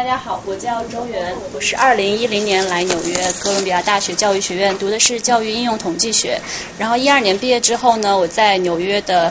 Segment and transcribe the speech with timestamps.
[0.00, 3.14] 大家好，我叫周元，我是二零一零年来纽约
[3.44, 6.40] 哥伦比亚大学教育学院读的是教育应用统计学，
[6.78, 9.30] 然后一二年毕业之后呢，我在纽约的。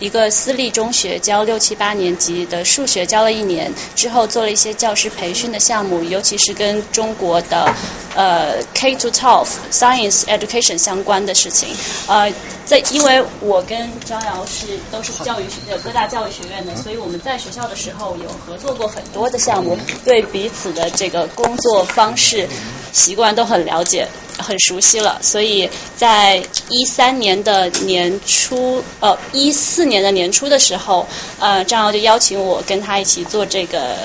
[0.00, 7.72] 一个私立中学教六七八年级的数学教了一年，之后做了一些教师培训的项目，尤其是跟中国的
[8.14, 11.68] 呃 K to twelve science education 相关的事情。
[12.06, 12.32] 呃，
[12.64, 22.48] 在因为我跟张瑶是都是教育学各大教育学院的，所以我们在学校的时候有合作过很多的项目，对彼此的这个工作方式
[22.92, 24.06] 习惯都很了解。
[24.40, 26.36] 很熟悉了，所以在
[26.68, 31.06] 一三年的年初，呃，一四年的年初的时候，
[31.38, 33.96] 呃，张瑶就邀请我跟他一起做这个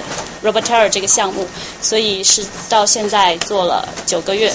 [0.43, 1.47] Roboterra 这个项目，
[1.81, 4.53] 所以是到现在做了九个月，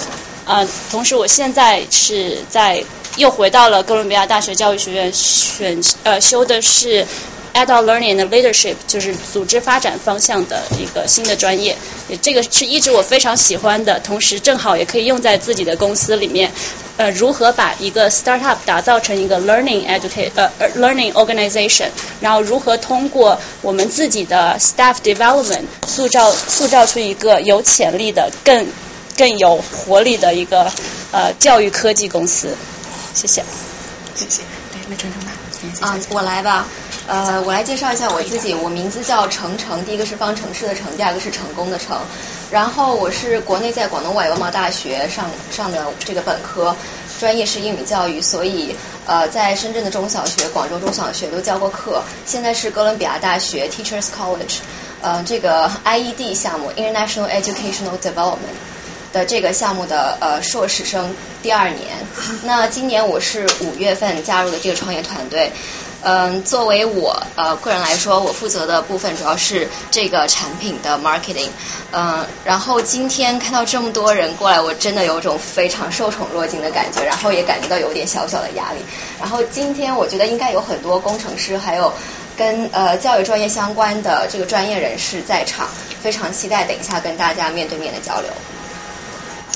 [0.48, 2.82] 呃，同时我现在是在
[3.16, 7.06] 又回到了哥伦比亚大学教育学院选呃修的是。
[7.54, 11.76] Adult Learning and Leadership 就是组织发展方向的一个新的专业，
[12.22, 16.52] 这个是一直我非常喜欢的，同时正好也可以用在自己的公司里面。
[16.98, 21.88] 呃，如何把一个 startup 打造成一个 learning educate 呃 learning organization，
[22.20, 28.66] 然后如何通过我们自己的 staff development 塑造塑造出一个有潜力的、更
[29.18, 30.72] 更有活力的一个
[31.12, 32.56] 呃教育科技公司。
[33.12, 33.44] 谢谢。
[34.14, 34.42] 谢谢。
[34.72, 35.32] 对，那程程吧。
[35.80, 36.66] 啊，我来吧。
[37.08, 38.54] 呃，我来介绍一下我自己。
[38.54, 41.98] 我名字叫程程，第一个是方程式的程，第二个是成功的成。
[42.50, 46.76] 然后我是国内在广东外文贸大学上上的这个本科，
[47.18, 52.02] 专业是英语教育，所以呃在深圳的中小学、广州中小学都教过课。
[52.24, 54.58] 现在是哥伦比亚大学 Teachers College，
[55.00, 58.56] 呃这个 IED 项目 International Educational Development
[59.12, 61.88] 的这个项目的呃硕士生第二年。
[62.44, 65.52] 那今年我是五月份加入的这个创业团队。
[66.00, 71.48] 嗯，作为我呃个人来说，我负责的部分主要是这个产品的 marketing。
[71.90, 78.78] 嗯，然后今天看到这么多人过来，我真的有种非常受宠若惊的感觉，然后也感觉到有点小小的压力。
[79.18, 81.92] 然后今天我觉得应该有很多工程师，还有
[82.36, 85.66] 跟呃教育专业相关的这个专业人士在场，
[86.00, 88.30] 非常期待等一下跟大家面对面的交流。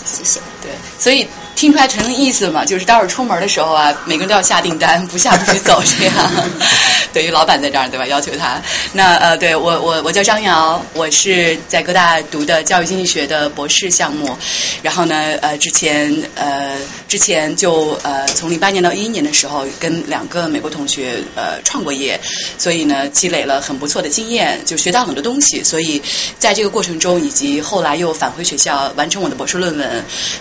[0.05, 0.41] 谢谢。
[0.63, 1.27] 对，所以。
[1.55, 2.65] 听出来陈的意思嘛？
[2.65, 6.15] 就是待会儿出门的时候啊，每个人都要下订单，不下不许走这样。
[7.13, 8.07] 等于老板在这儿对吧？
[8.07, 8.61] 要求他。
[8.95, 14.35] 那呃，对我我我叫张瑶，我是在哥大读的教育经济学的博士项目。
[14.81, 22.19] 然后呢，呃，之前呃之前就呃从零八年到一一年的时候，跟两个美国同学呃创过业，
[22.57, 25.63] 所以呢积累了很不错的经验，就学到很多东西。
[25.63, 26.03] 所以
[26.39, 29.92] 在这个过程中，以及后来又返回学校完成我的博士论文，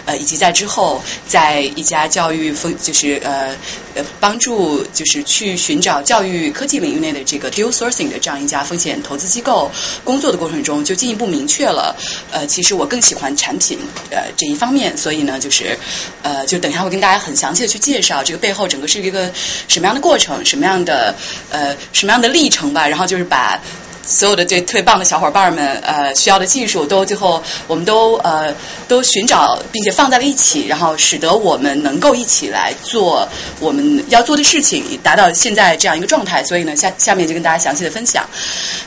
[0.05, 1.01] 呃，以及在之后。
[1.27, 3.55] 在一家教育风，就是呃
[3.95, 9.71] 呃帮助，就是去寻找教育科技领域内的这个 deal sourcing 的这样一家风险投资机构
[10.03, 11.95] 工作的过程中，就进一步明确了，
[12.31, 13.79] 呃，其实我更喜欢产品
[14.09, 15.77] 呃这一方面，所以呢，就是
[16.21, 19.31] 呃，就等一下会跟大家很详细的去介绍这个背后整个是一个
[19.67, 21.15] 什么样的过程，什么样的
[21.49, 23.61] 呃什么样的历程吧，然后就是把。
[24.05, 28.53] 所有的这特别棒的小伙伴们，呃，需要的技术都最后我们都呃
[28.87, 33.27] 都寻找并且放在了一起，然后使得我们能够一起来做
[33.59, 36.43] 我们要做的事情，达到现在这样一个状态。
[36.43, 38.25] 所以呢，下下面就跟大家详细的分享。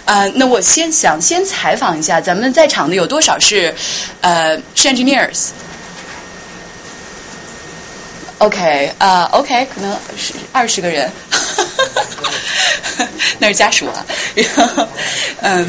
[0.05, 3.75] 啊，那我先想先采访一下，咱们在场的有多少是
[4.21, 4.89] 呃是
[8.39, 11.11] engineers？OK，啊，OK，可能是二十个人，
[13.39, 14.05] 那是家属啊。
[14.35, 14.89] 然后，
[15.41, 15.67] 嗯，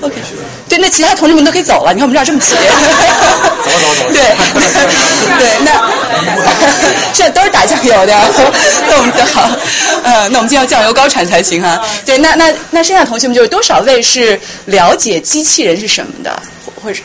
[0.00, 0.14] ？OK，
[0.68, 1.94] 对，那其他同志们都可以走了。
[1.94, 2.56] 你看我们这儿这么齐。
[2.56, 4.12] 走走走。
[4.12, 4.18] 对，
[5.38, 5.80] 对，那
[7.14, 8.12] 这都是打酱油的。
[8.88, 9.48] 那我们好，
[10.02, 11.80] 呃，那我们今天要酱油高产才行哈。
[12.04, 16.42] 对，那那那剩下同学们就是多少位是了解机器人是什么的，
[16.82, 17.00] 或者？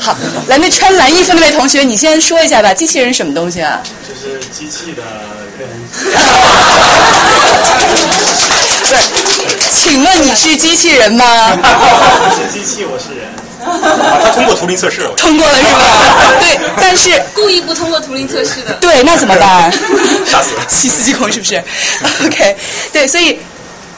[0.00, 0.16] 好，
[0.48, 2.72] 来，那穿蓝衣服那位同学，你先说一下吧。
[2.72, 3.80] 机器人什么东西啊？
[4.08, 5.02] 就是机器的
[5.58, 5.68] 人。
[8.88, 8.98] 对，
[9.74, 11.54] 请问你是机器人吗？
[11.54, 13.28] 不是机器，我是人。
[13.62, 15.10] 他通过图灵测试了。
[15.18, 15.78] 通过了是吧？
[16.40, 18.72] 对，但是故意不通过图灵测试的。
[18.80, 19.70] 对，那怎么办？
[20.24, 20.64] 杀死了。
[20.66, 21.62] 细思极恐是不是？
[22.24, 22.56] OK，
[22.90, 23.38] 对，所以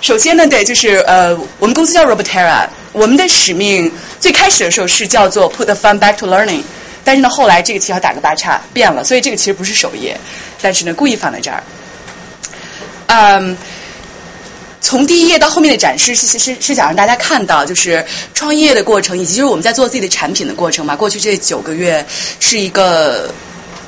[0.01, 2.67] 首先呢，对，就是呃，我们公司叫 Roboterra。
[2.93, 3.91] 我们的使命
[4.21, 6.63] 最开始的时候是叫做 Put the fun back to learning，
[7.05, 10.21] 但是呢，后来这个其实要打个八叉变了，所以这个其实不是首页，
[10.61, 11.63] 但是呢，故意放在这儿。
[13.07, 13.57] 嗯，
[14.81, 18.05] 从第一页到后面的展示是是是是想让大家看到，就是
[18.35, 20.95] 创业的过程，以及就是我们在做自己的产品的过程嘛。
[20.95, 22.07] 过去这九个月
[22.41, 23.33] 是一个。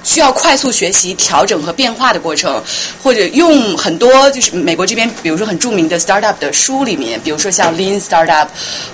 [0.05, 2.63] 需要快速学习、调整和变化的过程，
[3.03, 8.47] 或者用很多就是美国这边，比如说很著名的 startup 的书里面，比如说像 Lean Startup，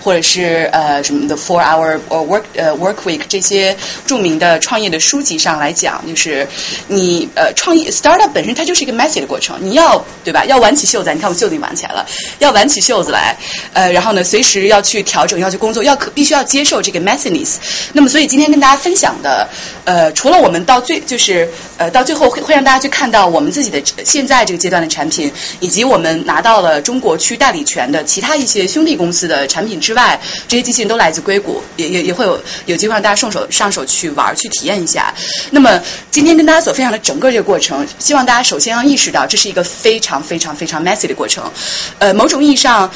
[0.03, 3.77] 或者是呃什么的 Four Hour or Work 呃 Work Week 这些
[4.07, 6.47] 著名的创业的书籍上来讲，就是
[6.89, 10.45] 你呃创业 startup 本身它就是一个 messy 的过程，你要对吧？
[10.45, 12.07] 要挽起袖子，你看我袖子已经挽起来了，
[12.39, 13.37] 要挽起袖子来，
[13.73, 17.57] 呃，然后呢，随时要去调整，要去工作，要可必须要接受这个 messiness。
[17.93, 19.49] 那么，所以今天跟大家分享的，
[19.85, 35.15] 呃，除了我们到最就是呃，到最后会会让大家去看到我们自己的现在这个阶段的产品，以及我们拿到了中国区代理权的其他一些兄弟公司的产品之外，这些机器人都来自硅谷，也也也会有有机会让大家上手上手去玩儿去体验一下。
[35.51, 35.81] 那么
[36.11, 41.51] 今天跟大家所分享的整个这个过程，希望大家首先要意识到，这是一个非常非常非常 messy 的过程。
[41.99, 42.91] 呃，某种意义上。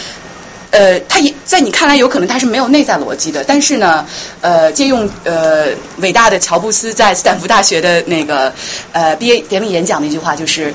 [0.74, 4.04] 呃，它也在你看来有可能它是没有内在逻辑的，但是呢，
[4.40, 5.68] 呃，借用呃
[5.98, 8.52] 伟大的乔布斯在斯坦福大学的那个
[8.90, 10.74] 呃毕业典礼演讲的一句话，就是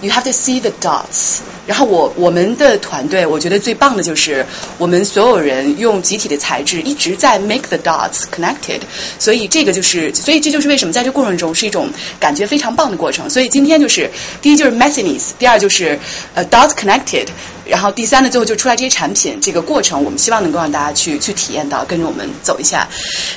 [0.00, 1.38] “You have to see the dots”。
[1.66, 4.46] 然后我我们的团队，我觉得最棒的就是
[4.78, 8.80] 我们所有人用集体的材质一直在 make the dots connected，
[9.18, 11.90] 所以这个就是，所以这就是为什么在这过程中是一种
[12.20, 13.28] 感觉非常棒的过程。
[13.28, 14.10] 所以今天就是
[14.40, 15.98] 第一就是 messiness，第二就是
[16.34, 17.26] 呃 dots connected，
[17.64, 22.88] 然后第三呢最后就出来这些产品，这个过程我们希望能够让大家去去体验到，跟着我们走一下。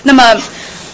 [0.04, 0.40] 那么。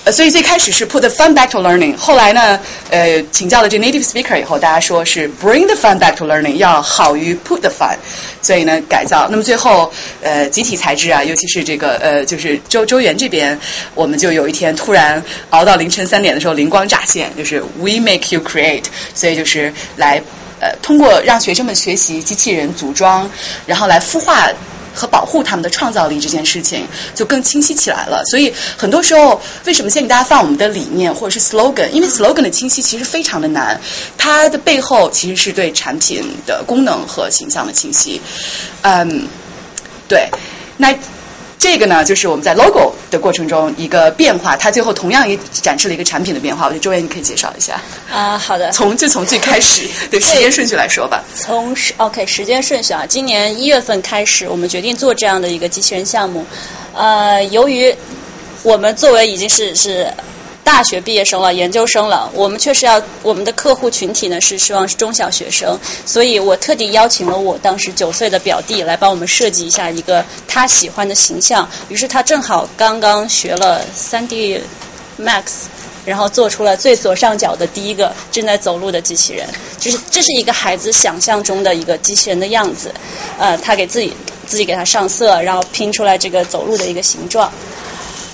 [0.05, 2.59] 呃，所以最开始是 put the fun back to learning，后来呢，
[2.91, 7.97] 呃，请教了这 native speaker 以后，大家说是 bring the fun back to learning，要好于 put the fun，
[8.39, 9.27] 所以呢改造。
[9.31, 9.91] 那么最后，
[10.21, 13.59] 呃，集体材质啊，尤其是这个呃，就是周周元这边，
[13.95, 18.83] 我们就有一天突然熬到凌晨三点的时候灵光乍现，就是 we make you create，
[19.15, 20.21] 所以就是来
[20.59, 23.27] 呃通过让学生们学习机器人组装，
[23.65, 24.51] 然后来孵化。
[24.95, 28.23] 和保护他们的创造力这件事情就更清晰起来了。
[28.31, 31.89] 所以很多时候，为什么先给大家放我们的理念或者是 slogan？
[31.89, 33.79] 因为 slogan 的清晰其实非常的难，
[34.17, 38.21] 它的背后其实是对产品的功能和形象的清晰。
[38.81, 39.27] 嗯，
[40.07, 40.29] 对，
[40.77, 40.95] 那。
[41.57, 46.65] 这个呢，就是我们在 logo 的过程中一个变化，它最后同样也展示了一个产品的变化。
[46.65, 47.81] 我觉得周岩你可以介绍一下。
[48.11, 48.71] 啊，好的。
[48.71, 51.23] 从就从最开始的时间顺序来说吧。
[51.35, 56.45] 从时 OK 时间顺序啊，今年一月份开始，我们决定做这样的一个机器人项目。
[56.93, 57.95] 呃，由于
[58.63, 60.07] 我们作为已经是是。
[60.65, 71.69] 大学毕业生了，研究生了，我们确实要我们的客户群体呢是希望是中小学生，所以我特地邀请了我当时九岁的表弟来帮我们设计一下一个他喜欢的形象。
[71.87, 74.59] 于是他正好刚刚学了三 D
[75.19, 75.43] Max，
[76.03, 79.47] 然后做出了最左上角的第一个正在走路的机器人，
[79.79, 82.91] 就是这是一个孩子想象中的一个机器人的样子。
[83.37, 84.11] 呃，他给自己
[84.47, 87.51] 自己给他上色，然后拼出来这个走路的一个形状。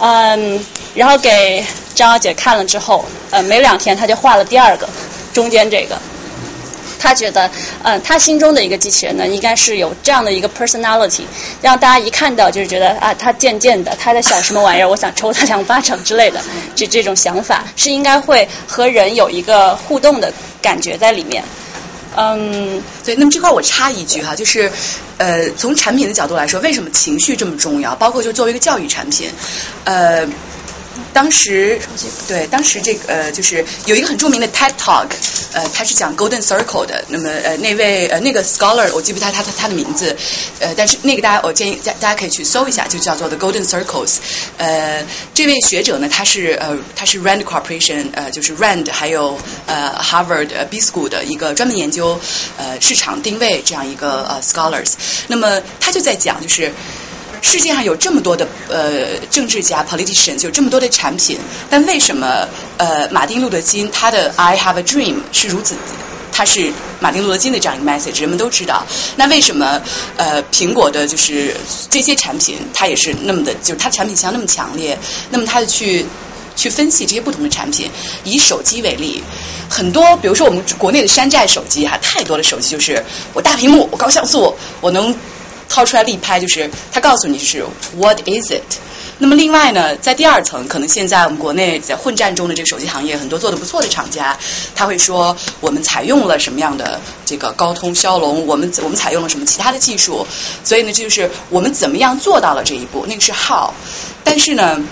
[0.03, 0.59] 嗯，
[0.95, 1.63] 然后给
[1.93, 4.89] 张小姐看了之后，呃，没两天她就画了第二个，
[5.31, 5.95] 中间这个。
[6.99, 7.49] 她觉得，
[7.83, 11.21] 嗯，她心中的一个机器人呢，应该是有这样的一个 personality，
[11.61, 16.41] 让大家一看到就是觉得啊，他贱贱的，他在想什么玩意儿，我想抽他两巴掌之类的，
[16.75, 21.43] 这这种想法是应该会和人有一个互动的感觉在里面。
[22.15, 24.71] 嗯，对，那么这块我插一句哈，就是，
[25.17, 27.95] 呃，从产品的角度来说，为什么情绪这么重要？
[27.95, 29.29] 包括就作为一个教育产品，
[29.85, 30.27] 呃。
[31.13, 31.79] 当时
[32.27, 35.07] 对，当时这个呃，就是有一个很著名的 TED Talk，
[35.53, 37.03] 呃，他是讲 Golden Circle 的。
[37.07, 40.15] 那么呃，那位呃那个 scholar 我记不太他他他的名字，
[40.59, 44.17] 呃，但是那个大家我建议大大家可以去搜一下，就叫做 The Golden Circles。
[44.57, 52.19] 呃，这位学者呢，他是呃他是 Rand Corporation 呃就是 Rand 还有呃 Harvard B School 的一个专门研究
[52.57, 54.93] 呃市场定位这样一个呃 scholars。
[55.27, 56.71] 那么他就在讲就是。
[57.41, 65.75] 世界上有这么多的呃政治家 politicians，有这么多的产品，但为什么呃马丁路德金他的 I have a dream 是如此，
[66.31, 68.85] 他是马丁路德金的这样一个 message，人们都知道。
[69.15, 69.81] 那为什么
[70.17, 71.55] 呃苹果的就是
[71.89, 74.97] 这些产品，它也是那么的，就是它产品形象那么强烈？
[75.31, 76.05] 那么他就去
[76.55, 77.89] 去分析这些不同的产品，
[78.23, 79.23] 以手机为例，
[79.67, 85.15] 很多比如说我们国内的山寨手机哈，太多的手机就是我大屏幕，我高像素，我能。
[85.71, 88.61] 掏出来立拍，就是他告诉你就是 What is it？
[89.19, 94.37] 那么另外呢，在第二层，可能现在我们国内在混战中的这个手机行业，很多做的不错的厂家，
[94.75, 100.27] 他会说我们采用了什么样的这个高通骁龙，我们我们采用了什么其他的技术，
[100.65, 103.71] 所以呢，这就是我们怎么样做到了这一步，那个是 How。
[104.25, 104.83] 但是呢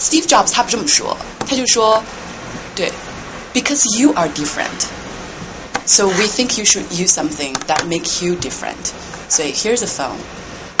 [0.00, 1.16] ，Steve Jobs 他不这么说，
[1.46, 2.02] 他就说，
[2.74, 2.90] 对
[3.52, 5.03] ，Because you are different。
[5.86, 8.86] So we think you should use something that makes you different.
[9.28, 10.18] So here's a phone.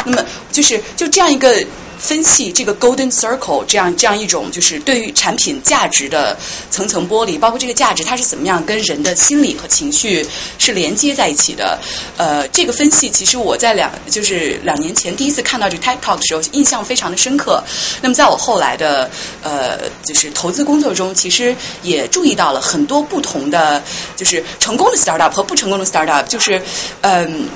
[0.04, 1.64] 那么就是就这样一个
[1.96, 6.36] 分析这个 golden circle 这样这样一种就是对于产品价值的
[6.70, 10.26] 层层剥离，包括这个价值它是怎么样跟人的心理和情绪
[10.58, 11.78] 是连接在一起的。
[12.18, 17.64] 呃，这个分析其实我在两就是两年前第一次看到这个 TED Talk 的时候，印象非常的深刻。
[18.02, 19.08] 那么在我后来的
[19.42, 23.82] 呃就是投资工作中，其实也注意到了很多不同的
[24.14, 26.60] 就是成功的 startup 和不成功的 startup，就是
[27.00, 27.48] 嗯。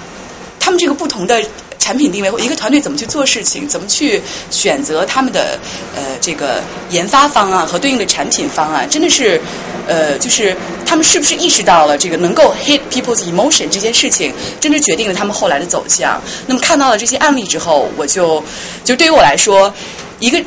[0.60, 1.42] 他们这个不同的
[1.78, 5.58] 产品定位，一个团队怎么去做事情，怎么去选择他们的
[5.94, 9.40] 呃这个研发方案和对应的产品方案，真的是
[9.86, 16.20] 呃就是他们是不是意识到了这个能够 hit people's emotion 这件事情，真的决定了他们后来的走向。
[16.46, 18.42] 那么看到了这些案例之后，我就
[18.84, 19.72] 就对于我来说，
[20.18, 20.42] 一个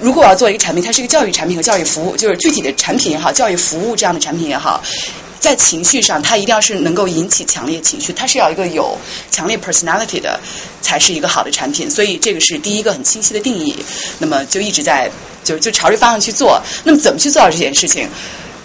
[0.00, 4.82] 如果我要做一个产品，它是一个教育产品和教育服务，就是具体的产品也好，教育服务这样的产品也好。
[5.38, 8.98] 在情绪上，它一定要是能够引起强烈情绪，它是要一个有
[9.30, 10.38] 强烈 personality 的，
[10.82, 11.90] 才是一个好的产品。
[11.90, 13.74] 所以这个是第一个很清晰的定义。
[14.18, 15.10] 那么就一直在
[15.42, 16.62] 就就朝这方向去做。
[16.84, 18.08] 那么怎么去做到这件事情？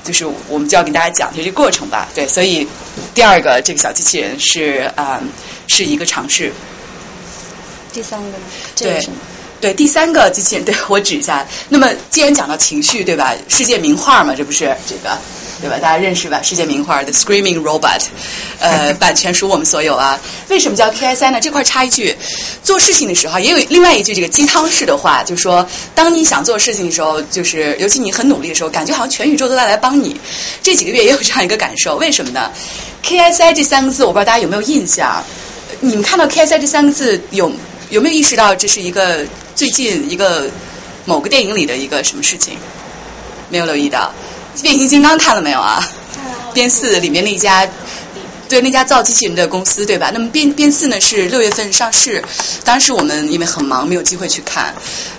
[0.04, 2.10] 就是我们就要给大家讲一下这个过程吧。
[2.14, 2.68] 对，所以
[3.14, 5.22] 第二个这个小机器人是啊
[5.68, 6.52] 是一个尝试。
[7.94, 8.44] 第三个呢？
[8.76, 9.02] 对
[9.62, 11.46] 对，第三个机器人，对 我指一下。
[11.70, 13.34] 那么既然讲到情绪，对吧？
[13.48, 15.18] 世界名画嘛，这不是这个。
[15.62, 15.78] 对吧？
[15.82, 16.42] 大家认识吧？
[16.44, 18.00] 世界名画《The Screaming Robot》，
[18.60, 20.20] 呃， 版权属我们所有啊。
[20.50, 21.40] 为什么叫 KSI 呢？
[21.40, 22.14] 这块插一句，
[22.62, 30.20] 做事情的时候也有另外一句这个鸡汤式的话，就是说，当你想做事情的时候，就是尤其你很努力的时候，感觉好像全宇宙都在来帮你。
[30.62, 32.52] 这几个月也有这样一个感受，为什么呢
[33.02, 35.24] ？KSI 这三个字，我不知道大家有没有印象？
[35.80, 37.50] 你们看到 KSI 这三个字，有
[37.90, 39.26] 有没有意识到这是一个
[39.56, 40.50] 最近一个
[41.06, 42.58] 某个电影里的一个什么事情？
[43.50, 44.12] 没有留意到。
[44.62, 45.88] 变形金刚看了没有啊？
[46.54, 47.68] 变四里面那家，
[48.48, 50.12] 对那家造机器人的公司对吧？
[50.14, 52.24] 那么变变四呢是六月份上市，
[52.64, 54.74] 当时我们因为很忙没有机会去看，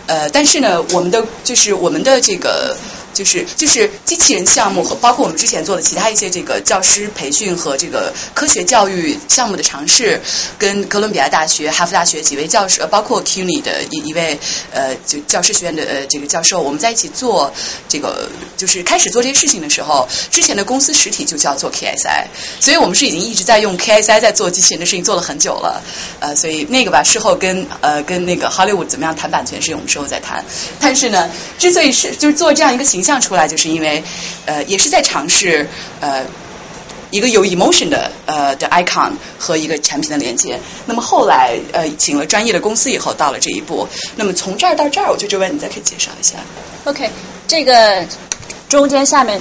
[0.07, 2.77] 呃，但是呢，我们的就是我们的这个。
[3.17, 10.21] 就是就是机器人项目和包括我们之前做的其他一些这个教师培训和这个科学教育项目的尝试，
[10.59, 14.39] 跟哥伦比亚大学、哈佛大学几位教授，包括 CUNY 的一一位
[14.71, 17.51] 呃就教师学院的呃这个教授，我们在一起做
[17.89, 22.27] 这个就是开始做这些事情的时候，之前的公司实体就叫做 KSI，
[22.61, 25.81] 所以我们是已经一直在用 KSI 在做机器人的事情做了很久了，
[26.21, 30.45] 呃，所以那个吧事后跟呃跟那个 Hollywood 怎么样谈版权事情我们事后再谈，
[30.79, 33.06] 但是呢，之所以是就是做这样一个形。
[33.07, 34.03] 像出来就是因为，
[34.45, 35.69] 呃，也是在尝试
[36.01, 36.25] 呃
[37.13, 40.59] 一个有 emotion 的呃的 icon 和一个产品的连接。
[40.87, 43.87] 那么后来呃请了专业的公司以后，到了这一步。
[44.17, 46.39] 那么从这儿到这儿，我就这问你再可以介绍一下。
[46.85, 47.09] OK，
[47.47, 48.05] 这个
[48.69, 49.41] 中间下面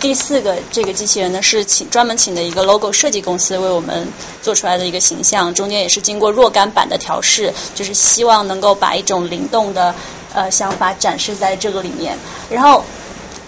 [0.00, 4.06] 第四个这个机器人呢，是请专门请的一个 logo 设计公司为我们
[4.40, 5.52] 做出来的一个形象。
[5.52, 9.92] 中间也是经过若干版的调试，就是希望能够把一种灵动的
[10.32, 12.16] 呃想法展示在这个里面。
[12.48, 12.84] 然后。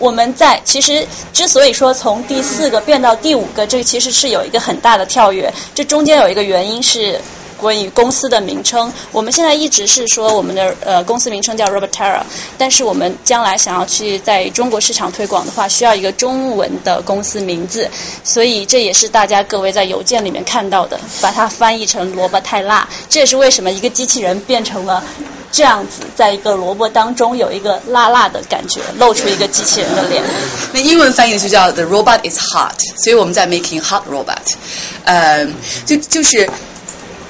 [0.02, 5.54] 我们在其实之所以说从第四个变到第五个，这其实是有一个很大的跳跃。
[5.76, 7.21] 这中间有一个原因是
[7.62, 8.92] 关于公司的名称。
[9.12, 12.21] 我们现在一直是说我们的呃公司名称叫 Robertera，
[12.59, 17.88] 但是我们将来想要去在中国市场推广的话，需要一个中文的公司名字。
[18.25, 22.87] 所以这也是大家各位在邮件里面看到的，把它翻译成萝卜太辣。
[23.09, 25.02] 这也是为什么一个机器人变成了。
[25.54, 30.23] 这样子，在一个萝卜当中有一个辣辣的感觉，露出一个机器人的脸。
[30.73, 34.38] 那英文翻译就叫 The robot is hot，所以我们在 making hot robot。
[35.04, 35.47] 呃，
[35.85, 36.49] 就就是。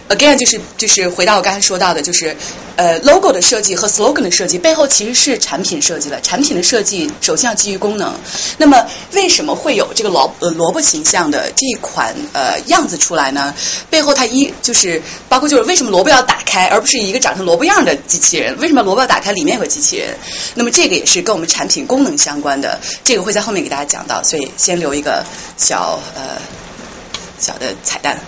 [0.09, 2.37] Again，就是就是回到我刚才说到的，就是
[2.77, 6.21] 呃，logo 的设计和 slogan 的设计背后其实是产品设计了。
[6.21, 8.15] 产品的设计首先要基于功能。
[8.59, 13.55] 那么为什么会有这个萝呃萝卜形象的这一款呃样子出来呢？
[13.89, 18.59] 背后它一就是包括就是为什么萝卜要打开，而不是一个长成萝卜样的机器人？
[18.59, 20.15] 为什么萝卜要打开里面有个机器人？
[20.55, 25.25] 那么这个也是跟我们产品功能相关的，这个会在后面给大家讲到，所以先留一个
[25.57, 26.37] 小呃
[27.39, 28.19] 小的彩蛋。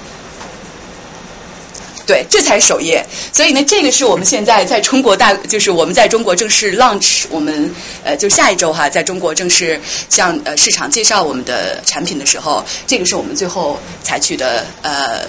[2.06, 3.04] 对，这才是首页。
[3.32, 9.80] 所以呢，这个是我们现在在中国大，就是我们在中国正式 launch，我们呃，就下一周哈，在中国正式
[10.10, 15.20] 向呃市场介绍我们的产品的时候，这个是我们最后采取的呃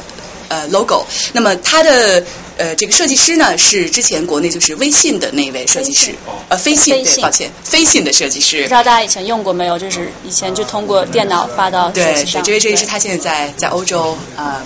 [0.50, 1.06] 呃 logo。
[1.32, 2.24] 那么它的
[2.58, 6.14] 呃这个设计师呢，是之前国内就是微信的那位设计师，
[6.50, 8.64] 呃飞信，对，抱歉，飞信的设计师。
[8.64, 9.80] 不知道大家以前用过没有？
[9.80, 14.62] 就是以前就通过电脑发到对，这位设计师他现在在在欧洲啊。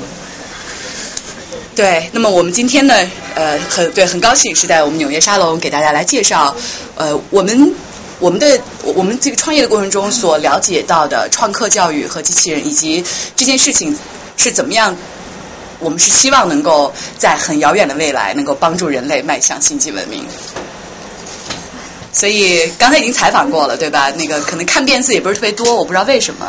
[1.76, 2.94] 对，那么我们今天呢，
[3.36, 6.56] 呃，很对，很高兴是在我们纽约沙龙给大家来介绍，
[6.96, 7.74] 呃，我们
[8.20, 13.04] 我们的我们这个创业的过程中所了解到的创客教育和机器人，以及
[13.36, 13.98] 这件事情
[14.36, 14.96] 是怎么样，
[15.80, 20.26] 我们是希望能够在很遥远的未来能够帮助人类迈向星际文明。
[22.12, 24.12] 所以刚才已经采访过了，对吧？
[24.12, 26.46] 那个可能看遍字也不是特别多，我不知道为什么。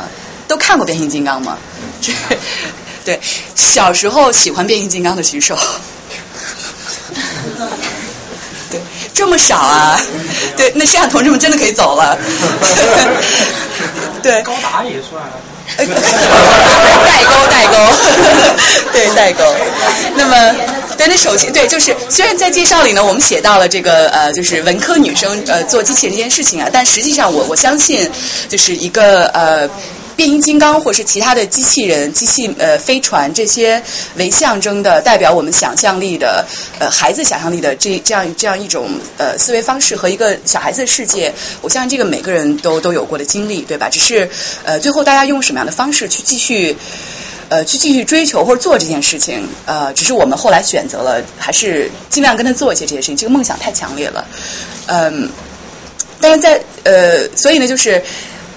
[0.49, 1.57] 都看过变形金刚吗？
[2.03, 2.13] 这
[3.11, 3.21] 对，
[3.57, 5.59] 小时候喜欢变形金刚的举手。
[8.71, 8.81] 对，
[9.13, 10.01] 这么少啊？
[10.57, 12.17] 对，那摄像同志们真的可以走了。
[14.23, 14.41] 对。
[14.45, 15.21] 高达也算。
[15.77, 15.85] 代
[17.25, 17.75] 沟，代沟。
[18.93, 19.43] 对，代沟。
[20.15, 20.55] 那么，
[20.97, 28.09] 对，那首先，对，就是虽然在介绍里呢，我们写到了这个呃，就是文科女生呃做机器人这件事情啊，但实际上我我相信，
[28.49, 29.69] 就是一个呃。
[30.21, 33.83] 变形金刚或是其他的机器人、机器呃飞船这些
[34.17, 36.45] 为象征的代表我们想象力的
[36.79, 43.89] 呃孩子想象力的这这样这样一种呃思维方式和一个小孩子的世界，我相信这个每个人都都有过的经历，对吧？
[43.89, 44.29] 只是
[44.63, 46.77] 呃最后大家用什么样的方式去继续
[47.49, 53.17] 呃去继续追求或者做这件事情，呃，只是我们后来选择了还是尽量跟他做一些这些事情。
[53.17, 54.27] 这个梦想太强烈了，
[54.85, 55.31] 嗯，
[56.21, 58.05] 但是在呃，所以呢，就是。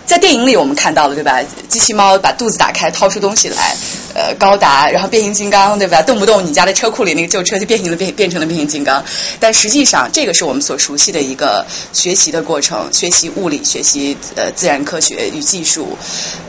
[0.06, 1.42] 在电影里我们看到了，对吧？
[1.70, 3.76] 机器猫把肚子打开，掏出东西来，
[4.14, 6.02] 呃，高达，然后变形金刚，对吧？
[6.02, 9.04] 动不动你家的车库里那个旧车就变形了，变变成了变形金刚。
[9.40, 15.98] 但实际上，这个是我们所熟悉的一个学习的过程，学习物理，学习呃自然科学与技术，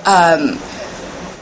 [0.03, 0.59] 嗯。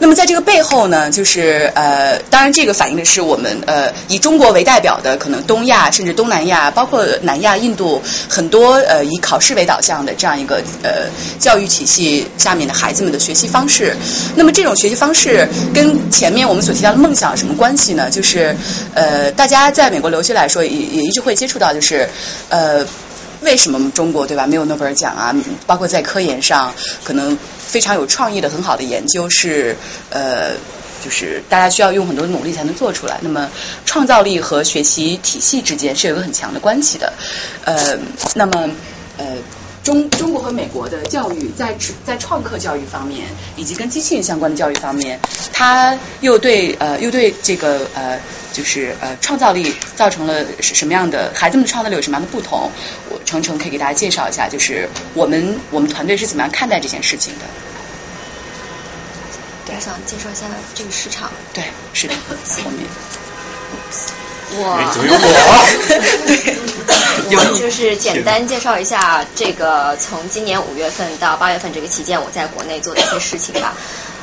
[0.03, 13.97] 那么在这个背后呢，就是呃，当然这个反映的是我们呃以中国为代表的可能东亚甚至东南亚，包括南亚、印度很多呃以考试为导向的这样一个呃教育体系下面的孩子们的学习方式。
[14.35, 18.11] 那么这种学习方式跟前面我们所提到的梦想有什么关系呢？
[18.11, 18.57] 就是
[18.95, 22.09] 呃大家在美国留学来说，也也一直会接触到，就是
[22.49, 22.85] 呃。
[23.43, 25.35] 为什么中国对吧没有诺贝尔奖啊？
[25.67, 26.73] 包括在科研上，
[27.05, 29.77] 可能非常有创意的很好的研究是
[30.11, 30.53] 呃，
[31.05, 33.19] 就是大家需要用很多努力才能做出来。
[33.21, 33.51] 那么
[33.85, 37.13] 创造力和学习体系之间是有个很强的关系的。
[37.65, 37.99] 呃，
[38.35, 38.71] 那么
[39.19, 39.27] 呃。
[39.85, 41.75] 中中国和美国的教育在
[42.07, 45.19] 在创客教育方面，以及跟机器人相关的教育方面，
[45.53, 48.19] 它又对呃又对这个呃
[48.53, 51.33] 就是呃创造力造成了是什么样的？
[51.35, 52.71] 孩子们的创造力有什么样的不同？
[53.11, 57.45] 我程程可以给大家介绍一下，就是我们我们团队是怎么样看待这件事情的？
[59.75, 61.31] 我想介绍一下这个市场。
[61.53, 62.15] 对，是的，
[62.63, 62.87] 后面。
[64.55, 64.79] 我，
[66.29, 66.55] 对，
[67.31, 73.75] 我就是简单介绍一下这个从今年五月份到八月份这个期间我在国内做的一些事情吧。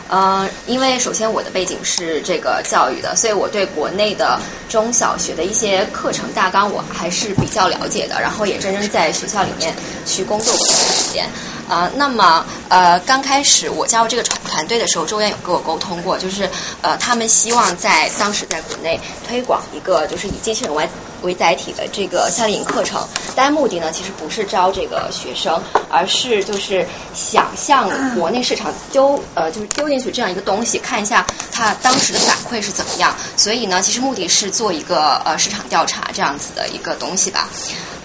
[0.09, 9.71] 呃，因为首先我的背景是这个教育的，所以我对国内的中小学的一些课程大纲我还是比较了解的，然后也真正在学校里面
[10.07, 11.29] 去工作过一段时间。
[11.69, 16.49] 啊，那么呃，刚开始我加入这个团团队的时候，周院有跟我沟通过，就是
[16.81, 20.89] 呃，他们希望在当时在国内推广一个就是以机器人为
[21.21, 23.01] 为载体的这个夏令营课程，
[23.35, 33.15] 但目的呢，其实不是招这个学生，而是就是想向国内市场丢呃，就是丢进去这样一个东西，看一下它当时的反馈是怎么样。
[33.37, 37.49] 所以呢，其实目的是做一个呃市场调查这样子的一个东西吧。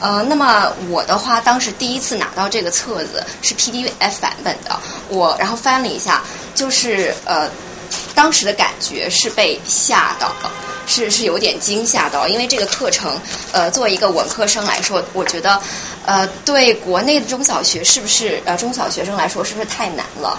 [0.00, 6.22] 呃，那么我的话，当时第一次拿到这个册子是 PDF 版本的，我然后翻了一下，
[6.54, 7.48] 就是呃，
[8.14, 10.50] 当时的感觉是被吓到了，
[10.86, 13.20] 是是有点惊吓到，因为这个课程，
[13.52, 15.60] 呃，作为一个文科生来说，我觉得，
[16.04, 20.38] 呃，对国内的中小学是不是呃中小学生来说是不是太难了？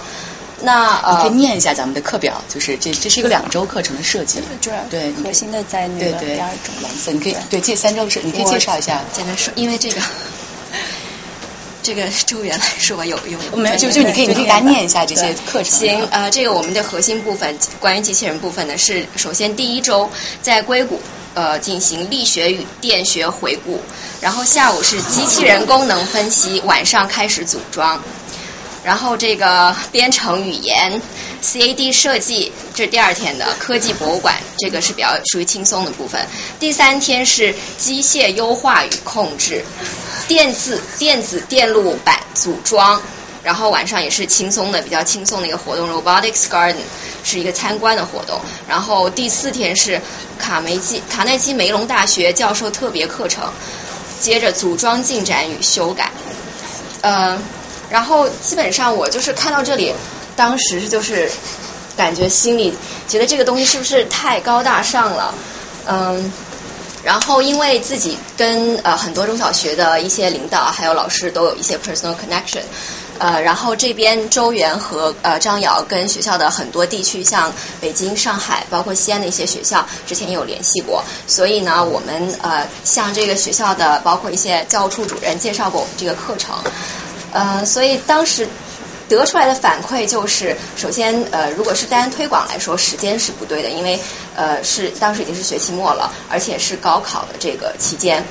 [0.62, 4.40] 那呃，你可以念一下咱们的课表，就是这这是一个两周课程的设计，
[4.88, 9.02] 对，核心的在那个第二种蓝色，你可以对这三周是，你可以介绍一下。
[9.12, 10.00] 简单说，因为这个
[11.86, 15.66] 这个周元来说有有，没有就就你可以你可以给大家念一下这些课程。
[15.66, 20.10] 行，呃，这个我们的核心部分关于机器人部分呢，是首先第一周
[20.42, 21.00] 在硅谷
[21.34, 23.80] 呃进行力学与电学回顾，
[24.20, 28.02] 然后下午是机器人功能分析，晚上开始组装。
[28.86, 31.02] 然后这个编程语言
[31.42, 36.24] ，CAD 设计，这是第二天的科技博物馆，这个是比较属于轻松的部分。
[36.60, 39.64] 第三天是机械优化与控制，
[40.28, 43.02] 电子电子电路板组装，
[43.42, 46.76] 然后晚上也是轻松的，比较轻松的一个活动，Robotics Garden
[47.24, 48.40] 是一个参观的活动。
[48.68, 50.00] 然后第四天是
[50.38, 53.52] 卡梅基卡耐基梅隆大学教授特别课程，
[54.20, 56.12] 接着组装进展与修改，
[57.00, 57.36] 呃。
[57.90, 59.94] 然后基本上我就是看到这里，
[60.34, 61.30] 当时就是
[61.96, 62.76] 感觉心里
[63.08, 65.34] 觉得这个东西是不是太高大上了，
[65.86, 66.32] 嗯，
[67.04, 72.62] 然后因为自己跟呃很多中小学的一些领导还有老师都有一些 personal connection。
[73.18, 81.02] 呃，然后这边周元和呃张瑶跟学校的很多地区，像北京、上海，包括西安的一些学校，之前也有联系过。
[81.26, 86.56] 所以呢，我们呃向这个学校的包括一些教务处主任介绍过我们这个课程。
[87.36, 88.48] 呃，所以当时
[89.10, 94.00] 得出来的反馈就是，首先呃，如果是单推广来说，时间是不对的，因为
[94.34, 98.24] 呃是当时已经是学期末了，而且是高考的这个期间。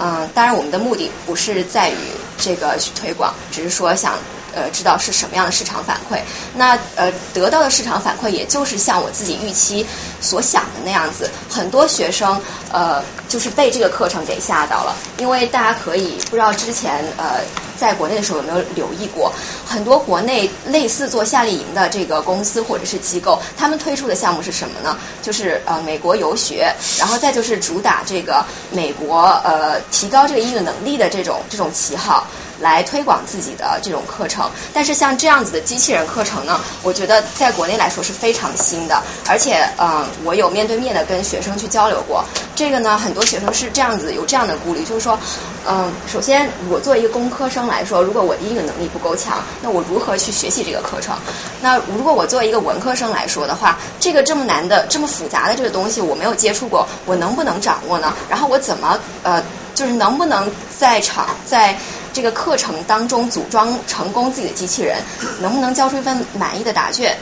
[0.00, 1.96] 嗯，当然我们的目的不是在于
[2.38, 4.14] 这个去推广，只是说想
[4.58, 6.18] 呃知道是什么样的市场反馈。
[6.54, 9.86] 那呃得到的市场反馈，也就是像我自己预期
[10.20, 12.40] 所想的那样子，很多学生
[12.72, 17.40] 呃就是被这个课程给吓到了，因为大家可以不知道之前呃。
[17.78, 19.32] 在国内的时候有没有留意过
[19.64, 24.98] 很多国内类似做夏令营的这个公司或者是机构，他们推出的项目是什么呢？
[25.22, 32.26] 就是呃美国游学，然后再就是主打这个美国呃提高这个英语能力的这种这种旗号。
[32.60, 45.18] 来推广自己的这种课程，但是像这样子的机器人课程呢，我觉得在国内来说是非常新的，而且嗯，我有面对面的跟学生去交流过，这个呢，很多学生是这样子有这样的顾虑，就是说，
[45.66, 51.16] 嗯，首先我作为一个工科生来说，如果我的英语能力不够强，那我如何去学习这个课程？
[51.60, 58.14] 那如果我作为一个文科生来说的话，这个这么难的、这么复杂的这个东西我没有接触过，我能不能掌握呢？
[58.28, 59.42] 然后我怎么呃，
[59.74, 61.78] 就是能不能在场在？
[62.18, 65.00] 这个课程当中组装成功自己的机器人，
[65.40, 67.16] 能不能交出一份满意的答卷？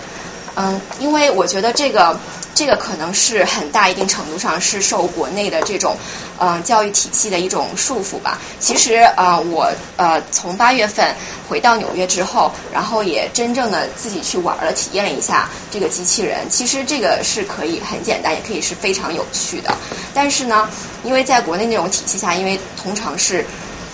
[0.54, 2.18] 嗯，因为我觉得这个
[2.54, 5.98] 这个可能是很大一定程度上是受国内的这种
[6.38, 8.38] 嗯教育体系的一种束缚吧。
[8.58, 11.14] 其实啊，我呃从八月份
[11.46, 16.48] 回到纽约之后，然后也真正的自己去玩了，体验了一下这个机器人。
[16.48, 19.76] 其实这个是可以很简单，也可以是非常有趣的。
[20.14, 20.70] 但是呢，
[21.04, 23.44] 因为在国内那种体系下，因为通常是。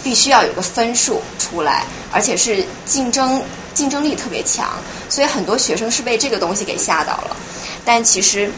[0.03, 3.43] 必须要有个分数出来，而且是竞争
[3.75, 4.69] 竞争力特别强，
[5.09, 7.37] 所以很多学生是被这个东西给吓到了。
[7.85, 8.51] 但其实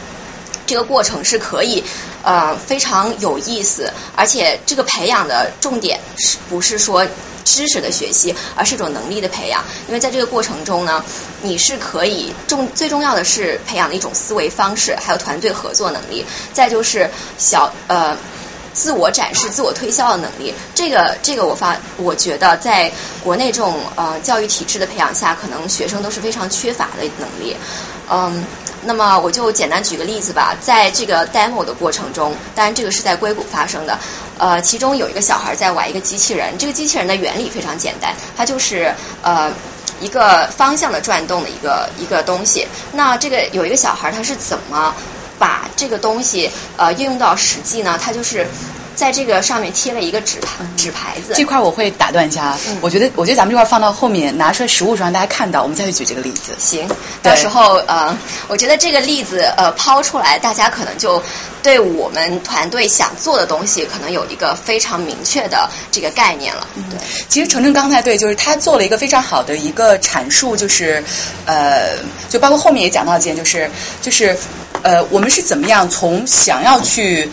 [0.65, 1.83] 这个过程是可以
[2.23, 7.05] 呃非常有意思，而且这个培养的重点是不是说
[7.43, 9.63] 知识的学习，而是一种能力的培养。
[9.87, 11.03] 因为在这个过程中呢，
[11.43, 18.17] 你是可以重最重要的是培养的一种思维方式，还有团队合作能力，再就是小呃。
[18.75, 22.91] 自我展示、自我推销的能力，这个这个我发，我觉得在
[23.23, 27.55] 国内这种呃教育体制的培养下，可能学生都是非常缺乏的能力。
[28.11, 28.43] 嗯，
[28.83, 33.97] 那么我就简单举个例子吧，在这个 demo 的过程中，当然这个是在硅谷发生的，
[34.37, 39.51] 呃，其中有一个小孩在玩一个机器人，这个机器人的原理非常简单，它就是呃
[40.01, 42.67] 一个方向的转动的一个一个东西。
[42.91, 44.93] 那这个有一个小孩他是怎么？
[45.37, 48.47] 把这个东西呃应用到实际呢，它就是
[48.95, 51.33] 在这个上面贴了一个纸牌纸牌子。
[51.35, 56.53] 这块我会打断一下，我觉得我觉得咱们这块放到后面拿出来实物上让大家看到，我们再去举这个例子。
[56.57, 56.87] 行，
[57.21, 61.21] 到时候呃，我觉得这个例子呃抛出来，大家可能就
[61.61, 66.67] 对我们团队想做的东西可能有一个非常明确的这个概念了。
[66.89, 71.03] 对，其实程程刚才对，就是他做了一个非常好的一个阐述，就是
[71.45, 71.97] 呃，
[72.29, 73.69] 就包括后面也讲到一件，就是
[74.01, 74.37] 就是。
[74.83, 77.27] 呃，我们是怎么样从想要去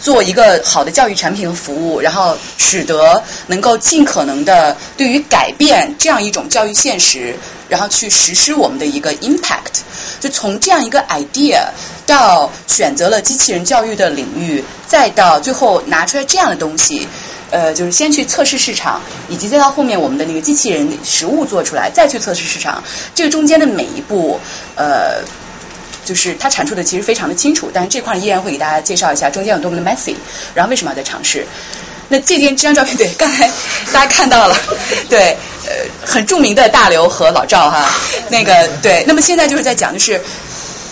[0.00, 7.34] 做一个好的教育产品和服务，然后使得能够尽可能的对于改变这样一种教育现实，
[7.68, 9.80] 然后去实施我们的一个 impact，
[10.20, 11.60] 就从这样一个 idea
[12.06, 17.08] 到选择了机器人教育的领域，再到最后拿出来这样的东西，
[17.50, 22.84] 呃，就是先去测试市场，以及再到后面我们的那个机器人实物做出来，再去测试市场，
[23.14, 24.38] 这个中间的每一步，
[24.76, 25.24] 呃。
[26.08, 30.14] 就是他阐述的其实非常的清楚，但是这块依然会给大家介绍一下中间有多么的 messy，
[30.54, 31.46] 然后为什么要在尝试。
[32.08, 33.46] 那这件这张照片，对，刚才
[33.92, 34.56] 大家看到了，
[35.10, 35.72] 对，呃，
[36.06, 37.86] 很著名的大刘和老赵哈，
[38.30, 40.18] 那个对，那么现在就是在讲的是。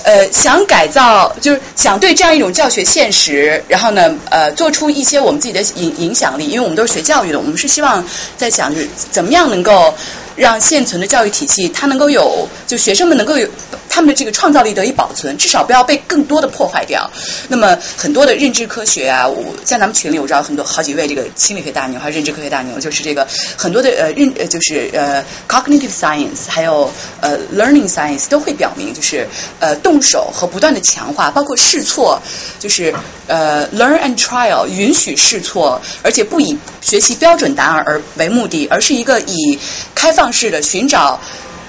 [0.08, 9.92] 呃，想改造就是想对这样一种教学现实，然后呢，呃，做出一些我们自己的影影响力，因为我们都是学教育的，我们是希望在想就是怎么样能够
[10.36, 13.48] 让现存的教育体系它能够有，就学生们能够有
[13.90, 17.10] 他们的这个创造力得以保存，至少不要被更多的破坏掉。
[17.48, 26.88] 那么很多的认知科学啊，我在咱们群里我知道很多好几位这个心理学大牛还有认知科学大牛，就是这个很多的呃认呃就是呃 cognitive science 还有
[27.20, 29.26] 呃 learning science 都会表明就是
[29.58, 29.96] 呃动。
[29.96, 32.20] 动手和不断的强化，包括试错，
[32.58, 32.94] 就是
[33.26, 39.58] 呃 learn and trial，允许试错，而且不以学习标准答案而为目的，而是一个以
[39.94, 41.20] 开放方式的寻找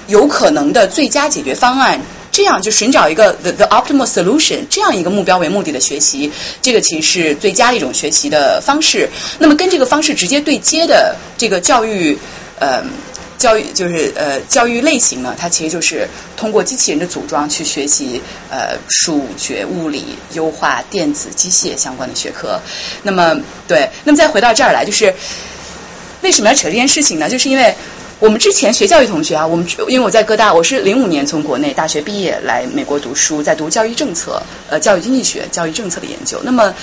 [0.08, 2.00] 有可能的最佳解决方案。
[2.32, 9.08] 这样就寻找一个 the the optimal solution 这样一个目标为目的的学习，这个其实是最佳的一种学习的方式。
[9.38, 12.18] 那么跟这个方式直接对接的这个教育，
[12.58, 12.82] 呃。
[13.38, 22.60] 教育就是呃教育类型呢，它其实就是通过机器人的组装去学习呃数学、物理、优化电子、机械相关的学科。
[23.04, 25.14] 那么对，那么再回到这儿来，就是
[26.22, 27.30] 为什么要扯这件事情呢？
[27.30, 27.76] 就是因为
[28.20, 36.40] 我们之前学教育同学啊，我们因为我在哥大，我是零五年从国内大学毕业来美国读书，在读教育政策、呃教育经济学、教育政策的研究。
[36.42, 36.74] 那么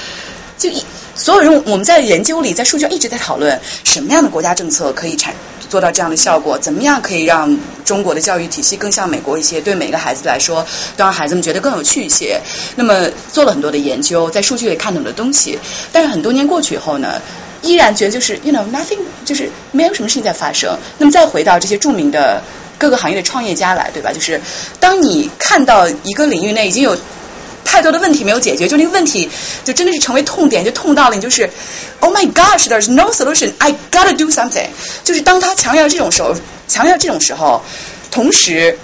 [0.58, 0.84] 就一
[1.16, 5.34] 所有人，我们在研究里，在数据上一直在讨论什么样的国家政策可以产
[5.70, 10.66] 做到这样的效果，怎么样可以让中国的教育体系更像美国一些，对每个孩子来说，
[10.96, 12.40] 都让孩子们觉得更有趣一些。
[12.76, 15.58] 那么做了很多的研究，在数据里看懂的东西，
[15.92, 17.22] 但是很多年过去以后呢，
[17.62, 20.78] 依然觉得就是 you know nothing，就是没有什么事情在发生。
[20.98, 22.42] 那么再回到这些著名的
[22.78, 24.12] 各个行业的创业家来，对吧？
[24.14, 24.40] 就是
[24.80, 26.98] 当你看到一个领域内已经有
[27.66, 29.30] 太多的问题没有解决，就那个问题
[29.66, 31.50] 就真的是成为痛点，就痛到了你就是
[32.00, 33.52] ，Oh my gosh, there's no solution.
[33.58, 34.68] I gotta do something.
[35.04, 36.34] 就是当他强调这种时候，
[36.68, 37.62] 强调这种时候，
[38.12, 38.78] 同时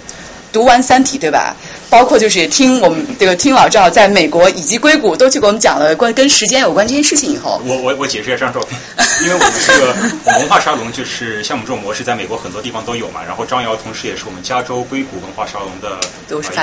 [0.52, 1.56] 读完《三体》，对吧？
[1.88, 8.80] 包括就是听我们这个听老赵在美国以及硅谷都去给我们讲了关跟时间有关这件事情以后，我我我解释一张照片，
[9.22, 9.94] 因为我们这个
[10.38, 13.20] 文化沙龙就是像我们这种模式，在美国很多地方都有嘛。
[13.26, 16.00] 然后张瑶同时也是我们加州硅谷文化沙龙的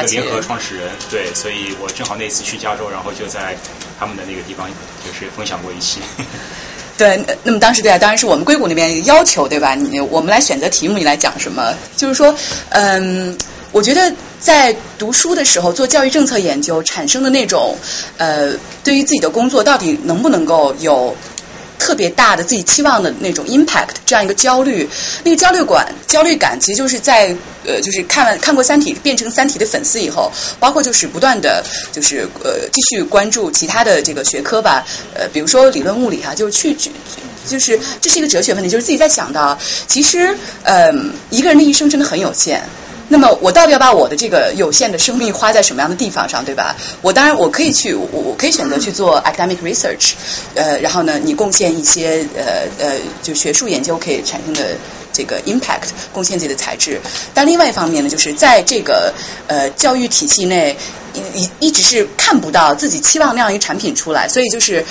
[0.08, 3.56] 联合创始人，对，所以我正好那次去加州，然后就在
[4.00, 4.68] 他们的那个地方
[5.06, 6.00] 就是分享过一期。
[6.98, 9.76] 对，那么当时对啊，当然是我们硅谷那边要求对吧？
[9.76, 11.76] 你我们来选择题目，你来讲什么？
[11.96, 12.36] 就是说，
[12.70, 13.38] 嗯。
[13.72, 17.78] 我觉得在读书的时候做教育政策研究产生的那种
[18.18, 18.54] 呃，
[18.84, 21.16] 对于自己的工作到底能不能够有
[21.78, 24.90] 特别大的自己期望的那种 impact，这样一个焦虑，
[25.24, 27.34] 那个焦虑感焦虑感其实就是在
[27.66, 36.92] 呃，就是看了看过《三体》变成《三体》的粉丝以后，包括就是不断的就是呃继续关注其他的这个学科吧，呃，比如说理论物理哈，就是去去
[37.48, 40.92] 就是这是一个哲学问题，就是自己在想到，其实呃
[41.30, 42.62] 一个人的一生真的很有限。
[43.12, 46.76] 那么我到底要把我的这个有限的生命花在什么样的地方上，对吧？
[47.02, 50.14] 我当然我可以去，我我可以选择去做 academic research，
[50.54, 54.78] 呃，然后呢，你贡献一些呃呃，就学术研究可以产生的
[55.12, 57.02] 这个 impact，贡献自己的材质。
[57.34, 59.14] 但另外一方面呢，就是在这个
[59.48, 60.78] 呃教育体系内
[61.34, 64.86] 一，一一直是看不到自己期望那样一个产品出来，所以就是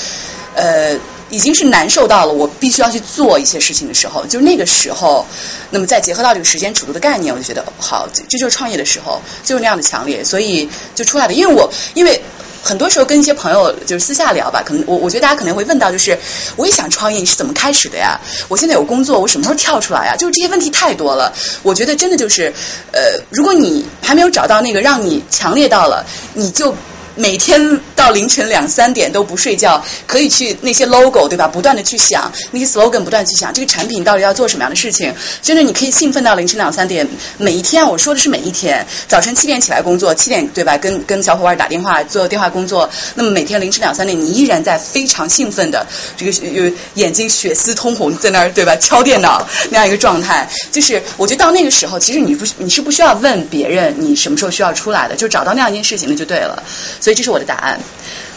[0.55, 0.99] 呃。
[1.31, 5.27] 已经是难受到了，我必须要去做一些事情的时候，就是那个时候，
[5.71, 11.33] 那么再结合到这个时间尺度的概念，我就觉得好，这就是创业的时候，就是那样的强烈，所以就出来了。
[11.33, 12.23] 因为我因为
[12.63, 16.19] 很多时候跟一些朋友就是私下聊吧，可能我我觉得大家可能会问到，就是
[16.57, 18.19] 我也想创业，你是怎么开始的呀？
[18.49, 20.17] 我现在有工作，我什么时候跳出来呀？
[20.17, 21.33] 就是这些问题太多了。
[21.63, 22.53] 我觉得真的就是，
[22.93, 26.75] 呃，如果你还没有找到那个让你强烈到了，你就。
[27.19, 31.49] 每天到凌晨两三点都不睡觉，可以去那些 logo 对吧？
[31.49, 35.13] 不断的去想那些 slogan，不断去想这个产品到底要做什么样的事情。
[35.43, 37.09] 真的，你可以兴奋到凌晨两三点。
[37.37, 40.79] 每一天，我说的是每一天，早晨七点起来工作，七点对吧？
[40.79, 42.89] 跟跟小伙伴打电话做电话工作。
[43.17, 45.85] 那么每天凌晨两三点，你依然在非常兴奋的
[46.17, 48.77] 这个有眼睛血丝通红，在那儿对吧？
[48.77, 50.49] 敲电脑那样一个状态。
[50.71, 56.63] 就是我觉得到那个时候，其实你不你是不需要问别人你什么时候需要出来的，就找到那样一件事情那就对了。
[57.09, 57.79] 所以这是我的答案，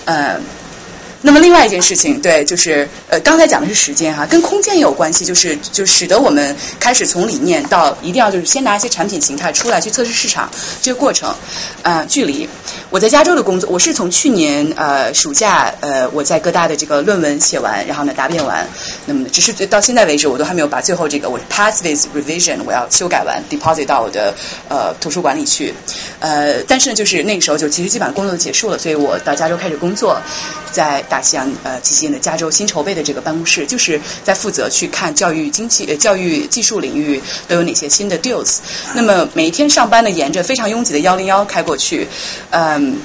[0.05, 0.39] 呃，
[1.23, 10.49] 那么另外一件事情，对，就是呃，刚才讲的是时间哈，跟空间也有关系，就是就使得我们开始从理念到一定要就是先拿一些产品形态出来去测试市场
[10.81, 11.35] 这个过程，
[11.83, 12.49] 啊，距离
[12.89, 18.67] 我在加州的工作，我是从去年呃暑假呃我在哥大的这个论文写完，然后呢答辩完，
[19.05, 24.33] 那么只是到现在为止我都还没有把最后这个我 pass this revision 我要修改完 deposit 到我的
[24.69, 25.73] 呃图书馆里去。
[26.19, 30.19] 呃，但是呢，就是那个时候就其实基本上工作结束了，所以我到加州开始工作，
[30.71, 38.59] 在大西洋呃基金的加州新筹备的这个办公室，就是在负责去看教育经济、教育技术领域都有哪些新的 deals。
[38.95, 42.07] 那么每一天上班呢，沿着非常拥挤的幺零幺开过去，
[42.51, 42.97] 嗯，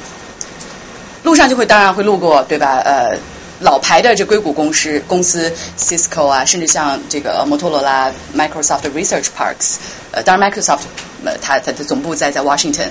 [1.25, 2.79] 路上就会当然会路过，对吧？
[2.85, 3.19] 呃。
[3.61, 9.77] 老牌的这硅谷公司公司 Cisco 啊，甚至像这个摩托罗拉、Microsoft Research Parks，
[10.11, 10.81] 呃，当然 Microsoft
[11.25, 12.89] 呃，它它的总部在在 Washington，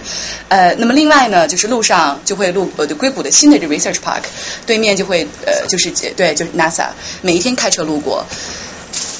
[0.49, 4.23] 呃，那么另外呢，就是路上就会路呃，硅谷的新的这 Research Park
[4.65, 6.87] 对面就会呃，就是对，就是 NASA，
[7.21, 8.25] 每一天开车路过，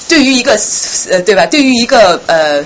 [0.08, 0.58] 对于一个
[1.10, 1.46] 呃，对吧？
[1.46, 2.64] 对于一个呃。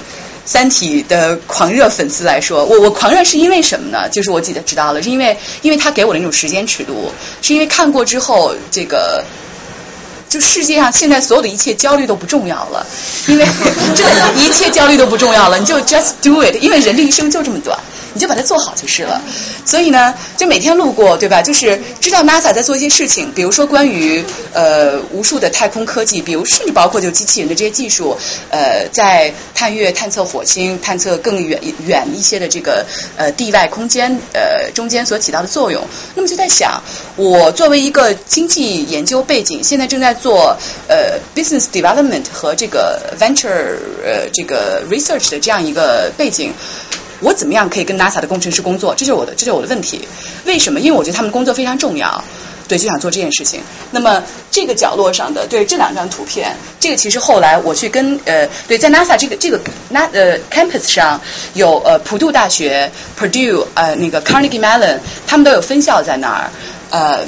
[0.50, 4.08] 三体的狂热粉丝来说，我我狂热是因为什么呢？
[4.08, 9.22] 就是我记得知道了，是因为因为他给我的那种时间尺度，是因为看过之后，这个
[10.30, 12.86] 就世界上现在所有的一切焦虑都不重要了，
[13.26, 13.44] 因为
[13.94, 14.04] 这
[14.40, 17.78] 一切焦虑都不重要了，你就 just do it，因为人的一生就这么短，
[18.14, 19.20] 你就把它做好就是了。
[19.66, 21.42] 所以呢，就每天路过，对吧？
[21.42, 28.16] 就是知道 NASA 在做一些事情，比如说关于呃无数的太空科技，比如甚至包括就机器人的这些技术，
[28.50, 35.84] 呃，在探月、探测火星、探测更远远一些的这个呃地外空间呃中间所起到的作用。
[36.14, 36.80] 那么就在想，
[37.16, 40.56] 我作为一个经济研究背景，现在正在做
[40.88, 46.52] 呃 business development 和这个 venture 呃这个 research 的这样一个背景。
[47.22, 48.94] 我怎么样可以跟 NASA 的工程师工作？
[48.94, 50.08] 这就是我的，这就是我的问题。
[50.46, 50.80] 为什么？
[50.80, 52.24] 因为我觉得他们工作非常重要，
[52.66, 53.60] 对，就想做这件事情。
[53.90, 61.20] 那么这个角落上的，对这两张图片，这个其实后来我去跟呃，对，在 NASA 这个这个那呃 campus 上
[61.52, 66.50] 有呃普渡大学、Purdue 呃那个 Carnegie Mellon，他们都有分校在那儿，
[66.88, 67.18] 呃。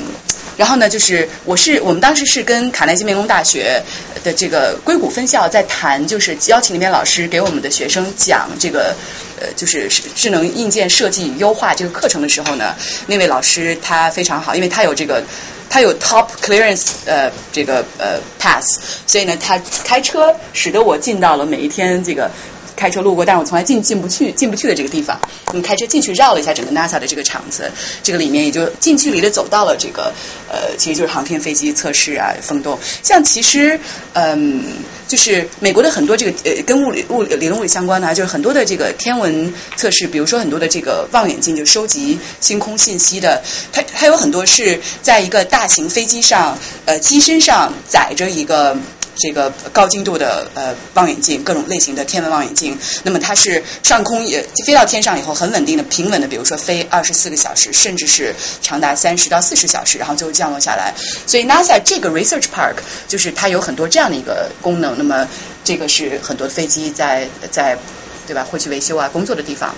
[0.57, 3.83] 然后呢，就是我是我们当时是跟卡耐基梅隆大学
[4.23, 8.95] 的这个硅谷分校在谈，就是邀请那边老师给我们的学生讲这个
[9.41, 12.75] 呃，就是智能硬件设计与优化这个课程的时候呢，
[13.07, 15.23] 那位老师他非常好，因为他有这个
[15.71, 22.31] 他有 top clearance 呃这个呃 pass，所以呢他开车使得我进到了每一天这个。
[22.77, 25.21] 开车路过，但是我从来进进不去、进不去的这个地方。
[25.49, 27.71] 我们开车进去绕了一下整个 NASA 的这个场子，
[28.03, 30.13] 这个里面也就近距离的走到了这个
[30.49, 32.79] 呃，其实就是航天飞机测试啊、风洞。
[33.03, 33.79] 像其实
[34.15, 34.65] 嗯，
[35.07, 48.77] 就是美国的很多这个呃跟物理物理理论物理相关的，啊就是很多的这个天文测试，比如说很多的这个望远镜就收集星空信息的，它它有很多是在一个大型飞机上呃机身上载着一个。
[49.23, 60.93] 这个高精度的呃望远镜，各种类型的天文望远镜，那么它是上空也飞到天上以后很稳定的、平稳的，比如说飞二十四个小时，甚至是长达三十到四十小时，然后最后降落下来。
[61.25, 64.99] 所以 NASA 这个 Research Park 就是它有很多这样的一个功能。
[64.99, 65.29] 那么
[65.63, 67.79] 这个是很多飞机在在
[68.27, 69.73] 对吧会去维修啊工作的地方。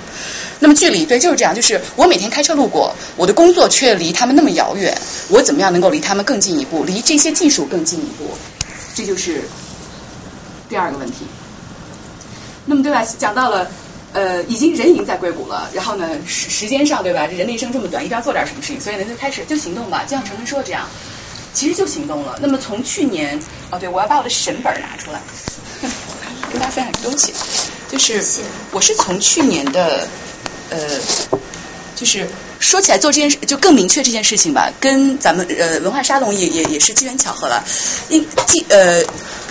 [0.60, 4.96] 那么距离对就是这样，就是我每天开车路过，我的工作却离他们那么遥远，
[5.28, 8.30] 我怎么样能够离他们更近一步，离这些技术更近一步？
[8.94, 9.42] 这就是
[10.68, 11.26] 第二个问题。
[12.66, 13.04] 那么对吧？
[13.18, 13.70] 讲到了，
[14.12, 17.26] 呃，已经人已经在硅谷了，然后呢，时时间上对吧？
[17.26, 20.04] 这人的一生这么短，一定要做点什么事情，所以呢，就开始就行动吧。
[20.04, 20.88] 就像陈文说的这样，
[21.52, 22.38] 其实就行动了。
[22.40, 23.38] 那么从去年，
[23.70, 25.20] 哦，对，我要把我的神本拿出来，
[26.50, 27.32] 跟大家分享一个东西，
[27.90, 28.22] 就是
[28.70, 30.06] 我是从去年的，
[30.70, 30.78] 呃。
[31.96, 32.28] 就是
[32.64, 37.62] 说起来做这件事就更明确这件事情吧，跟咱们呃文化沙龙也也也是机缘巧合了。
[38.08, 39.04] 因记呃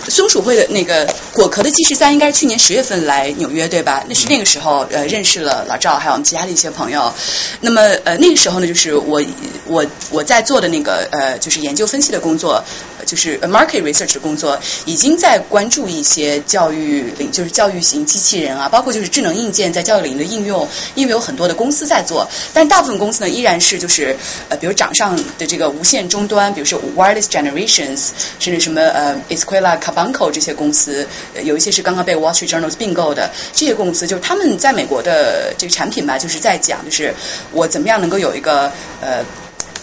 [0.08, 4.04] 松鼠会的那个果壳的记事三应该是去年十月份来纽约对吧？
[4.08, 7.14] 那是那个时候呃认识了老赵还有我们其他的一些朋友。
[7.60, 9.22] 那么呃那个时候呢，就是我
[9.66, 12.62] 我我在做的那个呃就是研究分析的工作，
[13.06, 22.28] 就是 market research 工作，已经在关注一些教育领就是教育型机器人啊，包括就是智能硬件在教育领域的应用，因为有很多的公司在做。
[22.52, 24.16] 但大部分公司呢，依然是就是
[24.48, 31.06] 呃，比如掌上的这个无线终端，比如说 Wireless Generations，甚至什么呃 Escuela Cabanco 这些公司，
[31.42, 37.14] 有一些是刚刚被 Wall Street Journal 并购的这些公司，就是他们在美国的这个产品吧，就是在讲，就是
[37.52, 39.22] 我怎么样能够有一个呃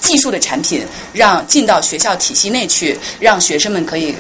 [0.02, 4.16] 技术的产品，让进到学校体系内去，让学生们可以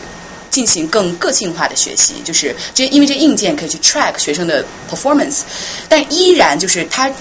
[0.51, 5.39] 进行更个性化的学习，就是这因为这硬件可以去 track 学生的 performance，
[5.89, 7.11] 但依然就是它。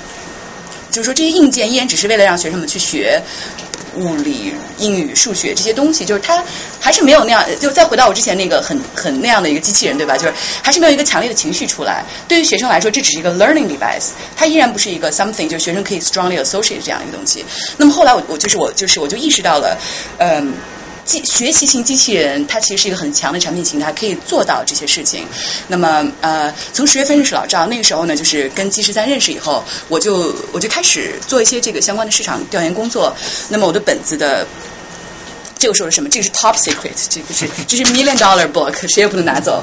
[0.90, 3.22] 就是说，这些硬件依然只是为了让学生们去学
[3.96, 6.44] 物理、英语、数学这些东西，就是它
[6.79, 7.44] 还是没有那样。
[7.61, 10.16] 就再回到我之前那个很很那样的一个机器人，对吧？
[10.16, 12.05] 就是还是没有一个强烈的情绪出来。
[12.29, 17.44] 对于学生来说，这只是一个 learning device，它依然不是一个 something，就是学生可以 strongly associate 这样一个东西。
[17.76, 19.76] 那么后来我我就是我就是我就意识到了，
[20.18, 20.53] 嗯。
[21.18, 25.25] 学习型机器人，它其实是一个很强的产品形态，可以做到这些事情。
[25.68, 33.14] 那么，呃，从十月份认识老赵，那个时候呢，就是跟机师三认识以后，我就我就开始做一些这个相关的市场调研工作。
[33.49, 34.46] 那么，我的本子的。
[35.61, 36.09] 这个说的什么？
[36.09, 39.62] 这个是 top secret，这个是这是 million dollar book， 谁也不能拿走。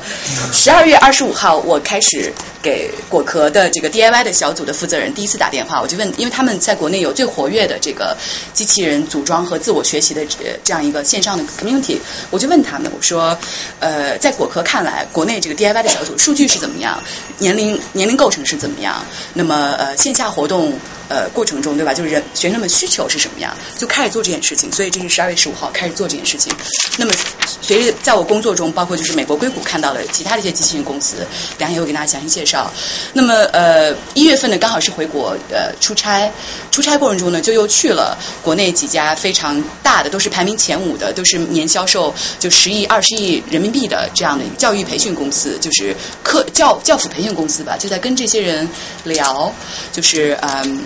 [0.54, 2.32] 十二月二十五号，我开始
[2.62, 8.16] 给果壳的这个 DIY 的小组的负责人第一次打电话，我就问，因为他们在国内有最活跃的这个
[8.54, 10.24] 机器人组装和自我学习的
[10.64, 11.98] 这样一个线上的 community，
[12.30, 13.36] 我就问他们，我说，
[13.80, 17.02] 呃，在果壳看来，国内这个 DIY 的小组数据是怎么样？
[17.40, 19.04] 年龄年龄构成是怎么样？
[19.34, 20.80] 那么呃，线下活动
[21.10, 21.94] 呃过程中，对吧？
[21.94, 24.72] 就是人学生们需求是什么样，就开始做这件事情。
[24.72, 26.54] 所以这是十二月十五号开始做这件事情。
[26.98, 27.14] 那么
[27.62, 31.18] 随着在我工作中，包括就是美国硅谷看到了其他的一些机器人公司，
[31.58, 32.72] 等下也会给大家详细介绍。
[33.14, 36.32] 那么呃一月份呢，刚好是回国呃出差，
[36.72, 48.68] 出差过程中呢，就又去了国内几家非常大的，都是排名前五的，都是年销售就十亿、二十亿人民币的这样的教育培训公司，就是课教教辅培训公司吧，就在跟这些人
[49.04, 49.54] 聊，
[49.92, 50.84] 就是嗯，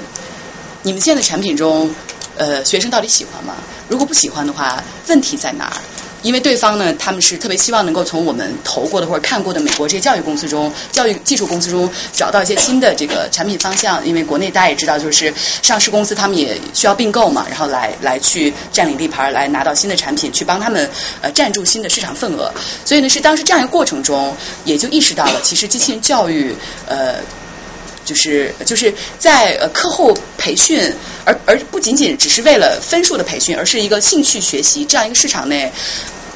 [0.83, 1.89] 你们现在产品中，
[2.37, 3.55] 呃，学生到底喜欢吗？
[3.87, 5.73] 如果不喜欢的话，问题在哪儿？
[6.23, 14.05] 因为对方呢，他们是特别希望能够从我们投过的或者看过的美国这些教育公司中、教育技术公司中找到一些新的这个产品方向。
[14.05, 20.87] 因为国内大家也知道，就是上市公司他们也需要并购嘛，然后来来去占领地盘，来拿到新的产品，去帮他们
[21.21, 22.51] 呃占住新的市场份额。
[22.85, 26.55] 所以呢，是当时这样一个过程中，也就意识到了，其实机器人教育
[26.87, 27.15] 呃。
[28.03, 30.91] 就是就是在呃课后培训，
[31.23, 35.71] 而而不仅仅只是为了分数的培训，而是一个兴趣学习这样一个市场内，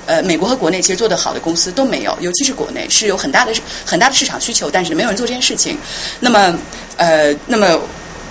[0.06, 3.54] 呃，美国和国内其实做得好的公司都没有，尤其是国内是有很大的
[3.86, 5.78] 很大的市场需求，但是没有人做这件事情。
[6.20, 6.58] 那么
[6.98, 7.82] 呃，那么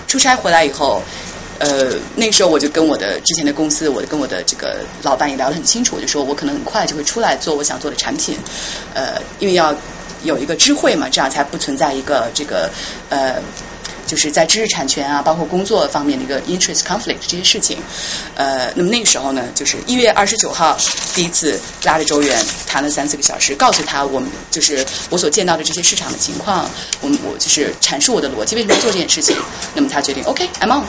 [0.07, 1.01] 出差回来以后，
[1.59, 8.37] 呃，那个时候我就跟我的之前的公司，我跟我的这个老板也聊得很清楚，我就说我可能很快就会出来做我想做的产品，
[8.93, 9.75] 呃，因为要。
[10.25, 12.69] 有一个知会嘛，这样才不存在一个这个
[13.09, 13.41] 呃，
[14.05, 17.77] 就是在知识产权啊，包括工作方面的一个 interest conflict 这些事情。
[18.35, 20.77] 呃，那么那个时候呢，就是一月二十九号
[21.13, 26.69] 第一次拉着周远谈了三四个小时，告诉他我们就是我所见到的这些市场的情况，
[27.01, 29.35] 我们我就是阐述我的逻辑为什么做这件事情。
[29.73, 30.83] 那么他决定 OK，I'm on。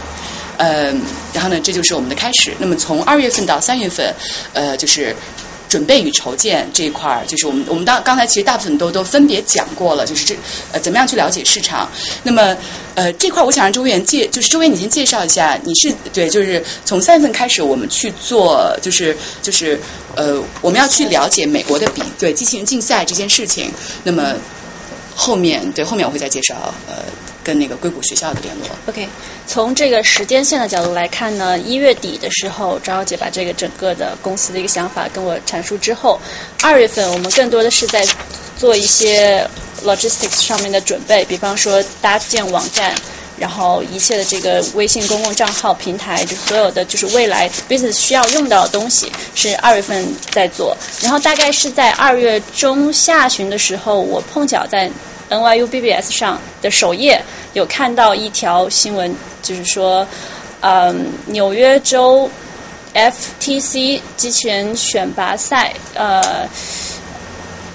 [0.58, 0.92] 呃，
[1.34, 2.54] 然后呢，这就是我们的开始。
[2.58, 4.14] 那么从二月份到三月份，
[4.52, 5.14] 呃，就是。
[5.76, 10.34] 准备与筹建这一块儿，就是我们我们当刚才其实大部分都都分别讲过了，就是这
[10.72, 11.90] 呃怎么样去了解市场。
[12.22, 12.56] 那么
[12.94, 19.78] 呃这块儿我想让周元介，就是周元你先介绍一下，你是对，就是从三月份开始我们去做，就是就是
[20.14, 23.70] 呃我们要去了解美国的比对机器人竞赛这件事情。
[24.04, 24.34] 那么
[25.16, 26.54] 后面对后面我会再介绍
[26.86, 27.02] 呃。
[27.46, 28.66] 跟那个硅谷学校的联络。
[28.88, 29.08] OK，
[29.46, 36.20] 从这个时间线的角度来看呢，一月底的时候，张小姐把这个整个的公司的一个想法跟我阐述之后，
[36.64, 38.04] 二月份我们更多的是在
[38.56, 39.48] 做一些
[39.84, 42.92] logistics 上面的准备，比方说搭建网站，
[43.38, 50.76] 然后一切的这个微信公共账号平台，就所有的就是未来 business 需要用到的东西，是二月份在做。
[51.02, 54.90] 然后大概是在二月中下旬的时候，我碰巧在。
[55.28, 57.20] NYU BBS 上的首页
[57.52, 59.12] 有看到一条新闻，
[59.42, 60.06] 就是说，
[60.60, 62.30] 嗯，纽约州
[62.94, 66.48] FTC 机器人选拔赛，呃，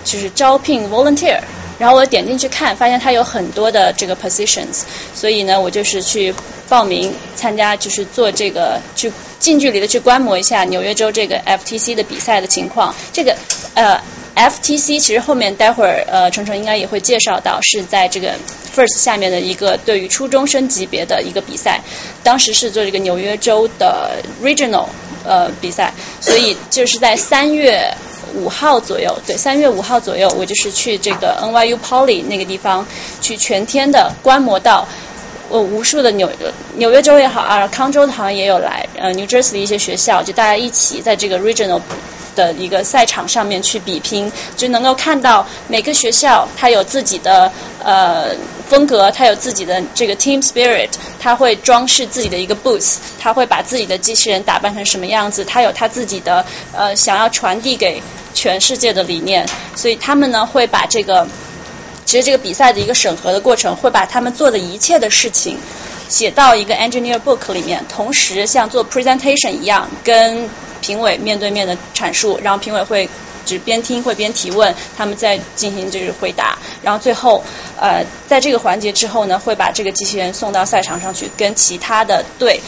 [0.05, 1.41] 就是招聘 volunteer，
[1.81, 4.83] 然后我点进去看，发现它有很多的这个 positions，
[5.15, 6.31] 所以呢，我就是去
[6.69, 13.35] 报名参加，就是做这个去近距离的去观摩一下纽约州这个 FTC 的比赛的情况，这个
[13.73, 13.99] 呃。
[14.35, 18.33] FTC 其实后面待会儿呃，程程应该也会介绍到，是在这个
[18.75, 21.81] First 下面的一个对于初中生级别的一个比赛，
[22.23, 24.87] 当时是做这个纽约州的 Regional
[25.25, 27.93] 呃比赛，所以就是在三月
[28.33, 32.87] 五号左右，对，三月五号左右，我就是去这个 NYU Poly 那个地方
[33.19, 34.87] 去全天的观摩到，
[35.51, 36.29] 呃，无数的纽
[36.75, 41.81] 纽约州也好啊，康州好像也有来，呃，New Jersey 一些学校，就大家一起在这个 Regional。
[42.33, 47.51] 的一个赛场上面去比拼，就能够看到每个学校它有自己的
[47.83, 48.33] 呃
[48.69, 50.87] 风格，它有自己的这个 team spirit，
[51.19, 58.01] 它会装饰自己的一个 booth，它会把自己的机器人打扮成什么样子，它有它自己的呃想要传递给
[58.33, 59.45] 全世界的理念，
[59.75, 61.27] 所以他们呢会把这个
[62.11, 65.57] 其实这个比赛的一个审核的过程，会把他们做的一切的事情
[66.09, 70.49] 写到一个 engineer book 里面，同时像做 presentation 一样跟。
[70.81, 73.07] 评委面对面的阐述，然后评委会
[73.45, 77.43] 只边听会边提问，他们再进行就是回答，然后最后
[77.79, 82.59] 呃在这个环节之后呢，会把这个机器人送到赛场上去，跟其他的队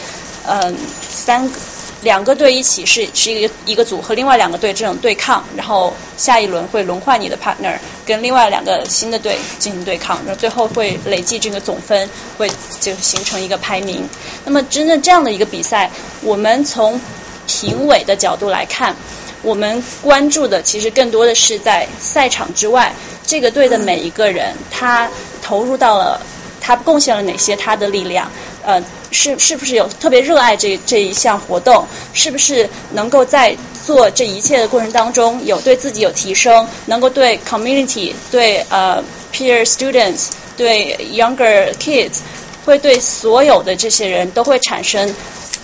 [0.46, 0.76] 嗯
[1.10, 1.58] 三个
[2.04, 12.48] 两个队一起是是一个一个组和另外两个队这种对抗，然后下一轮会轮换你的 partner 跟另外两个新的队进行对抗，然后最后会累计这个总分，会
[12.78, 14.06] 就形成一个排名。
[14.44, 15.90] 那么真正这样的一个比赛，
[16.20, 17.00] 我们从
[17.46, 18.94] 评委的角度来看，
[19.40, 22.94] 我们关注的其实更多的是在赛场之外，
[23.26, 25.08] 这个队的每一个人，他
[25.40, 26.20] 投入到了，
[26.60, 28.30] 他贡献了哪些他的力量？
[28.64, 31.84] 呃，是是不是有特别热爱这这一项活动？
[32.12, 39.02] 是不是能够在做这一切的过程当中，有对自己有提升，能够对 community、对呃
[39.32, 42.18] peer students、对 younger kids。
[42.64, 45.14] 会对所有的这些人都会产生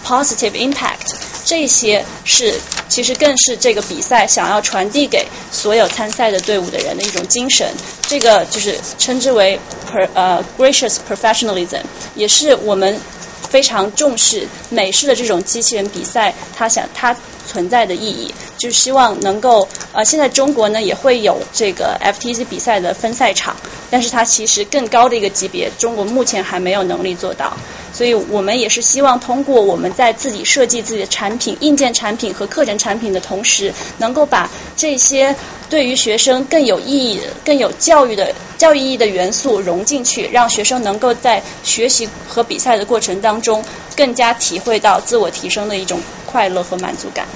[0.07, 1.15] positive impact。
[1.45, 7.67] 这些是其实更是这个比赛想要传递给所有参赛的队伍的人的一种精神。
[8.07, 9.59] 这个就是称之为
[9.91, 11.81] per 呃 gracious professionalism，
[12.15, 13.01] 也是我们
[13.49, 17.17] 非常重视美式的这种机器人比赛，它想它
[17.47, 23.57] 存在的意义，就是希望能够呃，现在中国呢也会有这个 FTC 比赛的分赛场，
[23.91, 27.57] 但是它其实更高的一个级别，中国目前还没有能力做到。
[27.93, 35.35] 所以我们也是希望通过我们在自己设计自己的产品、硬件产品和课程产品的同时，能够把这些
[35.69, 43.65] 对于学生更有意义、更有教育的教育意义的元素融进去，让学生能够在学习和比赛的过程当当中，
[43.97, 47.29] 更加体会到自我提升的一种快乐和满足感。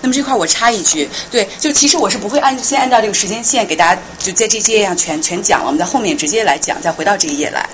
[0.00, 7.68] 那么这块我插一句，对，就其实我是不会按先按照这个时间线给大家就在这些页上全全讲了，我们在后面直接来讲，再回到这一页来。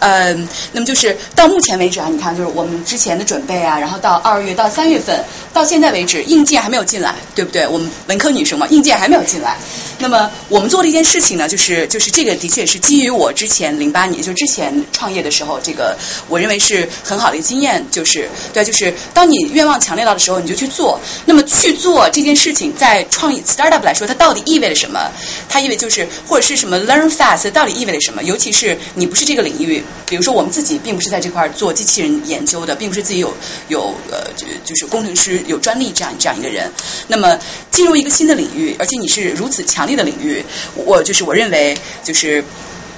[0.00, 7.66] 嗯，那么就是到目前为止啊，你看就是我们之前的准备啊，然后到二月到三月份，到现在为止硬件还没有进来，对不对？
[7.66, 9.56] 我们文科女生嘛，硬件还没有进来。
[9.98, 15.96] 那么我们做的一件事情呢，就是就是这个的确是基于我之前零八年就之前创业的时候，这个
[16.28, 21.00] 我认为是很好的经验，就是对，就是当你愿望强烈到的时候，你就去做。
[21.24, 25.10] 那么么去做这件事情，在创业 startup 来说，它到底意味着什么？
[25.48, 28.22] 它意味就是或者是什么 learn fast 到底意味着什么？
[28.24, 33.32] 尤其是你不是这个领域，比如说我们自己并不是在这块做机器人研究的，并不是自己有
[33.68, 36.70] 有呃就就是工程师有专利这样这样一个人。
[37.06, 37.38] 那么
[37.70, 42.44] 进入一个新的领域，而且你是如此强烈的领域，我就是我认为就是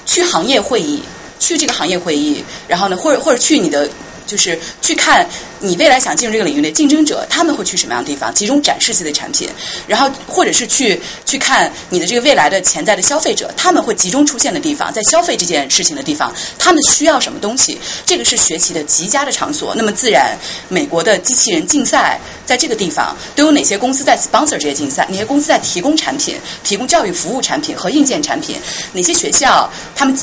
[0.07, 1.03] 去行业会议，
[1.39, 3.89] 去这个行业会议，然后呢，或者或者去你的。
[4.27, 5.29] 就是去看
[5.61, 9.49] 你未来想进入这个领域的竞争者，他们会去什么样的地方，集中展示自己的产品，
[9.87, 19.75] 然后或者是去去看你的这个未来的潜在的消费者，他们会集中出现的地方，在消费这件事情的地方，他们需要什么东西，这个是学习的极佳的场所。
[19.75, 25.07] 那么自然，美国的机器人竞赛在这个地方都有哪些公司在 sponsor 这些竞赛？
[25.11, 28.57] 哪些公司在提供产品、提供教育服务产品和硬件产品？
[28.93, 30.17] 哪些学校他们？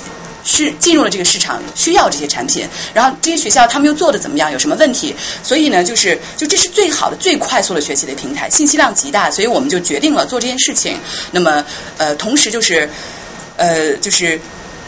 [0.44, 4.52] 是进入了这个市场，需要这些产品，然后这些学校他们又做的怎么样？
[4.52, 5.16] 有什么问题？
[5.44, 10.98] 所以呢，就是就这是最好的、最快速的学习的平台，信息量极大，所以我们就决定了做这件事情。
[11.32, 11.66] 那么
[11.98, 12.90] 呃，同时就是
[13.58, 14.40] 呃，就是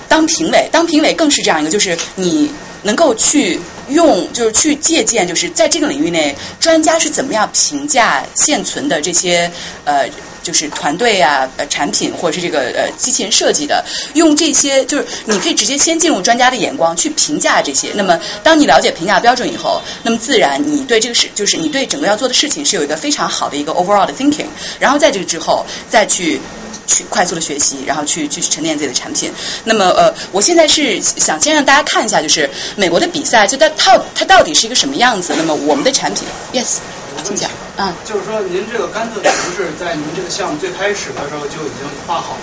[0.08, 2.52] 当评委，当评委更是这样一个，就是你
[2.84, 9.52] 能够去用，就是去借鉴，就是在这个领域内，专家是怎么样评价现存的这些
[9.84, 10.08] 呃。
[10.42, 13.84] 就是团队啊，呃，产品或者是这个呃机器人设计的，
[14.14, 17.90] 用这些就是你可以直接先进入专家的眼光去评价这些。
[17.96, 24.48] 那么，当你了解评价标准以后，那么自然你对这个事，就是你对整个要做的事情是有一个非常好的一个 overall 的 thinking。
[24.80, 26.40] 然后在这个之后，再去
[26.88, 29.32] 去快速的学习，然后去去沉淀自己的产品。
[29.66, 35.34] 那么呃，我现在是想先让大家看一下，就是美国的比赛，就它它它到底是一个什么样子。
[35.38, 36.24] 那么我们的产品
[36.54, 36.78] ，yes。
[37.24, 37.50] 请讲。
[37.78, 42.42] 嗯，就是说，您这个甘特图是在您这个项目最开始的时候就已经画好了，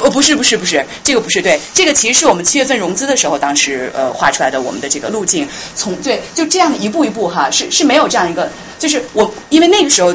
[0.00, 10.14] 哦，不是，不是，不是，这个不是对，这个其实是我们七月份融资的时候，当时呃画出来的我们的这个路径，从对就这样一步一步哈，是是没有这样一个，就是我因为那个时候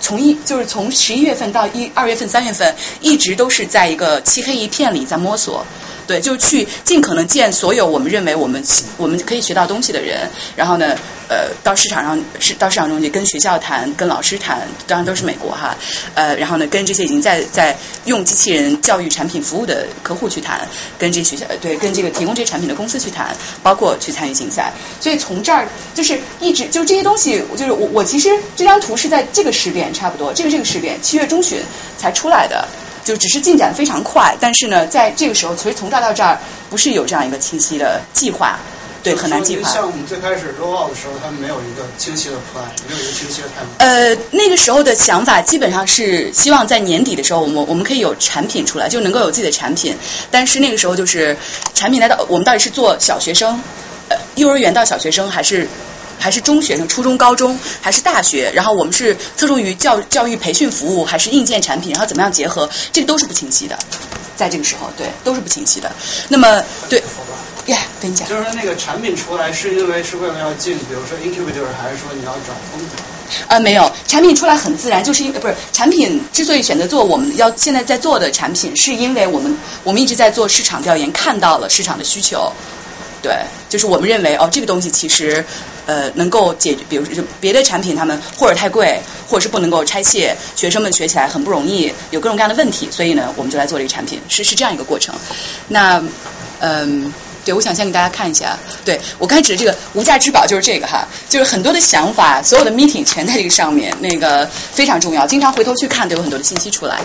[0.00, 5.64] 从一就是从十一月份到一二月份三月份，一直都是在一个漆黑一片里在摸索。
[6.06, 8.62] 对，就去尽可能见所有我们认为我们
[8.96, 10.94] 我们可以学到东西的人，然后呢，
[11.28, 15.76] 呃，到市场上是到市场中去跟学校谈，跟老师谈，当然都是美国哈，
[16.14, 20.66] 呃，然后呢，跟这些已经在在用机器人教育产品服务的客户去谈，
[20.98, 24.72] 跟这学校对，跟这个提供这些产品的公司去谈，包括去参与竞赛。
[25.00, 31.60] 所以从这儿就是一直就这些东西，就是我我其实这张图是在这个时点差不多，这个这个时点七月中旬
[31.98, 32.66] 才出来的。
[33.04, 38.58] 就只是进展非常快，但是呢，在这个时候，其实从这儿到这儿不是有这样一个清晰的计划，
[39.06, 39.70] 对，很难计划。
[39.70, 43.68] 项目最开始 roll out 的时候，他们没有一个清晰的 plan，没有一个清晰的 time。
[43.78, 49.96] 呃，那个时候的想法基本上是希望在年底的时候，我们我们可以有产品出来，就能够有自己的产品。
[50.32, 51.36] 但是那个时候就是
[51.72, 53.62] 产品来到，我们到底是做小学生，
[54.08, 55.68] 呃，幼儿园到小学生还是？
[56.18, 58.50] 还是中学生、初中、高中，还是大学？
[58.54, 61.92] 然后我们是侧重于教教育培训服务，还是硬件产品？
[61.92, 62.68] 然后怎么样结合？
[62.92, 63.78] 这个都是不清晰的，
[64.36, 65.90] 在这个时候，对，都是不清晰的。
[66.28, 67.02] 那么，对，
[67.66, 73.02] 呀，跟你讲，就是说那个产品出来是因为是为了要进，比如说 incubator，还是说你要找风投？
[73.48, 82.52] 啊，没有，产品出来很自然，就是因为不是产品之所以选择做我们要现在在做的产品，是因为我们我们一直在做市场调研，看到了市场的需求。
[83.22, 83.34] 对，
[83.68, 85.44] 就是我们认为哦，这个东西其实
[85.86, 95.14] 呃能够解决，比如说别的产品他们或者太贵，或者是不能够拆卸，学生们学起来很不容易，有各种各样的问题，所以呢，我们就来做这个产品，是是这样一个过程。
[95.68, 96.02] 那
[96.60, 97.12] 嗯，
[97.44, 98.56] 对，我想先给大家看一下。
[98.84, 105.26] 对我刚才指的这个无价之宝就是这个哈，就是很多的想法，所有的 meeting 全在这个上面，那个非常重要。
[105.26, 107.00] 经常回头去看，都有很多的信息出来。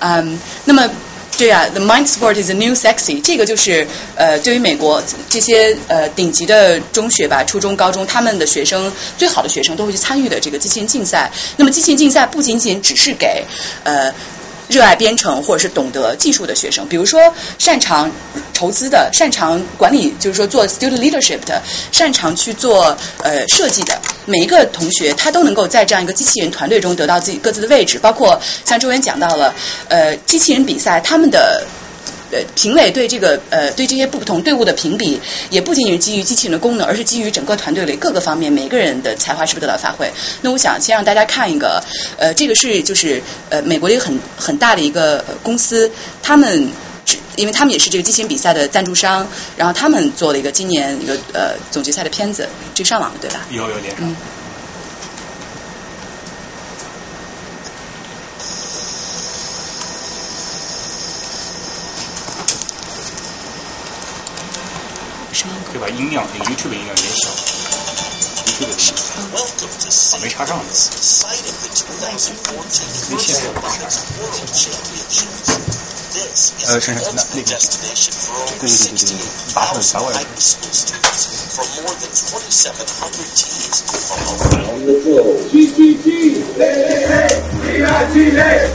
[0.00, 0.90] 嗯，那么。
[1.36, 3.20] 对啊，The mind sport is a new sexy。
[3.20, 11.30] 这个就是呃，对于美国这些呃顶级的中学吧，初中、高中，他们的学生最好的学生都会去参与的这个机器人竞赛。
[11.56, 13.44] 那么机器人竞赛不仅仅只是给
[13.84, 14.12] 呃。
[14.68, 17.20] 热爱编程或者是懂得技术的学生，比如说
[17.58, 18.10] 擅长
[18.52, 21.62] 筹资的、擅长管理，就是说做 student leadership 的、
[21.92, 27.98] 擅长去做呃设计的，每一个同学他都能够在这样一个机器人团队中得到自己各自的位置。
[27.98, 29.54] 包括像周元讲到了，
[29.88, 31.66] 呃，机器人比赛他们的。
[32.30, 35.20] 呃，评委对这个呃对这些不同队伍的评比，
[35.50, 40.10] 也不仅仅是基于机器人的功能，而是基于整个团队里各个方面每个人的才华是不是得到发挥。
[40.42, 41.82] 那我想先让大家看一个，
[42.18, 45.90] 呃，这个是就是呃美国的一个很很大的一个公司，
[46.22, 46.68] 他们
[47.36, 53.40] 因为他们也是这个机器人比赛的赞助商，然后他们做了一个今年一个呃总决赛的片子，这上网了对吧？
[53.50, 54.08] 有有点上。
[54.08, 54.53] 可
[65.74, 67.28] 以把音量，那个 YouTube 音量减小。
[68.46, 68.94] YouTube 的小，
[70.16, 70.64] 啊，没插上呢。
[73.10, 73.52] 没线索
[76.14, 76.94] This is okay.
[76.94, 84.22] the ultimate destination for over 68,000 high school students from more than 2,700 teams from
[84.46, 85.42] around the globe.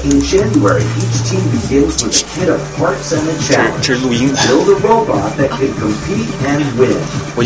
[0.04, 3.88] In January, each team begins with a kit of parts and a challenge.
[3.88, 7.00] Build a robot that can compete and win.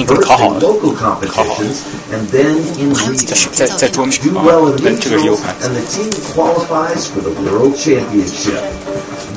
[0.09, 3.45] First in local competitions, and then in regions.
[4.17, 8.61] Do well in regionals, and the team qualifies for the World Championship.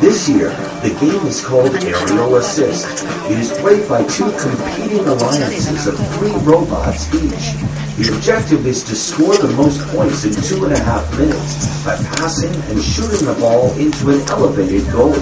[0.00, 0.45] This year,
[0.82, 3.04] the game is called Aerial Assist.
[3.30, 7.54] It is played by two competing alliances of three robots each.
[7.96, 11.96] The objective is to score the most points in two and a half minutes by
[12.16, 15.16] passing and shooting the ball into an elevated goal.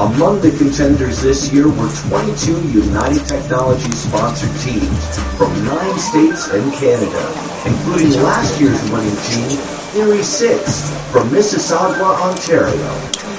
[0.00, 6.72] Among the contenders this year were 22 United Technologies sponsored teams from nine states and
[6.72, 7.20] Canada,
[7.66, 9.58] including last year's winning team,
[9.92, 13.29] Theory 6 from Mississauga, Ontario.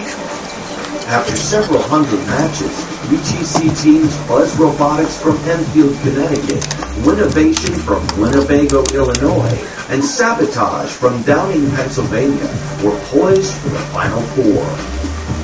[1.11, 2.71] After several hundred matches,
[3.11, 6.63] UTC teams Buzz Robotics from Enfield, Connecticut,
[7.03, 9.59] Winnovation from Winnebago, Illinois,
[9.89, 12.47] and Sabotage from Downing, Pennsylvania
[12.81, 14.63] were poised for the Final Four.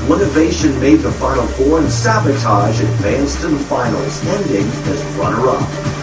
[0.08, 5.97] Winnovation made the Final Four and Sabotage advanced to the finals, ending as runner-up.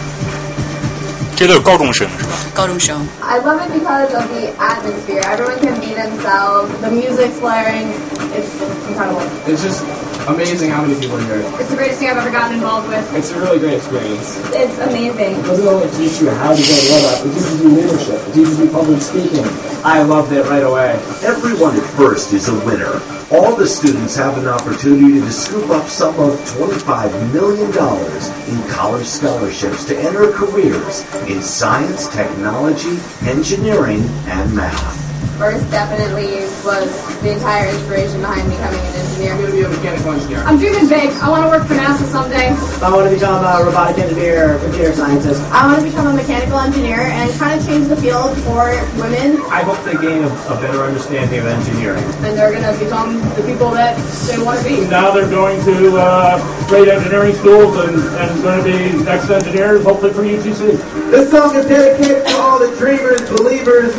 [1.36, 2.32] 这都是高中生是吧？
[2.54, 2.96] 高中生。
[3.22, 5.22] I love it because of the atmosphere.
[5.24, 6.68] Everyone can be themselves.
[6.82, 7.88] The music's blaring.
[8.36, 8.50] It's
[8.88, 9.22] incredible.
[9.46, 9.82] It's just
[10.28, 11.42] amazing how many people are here.
[11.58, 13.02] It's the greatest thing I've ever gotten involved with.
[13.16, 14.38] It's a really great experience.
[14.52, 15.40] It's amazing.
[15.40, 18.58] It doesn't only teach you how to build robots, it teaches you leadership, it teaches
[18.60, 19.46] you public speaking.
[19.82, 20.92] I loved it right away.
[21.24, 23.00] Everyone at first is a winner.
[23.31, 29.07] All the students have an opportunity to scoop up some of $25 million in college
[29.07, 35.04] scholarships to enter careers in science, technology, engineering, and math.
[35.37, 36.87] First definitely was
[37.19, 39.33] the entire inspiration behind becoming an engineer.
[39.35, 40.39] I'm going to be a mechanical engineer.
[40.47, 41.11] I'm dreaming big.
[41.19, 42.55] I want to work for NASA someday.
[42.79, 45.43] I want to become a robotic engineer or computer scientist.
[45.51, 49.43] I want to become a mechanical engineer and kind of change the field for women.
[49.51, 52.03] I hope they gain a, a better understanding of engineering.
[52.23, 53.99] And they're going to become the people that
[54.31, 54.87] they want to be.
[54.87, 59.83] Now they're going to uh, great engineering schools and, and going to be next engineers,
[59.83, 60.79] hopefully for UTC.
[61.11, 63.91] This song is dedicated to all the dreamers, believers,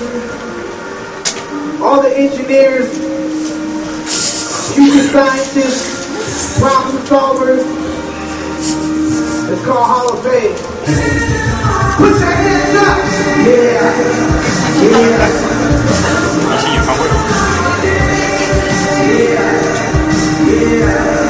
[1.81, 2.99] all the engineers,
[4.75, 7.65] future scientists, problem solvers.
[9.49, 10.57] It's called Hall of Fame.
[11.97, 12.99] Put your hands up!
[13.47, 13.93] Yeah,
[14.83, 15.47] yeah.
[20.47, 21.26] 一些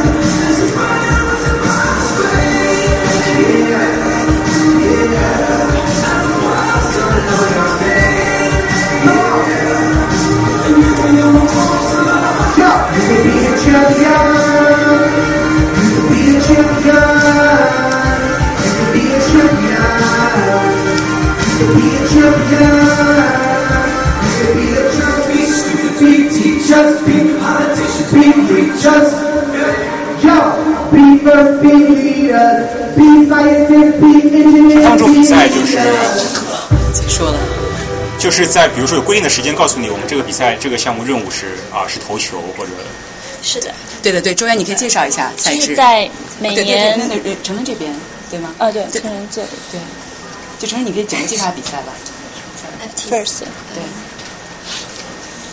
[34.83, 37.09] 当中比赛就是 engineers.
[37.09, 37.39] 说了。
[38.19, 42.71] 就是在比如说有规定的时间告诉你，我们这个比赛这个项目任务是啊是投球或者
[43.43, 43.71] 是的。
[44.03, 45.75] 对对对，周元，你可以介绍一下赛制。
[45.75, 46.09] 在
[46.41, 46.99] 每年。
[46.99, 47.93] 对对对，那成成这边
[48.31, 48.55] 对吗？
[48.59, 49.49] 啊，对，成人这里。
[49.71, 49.81] 对。
[50.59, 51.93] 就成成，你可以简单介绍下比赛吧。
[53.11, 53.41] First。
[53.75, 53.83] 对。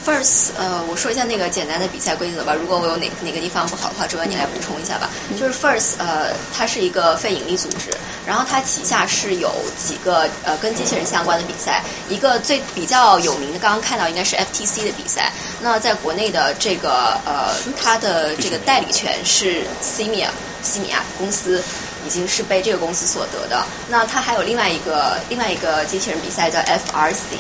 [0.06, 2.54] First，呃，我说一下那个简单的比赛规则吧。
[2.54, 5.10] 如果我有哪哪个地方不好的话，周文你来补充一下吧。
[5.39, 7.89] 就是 First，呃，它是一个非盈利组织，
[8.28, 9.49] 然后它旗下是有
[9.82, 11.82] 几个呃跟机器人相关的比赛。
[12.10, 15.32] 一个最比较有名的，刚刚看到应该是 FTC 的比赛。
[15.62, 20.30] 那在国内的这个呃，它的这个代理权是 c m i a
[20.62, 21.64] 西米亚公司，
[22.06, 23.64] 已经是被这个公司所得的。
[23.89, 27.38] 那它还有另外一个另外一个机器人比赛叫 FRC。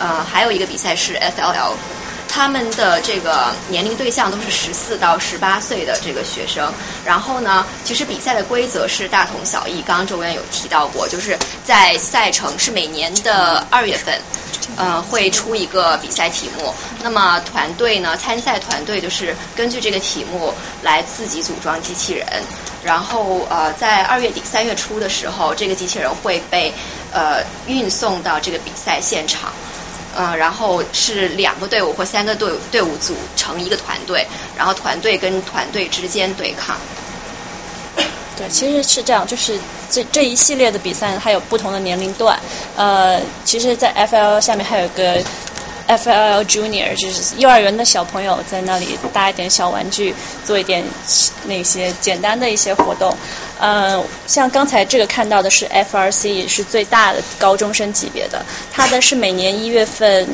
[0.00, 1.72] 呃，还有一个比赛是 FLL，
[2.28, 6.72] 他们的这个年龄对象都是十四到十八岁的这个学生。
[7.04, 9.82] 然后呢，其实比赛的规则是大同小异。
[9.82, 14.20] 刚刚周院有提到过，就是在赛程是每年的二月份，
[14.76, 16.74] 呃，会出一个比赛题目。
[17.02, 20.52] 那么团队呢，参赛团队就是根据这个题目
[20.82, 22.26] 来自己组装机器人。
[22.84, 26.72] 然后呃，在二月底三月初的时候，这个机器人会被
[27.12, 29.50] 呃运送到这个比赛现场。
[30.18, 36.76] 嗯，然后是两个队伍或三个队伍队伍组成一个团队，然后团队跟团队之间对抗。
[38.36, 39.58] 对，其实是这样，就是
[39.90, 42.38] 这这一系列的比赛它有不同的年龄段。
[42.76, 45.22] 呃，其实，在 FL 下面还有个。
[45.88, 50.14] FLL Junior 就是幼儿园的小朋友在那里搭一点小玩具，
[50.44, 50.84] 做一点
[51.46, 53.12] 那些简单的一些活动。
[53.60, 60.28] 嗯，像刚才这个看到的是 FRC 是最大的高中生级别的，它的是每年一月份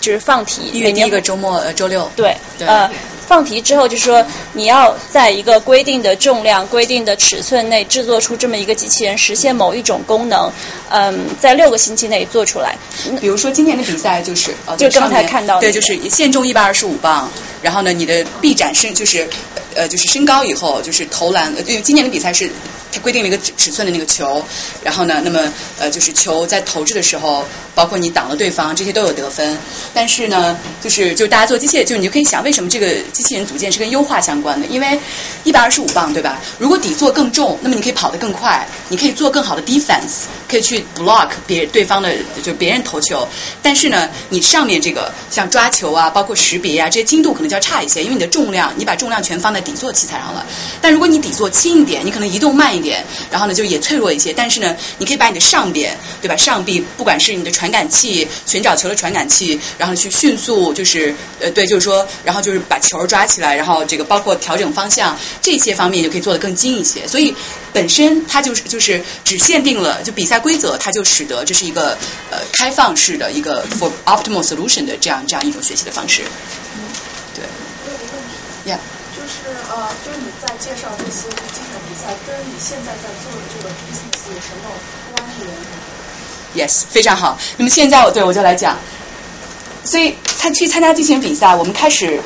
[0.00, 2.10] 就是放题，每年一个周末呃周六。
[2.16, 2.90] 对，呃。
[3.30, 10.50] 放题之后，就是说你要在一个规定的重量、规定的尺寸内制作出这么一个机器人，实现某一种功能，
[10.88, 12.76] 嗯，在六个星期内做出来。
[13.20, 17.30] 比如说今年的比赛就是呃，就刚才看到对，就是限重一百二十五磅，
[17.62, 19.30] 然后呢，你的臂展身就是
[19.76, 22.50] 呃就是身高以后就是投篮，因为今年的比赛是
[22.90, 24.44] 它规定了一个尺寸的那个球，
[24.82, 25.38] 然后呢，那么
[25.78, 27.44] 呃就是球在投掷的时候，
[27.76, 29.56] 包括你挡了对方，这些都有得分。
[29.94, 32.90] 但是呢，就是就是大家做机械，就你就可以想为什么这个。
[33.20, 34.98] 机器人组件是跟优化相关的，因为
[35.44, 36.40] 一百二十五磅，对吧？
[36.58, 43.28] 如果底座更重，那么你可以跑得更快，你可以做更好的 defense，可以去 block 别对方的就别人投球。
[43.62, 50.46] 但是呢，你上面这个像抓球啊，包括识别啊，这些精度可能就要差一些，因为你的重量，你把重量全放在底座器材上了。
[50.80, 54.32] 但如果你底座轻一点，你可能移动慢一点，然后呢就也脆弱一些。
[54.32, 56.36] 但是呢，你可以把你的上边，对吧？
[56.36, 62.99] 上臂不管是你的传感器、寻找球的传感器，然后去迅速就是呃对，就是说，然后就是把球。
[63.06, 67.06] 抓起来，然后这个包括调整方向这些方面就可以做得更精一些。
[67.06, 67.34] 所以
[67.72, 71.98] 本身它就是就是只限定了就比赛规则，它就使得这是一个
[72.30, 76.22] 呃开放式的一个 for optimal solution 的这样这样一种学习的方式。
[77.34, 78.70] 对。
[78.70, 78.78] 呀。
[79.16, 84.70] 就是呃，就是你在介绍这些精彩比赛，跟你现在在做的这个 business 有什么
[85.14, 85.28] 关
[86.54, 87.38] 联？Yes，非常好。
[87.58, 88.78] 那么现在我对我就来讲。
[89.84, 92.20] 所以参去参加机器人比赛，我们开始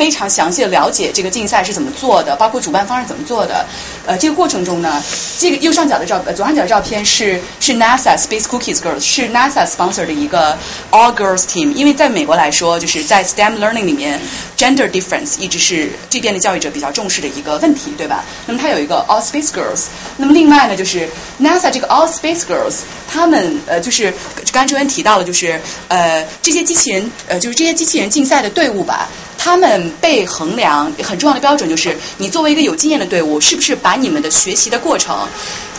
[0.00, 3.66] 非常详细的了解这个竞赛是怎么做的，包括主办方是怎么做的。
[4.06, 5.02] 呃，这个过程中呢，
[5.38, 10.56] 这个右上角的照，呃左上角的照片是是 NASA Space Cookies Girls，是 NASA sponsor 的一个
[10.90, 11.74] All Girls Team。
[11.74, 14.18] 因为在美国来说，就是在 STEM Learning 里面
[14.56, 18.24] ，gender difference 一直是这边的教育者比较重视的一个问题，对吧？
[18.46, 19.88] 那么它有一个 All Space Girls。
[20.16, 21.06] 那么另外呢，就是
[21.42, 22.76] NASA 这个 All Space Girls，
[23.06, 24.14] 他们呃就是
[24.50, 27.10] 刚才周元提到了，就是呃这些机器人。
[27.28, 35.26] 呃，就是这些机器人竞赛的队伍吧，他们被衡量很重要的标准就是，你作为一个有经验的队伍，是不是把你们的学习的过程，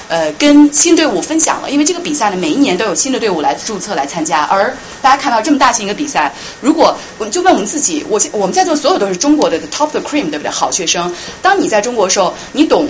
[0.08, 1.70] 呃，跟新队伍分享了？
[1.70, 10.50] 因为这个比赛呢，每一年都有新的队伍来注册来参加，而大家看到这么大型一个比赛，如果我就问我们自己，我我们在座所有都是中国的 top the cream，对不对？
[10.50, 12.88] 好学生，当你在中国的时候，你懂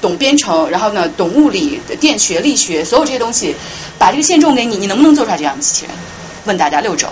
[0.00, 3.54] 懂编程，然后呢，懂物理、电学、力学，所有这些东西，
[3.98, 5.94] 把这个线重给你，你能不能做出来这样的机器人？
[6.46, 7.08] 问大家六轴。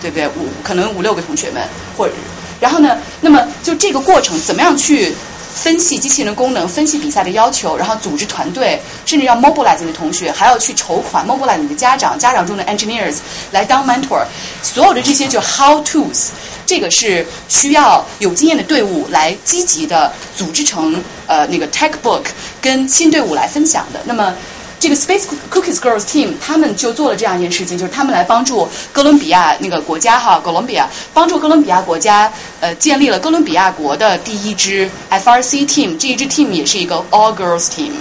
[0.00, 0.28] 对不对？
[0.28, 1.60] 五可能五六个同学们，
[1.96, 2.14] 或者
[2.60, 2.98] 然后呢？
[3.20, 5.14] 那么就这个过程，怎么样去
[5.54, 13.16] 分析机器人功能，分析比赛的要求，然后组织团队，甚至要 mobilize 你的同学，还要去筹款 mobilize 你的家长，家长中的 engineers
[13.52, 14.24] 来当 mentor，
[14.62, 16.28] 所有的这些就 how tos，
[16.66, 22.24] 这个是需要有经验的队伍来积极的组织成呃那个 tech book，
[22.60, 24.00] 跟新队伍来分享的。
[24.04, 24.34] 那么。
[24.80, 37.92] 这个 Space Cookies Girls Team 他们就做了这样一件事情，就是他们来帮助哥伦比亚那个国家哈，哥伦比亚帮助哥伦比亚国家呃建立了哥伦比亚国的第一支 FRC Team，这一支 Team 也是一个 All Girls Team，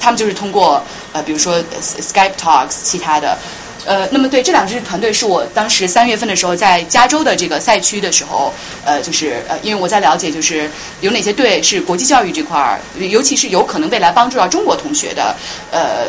[0.00, 3.38] 他们就是通过呃比如说 Skype Talks 其他的。
[3.84, 8.52] 呃，那么对这两支团队是我当时三月份的时候在加州的这个赛区的时候，
[8.84, 10.70] 呃，就是呃，因为我在了解就是
[11.00, 15.34] 有哪些队是国际教育这块儿，尤其是有可能未来帮助到中国同学的，
[15.70, 16.06] 呃，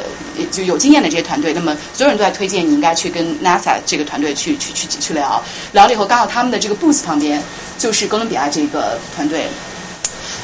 [0.51, 7.41] 就有经验的这些团队，那么所有人都在推荐你应该去跟 NASA 这个团队去去去去聊，聊了以后刚好他们的这个 booth 旁边
[7.77, 9.47] 就是哥伦比亚这个团队。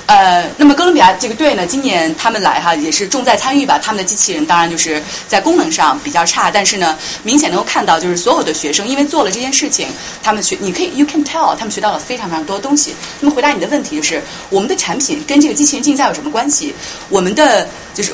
[0.10, 3.78] 呃，那么哥伦比亚这个队呢，今年他们来哈也是重在参与吧。
[3.78, 9.88] 他们的机器人当然就是在功能上比较差，但是呢，明显能够看到就是所有的学生因为做了这件事情，
[10.24, 12.96] 他们学你可以 you can tell 他们学到了非常非常多东西。
[13.20, 16.74] 那么回答你的问题就是，我们的产品跟这个机器人竞赛有什么关系？
[17.10, 18.12] 我们的就是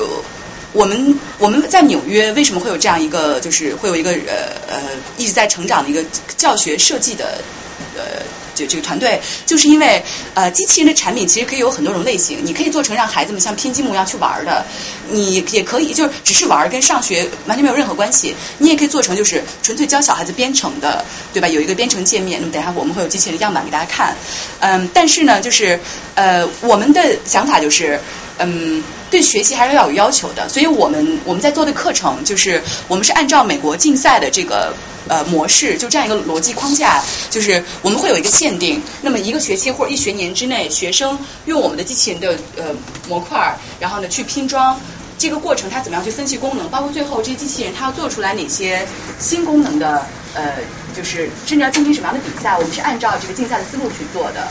[0.74, 4.82] 我们我们在纽约为什么会有这样一个就是会有一个呃呃
[5.16, 6.04] 一直在成长的一个
[6.36, 7.40] 教学设计的
[7.96, 8.20] 呃。
[8.56, 10.02] 就这个团队，就是因为
[10.34, 14.64] 呃，机器人的产品其实可以有很多种类型，你可以做成让孩子们像拼积木一样去玩的，
[15.10, 21.46] 你也可以就是只是玩跟上学完全没有任何关系，你也可以做成就是纯粹教小孩子编程的，对吧？
[21.46, 24.16] 有一个编程界面，那么等一下我们会有机器人的样板给大家看，
[24.60, 25.78] 嗯，但是呢，就是
[26.14, 28.00] 呃，我们的想法就是。
[28.38, 34.74] 嗯，对学习还是要有要求的，所以我们我们在做的课程就是我们是按照美国竞赛的这个
[35.08, 42.66] 呃模式，就这样一个逻辑框架，就是我们会有一个鉴定，那么一个学期或者一学年之内，学生用我们的机器人的呃
[43.08, 44.80] 模块，然后呢去拼装，
[45.18, 48.86] 这个过程它怎么样去分析功能，包括最后这些机器人它要做出来哪些
[49.18, 50.58] 新功能的呃，
[50.94, 54.46] 就是甚至要进行什么样的比赛，我们是按照这个竞赛的思路去做的。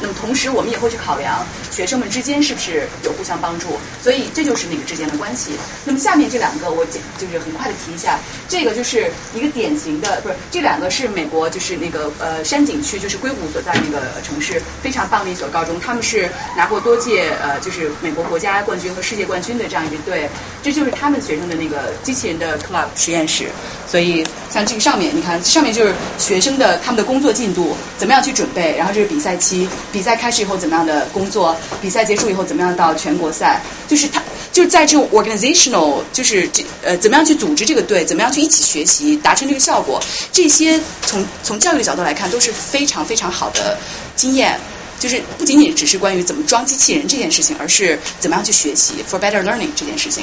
[0.00, 5.52] 那么同时，我们也会去考量学生们之间是不是有互相帮助，所以这就是那个之间的关系。
[5.84, 20.28] 那么下面这两个，我简就是很快的提一下，这个就是一个典型的，不是这两个是美国就是那个呃山景区，就是硅谷所在那个城市非常棒的一所高中，他们是拿过多届呃就是美国国家冠军和世界冠军的这样一支队，
[20.62, 23.48] 这就是他们学生的那个机器人的 club 实验室。
[23.86, 29.68] 所以像这个上面，你看上面就是学生的他们的工作进度怎么样去准备，然后这是比赛期。
[29.92, 31.56] 比赛开始以后怎么样的工作？
[31.80, 33.60] 比赛结束以后怎么样到全国赛？
[33.88, 34.22] 就是他
[34.52, 40.00] 就是在这种 organizational，就是这呃怎么样去组织这个队，怎么样去一起学习，达成这个效果？
[40.32, 43.78] 这些从从教育的角度来看都是非常非常好的
[44.16, 44.58] 经验。
[45.00, 50.22] 就是不仅仅只是关于怎么装机器人这件事情，而是怎么样去学习 for better learning 这件事情。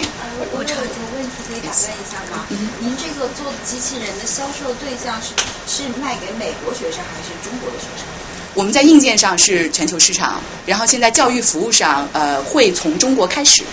[0.53, 2.45] 我插一个问题可以打断一下吗？
[2.80, 5.34] 您这个做机器人的销售对象是
[5.65, 8.05] 是卖给美国学生还是中国的学生？
[8.58, 13.64] 我们在硬件上是全球市场，然后现在教育服务上，呃，会从中国开始。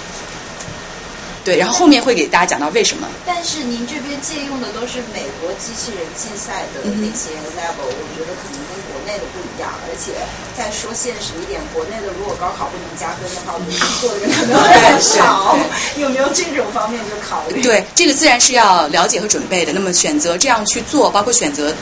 [1.45, 3.07] 对，然后后面会给大家讲到为什么。
[3.27, 9.71] 但是您这边借用的都是美国机器人竞赛的那些 level，我觉得可能跟国内的不一样。
[9.87, 10.13] 而且
[10.57, 13.69] 再说现实一点，国内的如果高考不能加分的话，我们
[14.01, 15.55] 做的人可能会很少。
[15.99, 17.61] 有没有这种方面的考虑？
[17.61, 19.73] 对，这个自然是要了解和准备的。
[19.75, 21.75] 那么选择这样去做，包括选择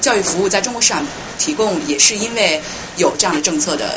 [0.00, 1.06] 教育服务在中国市场
[1.38, 2.62] 提供，也是因为
[2.96, 3.96] 有这样的政策的。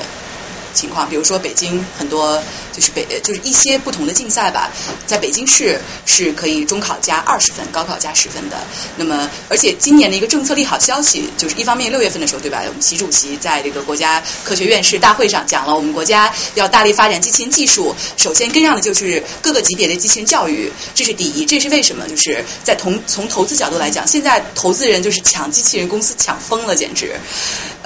[0.73, 2.41] 情况，比如说北京很多
[2.73, 4.71] 就是北就是一些不同的竞赛吧，
[5.05, 8.57] 在北京市是可以中考加二十分，高考加十分的。
[8.97, 12.61] 那么，而且今年的一个政策利好消息，就是一方面六月份的时候，对吧？
[12.67, 21.45] 我们习主席在这个国家科学院士大会上讲了，我们国家要大力发展机器人技术，首先跟上的就是各个级别的机器人教育，这是第一。
[21.45, 22.07] 这是为什么？
[22.07, 27.15] 就是在从从投资角度来讲，现在投资人就是抢机器人公司抢疯了，简直。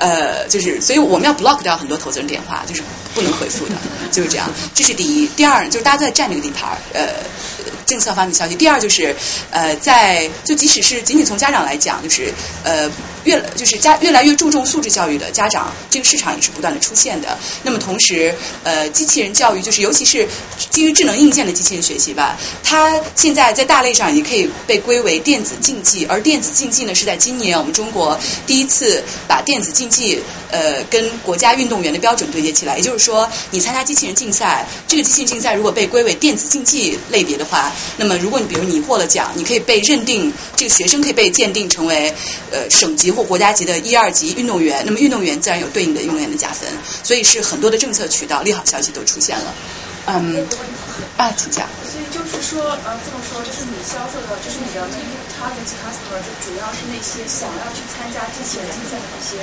[0.02, 2.84] 呃，就是所以我们要 block 掉很多投资人电话，就是。
[3.14, 3.76] 不能回复的，
[4.10, 4.50] 就是这样。
[4.74, 7.10] 这是第一，第二就是大家都在占这个地盘儿呃，
[7.92, 8.56] 政策方面消息。
[8.56, 9.14] 第二就是
[9.52, 12.34] 呃，在就即使是仅仅从家长来讲，就是
[12.64, 12.90] 呃
[13.26, 17.38] 越就是家越来越注重素质教育的家长，这个市场也是不断的出现的。
[17.64, 18.34] 那么同时
[18.64, 20.26] 呃，机器人教育就是尤其是
[20.70, 28.18] 基于智能硬件的机器人学习吧，它现在在大类上也可以被归为电子竞技，而电子竞技呢是在今年我们中国
[28.48, 33.02] 第一次把电子竞技呃跟国家运动员的标准对接起来，也就是。
[33.02, 42.14] 说你参加机器人竞赛，这个机器人竞赛如果被归为电子竞技类别的话，那么如果你比如你获了奖，你可以被认定这个学生可以被鉴定成为
[42.52, 46.70] 呃省级或国家级的一二级运动员，那么运动员自然有对应的运动员的加分，
[47.04, 49.54] 所以是很多的政策渠道利好消息都出现了。
[50.08, 50.48] 嗯，
[51.18, 51.68] 啊，请讲。
[51.86, 54.82] 所以就是说，呃，这么说，就是你销售的，就是你的
[55.38, 59.38] target customer，就主要是那些想要去参加之前竞赛的一些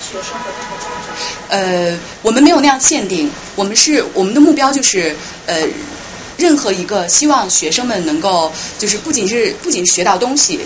[0.00, 1.58] 学生和他的家长。
[1.58, 5.16] 呃，我们没有那样限定，我们是我们的目标就是
[5.46, 5.66] 呃，
[6.36, 10.60] 任何一个希望学生们能够就是不仅是不仅学到东西。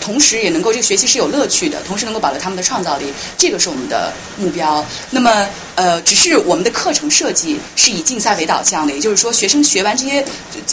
[0.00, 3.06] 同时也能够这个学习是有乐趣的，同时能够保留他们的创造力，
[3.38, 4.84] 这个是我们的目标。
[5.08, 10.22] 那么呃，只是我们的课程设计是以竞赛为导向的，也就是说，学生学完这些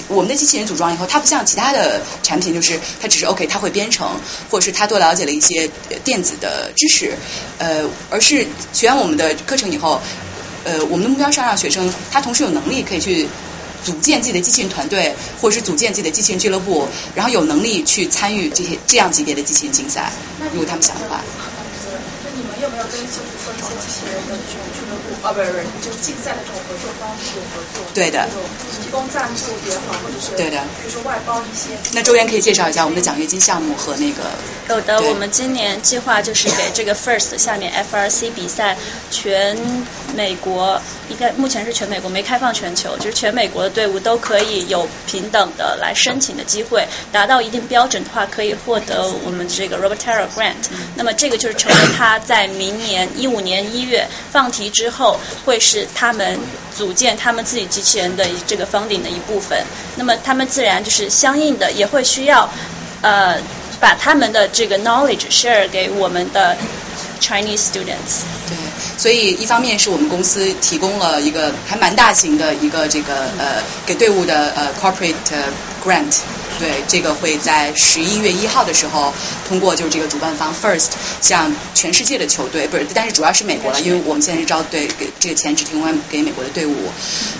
[0.09, 5.69] 我们的机器人组装以后，它不像其他的产品，就是它只是 OK，它会编程，或者是它多了解了一些
[6.03, 7.13] 电子的知识，
[7.57, 10.01] 呃，而是学完我们的课程以后，
[10.65, 13.29] 呃，我们的目标是让学生他同时有能力可以去。
[13.83, 20.11] 组建自己的机器人团队，或者是组建自己的机器人俱乐部，然后有能力去参与这些这样级别的机器人竞赛，
[20.51, 21.21] 如果他们想的话。
[22.71, 27.83] 那你们有没有跟就是说一些机器人的这种俱乐部啊，不是不是，就是竞赛的这种合作方式有合作？
[27.93, 28.27] 对的。
[28.81, 31.77] 提供赞助也好，或者是对的，比如说外包一些。
[31.93, 34.23] 那周岩可以介绍一下我们的奖学金项目和那个。
[34.69, 38.77] 有的，我们今年计划就是给这个 First 下面 FRC 比赛，
[39.09, 39.57] 全
[40.15, 50.69] 美国应该目前是全美国没开放全球，就是全美国的队伍都可以有平等的来申请的机会，达到一定标准的话可以获得我们这个 Robertera Grant。
[50.95, 56.37] 那么这个就是成为他在明年一五年一月放题之后，会是他们
[56.77, 59.57] 组建他们自己机器人的这个方顶的一部分。
[59.95, 62.47] 那么他们自然就是相应的也会需要
[63.01, 63.41] 呃。
[63.81, 66.55] 把他们的这个 knowledge share 给我们的
[67.21, 68.23] Chinese students。
[68.49, 68.57] 对，
[68.97, 75.13] 所以一方面是我们公司提供了一个还蛮大型的一个这个呃给队伍的呃 corporate
[75.83, 76.17] grant。
[76.59, 79.11] 对，这个会在十一月一号的时候
[79.47, 86.75] 通过，就是这个主办方 First 向全世界的球队，不是，但是主要是美国了，因为我们现在是招对给这个钱只提供给美国的队伍。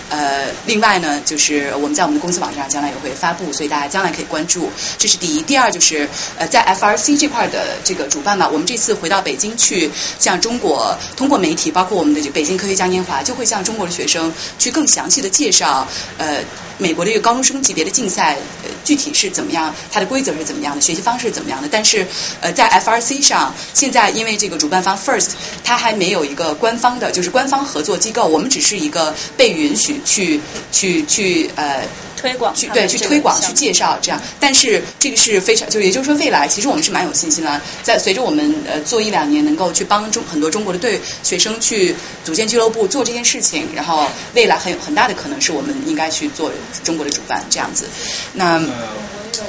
[0.10, 4.72] 呃，另外呢，就是我们在我们的公司网站将来也会发布，所以大家将来可以关注。
[4.98, 6.10] 这是第一，第二就是
[6.40, 9.71] 呃在 FRC 这块的这个主办吧，我们这次回到北京去
[10.20, 16.40] 向中国通过媒体，包括我们的北京科学嘉年华，就会向中国的学生去更详细的介绍呃。
[16.78, 19.72] 美国的一个高中生级别的竞赛，呃，具体是怎么样？
[19.92, 20.82] 它的规则是怎么样的？
[20.82, 21.70] 学习方式是怎么样的？
[21.72, 22.08] 但是，
[22.40, 25.30] 呃，在 FRC 上，现在因为这个主办方 First，
[25.64, 30.42] 它还没有一个官方的，就是官方合作机构，我们只是一个被允许去
[30.72, 31.84] 去去呃。
[32.18, 41.94] 推广去对去推广去介绍这样，但是这个是非常就也就是说未来其实我们是蛮有信心的，在随着我们呃做一两年能够去帮中很多中国的队学生去
[42.24, 46.50] 组建俱乐部做这件事情，然后未来很有很大的可能是我们应该去做
[46.86, 47.90] 中国的主办这样子。
[48.32, 48.62] 那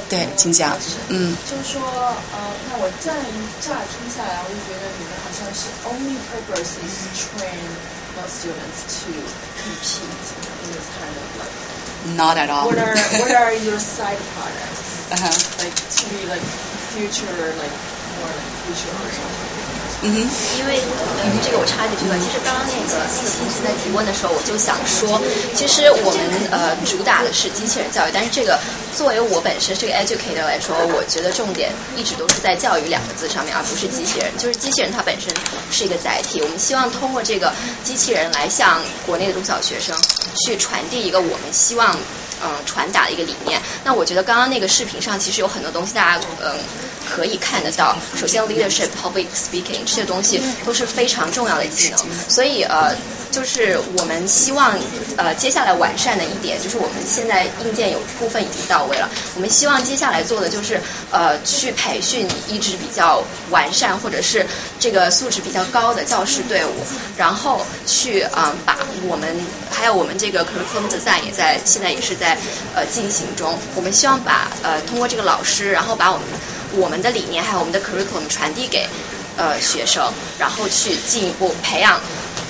[0.09, 1.35] 对，请讲，嗯。
[1.49, 2.37] 就是说呃，
[2.67, 3.31] 那我乍一
[3.63, 7.63] 乍听下来，我就觉得你们好像是 only purpose is train
[8.15, 9.11] the students to
[9.63, 10.27] compete
[10.65, 11.51] in this kind of like
[12.17, 12.67] Not at all.
[12.67, 15.07] What are what are your side projects?
[15.11, 15.31] Uh huh.
[15.63, 16.43] Like to be like
[16.91, 17.71] future like
[18.19, 19.62] more like future or something.
[20.05, 20.81] 嗯哼，因为
[21.23, 22.15] 嗯，这个我插一句吧。
[22.19, 25.21] 其实刚刚那个那个同学在提问的时候，我就想说，
[25.55, 26.19] 其实我们
[26.51, 28.59] 呃主打的是机器人教育，但是这个
[28.93, 34.27] 作为我本身这个 educator 来说，我觉得重点一直都是在教育两个字上面，而不是机器人。
[34.37, 35.33] 就是机器人它本身
[35.71, 37.53] 是一个载体，我们希望通过这个
[37.85, 39.95] 机器人来向国内的中小学生
[40.45, 41.95] 去传递一个我们希望
[42.43, 43.61] 嗯传达的一个理念。
[43.85, 46.51] 那我觉得刚刚那个视频上其实有很多东西，大家嗯
[47.09, 47.95] 可以看得到。
[48.17, 49.85] 首先 leadership public speaking。
[49.93, 52.95] 这些东西都是非常重要的技能，所以呃，
[53.29, 54.75] 就是我们希望
[55.17, 60.81] 呃接下来完善的一点，就是我们现在硬件有部分已经到位了，我们希望接下来做的就是
[61.11, 64.47] 呃去培训一支比较完善或者是
[64.79, 66.71] 这个素质比较高的教师队伍，
[67.15, 69.29] 然后去啊把我们
[69.69, 72.35] 还有我们这个 curriculum design 也在现在也是在
[72.73, 76.25] 呃进行中，我们希望把呃通过这个老师，然后把我们
[76.71, 78.87] 我们的理念还有我们的 curriculum 传递给。
[79.35, 81.99] 呃，学生，然后去进一步培养、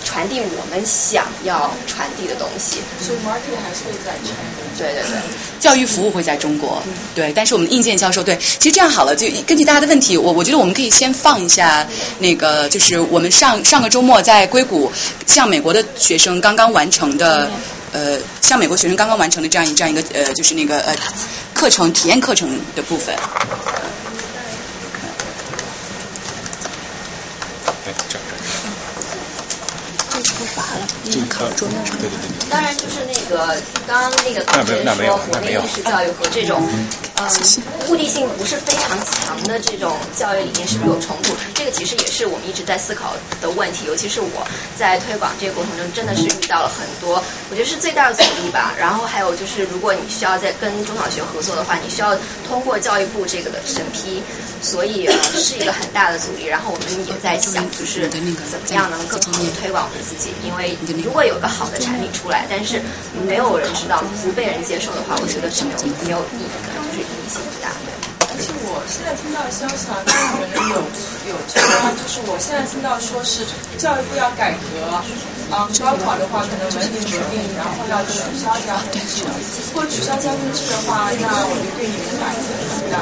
[0.04, 2.80] 传递我们想要传递的东西。
[3.00, 4.64] 所以，market 还是会在中国。
[4.78, 5.22] 对对对，
[5.60, 6.82] 教育服务会在中国。
[7.16, 11.88] 对，但是我们硬件销售，对，其实这样好了，就根据大家的问题，我我觉得我们可以先放一下
[12.20, 14.92] 那个，就是我们上上个周末在硅谷
[15.26, 17.50] 向美国的学生刚刚完成的，
[17.94, 20.96] 呃，像美国学生刚刚完成的这样一这样一个呃，就是那个呃
[21.54, 23.16] 课程体验课程的部分。
[30.24, 32.50] 这个考中央对对对。
[32.50, 33.56] 当然，就是那个
[33.88, 36.62] 刚刚那个同学说，国内应试教育和这种
[37.16, 37.30] 呃
[37.88, 41.34] 目的性不是非常强的这种教育理念是不是有冲突？
[41.54, 43.86] 这个其实也是我们一直在思考的问题。
[43.86, 44.48] 尤其是我
[44.78, 48.74] 在推广这个过程中，真的是遇到了很多，我觉得是最大的阻力吧。
[48.80, 52.16] 然后还有就是，如果你需要在跟中小学合作的话，你需要
[52.48, 54.24] 通过教育部这个的审批，
[54.62, 56.46] 所以是一个很大的阻力。
[56.46, 59.90] 然后我们也在想，就是怎么样能更好的推广
[60.46, 60.78] 因为。
[61.04, 62.82] 如果有个好的产品出来，但是
[63.28, 67.70] 没有人知道，不被人接受的话，我觉得是没有没有意义的，就是意义性不大。
[68.34, 70.76] 而且我现在听到的消息啊，当然可能有
[71.30, 73.46] 有这个，就是我现在听到说是
[73.78, 74.90] 教育部要改革，
[75.54, 79.22] 啊，高考的话可能文理合并，然后要取消加分制。
[79.24, 82.42] 如果取消加分制的话，那我觉得对你们打击
[82.74, 82.98] 很大。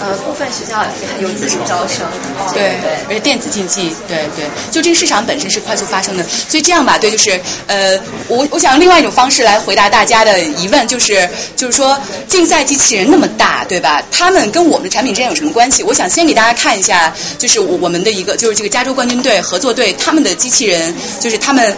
[0.00, 0.88] 呃，部分学校还
[1.20, 2.06] 有自主招生。
[2.52, 7.98] 对对，而且电子竞技，对对，就这个市场本身是快速发生的，所以这样吧，对，就是呃，
[8.28, 11.98] 我我想用另外一种方式来回答大家的疑问，就是就是说
[12.28, 14.02] 竞赛机器人那么大，对吧？
[14.10, 15.82] 他们跟我们的产品之间有什么关系？
[15.82, 21.76] 我想先给大家看一下，就是我我们的一个就是这个加州冠军队合作队他们的机器人，就是他们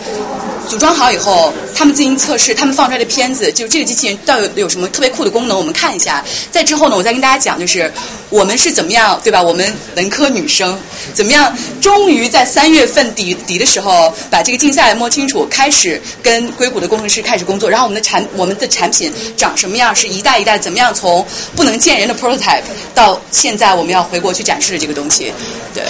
[0.68, 6.24] 组装好以后，他们进行测试，他们放出来的片子，就是这个机器人到底有什么特别酷的功能，我们看一下。
[6.50, 7.92] 在之后呢，我再跟大家讲，就是
[8.30, 9.42] 我们是怎么样，对吧？
[9.42, 10.78] 我们文科女生
[11.12, 22.62] 怎么样，终于在三月份底底的时候把这个竞赛摸清楚，开始跟硅谷的工程师开始工作，然后我们的产我们的产品长什么样，是一代一代怎么样从不能见人的 prototype
[22.94, 25.32] 到现在我们要回国去展示的这个东西，
[25.74, 25.84] 对，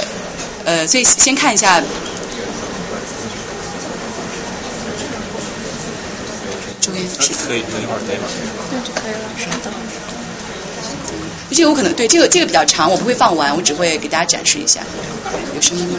[0.65, 1.83] 呃，所以先看一下。
[6.81, 8.29] 周边是可以，等一会儿，等一会儿。
[8.71, 9.73] 那就可以了，稍等。
[11.51, 14.83] 这个我可能对这个这个比较长，我不会放完，我只会给大家展示一下。
[15.55, 15.99] 有声音吗？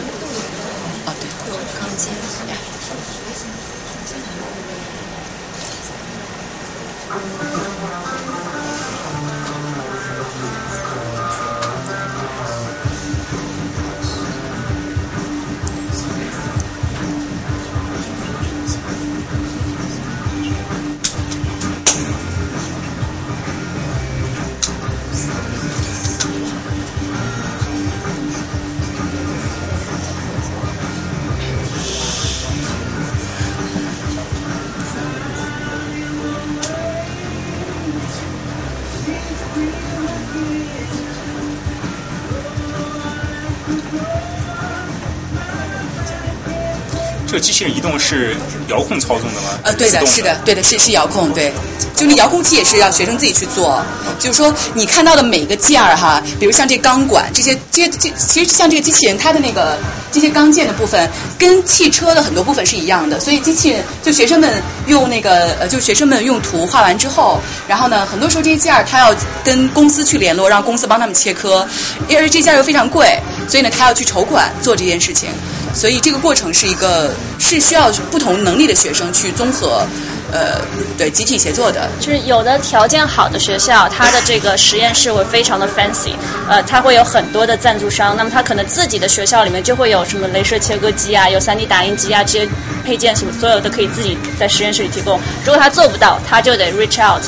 [47.46, 48.36] 机器人移动是
[48.66, 49.50] 遥控操纵的吗？
[49.62, 51.52] 呃，对的，是的，对的，是是遥控，对，
[51.94, 53.80] 就那遥控器也是让学生自己去做。
[54.18, 59.78] 就是说，你看到的每个件儿哈，比如像这钢管这些，这些这其实像这个机器人，它的那个
[60.10, 63.20] 这些钢件的部分，跟汽车的很多部分是一样的。
[63.20, 67.38] 所以机器人就学生们用那个呃，就学生们用图画完之后，
[67.68, 71.64] 然后呢，很多时候这些件儿他要跟公司去联络，让公司帮他们切割，
[72.08, 75.30] 因为这件儿又非常贵，所以呢，他要去筹款做这件事情。
[75.76, 79.86] 所以这个过程是一个是需要不同能力的学生去综合，
[80.32, 80.58] 呃，
[80.96, 81.86] 对集体协作的。
[82.00, 86.14] 就是有的条件好的学校，它的这个实验室会非常的 fancy，
[86.48, 92.48] 呃，它会有很多的赞助商，那么它可能自己的学校里面就会有什么镭射切割机啊，有 3D 打印机啊，这些
[92.82, 95.20] 配件什么所有的可以自己在实验室里提供。
[95.44, 97.22] 如果他做不到，他就得 reach out。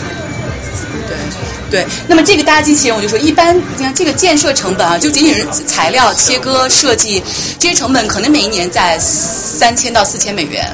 [1.71, 7.23] 对，那么这个大机器人，我就说一般，你看这个建设成本啊，就仅仅是材料、切割、设计
[7.59, 10.66] 这些成本，可能每一年在三千到四千美元。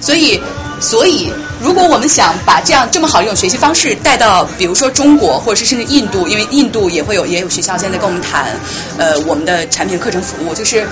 [0.00, 0.40] 所以，
[0.80, 8.54] 所以如果我们想把这样这么好的一种学习方式带到，比如说中国，或者是甚至印度，因为印度也会有也有学校现在跟我们谈，
[8.98, 10.86] 呃，我们的产品课程服务，就是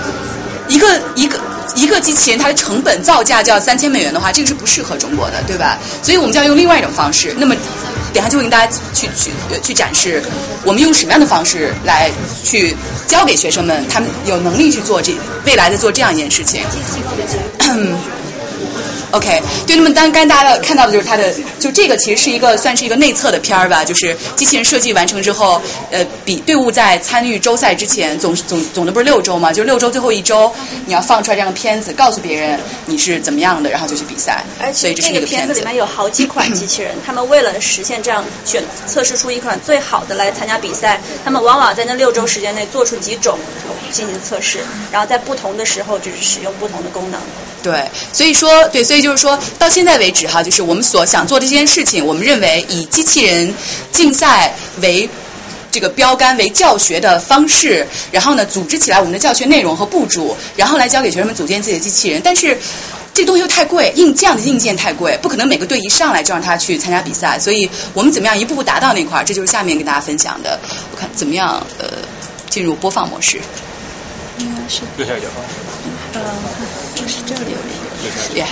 [0.68, 1.38] 一个一个。
[1.76, 5.76] 一个机器人它的成本造价就要三千美元的话，这个是不适合中国的，对吧？
[6.02, 7.34] 所以我们就要用另外一种方式。
[7.36, 7.56] 那么，
[8.14, 9.30] 等下就会跟大家去去
[9.62, 10.22] 去展示，
[10.64, 12.10] 我们用什么样的方式来
[12.44, 12.74] 去
[13.08, 15.12] 教给学生们，他们有能力去做这
[15.44, 16.62] 未来的做这样一件事情。
[19.14, 25.62] OK，对，那么当刚才大家看到的就是它的，就这个其实是一个算是一个内测的片儿吧，就是机器人设计完成之后，
[25.92, 30.52] 呃，比队伍在参与周赛之前，总总总的不是六周嘛，就六周最后一周，
[30.86, 34.44] 你要放出来这样的片子，告诉别人你是怎么样的，然后就去比赛。
[34.58, 43.38] 而所以这是一且这个片子里面有好几款机器人，他们为了实现这样选测试出一款最好的来参加比赛，他们往往在那六周时间内做出几种
[43.92, 44.58] 进行测试，
[44.90, 47.20] 然后在不同的时候就是使用不同的功能。
[47.62, 53.54] 对，所以说，对，所以就是说到现在为止哈，就是我们所想做这件事情，我们认为以机器人
[53.92, 55.08] 竞赛为
[55.70, 62.22] 这个标杆为教学的方式，然后呢，组织起来我们的教学内容和部署，然后来教给学生们组建自己的机器人。
[62.24, 62.58] 但是
[63.12, 67.38] 这东西又太贵，硬这样的硬件太贵，不可能每个队一上来就让他去参加比赛。
[67.38, 70.58] 所以我们怎么样一步步达到那块儿，这就是下面跟大家分享的。
[70.92, 71.88] 我看怎么样，呃，
[72.48, 73.38] 进入播放模式。
[74.38, 75.26] 应该是右下角。
[76.14, 76.20] 呃，
[76.94, 77.83] 就是这里有一个。
[78.34, 78.46] Yeah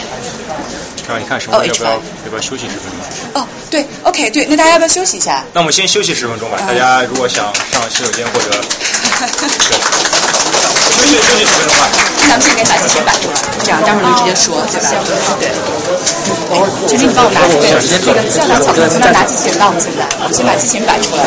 [1.09, 2.01] 然后你看什么哦要不要要
[2.31, 2.90] 不要休息十分
[3.35, 3.43] 钟？
[3.43, 5.44] 哦，对，OK，对，那大家要不要休息一下？
[5.52, 6.59] 那我们先休息十分钟吧。
[6.60, 8.51] 大家如果想上洗手间或者，
[9.20, 9.78] 对，
[11.20, 11.44] 休息
[12.28, 14.89] 咱们现在把这先摆出来，这样待会儿就直接说，对吧？
[15.40, 15.52] 对。
[16.89, 17.60] 陈斌，你帮我拿这个
[18.01, 21.20] 这个校长草，从那拿机器人到我们现在，我们先把机器人摆出来。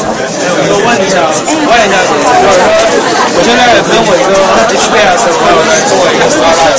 [0.00, 2.66] 我问一下，问一下，就是说，
[3.36, 4.34] 我现在跟我一个
[4.74, 6.74] HBS 的朋友在做一个 startup，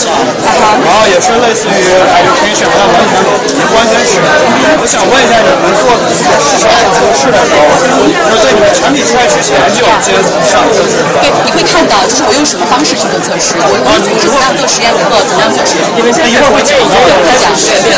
[0.83, 1.79] 然后也是类似于
[2.11, 4.19] education，但完全不完全是。
[4.81, 5.95] 我想问一下，你们做
[6.59, 7.63] 市场测试的时候，
[8.27, 10.17] 就对你们产品出来之前就有些
[10.49, 10.65] 上
[11.21, 15.85] 对，你会看到，就是我用什么方式去做测试，我我怎么样做实验课，怎么样做实验。
[15.97, 17.93] 因为现在一会儿会讲，一会儿会讲，对对，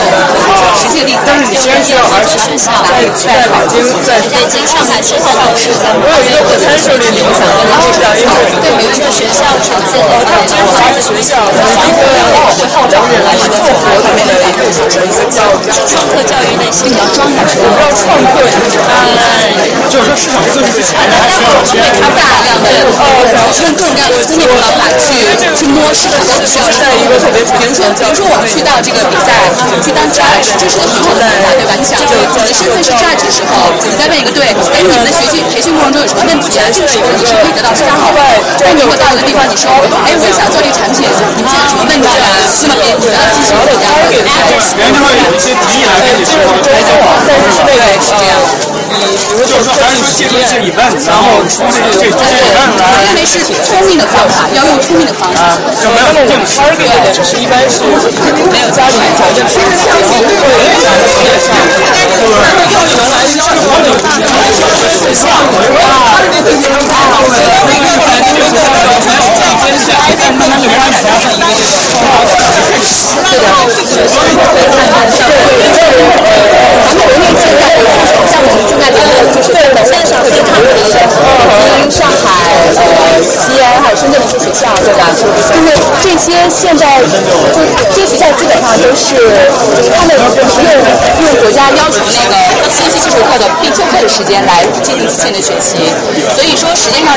[0.75, 1.21] 实际例子。
[1.23, 5.85] 但是你既然是要还是学校，在在北京，在北京、上海、深圳都是的。
[5.95, 12.03] 我有一个很参设立的想跟您说一下，因为对每一个学校呈现的，他其实我们学校的一个
[12.73, 15.39] 后两年来做活动的一个一个叫
[15.87, 18.43] 创客教育类型，比较专业，我不知道创客
[19.89, 23.03] 就是说市场测试之前，大家会会他大量的呃
[23.61, 29.35] 用各种各样的经验方法去去摸市场的需要是一个特别，比如说比如说我们去到这个比赛
[29.83, 31.75] 去当 judge，这是很好的方法，对吧？
[31.77, 32.07] 你想你
[32.39, 36.65] 的身份是 judge 的时候，你在问一个队，哎，你们的学习培训过程中有什么问题啊？
[36.71, 38.19] 这个时候你是可以得到参考的。
[38.63, 39.69] 但你如果到一个地方，你说，
[40.07, 42.25] 哎，我想做这个产品，你们现在有什么问题啊？
[42.63, 43.91] 那么别人得到提醒不一样。
[44.73, 46.33] 别人就会有一些提议来跟你说，
[46.71, 46.95] 哎，对，
[47.27, 48.39] 但是是那个是这样。
[48.93, 52.52] 比如就是说，还是你记住一些 event，然后出这这这些。
[52.53, 55.41] 我认为是聪明的方法，要用聪明的方式。
[55.81, 60.37] 就没有那种 target 的，就是一般是没有家里面条件，是想会会
[60.77, 60.93] 想
[61.23, 69.42] 也想，就是用你们来教我们学校啊，这个学校太好了，那个后来这个学校的全是这边是，
[70.65, 71.59] 但是他们没有
[72.23, 75.31] 哪家是一个这个超好的，是的，
[76.83, 77.63] 咱们国内现在
[78.31, 78.97] 像我们现在的
[79.33, 82.25] 就是线上非常的一个北京、上海、
[82.77, 82.81] 呃
[83.23, 85.05] 西安还有深圳的一些学校，对吧？
[86.01, 86.99] 这些现在
[87.53, 87.59] 就
[87.93, 89.15] 这些学校基本上都是
[89.93, 90.67] 他们用
[91.21, 92.35] 用国家要求那个
[92.71, 95.91] 信息技术课的必修课的时间来进行线的学习，
[96.35, 97.13] 所以说时间上。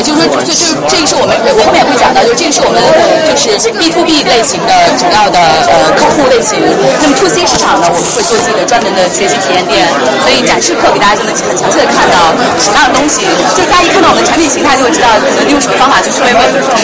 [0.00, 2.80] 对，就是说这这这个是我们我后面也会讲到，就是这个是我们
[3.28, 5.36] 就是 B to B 类型的主要的
[5.68, 6.56] 呃客户类型。
[7.04, 9.84] 那么 To C 市场呢，我们会做自己的专门的学习体验店，
[10.24, 16.80] 所以展示课给大家就能很详细的看到什么样的东西，就是大家一看到我们的产品形态就会知道我们用什么方法去思维问题。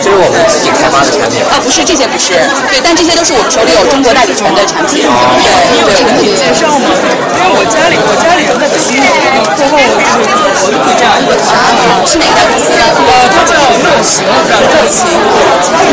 [0.00, 1.44] 这是我们自己开发的产品。
[1.52, 2.32] 啊，不是这些不是，
[2.72, 5.04] 对，但这些都是我们手里有中国代理权的产品。
[5.04, 6.88] 对，你有产品介绍吗？
[6.88, 8.96] 因为我家里我家里都在北京，
[9.58, 10.08] 最后就是
[10.64, 11.12] 我就会这样。
[11.12, 15.00] 啊，是哪家公呃，它叫热情，热情，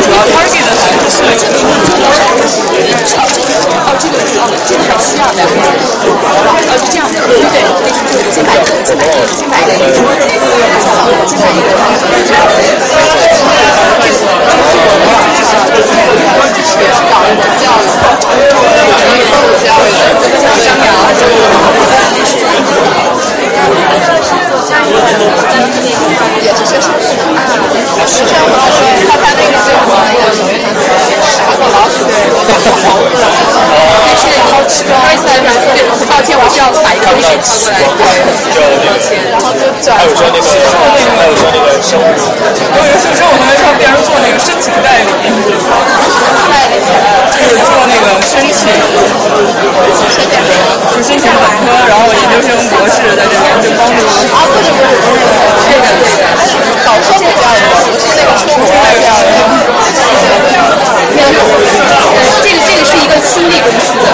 [0.04, 1.42] 主要 target 的还是设计。
[3.80, 5.40] 哦，这个哦，这个是这样的，
[6.10, 9.78] 哦，是这样的，对对对，先买一个，先买一个，先买一个，
[11.28, 11.70] 先买一个。
[24.50, 26.50] 就是那个也
[28.08, 30.82] 是啊我们上回他在那个什么有一个
[31.56, 32.22] 过老鼠的人
[36.10, 38.12] 抱歉，我需要把一个东西掏过来。
[39.32, 39.96] 然后就转。
[39.98, 40.48] 还有说那个，
[41.18, 41.98] 还有说那个申请。
[42.00, 45.10] 我有时候我们还帮别人做那个申请代理。
[47.30, 48.68] 就是做那个申请。
[50.90, 54.04] 就申请本科，然后研究生、博士在这边就帮助。
[54.36, 56.28] 啊，对对对对对，对的对的。
[56.84, 58.74] 搞错这样的，不是那个错误这
[59.08, 59.32] 样的。
[61.10, 61.40] 这个
[62.80, 64.08] 这是一个亲历公司的。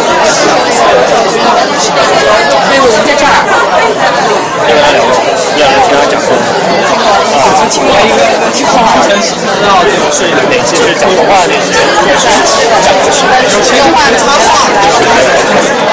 [2.66, 3.30] 对，我们在这儿。
[5.56, 6.34] 要是听他讲过。
[6.34, 8.26] 啊，听过一个
[8.58, 11.86] 去空之前知道这种是哪些是讲动画，哪些是
[12.82, 13.22] 讲故事。
[13.78, 14.66] 动画的插画。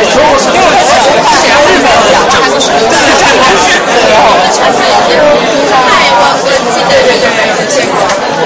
[0.00, 2.40] 因为我讲的话，然后日本讲它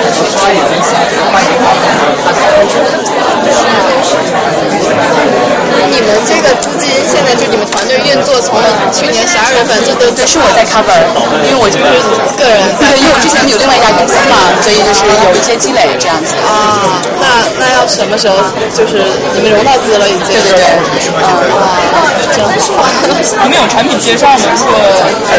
[0.02, 0.44] 是什么？
[0.47, 1.32] 然后产品也是。
[1.32, 3.97] 哎，我我记得这个没见过。
[4.36, 8.59] 花眼睛下，花眼你们这个租金现在就你们团队运作，从
[8.93, 10.99] 去年十二月份这都这是我在 cover，
[11.47, 11.87] 因为我就是
[12.37, 16.35] 个人，对，因为我之前有另外一家公司嘛，所以就是有一些积累这样子。
[16.47, 17.27] 啊，那
[17.59, 18.37] 那要什么时候
[18.75, 19.03] 就是
[19.35, 20.35] 你们融到资了已经？
[20.35, 20.65] 对对对，
[21.21, 21.27] 啊
[21.95, 22.03] 啊，
[22.35, 22.87] 真好。
[23.43, 24.45] 你们有产品介绍吗？
[24.57, 24.75] 如果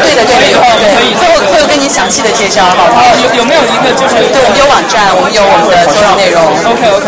[0.04, 3.04] 对的对的有，可以，会有会有跟你详细的介绍，好吗？
[3.24, 6.42] 有有没有一个就是对，我们有网站，我们有我们的所有内容。
[6.66, 7.06] OK OK。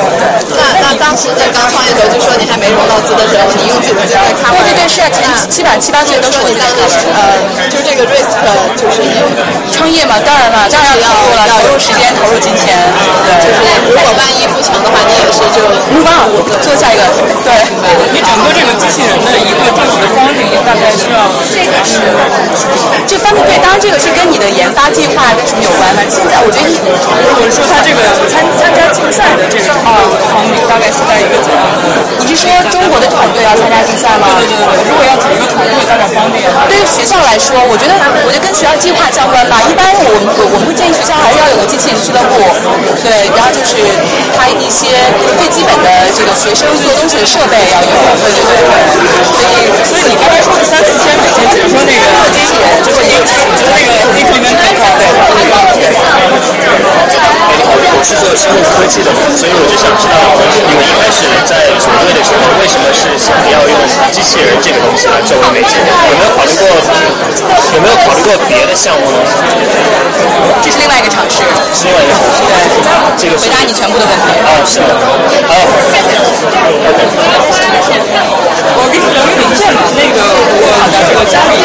[0.56, 5.10] 那那当当时在刚创业的时候，就说你还没融到资的对对对，是啊，
[5.50, 6.90] 基本上七八岁都是我自己 cover。
[7.14, 7.38] 呃，
[7.70, 8.34] 就这个 risk
[8.76, 9.04] 就是
[9.72, 12.74] 创业嘛，当然了，当然要投入了，投入时间，投入金钱。
[13.26, 15.62] 对，就是如果万一不成的话，你也是就
[15.94, 16.10] 目光
[16.62, 17.04] 做下一个。
[17.46, 17.54] 对，
[18.14, 21.30] 你整个这个机器人的一个正式的光景大概需要。
[21.54, 22.02] 这个是，
[23.06, 26.02] 这方面对，当然这个是跟你的研发计划什么有关的。
[26.10, 30.02] 现在我觉得你，我是说他这个参参加竞赛的这个啊
[30.34, 32.26] 方面，大概是在一个怎样的？
[32.26, 34.32] 你是说中国的团队要参加竞赛吗？
[34.40, 36.48] 对对对，如果要组一个团队，当然方便。
[36.72, 37.92] 对于学校来说，我觉得
[38.24, 39.60] 我觉得跟学校计划相关吧。
[39.68, 42.40] 一般我们我们会建议学校还是要有个机器人俱乐部，
[43.04, 43.76] 对，然后就是
[44.40, 44.96] 他一些
[45.36, 47.92] 最基本的这个学生做东西的设备要有，
[48.24, 48.88] 对对对对。
[49.28, 55.92] 所以所以你刚才说的三四千美金，只是说那个机器人，就是你就是那个 implement 这块，对，
[58.04, 60.18] 是做生物科技的，所以我就想知道，
[60.68, 63.76] 你们一开始在组队的时候，为什么是想要用
[64.12, 65.78] 机器人这个东西来作为媒介？
[65.84, 66.64] 有没有考虑过？
[67.76, 69.20] 有没有考虑过别的项目呢？
[70.64, 71.44] 这是另外一个尝试，
[71.76, 72.40] 是另外一个尝试。
[73.20, 74.32] 这个回答你全部的问题。
[74.48, 74.96] 啊，是的。
[74.96, 76.00] 好，OK。
[78.80, 80.72] 我给你聊一个领证嘛，那个我
[81.08, 81.60] 这个家里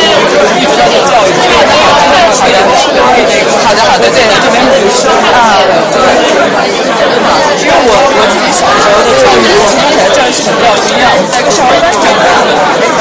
[0.59, 1.73] 一直在做教育，好的。
[1.79, 2.19] 好的。
[2.35, 2.59] 好的，
[3.63, 3.81] 好的。
[3.85, 5.63] 好的，对的，这边不是啊，
[6.25, 12.51] 因为我我自己小时候的教育，我听起来教育系统比较一样，在一个少儿班长大的，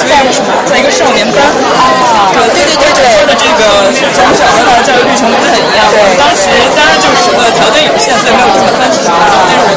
[0.08, 9.68] 在什么，在一个少年班啊，对对对对，说的这个从小到大的教育历程不是很一样，对，当时当然就是呃条件有限，所以没有这么分清，但是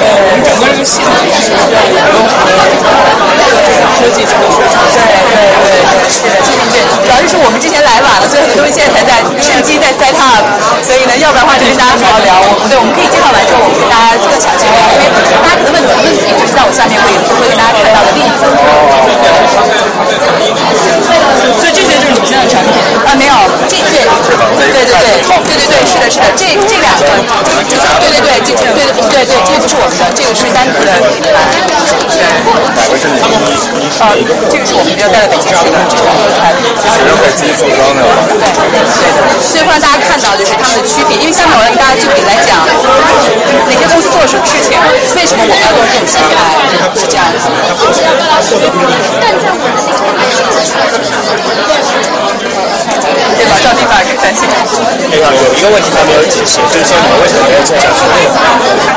[0.00, 2.44] 呃我们整个这个系统是需要有融合
[3.96, 5.00] 科技这个学生，对
[5.32, 5.80] 对对
[6.12, 10.44] 是的，这是对，主要就是我们之前来晚了，所以很多东西现在才在趁机在 set up，
[10.84, 12.32] 所以呢，要不然的话就跟大家好好聊。
[12.54, 18.42] 我对，我们可以介绍完之后，我们给大家更详细聊，因为大家可能问很多问题，就是在我下面会会给大家看到的例子。
[21.60, 21.98] 所以这些
[22.48, 22.72] 产品
[23.04, 23.34] 啊，没有，
[23.68, 24.04] 这对，
[24.56, 27.04] 对对对，对对对，是的，是的，这这两个，
[28.00, 31.28] 对对对，这对对对对，这不是我们的，这个是单独的品牌。
[34.00, 34.10] 啊，
[34.50, 36.52] 这个是我们要带到北京去的，这个牛排。
[36.84, 38.02] 十块鸡组装的。
[38.28, 38.82] 对对对，
[39.40, 44.76] 所以会让大家看到就是他们的区别，因为像我让大家具体来讲，哪些公司做什么事情，
[45.16, 46.36] 为什么我们要做这种形态，
[46.98, 47.38] 是这样的。
[49.22, 50.20] 但在我们那
[52.28, 52.33] 个。
[52.40, 52.73] Thank you.
[53.36, 53.56] 对吧？
[53.64, 54.44] 到地方是担心。
[55.10, 57.76] 那个有一个问题他没有解释，就是说你们为什么没有做？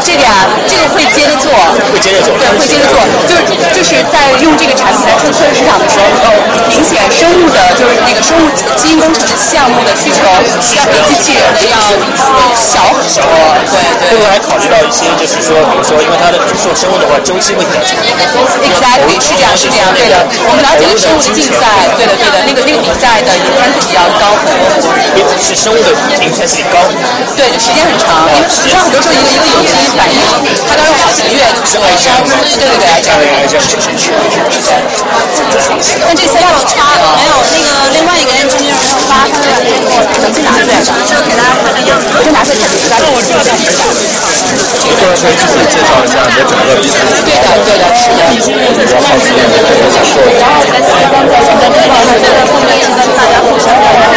[0.04, 1.52] 这个呀，这个会接着做，
[1.92, 2.96] 会接着做，对，会接着做，
[3.28, 3.42] 就是
[3.74, 6.32] 就是在用这个产品来去测试市场的时候，
[6.70, 8.44] 明显生物的，就是那个生物
[8.76, 11.76] 基因工程的项目的需求要比机器人的要
[12.56, 13.24] 小很多，
[13.72, 14.08] 对对。
[14.08, 17.98] 会不会还考虑到一些，就是说，比如说，因为它的做生物的话，周期会比较长。
[18.64, 20.16] Exactly，是这样，是这样，对的。
[20.48, 21.68] 我们了解了生物的竞赛，
[22.00, 23.32] 对的，对的，那个那个比赛的
[23.80, 25.24] 比较高很多。
[25.38, 26.78] 是生物的平均时间高。
[27.38, 30.18] 对，就时间很长，因为实际上很多时候一个一个有机反应，
[30.68, 32.12] 它都要好几个月才会烧。
[32.26, 34.12] 对对对，这样这样这样是是是。
[36.06, 38.50] 但这资料差，没有那个另外一个人
[39.28, 40.72] 手机拿出来的，
[41.28, 43.40] 给大家看看样子，我就拿出来看，给大家看我这个。
[45.18, 46.94] 可以自己介绍一下你的整个历史。
[47.26, 48.22] 对的，对的，是的。
[48.32, 50.40] 比较好奇，我想说一下。
[50.40, 54.08] 然后在在在在在这个这个后面是跟大家互相聊聊。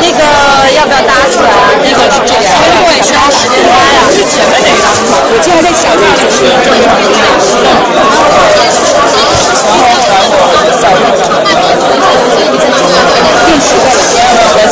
[0.00, 0.22] 那个
[0.76, 1.50] 要不要搭出来？
[1.82, 2.46] 那个是这样，
[2.86, 3.98] 对，需要时间搭呀。
[4.10, 4.82] 最前面那个，
[5.30, 8.22] 我竟然在想，象只是一个普通的电池，然后
[10.30, 11.26] 我，然后小电池，
[13.46, 13.74] 电池，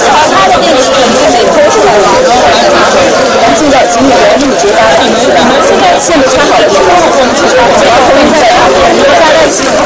[0.08, 2.06] 而它的电池已经每天都在们。
[3.58, 5.34] 现在，请你们入了，你们你们
[5.66, 8.70] 现在现在穿好了，我们我们主要可以再找
[9.50, 9.82] 什么？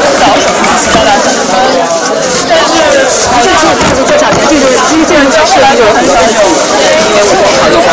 [3.03, 3.55] 就是
[3.95, 6.39] 就是就是就是机器人教学有很多种，
[7.29, 7.89] 我考虑到。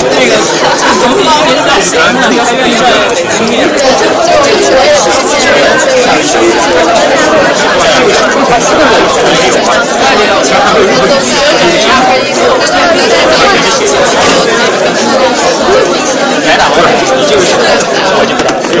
[0.00, 0.32] 那个
[1.00, 2.86] 总体其实在学上还愿意的
[3.36, 3.54] 经验，
[16.46, 16.86] 来打过来，
[17.16, 17.44] 你就是
[18.16, 18.80] 我就不打，不用。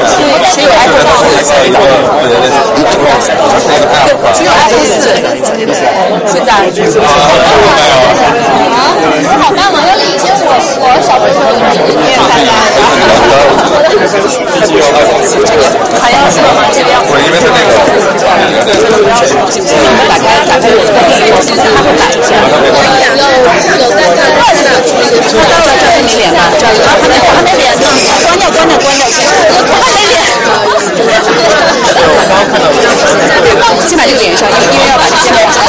[0.09, 0.15] 是
[0.51, 2.49] 是有 iPhone 四，对对对，
[3.53, 4.17] 就是那个 app。
[4.33, 5.05] 只有 iPhone 四，
[6.27, 6.51] 现在。
[8.73, 8.81] 啊，
[9.41, 9.79] 好棒啊！
[10.53, 12.53] 因为以前我我小的时候也是念三单，
[15.97, 16.61] 还要是吗？
[16.73, 17.01] 这个要。
[17.01, 17.73] 不是因为它那个。
[20.09, 22.37] 打开打开我的电脑，现在他会打一下。
[23.17, 23.49] 有有
[23.97, 26.53] 在在知道了，这还没连吧？
[26.53, 27.89] 这还没我还没连呢，
[28.29, 30.21] 关掉关掉关掉，我还没连。
[33.89, 35.65] 先把这个连上，因为因为要把这键盘插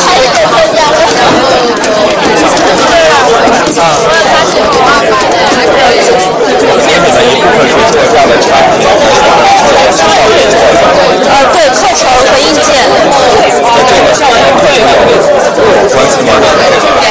[11.29, 12.67] 呃，对，课程和硬件。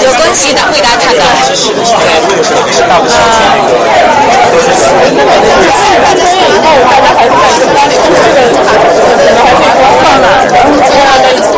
[0.03, 1.21] 有关系的，会给大家看的。
[2.83, 2.91] 然
[10.99, 11.41] 后还有你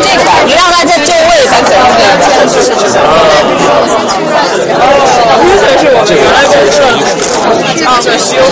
[0.00, 1.76] 这个吧，你让他在就位才可以。
[2.50, 2.94] 是是是是。
[8.02, 8.50] 这是我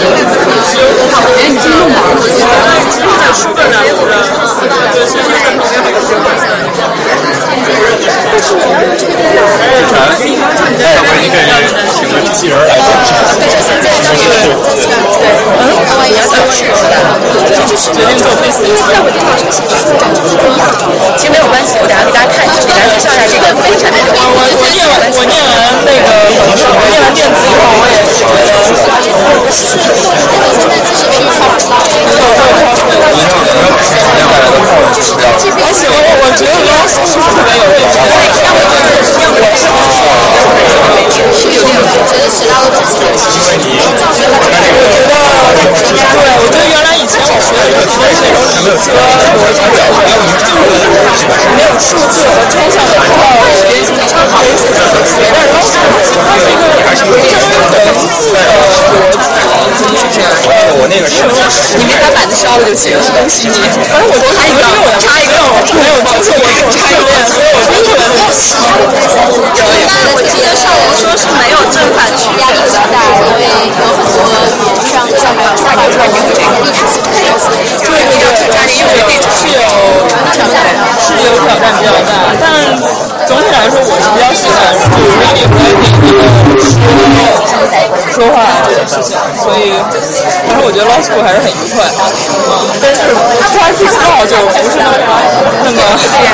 [2.78, 5.58] 们原来公司啊，这修修，哎，你自己弄吧。
[5.58, 5.58] 在书本上是？
[5.58, 6.46] 对，是在旁边那个书本上。
[10.78, 11.36] 上回你给
[11.94, 12.86] 请个机器人来做。
[15.18, 15.66] 嗯，
[16.08, 16.64] 也算是
[17.66, 20.62] 就是决定做 face，因为在我这套是写书展就是不一样。
[21.18, 23.98] 其实没有关系，我等下给大家看，给大家介绍一下这个非产品。
[24.08, 25.50] 我我我念完我念完
[25.84, 26.06] 那个
[26.38, 28.38] 我念完电子以后，我也是觉得。
[28.88, 29.10] 而且
[35.90, 37.96] 我我觉得老师是特别有意思。
[39.58, 39.66] 是
[41.18, 42.94] 有点，我觉得其他的东西。
[42.94, 43.10] 我
[43.58, 44.54] 觉
[45.08, 45.18] 得，
[46.14, 48.62] 对，我觉得原来以前我学的有些那种理
[50.46, 50.54] 科，
[51.56, 54.38] 没有数字和抽象的套路，非常好。
[54.46, 55.58] 但是
[56.84, 57.90] 它是一个非常有
[60.78, 61.14] 我那个是。
[61.76, 63.58] 你没把板子烧了就行，恭喜你。
[63.90, 64.62] 反正我插一个，
[65.02, 65.34] 插一个，
[65.74, 66.38] 没有所以
[67.54, 68.06] 我就觉得。
[70.14, 72.96] 我记得上文说是没有正反区压力比较大，
[73.38, 74.34] 因为有很多上
[74.90, 79.60] 上面下面出来这个这个地址，对对对，是有是有
[81.00, 82.10] 是有挑战比较大，
[82.40, 82.44] 但
[83.58, 85.82] 来说我是比较喜欢就是 reading writing
[87.50, 87.58] 说
[88.14, 89.74] 说话这件事情，所以
[90.46, 91.82] 但是我觉得 law school 还是很愉快，
[92.82, 93.10] 但是
[93.54, 95.78] practice law 就不是那么那么，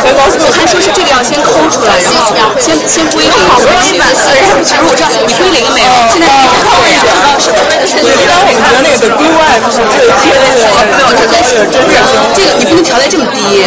[0.01, 5.89] 所以 law school 还说是这个要先抠出来，然后先先归零，好不容易满四人其实我知道你归零了没有？
[6.13, 7.57] 现在你靠一点啊，什么？
[8.05, 10.61] 一般我们觉得那个 do right 是最贴那个
[10.93, 11.33] 没有这个
[11.69, 11.93] 真正
[12.37, 13.65] 这个你不能调在这么低，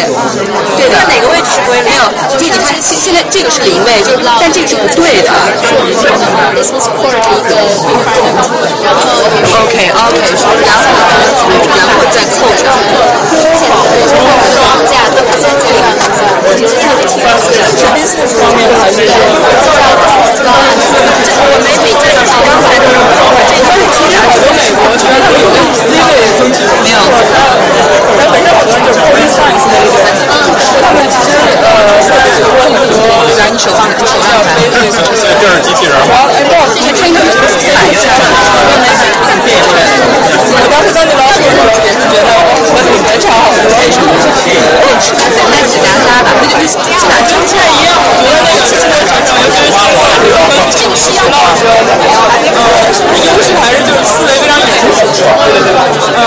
[0.78, 0.98] 对的。
[1.08, 1.88] 哪个位置是归零？
[2.28, 4.02] 就你看现现在这个是零位，
[4.40, 5.30] 但这个是不对的。
[6.96, 7.54] 或者是一个
[8.84, 8.98] 然后
[9.62, 10.52] OK OK，然后
[11.76, 12.62] 然后再扣上。
[14.54, 14.97] 双
[18.38, 18.96] 方面还是
[21.38, 22.96] 我没比这个高，刚才就是
[23.68, 27.52] 但是其实好多美国学院他们有那种 C 类分级没有，然后
[28.16, 30.00] 本身好多人就是 police science 那一种，
[30.80, 32.96] 他们其实呃在很多很多
[33.36, 34.96] 来你手放你手放要飞这个，
[35.40, 36.08] 这是机器人吗？
[36.08, 36.56] 然后这个
[36.96, 37.36] 这个是
[37.76, 38.08] 买一下，
[40.48, 46.74] 我当时当你老师的时候别人也是觉得我品德超好前我，现在只拿他吧，就是
[47.30, 49.78] 跟之一样，我觉得那个之前的选手，
[50.26, 54.97] 尤其是新来的，这个是要的，呃，是不是优势还是就是思维非常严谨？
[54.98, 55.78] 对对对
[56.18, 56.22] 呃，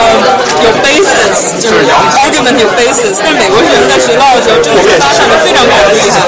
[0.63, 1.83] 有 basis，就是
[2.15, 6.23] argument 有 basis，但美国人在学校的时候就是发展的非常非常厉害，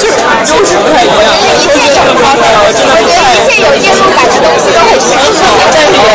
[0.00, 0.16] 就是
[0.48, 1.28] 优势不太一样。
[1.42, 6.08] 因为一切这种发展，我觉得一切有艺术感的东西都很新奇，但是也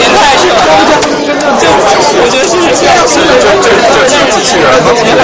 [0.00, 0.96] 年代久了。
[1.58, 5.20] 就我觉得是这样，是这这这这机器人和平板，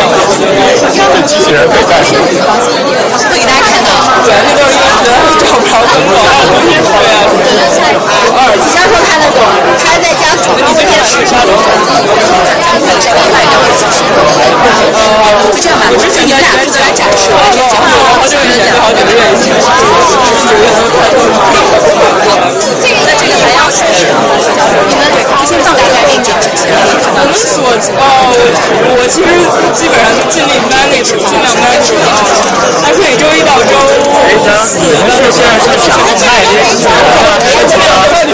[0.92, 2.20] 这机器人可以干什么？
[3.30, 3.88] 会给大家看到。
[4.24, 5.14] 对，那就是一个可能
[5.46, 6.12] 找不着灯的，
[6.51, 7.24] 冬天穿呀。
[7.30, 8.52] 对对对，我二。
[8.56, 9.23] 你到时候看到。
[9.30, 9.40] 懂？
[9.78, 11.24] 他在家手上会电视。
[15.52, 19.46] 就这样吧，就你们俩负责来展示，好久以前，好几个月以前。
[23.06, 24.06] 那这个还要展示
[25.44, 25.52] 吗？
[25.52, 26.64] 你们先放大概给展示一下。
[26.72, 27.60] 我们所
[28.00, 28.32] 哦，
[28.96, 29.28] 我其实
[29.76, 32.24] 基本上尽力 manage，尽量 manage 啊。
[32.84, 33.76] 而且每周一到周
[34.64, 36.88] 四，但是现在是讲太这些，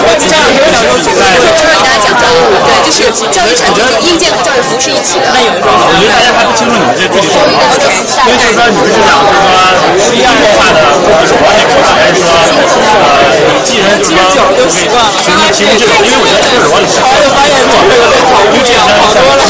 [0.00, 5.26] 我这样有两周比赛，周二给大家讲周五，对，就是教育产品、硬件和教育服是一起的。
[5.34, 17.54] 那有的时候，我觉得大家还不清楚你们这具体是什么，所以就是说你们是想就是说一样化的或者是管理模式，还是说呃你既然就是说就习惯了，其实其实这个，因为我觉得这个我后来就发现
[17.88, 19.42] 这个被考虑这样好多了，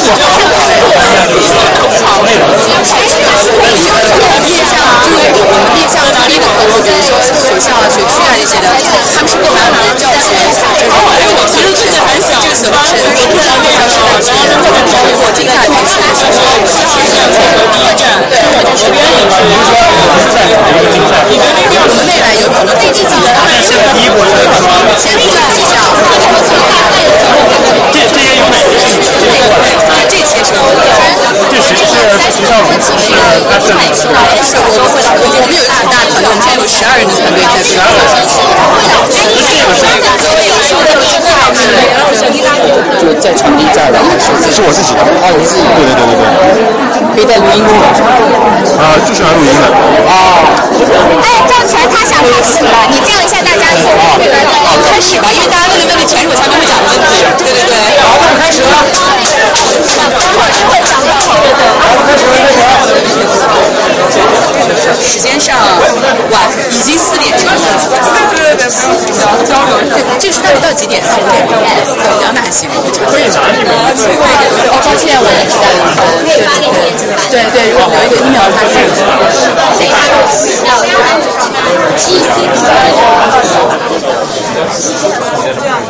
[2.26, 3.48] 是这样的。
[3.80, 4.00] 好，那种。
[4.40, 8.66] 面向就是我们面向哪里的合作，比如说学校、学区啊这些的，
[9.14, 10.32] 他们是购买我们的教学。
[10.40, 16.40] 哎，我其实最近很想，这个什么是我突然面上了，然后就特别包括这个还是说
[17.30, 19.38] 和第一站，对，我边也是。
[21.30, 23.28] 你们那边我们未来有可能第几级的？
[23.62, 24.66] 现在第一波就是说，
[24.98, 25.78] 前几个学校，
[27.92, 29.88] 这这些有哪些是你直接过来的？
[30.08, 30.80] 这些是我的。
[31.50, 31.96] 这谁是
[32.30, 32.86] 学校龙是
[33.50, 34.22] 他是你是吧？
[34.44, 37.98] 是我们会的，我们有一个很大的团队，我们现在有十二人的团队，十二个。
[43.00, 45.00] 就在场地在的还是是我自己的？
[45.00, 45.64] 啊，我自己。
[45.74, 46.62] 对对对对对。
[47.16, 47.82] 可以带录音功能。
[48.78, 49.66] 啊，就是来录音的。
[50.06, 50.12] 啊。
[51.24, 53.88] 哎，赵全他想开始了，你这样一下大家口。
[53.98, 57.24] 好，开始吧，因为大家都是那里潜水，他们会讲问题。
[57.38, 57.69] 对对对。
[57.70, 57.78] 对。
[58.02, 59.38] 好，开始，开始。
[65.00, 65.56] 时间上
[66.30, 66.34] 晚，
[66.70, 67.52] 已经四点钟了。
[70.18, 71.02] 这个是到底到几点？
[71.02, 71.46] 三点。
[71.46, 71.56] 对，
[72.34, 72.68] 那还行。
[72.70, 73.70] 可以拿你们。
[73.72, 75.62] 哦，抱歉，我知道。
[76.20, 76.74] 可以发给你。
[77.30, 78.74] 对对，我有一个 email 发给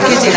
[0.01, 0.37] 可以自己来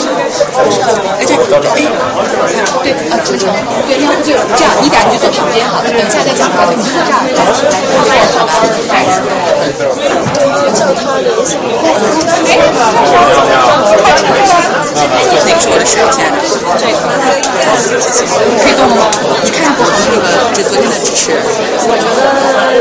[0.00, 0.94] 看。
[1.18, 1.36] 哎，这哎，
[2.82, 3.42] 对啊，成成，
[3.86, 7.22] 对，要不就这样，你俩你就坐旁边好了，等一下再讲话，你就坐这儿。
[10.74, 11.58] 叫他留下。
[15.44, 15.92] 哪个是我的事？
[16.10, 16.36] 亲爱的，
[16.78, 16.96] 这个
[18.58, 19.00] 可以动了吗？
[19.44, 20.24] 你看不好那个，
[20.54, 21.32] 这昨天的支持。
[21.36, 22.18] 我觉得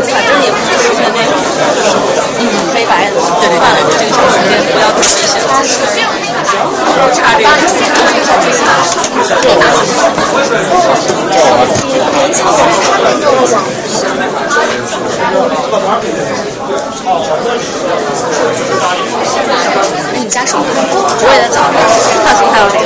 [0.08, 1.34] 反正也不是十全那种，
[2.40, 2.42] 嗯，
[2.74, 3.66] 黑白的，对对对，
[4.00, 5.42] 这个长时间不要太明显。
[7.14, 7.50] 差这个。
[20.12, 20.66] 哎，你家手机？
[21.24, 21.58] 我也在找，
[22.24, 22.86] 他说他要这个，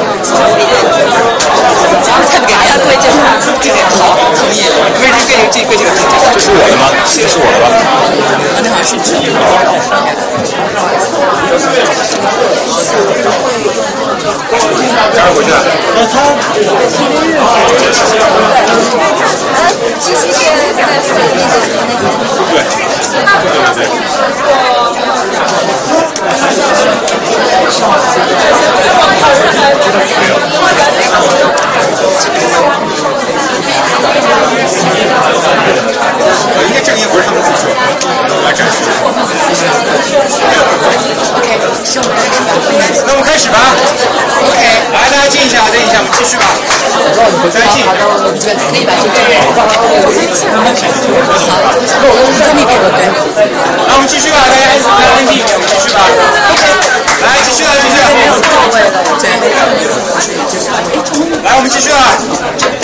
[2.31, 4.57] 看不给人家推荐他，这个好，同意。
[5.01, 5.89] 为什么给这个这个
[6.33, 6.83] 这是我的吗？
[7.05, 7.65] 这是我的吧？
[7.75, 9.25] 啊，那好像是你
[12.95, 13.01] 的。
[15.15, 15.49] 哪儿回去？
[15.95, 15.97] 呃，
[19.53, 19.57] 他
[19.99, 21.53] 机器是在那个
[21.85, 22.03] 那个。
[22.51, 22.55] 对，
[23.41, 23.87] 对对对。
[36.65, 37.61] 应该这个一会儿他们自己
[38.43, 38.75] 来展示。
[41.35, 41.47] OK，
[41.85, 42.57] 是我们开
[42.93, 43.03] 始吧。
[43.05, 43.34] 那我们开始。
[45.25, 46.45] 来，大家静一下，静一下，我们继续吧。
[47.49, 47.81] 再静。
[47.81, 48.93] 对，可以吧？
[53.87, 55.97] 来，我们继续吧，大家安安静，我们继续吧。
[57.25, 57.97] 来，继续了，继续。
[61.43, 61.97] 来，我们继续了。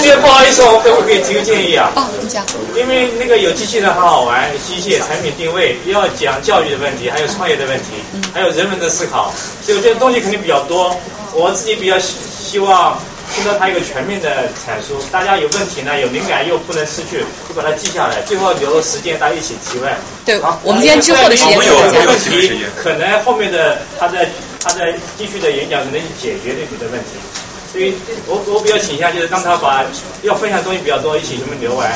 [0.01, 1.91] 这个不好意思，我可不可以提个建议啊？
[1.95, 2.43] 哦，你讲。
[2.75, 8.01] 因为那个有机器人很好玩，机械产品定位要讲教育的问题，还有创业的问题，
[8.33, 9.31] 还有人文的思考，
[9.63, 10.97] 所以我觉得东西肯定比较多。
[11.33, 12.99] 我自己比较希希望
[13.33, 19.93] 听到他一个全面的阐述，大家有问题呢，有灵感又不能失去，就把它记下来，最后留了时间大家一起提问。
[20.25, 24.29] 对，我们今天之后的时间有问题，可能后面的他在
[24.61, 27.19] 他在继续的演讲可能解决了你的问题。
[27.71, 27.95] 所以
[28.27, 29.85] 我我比较倾向就是让他把
[30.23, 31.89] 要分享的东西比较多，一起全部留完。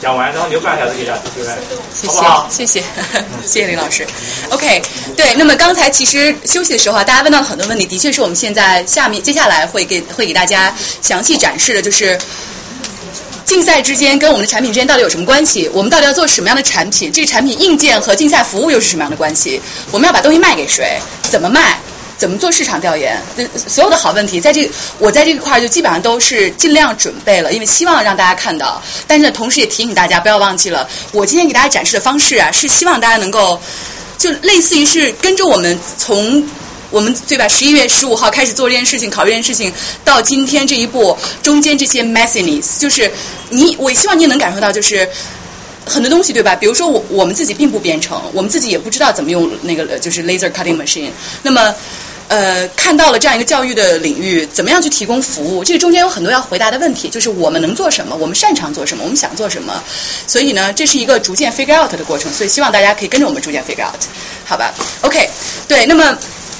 [0.00, 1.54] 讲完，然后留半个小时给大家，对不对？
[1.94, 2.84] 谢谢，谢谢，
[3.46, 4.06] 谢谢林老师。
[4.50, 4.82] OK，
[5.16, 12.18] 对，那么刚才其实休息的时候啊，大家问到了很多问题，的确是我们现在下面接下来会给会给大家详细展示的，就是
[13.46, 15.70] 竞赛之间跟我们的产品之间到底有什么关系？
[15.72, 17.10] 我们到底要做什么样的产品？
[17.12, 19.60] 这个产品硬件和竞赛服务又是什么样的关系？
[19.90, 20.98] 我们要把东西卖给谁？
[21.22, 21.78] 怎么卖？
[22.24, 23.20] 怎么做市场调研？
[23.54, 24.66] 所有的好问题，在这
[24.98, 28.82] 我在这块就基本上都是尽量准备了，因为希望让大家看到。
[29.06, 33.60] 但是呢，同时也提醒大家不要忘记了，我今天给大家展示的方式啊，是希望大家能够
[34.16, 36.48] 就类似于是跟着我们从
[36.90, 37.46] 我们对吧？
[37.46, 39.70] 十一月十五号开始做这件事情，考虑这件事情，
[40.02, 43.12] 到今天这一步中间这些 messiness，就是
[43.50, 45.06] 你，我希望你也能感受到，就是
[45.84, 46.56] 很多东西对吧？
[46.56, 51.10] 比如说我我们自己并不编程，我们自己也不知道怎么用那个就是 laser cutting machine，
[51.42, 51.74] 那么。
[52.28, 55.64] 呃，看到了这样一个教育的领域，怎么样去提供服务？
[55.64, 59.82] 这个中间有很多要回答的问题，就是我们能做什么，我们擅长做什么，我们想做什么。
[60.26, 62.32] 所以呢，这是一个逐渐 figure out 的过程。
[62.32, 64.00] 所以希望大家可以跟着我们逐渐 figure out，
[64.44, 64.72] 好吧
[65.02, 65.28] ？OK，
[65.68, 66.18] 对，那么。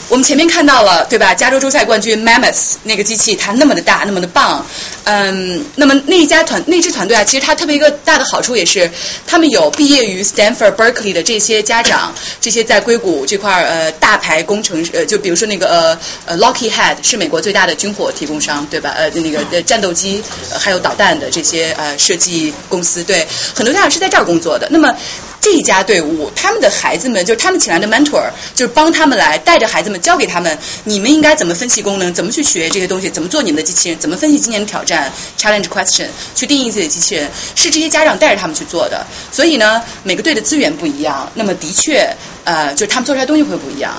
[0.09, 1.35] 我们前面看到了，对吧？
[1.35, 4.64] 加州州赛冠军 Mammoth 那个机器，它那么的大，那么的棒。
[5.05, 8.90] 嗯，那么那一家团那支团队啊，其实它特别一个大的好处也是，
[9.26, 18.93] 他们有毕业于 Stanford、Berkeley 的这些家长，这些在硅谷这块呃大牌工程师呃，就比如说那个呃呃 Lockheed 是美国最大的军火提供商，对吧？
[18.97, 20.22] 呃那个呃战斗机
[20.59, 24.68] 还有导弹的这些呃设计公司，对，很多家长是在这儿工作的。
[24.70, 24.94] 那么
[25.40, 39.06] 这一家队伍，他们的孩子们，就是他们请来的 mentor，就是帮他们来带着孩子们，教给他们，你们应该怎么分析功能，怎么去学这些东西，怎么做你们的机器人，怎么分析今年的挑战 challenge question，去定义自己的机器人，是这些家长带着他们去做的。
[39.32, 43.94] 所以呢，每个队的资源不一样，那么的确，呃，就是他们做出来东西会不一样。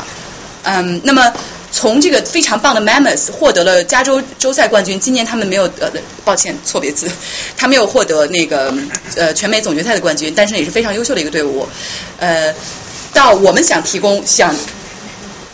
[0.64, 1.34] 嗯，那么。
[1.72, 5.92] 从这个非常棒的 Mammoth 获得了加州州赛冠军，今年他们没有呃，
[6.24, 7.12] 抱歉错别字，
[7.58, 8.74] 他没有获得那个
[9.18, 11.68] 呃全美总决赛的冠军，但是也是非常优秀的一个队伍。
[12.18, 12.54] 呃，
[13.14, 14.56] 到我们想提供想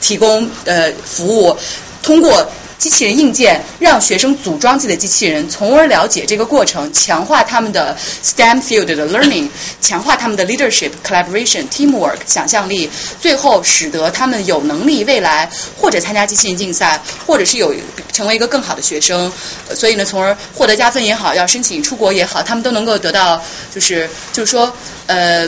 [0.02, 1.56] 提供呃服务，
[2.04, 2.52] 通过。
[2.82, 9.48] 机器人硬件让学生组装自己的机器人，从而了解这个过程，强化他们的 STEM field 的 learning，
[9.80, 15.48] 强化他们的 leadership、collaboration、teamwork、想象力，最后使得他们有能力未来
[15.80, 17.72] 或者参加机器人竞赛，或者是有
[18.12, 19.32] 成为一个更好的学生。
[19.76, 23.40] 所以呢，从而获得加分也好，要申请出国也好，他们都能够得到，
[23.72, 24.76] 就是就是说，
[25.06, 25.48] 呃。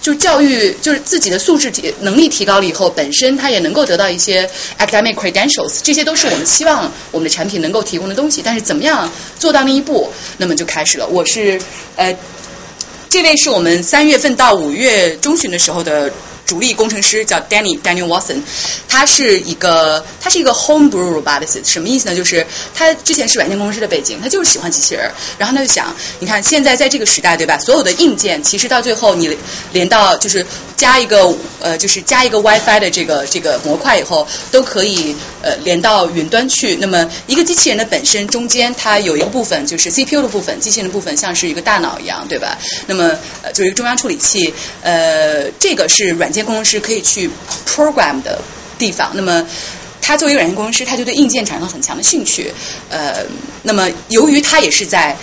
[0.00, 4.48] 就教育，就是自己的素质提能力提高了以后，本身他也能够得到一些
[4.78, 8.40] academic credentials，这些都是我们希望我们的产品能够提供的东西。
[8.44, 11.06] 但是怎么样做到那一步，那么就开始了。
[11.06, 11.60] 我是
[11.96, 12.16] 呃，
[13.08, 16.12] 这位是我们三月份到五月中旬的时候的。
[16.48, 18.40] 主力工程师叫 Danny Daniel Watson，
[18.88, 22.16] 他是一个他是一个 Homebrew Robotics，什么意思呢？
[22.16, 27.58] 就是他之前是软件工程师的背景，他就是喜欢机器人，然后他就想，你看现在在这个时代，对吧？
[27.58, 29.36] 所有的硬件其实到最后你
[29.72, 30.44] 连到就是
[30.74, 36.76] 加一个呃，就是加一个 WiFi 的这个这个模块以后，都可以呃连到云端去。
[36.76, 42.56] 那么一个机器人的本身中间它有一个部分就是 CPU 的部分，机器人的部分像是一个大脑一样，对吧？
[42.86, 46.37] 那么呃就是一个中央处理器，呃，这个是软件。
[46.44, 47.30] 工程师可以去
[47.66, 48.40] program 的
[48.78, 49.46] 地方，那么
[50.00, 52.52] 他作为一个软件工程师，他就对硬件产生了很强的兴趣。
[52.88, 53.24] 呃，
[53.62, 55.16] 那么由于他也是在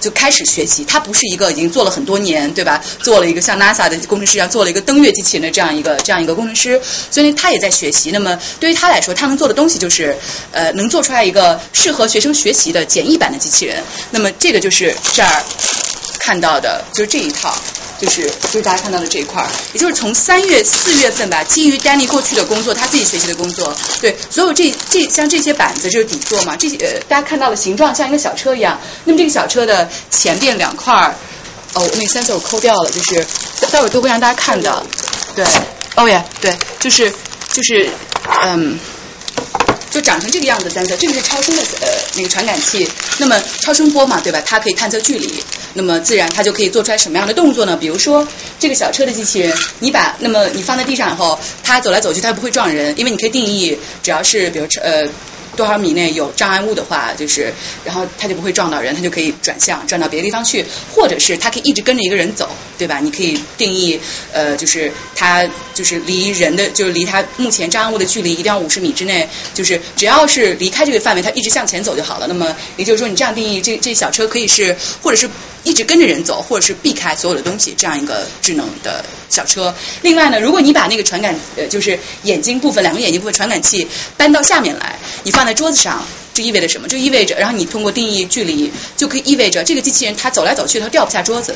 [0.00, 2.82] 就开始学习，他不是一个已经做了很多年，对吧？
[3.02, 6.80] 做了一个像 NASA 的工程师一样，做了一个登月机器人的这样一个这样一个工程师，
[7.10, 8.10] 所以他也在学习。
[8.10, 10.16] 那么对于他来说，他能做的东西就是
[10.52, 13.82] 呃，能做出来一个适合学生学习的简易版的机器人。
[14.10, 15.44] 那么这个就是这儿
[16.18, 17.54] 看到的，就是这一套。
[18.00, 31.14] 就是就是大家看到的这一块儿，也就是从三月四月份吧，基于 Danny 过去的工作，他自己学习的工作，对，所有这这像这些板子就是底座嘛，这些呃大家看到的形状像一个小车一样，那么这个小车的前边两块儿，
[31.74, 33.26] 哦，那 sensor 我抠掉了，就是
[33.70, 34.82] 待会儿都会让大家看到，
[35.36, 35.44] 对，
[35.96, 37.12] 哦耶，对，就是
[37.52, 37.90] 就是
[38.44, 38.78] 嗯。
[39.90, 42.88] 就长成这个样子，单色，这个是超声的呃那个传感器，
[43.18, 44.40] 那么超声波嘛，对吧？
[44.46, 45.42] 它可以探测距离，
[45.74, 47.76] 那么自然它就可以做出来什么样的动作呢？
[47.76, 48.26] 比如说
[48.58, 55.08] 这个小车的机器人，你把那么你放在地上以后，它走来走去，它不会撞人，因为你可以定义，只要是比如呃。
[55.56, 57.52] 多少米内有障碍物的话，就是
[57.84, 60.64] 然后它就不会撞到人，它就可以转向转到别的地方去，
[60.94, 62.48] 或者是它可以一直跟着一个人走，
[62.78, 63.00] 对吧？
[63.02, 64.00] 你可以定义
[64.32, 72.26] 呃，就是它就是离人的就是离它目前障碍物的距离一定要五十米之内，就是只要是离开这个范围，它一直向前走就好了。
[72.26, 75.28] 那么也就是说，你这样定义，这这小车可以是或者是
[75.64, 79.74] 一直跟着人走，或者是避开所有的东西，这样一个智能的小车。
[80.02, 83.86] 另外呢，如果你把那个传感呃就是眼睛部分两个眼睛部分传感器
[84.16, 86.04] 搬到下面来，你放在桌子上，
[86.34, 86.88] 这意味着什么？
[86.88, 91.54] 就意味着，然后你通过定义距离，就可以意味着这个机器人它走来走去，它掉不下桌子。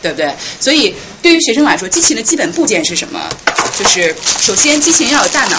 [0.00, 0.32] 对不对？
[0.60, 3.28] 所以对于学生来说，机器人的基本部件是什么？
[3.76, 5.58] 就是首先，机器人要有大脑。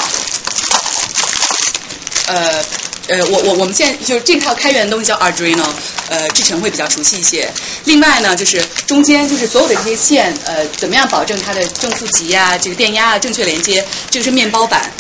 [2.30, 2.64] 呃
[3.07, 5.65] 呃，我我我们现在就是这套开源的东西叫 Arduino，
[6.10, 7.51] 呃，志成会比较熟悉一些。
[7.85, 13.84] 另外呢，就是中间就是所有的这些线，呃，怎么样保证它的正负极啊，这个电压啊正确连接？
[14.11, 14.91] 这个是面包板。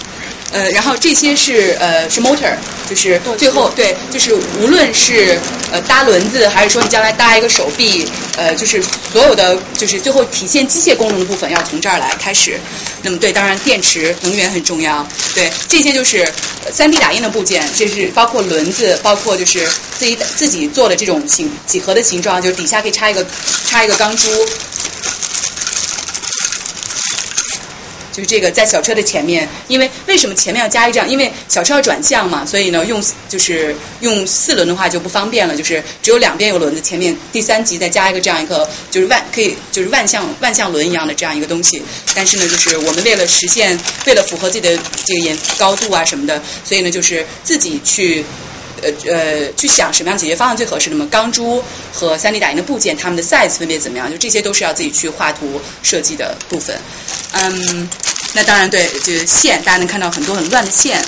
[0.51, 2.53] 呃，然后这些是呃是 motor，
[2.89, 5.37] 就是最后对，就是无论是
[5.71, 8.81] 呃搭轮子，还是说你将来搭一个手臂，呃，就是
[9.11, 12.59] 所有的就是最后体现机械功能的部分要从这儿来开始。
[13.01, 15.07] 那么对，当然电池能源很重要。
[15.35, 16.27] 对，这些就是
[16.71, 19.67] 三 D 打印的部件，这是包括轮子，包括就是
[19.97, 23.25] 自己自己做的这种形几何的形状，就是底下可以插一个
[23.65, 24.27] 插一个钢珠。
[28.19, 31.09] 就这个在小车的前面，因为为什么前面要加一这样？
[31.09, 41.81] 因为小车要转向嘛，所以呢用就是用四轮的话就不方便了，就是只有两边有轮子，前面第三级再加一个这样一个就是万可以就是万向万向轮一样的这样一个东西。
[42.13, 48.25] 但是呢，就是我们为了实现，为了符合自己的这个沿高度啊什么的，所以呢就是自己去。
[48.81, 50.89] 呃呃，去想什么样解决方案最合适？
[50.89, 54.09] 那么钢珠和三 D 打印的部件，它们的 size 分别怎么样？
[54.09, 56.77] 就这些都是要自己去画图设计的部分。
[57.33, 57.89] 嗯，
[58.33, 61.03] 那当然对，就是线，大家能看到很多很乱的线。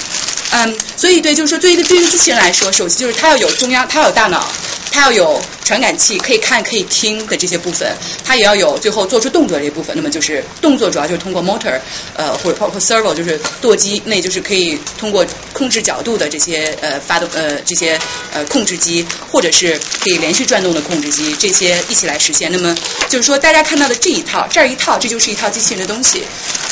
[0.53, 4.45] 嗯，所以对，就是说，对于对于机器人来说，首先就是它要有中央，它要有大脑，
[4.91, 7.89] 它要有传感器，可以看可以听的这些部分，
[8.25, 9.95] 它也要有最后做出动作这一部分。
[9.95, 11.79] 那么就是动作主要就是通过 motor，
[12.17, 17.97] 呃，或者包括 servo，就是舵机，那就是可以通过控制角度的这些呃发动呃这些
[18.33, 22.51] 呃控制机，或者是可以连续转动的控制机，这些一起来实现。
[22.51, 22.75] 那么
[23.07, 26.25] 就是说，大家看到的这一套，这儿一套，这就是一套机器人的东西。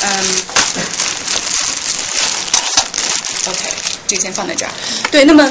[0.03, 0.23] 嗯。
[3.45, 3.59] OK，
[4.07, 4.71] 这个先放在这儿。
[5.11, 5.49] 对，那么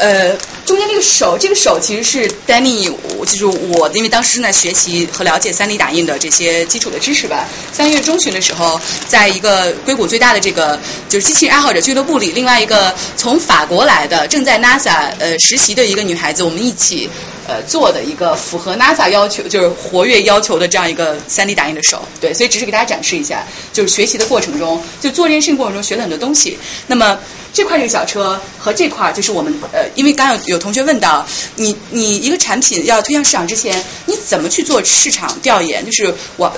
[0.00, 2.90] 呃，中间这个手，这个手其实是 Danny，
[3.26, 7.46] 就是我，因为当时正在学习和了解 3D 打印的这些基础的知识吧。
[7.70, 17.10] 三月中旬的时候，在一个硅谷最大的这个就是机器人爱好者俱乐部里，另外一个从法国来的正在 NASA 呃实习的一个女孩子，我们一起
[17.46, 22.02] 呃做的一个符合 NASA 要求，就是活跃要求的这样一个 3D 打印的手。
[22.22, 23.44] 对，所以只是给大家展示一下，
[23.74, 26.58] 就是学习的过程中，就做这件事情过程中学了很多东西。
[26.86, 27.18] 那么
[27.52, 31.26] 这块这个小车和这块就是我们呃，因为刚有有同学问到，
[31.56, 35.84] 你你一个产品要推向市场之前，你怎么去做市场调研？
[35.84, 36.52] 就是我。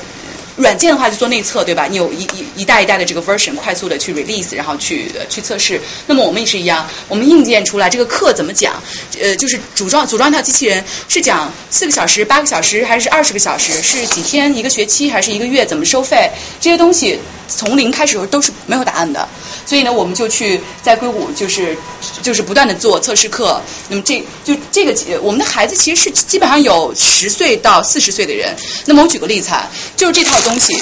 [0.57, 1.87] 软件的话就做内测，对吧？
[1.89, 5.81] 你有一一一代一代的这个 version，快速的去 release，然后去去测试。
[6.07, 8.83] 那么我们也是一样，我们硬件出来，这个课怎么讲？
[9.21, 13.73] 呃，就是组装组装一套机器人，是讲四个小时、八个小时，还是二十个小时？
[13.83, 15.65] 是几天一个学期，还是一个月？
[15.65, 16.31] 怎么收费？
[16.61, 17.19] 这些东西
[17.49, 19.27] 从零开始都是没有答案的。
[19.65, 21.77] 所以呢，我们就去在硅谷，就是
[22.21, 23.61] 就是不断的做测试课。
[23.89, 28.55] 那么这就这个，我们的孩子其实是基本上有十岁到四十岁的人。
[28.87, 30.75] 那么我举个例子啊，就是这套东西，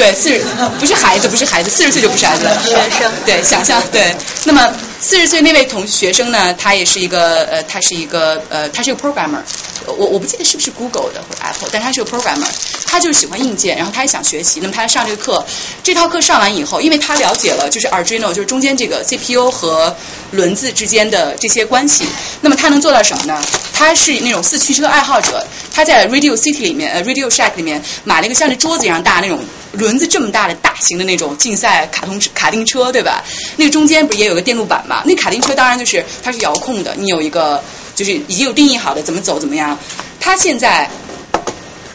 [0.00, 0.40] 对，四十
[0.78, 2.58] 不是孩子，不是孩子，四十岁就不是孩子了。
[2.64, 4.16] 学生对，想象对。
[4.44, 9.42] 那么四十岁那位同学生呢，他也是一个呃，他是一个呃，他是一个 programmer。
[9.86, 12.46] 我我不记得是不是 Google 的或者 Apple，但他是个 programmer，
[12.86, 14.60] 他就是喜欢硬件，然后他也想学习。
[14.60, 15.44] 那么他上这个课，
[15.82, 19.94] 这套课上完以后，因为他了解了就是 Arduino，就是中间这个 CPU 和
[20.30, 22.06] 轮子之间的这些关系。
[22.40, 23.42] 那么他能做到什么呢？
[23.74, 29.40] 他是那种四驱车爱好者，他在 Radio City 里面，呃 Radio Shack 里面买了一个像这桌子一样大那种
[29.72, 33.24] 轮轮子这么大的大型的那种竞赛卡通卡丁车，对吧？
[33.56, 35.02] 那个中间不是也有个电路板嘛？
[35.04, 37.62] 那卡丁车当然就是它是遥控的，你有一个。
[37.92, 39.78] 就是已经有定义好的怎么走怎么样，
[40.20, 40.88] 它现在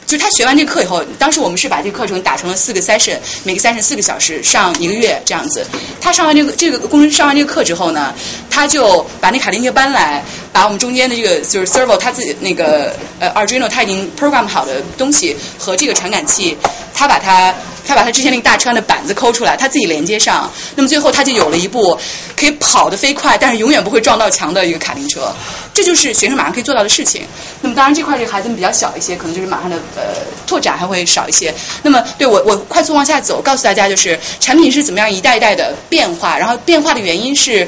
[0.06, 5.66] 就他学完这个课以后，当时我们是把这个课程打成了四个 session，每个 session 四个小时，上一个月这样子。
[6.00, 8.14] 他上完这个这个工程上完这个课之后呢，
[8.50, 10.24] 他就把那卡丁车搬来，
[10.54, 16.58] 把我们中间的这个就是 servo 他自己那个呃 Arduino 他已经 program 好的东西和这个传感器，
[16.94, 17.54] 他把它。
[17.88, 21.96] 他把他之前那个大车的板子抠出来，他自己连接上，那么最后他就有了一部
[22.36, 25.32] 可以跑得飞快，但是永远不会撞到墙的一个卡丁车。
[25.72, 27.22] 这就是学生马上可以做到的事情。
[27.62, 30.02] 那么当然这块这个孩子们比较小一些，可能就是马上的呃
[30.46, 31.54] 拓展还会少一些。
[31.84, 37.68] 那么对我我快速往下走，告诉大家就是产品是怎么样一代一代的变化，然后变化的原因是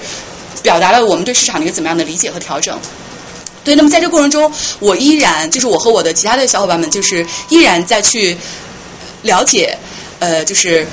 [0.61, 2.77] 表达了我们对市场的一个怎么样的理解和调整。
[3.63, 8.37] 对，那么在这过程中，我依然就是我和我的其他的小伙伴们，就是依然在去
[9.23, 9.77] 了解。
[10.19, 10.87] 呃，就是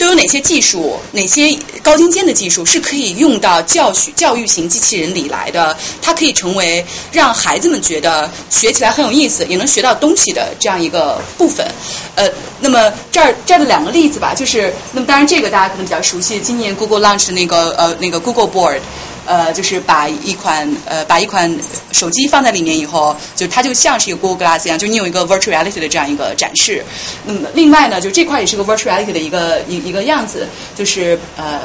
[0.00, 5.76] 都有哪些技术，哪些高精尖的技术是可以用到教学教育型机器人里来的？
[6.00, 6.82] 它可以成为
[7.12, 11.70] 让孩子们觉得学起来很有意思，也能学到东西的这样一个部分。
[12.14, 12.26] 呃，
[12.60, 18.80] 那么这儿这儿的两个例子吧，就是那么当然这个大家可能比较熟悉，今年 Google launch 那个呃那个 Google Board。
[19.26, 21.54] 呃，就是把一款呃把一款
[21.92, 26.84] 手机放在里面以后，就它就像是一个 Google Glass 一样，就你有一个 Virtual Reality 的这样一个展示。
[27.24, 31.60] 那么另外呢，就这块也是个 Virtual Reality 的一个一一个样子，就是呃。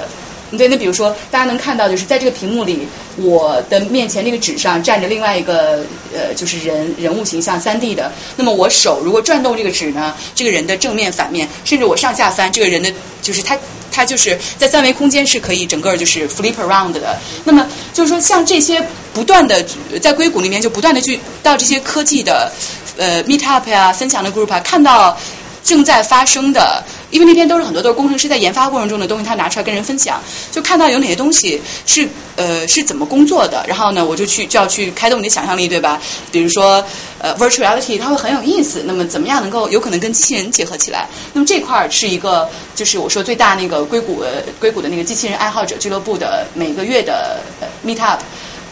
[0.57, 2.87] 对，那比如说，大家能看到，就是在这个屏幕里，
[3.17, 8.11] 我的面前那个纸上站着另外一个呃，就是人人物形象，三 D 的。
[8.37, 12.91] 那么我手如果转动这个纸呢，这个人的正面、反面，甚至我上下翻，这个人的
[13.21, 13.57] 就是他，
[13.91, 17.17] 他就是在三维空间是可以整个就是 flip around 的。
[17.43, 19.65] 那么就是说，像这些不断的
[20.01, 22.51] 在硅谷里面就不断的去到这些科技的
[22.97, 25.17] 呃 meet up 呀、分享的 group 啊，看到
[25.65, 26.81] 正在发生的。
[27.11, 30.21] 因为那天都是很多都是工程师在研发过程中的东西，他拿出来跟人分享，
[30.51, 36.01] 就看到有哪些东西是呃是怎么工作的，然后呢我就去就要去开动你的想象力，对吧？
[36.31, 36.83] 比如说
[37.19, 41.07] 呃 virtuality 它会很有意思，那么怎么样能够有可能跟机器人结合起来？
[41.33, 44.25] 那么这块儿是一个就是我说最大那个硅谷
[44.59, 47.39] 硅谷的那个机器人爱好者俱乐部的每个月的
[47.85, 48.21] meet up。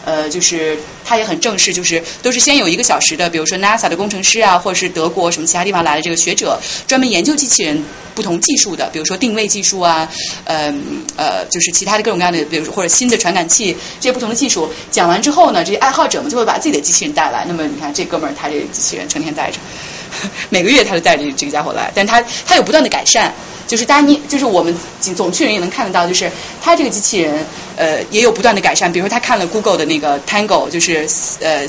[0.04, 7.82] 呃，就是他也很正式，就是都是先有一个小时的，比如说 NASA 的工程师啊，或者是德国什么其他地方来的这个学者，专门研究机器人
[8.14, 10.08] 不同技术的，比如说定位技术啊，
[10.44, 10.72] 呃
[11.16, 17.44] 呃，就是其他的各种各样的，比如说或者新的传感器这些不同的技术，讲完之后呢，这些爱好者们就会把自己的机器人带来。
[17.46, 19.58] 那么你看这哥们儿，他这机器人成天带着，
[20.50, 23.32] 每个月他都带着这个家伙来，但他他有不断的改善。
[23.66, 24.76] 就是大家你就是我们
[25.16, 28.92] 总去人也能看得到，就是它这个机器人呃也有不断的改善。
[28.92, 31.08] 比如说他看了 Google 的那个 Tango，就是
[31.40, 31.66] 呃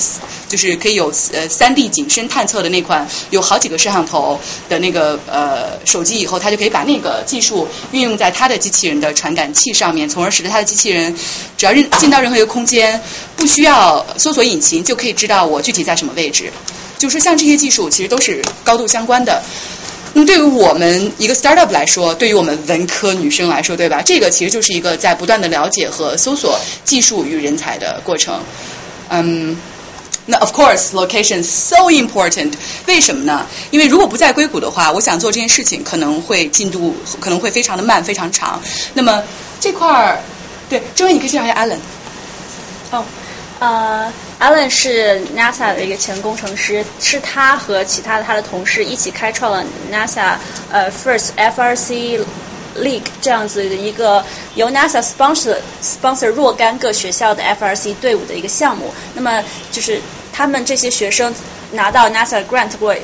[0.48, 11.16] 就是可以有呃三 D 景深探测的那款有好几个摄像头的那个呃手机以后，他就可以把那个技术运用在他的机器人的传感器上面，从而使得他的机器人
[11.58, 13.02] 只要任进到任何一个空间，
[13.36, 16.52] 不需要搜索引擎就可以知道我具体在什么位置。
[16.98, 19.44] 就是像这些技术其实都是高度相关的。
[20.18, 24.02] 那么对于我们一个 startup 来说，对于我们文科女生来说，对吧？
[24.02, 28.42] 这个其实就是一个在不断的了解和搜索技术与人才的过程。
[29.10, 29.58] 嗯，
[30.26, 32.54] 那 of course location so important，
[32.86, 33.46] 为什么呢？
[33.72, 38.62] 因为如果不在硅谷的话，我想做这件事情可能会进度可能会非常的慢，非常长。
[38.94, 39.22] 那么
[39.60, 40.22] 这块儿，
[40.70, 41.80] 对，这位你可以介绍一下 Allen。
[42.92, 43.04] 哦。
[43.60, 44.12] 呃
[44.46, 50.38] ，Alan 是 NASA 的一个前工程师，是他和其他的他的同事一起开创了 NASA
[50.72, 52.24] 呃 First FRC
[52.78, 54.24] League 这样子的一个
[54.54, 58.94] 由 NASA sponsor sponsor 若干个学校的 FRC 队伍的一个项目。
[59.16, 60.00] 那么就是
[60.32, 61.34] 他们这些学生
[61.72, 62.96] 拿到 NASA grant 过。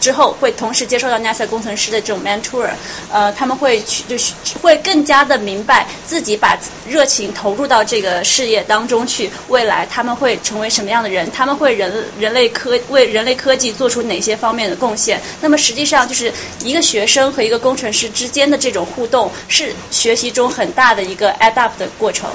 [0.00, 2.68] 之后会同时接受到 NASA 工程师的这种 mentor，
[3.12, 11.30] 呃，他们会去就是会更加的明白自己把热情投入到这个事业当中去，未来他们会成为什么样的人？
[11.30, 15.20] 他们会人人类科为人类科技做出哪些方面的贡献？
[15.40, 22.30] 那么实际上就是一个学生和一个工程师之间的这种互动，是学习中很大的一个 adapt 的过程。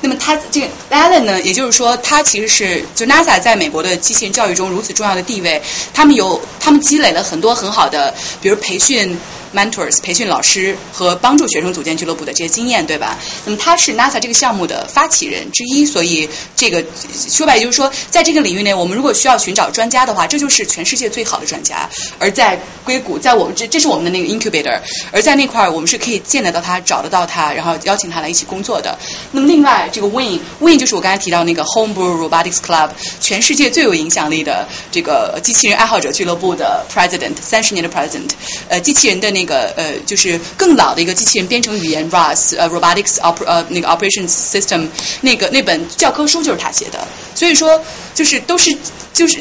[0.00, 5.62] 那么他这个 Allen 呢，也就是说，他其实是就 NASA 在美国的机器人教育中如此重要的地位，
[5.92, 9.18] 他们有他们积累了很多很好的，比如培训。
[9.54, 13.18] Mentors 培训老师和帮助学生组建俱乐部的这些经验，对吧？
[13.44, 16.84] 那么他是 NASA 这个项目的发起人之一，所以这个
[17.28, 21.88] 说白了就是说，在这个领域内，我们如果需要寻找专家的话，这就是全世界最好的专家。
[22.18, 24.80] 而在硅谷，在我们这这是我们的那个 incubator，
[25.12, 28.98] 而在那块儿我们是可以见得到他、找得到他，然后邀请他来一起工作的。
[29.32, 38.30] 那么另外这个 Win Win 就是我刚才提到那个 Homebrew Robotics Club，全世界最有影响力的这个机器人爱好者俱乐部的 president，三十年的 president，
[38.68, 44.88] 呃，机器人的那那个呃，就是更老的一个机器人编程语言 ROS，呃，Robotics Op 呃那个 Operations System，
[45.20, 47.06] 那个那本教科书就是他写的。
[47.36, 47.80] 所以说，
[48.14, 48.76] 就是都是
[49.12, 49.38] 就是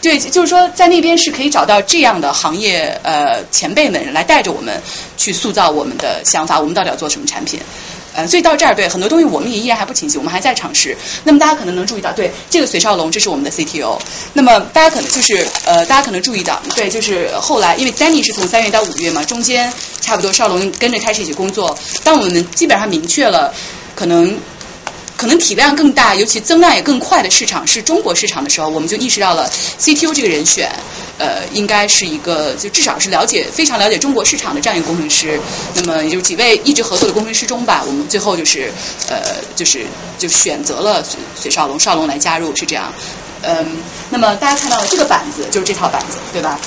[0.00, 4.80] 对，就是说在那边是可以找到这样的行业呃前辈们来带着我们
[5.16, 7.58] 去塑造我们的想法，我们到底要做什么产品。
[8.14, 10.96] 呃，所以到这儿，对很多东西我们也依然还不清晰，我们还在尝试。
[11.24, 13.98] 那么大家可能能注意到，对这个隋少龙，这是我们的 CTO。
[14.32, 21.78] 那么大家可能就是呃，大家可能注意到，对，就是后来因为 Danny 是从三月到五月嘛，中间差不多少龙跟着开始一起工作。
[22.04, 23.54] 当我们基本上明确了，
[23.94, 24.38] 可能。
[25.20, 29.46] 可能体量更大，尤其增量也更快的市场是中国市场的时候，我们就意识到了
[29.78, 30.72] CTO 这个人选，
[31.18, 35.38] 呃，应该是一个就至少是了解非常了解中国市场的这样一个工程师。
[35.74, 38.72] 那么也就几位一直合作的工程师中吧，我们最后就是
[39.10, 39.20] 呃，
[39.54, 39.84] 就是
[40.16, 41.04] 就选择了
[41.38, 42.90] 隋少龙，少龙来加入是这样。
[43.42, 43.76] 嗯，
[44.08, 46.58] 那么大家看到了这个板子就是这套板子，对吧？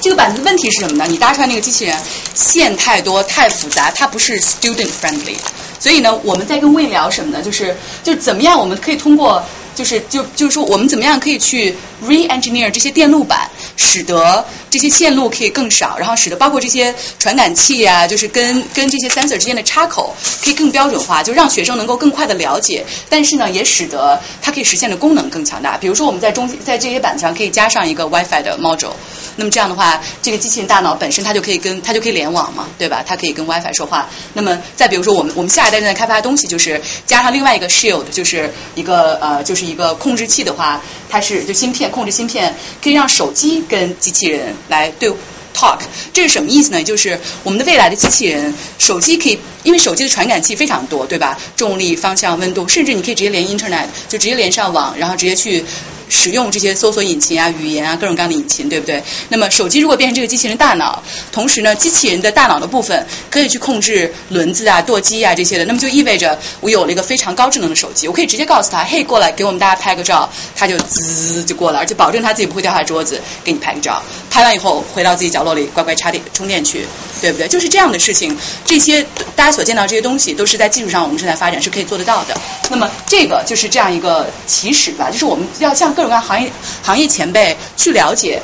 [0.00, 1.04] 这个板子的问题是什么呢？
[1.06, 1.94] 你搭出来那个机器人
[2.34, 5.36] 线太多太复杂，它不是 student friendly。
[5.80, 7.42] 所以呢，我们在跟魏聊什么呢？
[7.42, 7.74] 就是是
[8.04, 9.42] 就怎么样，我们可以通过
[9.78, 11.72] 就是就就是说我们怎么样可以去
[12.04, 25.78] re-engineer 这些电路板，使得这些线路可以更少，然后使得包括这些传感器啊，就是跟跟这些 sensor 之间的插口可以更标准化，就让学生能够更快的了解，但是呢，也使得它可以实现的功能更强大。
[25.78, 28.90] 比如说我们在中在这些板子上可以加上一个 WiFi 的 module，
[29.36, 33.04] 那么这样的话，这个机器人大脑本身它就可以跟它就可以联网嘛，对吧？
[33.06, 34.08] 它可以跟 WiFi 说话。
[34.34, 45.12] 那么再比如说我们我们下一代正在开发的东西就是加上另外一个 shield，就是一个呃就是一个控制器的话，它是就芯片控制芯片可以让手机跟机器人来对。
[45.54, 45.80] Talk，
[46.12, 46.82] 这是什么意思呢？
[46.82, 51.38] 就是我们的未来的机器人，手机可以，因为手机的传感器非常多，对吧？
[51.56, 55.64] 重力、方向、温度，甚至你可以直接连 Internet，就直接连上网，然后直接去。
[56.10, 59.04] 使用这些搜索引擎啊、语言啊、各种各样的引擎，对不对？
[59.28, 61.02] 那么手机如果变成这个机器人大脑，
[61.32, 74.02] 同时呢，机器人的大脑的部分可以去控制轮子啊、舵机啊这些的，那么就意味着我有了一个非常高智能的手机，我可以直接告诉他，嘿，过来给我们大家拍个照，他就滋就过来，而且保证他自己不会掉下桌子，给你拍个照。
[74.30, 76.86] 拍完以后回到自己角落里乖乖插电充电去，
[77.20, 77.46] 对不对？
[77.46, 79.04] 就是这样的事情，这些
[79.36, 82.34] 大家所见到这些东西都是在技术上我们正在发展，是可以做得到的。
[82.70, 85.94] 那么这个就是这样一个起始吧，就是我们要向。
[85.98, 86.52] 各种各样行业
[86.82, 88.40] 行业前辈去了解，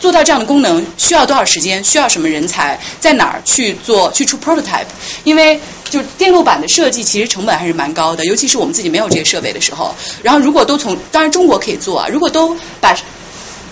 [0.00, 1.84] 做到这样的功能需要多少时间？
[1.84, 2.80] 需要什么人才？
[2.98, 4.10] 在哪儿去做？
[4.10, 4.86] 去出 prototype？
[5.22, 9.94] 因为就电路板的设计其实成本还是蛮高的，尤其是我们自己没有这些设备的时候。
[10.22, 12.08] 然后如果都从，当然中国可以做啊。
[12.10, 12.96] 如果都把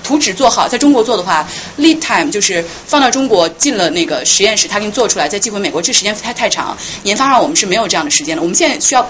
[0.05, 1.49] 图纸做好，在中国做的话
[1.79, 6.79] ，lead time 就是放到中国进了那个实验室，他给你做出来，再寄回美国，这时间太太长。
[7.03, 8.43] 研发上我们是没有这样的时间的。
[8.43, 9.05] 我们现在需要。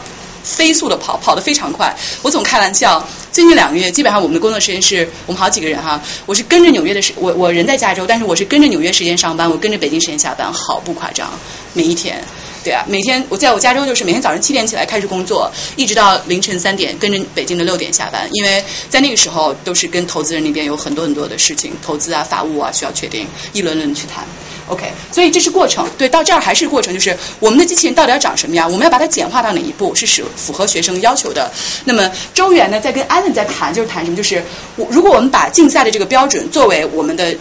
[0.45, 1.97] 飞速的跑，跑得非常快。
[2.21, 3.03] 我总开玩笑，
[3.33, 11.31] 最近两个月基本上我们的工作时间是我们好几个人哈，我是跟着纽约的时，我我人在加州，但是我是跟着纽约时间上班，我跟着北京时间下班，好不夸张，
[11.73, 12.23] 每一天。
[12.65, 18.27] 对啊，每天我在我加州就是每天早上七点起来开始工作，一直到凌晨三点，跟着北京的六点下班。
[18.33, 24.25] 因为在那个时候都是跟投资人那边有很多很多的事情，投资啊、法务啊需要确定，一轮轮去谈。
[24.69, 25.87] OK，所以这是过程。
[25.99, 28.73] 对，到这儿还是过程，就是我们的机器人到底要长什么样？
[28.73, 31.53] 我们要把它简化到哪一步是使符合学生要求的？
[31.85, 34.17] 那么周元呢，在跟 Allen 在谈，就是谈什么？
[34.17, 34.43] 就是
[34.77, 37.37] 我如果我们把竞赛的这个标准作为我们的，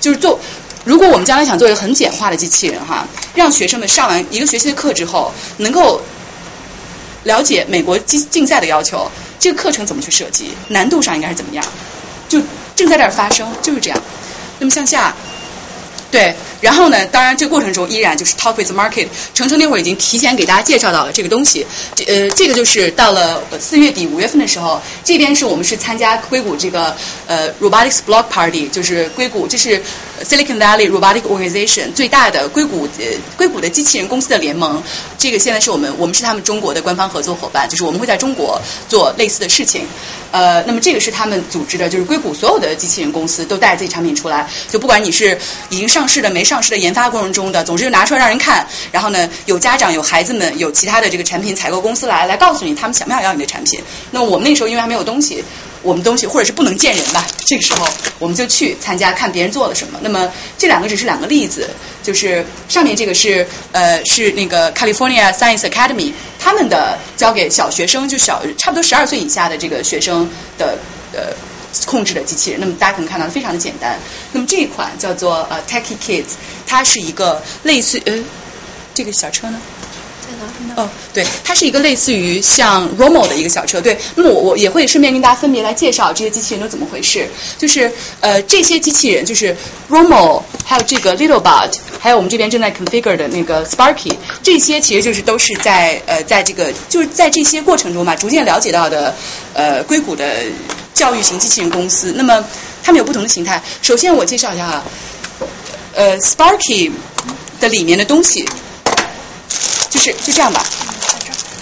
[0.00, 0.38] 就是做。
[0.84, 6.00] 如果我们将来想做一个很简化的机器人哈，让学生们上完一个学期的课之后，能够
[7.22, 11.64] 了解美国竞竞赛的要求，这个课程怎么去设计，难度上应该是怎么样，
[12.28, 12.40] 就
[12.76, 13.98] 正在这儿发生，就是这样。
[14.58, 15.14] 那么向下。
[16.14, 17.06] 对，然后呢？
[17.06, 19.08] 当然，这个过程中依然就是 talk with market。
[19.34, 21.66] 程程那会儿已经提前给大家介绍到了这个东西。
[21.96, 26.94] 这呃，这个就是到了四月底五月份的时候，这边是我们是参加硅谷这个
[27.26, 29.82] 呃 robotics block party，就是硅谷，这是
[30.22, 33.04] Silicon Valley Robotic Organization 最大的硅谷呃
[33.36, 34.80] 硅谷的机器人公司的联盟。
[35.18, 39.84] 这个现在是我们我们是他们中国的官方合作伙伴，就是我们会在中国做类似的事情。
[40.30, 45.36] 呃，那么这个是他们组织的，就是硅谷所有的机器人公司都带自己产品出来，就不管你是
[45.70, 46.03] 已经上。
[46.04, 48.66] 上市的、没上市的、研发过程中的，总之就拿出来让人看。
[48.92, 53.80] 然后呢，有家长、有孩子们、有其他的这个产品采购公司来来告诉你，他们想不想要你的产品。
[54.10, 55.42] 那我们那时候因为还没有东西，
[55.80, 59.98] 我们东西或者是不能见人吧，这个时候我们就去参加，看别人做了什么。
[60.02, 61.70] 那么这两个只是两个例子，
[62.02, 70.28] 就是上面这个是呃是那个 California Science Academy 他们的教给小学生，就小差不多十二岁以下的这个学生
[70.58, 70.76] 的
[71.14, 71.32] 呃。
[71.86, 73.98] 控制的机器人，那么大家可能看到非常的简单。
[74.32, 76.34] 那么这一款叫做呃 Techy Kids，
[76.66, 78.24] 它是一个类似呃
[78.94, 79.60] 这个小车呢。
[80.76, 83.96] 哦，对，它是一个类似于像 Romo 的一个小车，对。
[84.16, 87.28] 那么我我也会顺便跟大家分别来介绍这些机器人都怎么回事。
[87.58, 87.90] 就是
[88.20, 89.56] 呃这些机器人，就是
[89.90, 94.12] Romo，还有这个 Littlebot，还有我们这边正在 configure 的那个 Sparky，
[94.42, 99.14] 这些其实就是都是在呃在这个就是在这些过程中嘛，逐渐了解到的
[99.52, 100.36] 呃硅谷的
[100.92, 102.12] 教育型机器人公司。
[102.16, 102.44] 那么
[102.82, 103.62] 它们有不同的形态。
[103.82, 104.84] 首先我介绍一下啊，
[105.94, 106.90] 呃 Sparky
[107.60, 108.44] 的里面的东西。
[109.90, 110.64] 就是就这样吧，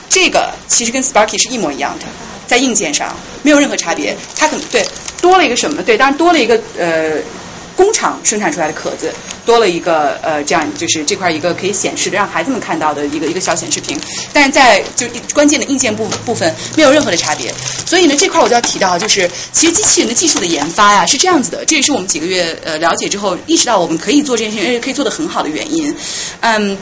[0.08, 2.06] 这个其实跟 Sparky 是一模一样的，
[2.46, 4.16] 在硬件上没有任何差别。
[4.36, 4.86] 它可能对
[5.20, 5.82] 多了一个什么？
[5.82, 7.20] 对，当然多了一个呃。
[7.76, 9.12] 工厂生产出来的壳子
[9.44, 13.98] 多了一个呃，这样就是这块一个可以显示的让孩子们看到的一个一个小显示屏，
[14.32, 17.52] 但是在就关键的硬件部部分没有任何的差别。
[17.86, 25.94] 所以呢，这块我就要提到，就是其实机器人的技术的研发呀是这样子的，这也是我们几个月呃了解之后意识到我们可以做这件事情，而且可以做得很好的原因。
[26.40, 26.76] 嗯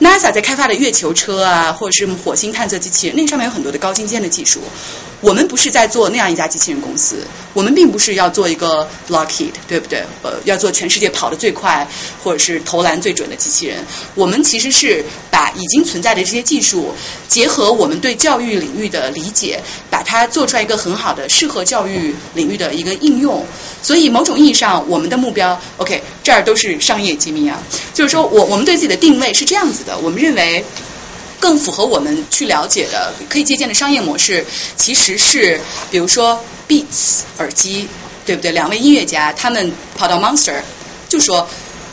[0.00, 4.60] ，NASA 在开发的月球车啊，或者是火星探测机器人，那上面有很多的高精尖的技术。
[5.20, 7.16] 我们不是在做那样一家机器人公司，
[7.54, 10.04] 我们并不是要做一个 Lockheed，对不对？
[10.22, 10.33] 呃。
[10.44, 11.86] 要做全世界跑得最快
[12.22, 13.84] 或者是投篮最准的机器人。
[14.14, 16.94] 我们其实是把已经存在的这些技术，
[17.28, 23.44] 结合我们对教育领域的理解，把它做出来一个很好的适合教育领域的一个应用。
[23.82, 27.62] 所以某种意义上，我们的目标，OK，这儿都是商业机密啊，
[27.92, 30.64] 就是说我我们对自己的定位是这样子的，我们认为。
[31.40, 34.44] 更符合我们去了解的、可以借鉴的商业模式，
[34.76, 37.88] 其实是比如说 Beats 耳机，
[38.24, 38.52] 对不对？
[38.52, 40.62] 两位音乐家他们跑到 Monster，
[41.08, 41.46] 就说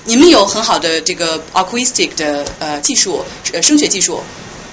[0.06, 4.22] 你们有很好的这个 acoustic 的呃技术，呃声学技术，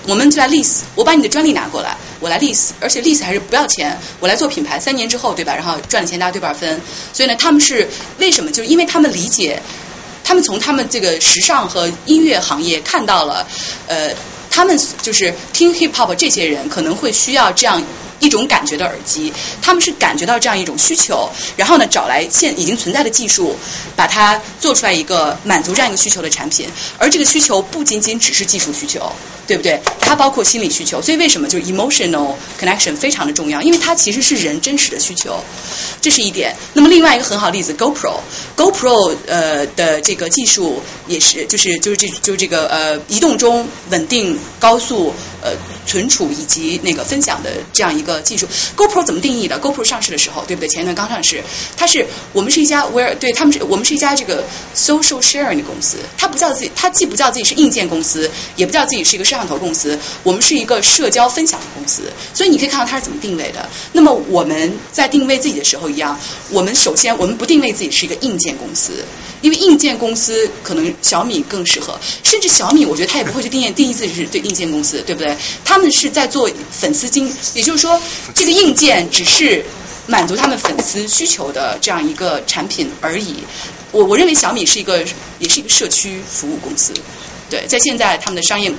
[0.07, 5.55] 我们就来 lease，我把你的专利拿过来，我来 lease，而且 lease 还是不要钱，我来做品牌，三年之后对吧？
[5.55, 6.81] 然后赚了钱大家对半分。
[7.13, 7.89] 所以呢，他们是
[8.19, 8.51] 为什么？
[8.53, 9.61] 就是因为他们理解，
[10.23, 13.47] 他们从他们这个时尚和音乐行业看到了
[13.89, 14.15] 呃。
[14.51, 17.83] 他们就是听 hip hop 这些人可能会需要这样
[18.21, 19.33] 一种感觉的耳机，
[19.63, 23.57] 他们是感觉到这样一种需求，然后呢找来现已经存在的技术，
[23.97, 26.69] 把它做出来一个满足这样一个需求的产品，
[26.99, 29.13] 而这个需求不仅仅只是技术需求，
[29.47, 29.81] 对不对？
[30.01, 33.61] 它包括心理需求，所以为什么就 emotional connection 非常的重要？
[33.63, 35.39] 因为它其实是人真实的需求，
[36.01, 36.55] 这是一点。
[36.75, 44.39] 那么另外一个很好例子，GoPro，GoPro 呃的这个技术也是就是就是这就是这个呃移动中稳定。
[44.61, 45.53] 高速呃
[45.87, 50.69] 存储以及那个分享的这样一个技术，GoPro 怎么定义的？GoPro 上市的时候，对不对？
[50.69, 51.43] 前一段刚上市，
[51.77, 54.45] 它是我们是一家 Where 对他们是我们是一家这个
[54.75, 62.03] social sharing 的公司，它不叫自己，它既不叫自己是硬件公司，也不叫自己是一个摄像头公司，我们是一个社交分享的公司。
[62.35, 63.69] 所以你可以看到它是怎么定位的。
[63.93, 66.19] 那么我们在定位自己的时候一样，
[66.51, 68.93] 我们首先我们不定位自己是一个硬件公司，
[69.41, 75.37] 因为硬件公司可能小米更适合，甚至小米我觉得它也不会去定义定义自己是对硬件公司，对不对？
[75.65, 77.98] 他们是在做粉丝经，也就是说，
[78.35, 79.65] 这个硬件只是
[80.07, 83.37] 满足他们粉丝需求的这样一个产品而已。
[83.93, 85.05] 我我认为小米是一个，
[85.39, 86.93] 也是一个社区服务公司。
[87.49, 88.73] 对，在现在他们的商业。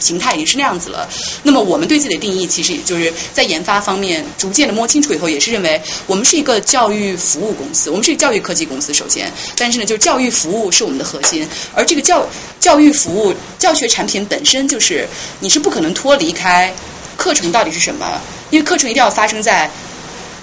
[0.00, 1.08] 形态已经是那样子了。
[1.42, 8.94] 那么我们对自己的定义，其实也就是在研发方面逐渐的摸清楚以后，也是认为我们是一个教育服务公司，我们是教育科技公司。
[8.94, 12.24] 首先，但是呢，就是教育服务是我们的核心，而这个教
[12.60, 15.08] 教育服务教学产品本身就是
[15.40, 16.72] 你是不可能脱离开
[17.18, 18.18] 课程到底是什么，
[18.48, 19.70] 因为课程一定要发生在。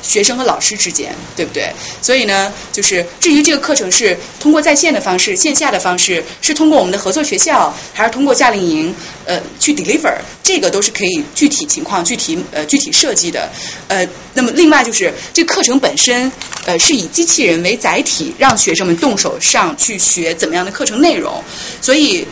[0.07, 1.73] 学生和老师之间，对不对？
[1.99, 8.95] 所以呢，就是至于这个课程是通过在线的方式、线下的方式，是通过我们的合作学校，还是通过夏令营
[9.25, 13.49] 呃去 deliver，这个都是可以具体情况、具体呃具体设计的。
[13.87, 16.31] 呃，那么另外就是这课程本身
[16.67, 21.43] 呃是以机器人为载体，让学生们动手上去学怎么样的课程内容。
[21.81, 22.27] 所以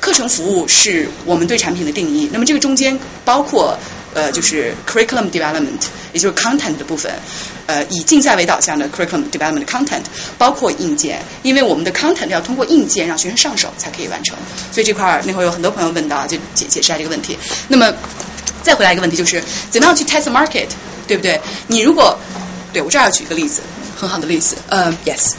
[0.00, 2.28] 课程服务是我们对产品的定义。
[2.32, 3.78] 那么这个中间包括。
[4.14, 5.78] 呃，就是 curriculum development，
[6.14, 7.12] 也就是 content 的部分，
[7.66, 10.00] 呃，以竞赛为导向的 curriculum development content，
[10.38, 14.36] 包括硬件，因为我们的 content 要通过硬件让学生上手才可以完成，
[14.72, 17.38] 所以这块儿那会儿有很多朋友问到，就解解释下这个问题。
[17.68, 17.92] 那么
[18.62, 20.68] 再回答一个问题，就是怎么样去 test market，
[21.06, 21.38] 对不对？
[21.66, 22.18] 你如果
[22.72, 23.60] 对我这儿要举一个例子，
[23.94, 25.34] 很好的例子，呃，yes。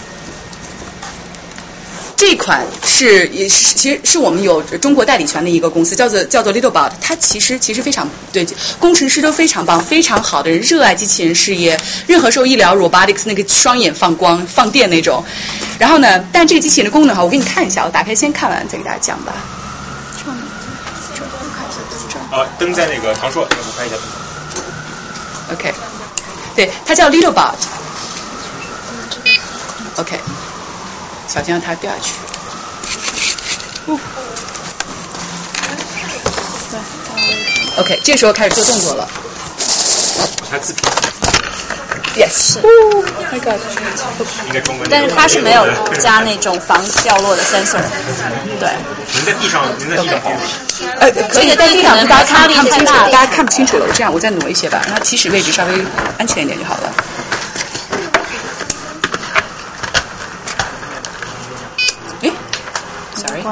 [2.20, 8.46] 这款是也是其实是我们有中国代理权的一个公司，叫做叫做 Littlebot，它其实其实非常对，
[8.78, 15.24] 工程师都非常棒，非常好的人，热爱机器人事业，任何时候医疗 robotics 那个双眼放光放电那种。
[15.80, 19.32] 然后呢，但这个机器人的功能哈，我给你看一下，我打开先看完再给大家讲吧。
[22.32, 23.96] 啊，灯在那个唐硕，我看一下。
[25.54, 25.74] OK，
[26.54, 27.54] 对，它叫 Littlebot。
[29.96, 30.20] OK。
[31.31, 32.14] 小心让它掉下去。
[37.77, 39.07] OK，这时候开始做动作了。
[40.49, 40.81] 它自闭。
[42.19, 42.57] Yes。
[43.31, 43.61] My God。
[44.89, 45.65] 但是它是没有
[45.99, 47.80] 加那种防掉落的 sensor。
[48.60, 48.69] 对。
[49.14, 50.31] 您在地上，您在地上跑。
[50.99, 53.85] 呃，可以在地上，大家看不清楚，大家看不清楚了。
[53.88, 55.85] 我这样，我再挪一些吧，让它起始位置稍微
[56.18, 56.93] 安全一点就好了。
[63.41, 63.48] 关了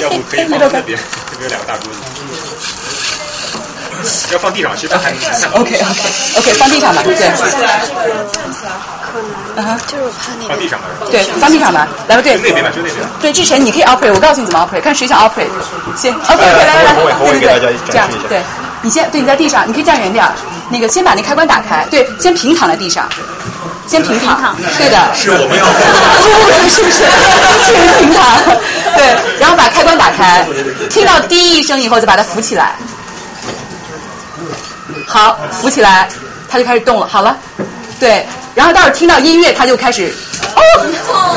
[0.00, 0.98] 要不可以放那边？
[1.30, 1.98] 这边有两个大桌子。
[4.32, 5.80] 要放地上，其实还 OK OK
[6.36, 7.14] OK，放地上吧，对。
[9.56, 10.48] 嗯哼，就是怕那个。
[10.48, 10.86] 放地上吧。
[11.10, 11.86] 对，放地上吧。
[12.08, 12.34] 来吧，对。
[12.36, 12.96] 那边吧，就那边。
[13.20, 15.48] 对，之前你可以 operate，我告诉你怎么 operate，看谁想 operate。
[15.96, 18.42] 先 OK 来来来，对对对，这样对。
[18.82, 20.24] 你先对，你在地上，你可以站远点。
[20.70, 23.08] 那个，先把那开关打开，对，先平躺在地上，
[23.86, 24.98] 先平躺，对的。
[25.14, 25.64] 是我们要。
[26.68, 27.04] 是不是？
[27.64, 28.36] 是平躺，
[28.96, 30.46] 对，然后把开关打开，
[30.90, 32.74] 听到滴一声以后就把它扶起来。
[35.06, 36.08] 好，扶起来，
[36.48, 37.06] 它就开始动了。
[37.06, 37.36] 好了，
[38.00, 40.12] 对，然后待会儿听到音乐，它就开始，
[40.54, 40.60] 哦，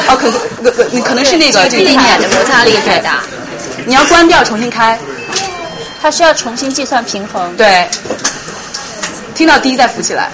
[0.10, 0.32] 哦，可
[0.62, 3.24] 可可，你可能是那个这个地面的摩擦力太大，
[3.86, 4.98] 你要关掉，重新开。
[6.00, 7.56] 它需要重新计算平衡。
[7.58, 7.90] 对。
[9.38, 10.32] 听到低再浮起来。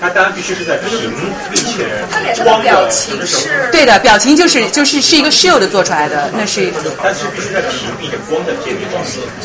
[0.00, 1.12] 它当然必须是在平
[1.52, 3.68] 并且他脸上的表情是。
[3.70, 6.72] 对的，表情就是就是是一个 shield 做出来的，那是。
[7.02, 8.98] 但是必须在平并且光的界面上，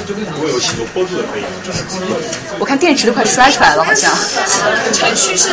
[0.08, 1.44] 如果有许多波度的可以。
[2.58, 4.10] 我看电池都快摔出来了，好像。
[4.94, 5.50] 程序是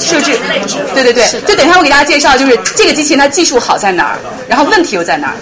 [0.00, 0.36] 设置。
[0.92, 4.18] 对对对，就等一下我给大家介绍，就是这个机器它技术好在哪儿，
[4.48, 5.36] 然后问题又在哪儿。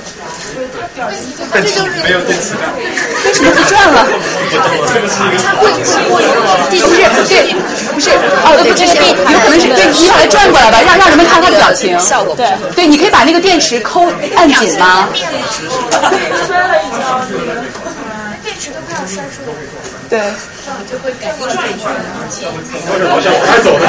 [1.52, 2.58] 这就是没有电池的。
[3.24, 4.06] 为什么不转了？
[6.70, 7.30] 不是不是
[7.94, 11.98] 不是哦对，这是有可能是对，你把它转过来吧，让让人们看他的表情。
[12.00, 15.08] 效果对对，你可以把那个电池抠按紧吗？
[15.12, 17.20] 摔了一跤，
[18.42, 19.58] 电池都快要摔出来了。
[20.10, 20.20] 对。
[20.90, 21.90] 就会赶紧转一圈。
[23.08, 23.86] 老想往开走的。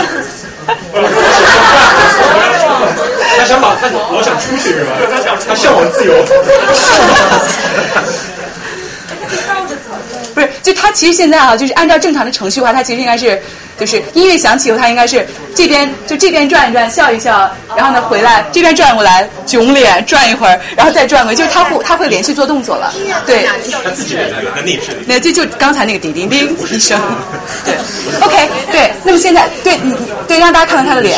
[3.38, 4.92] 他想把他老想出去是吧？
[5.12, 6.14] 他想他向往自由。
[10.36, 13.42] 不是，就他其实现在啊，就是按照正常的程序的话，他其实应该是，
[13.80, 15.26] 就是音乐响起以后，他应该是
[15.56, 22.94] 这边就这边转一转，笑一笑，然后呢回来这边转过来，囧脸转一会儿，然后再转过来，就是他会他会连续做动作了。
[23.26, 23.46] 对。
[23.46, 24.52] 他自己的那个。
[25.08, 27.00] 那就就刚才那个叮叮叮一声。
[27.64, 27.76] 对。
[28.22, 29.96] OK，对，那么现在对你
[30.28, 31.18] 对让大家看看他的脸。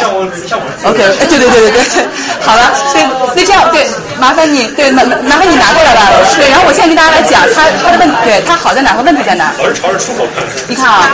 [0.83, 2.07] OK，哎，对对对对对，
[2.41, 3.03] 好了，对，
[3.35, 3.87] 那这样对，
[4.19, 9.53] 麻烦你对麻麻烦你拿过来吧，对，然后我现在跟大家来讲他他的问对他好在哪和问题在哪。
[9.57, 10.43] 老是朝着出口看。
[10.67, 11.07] 你看啊，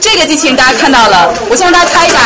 [0.00, 2.18] 这个机器人大家看到了，我先让大家猜一下，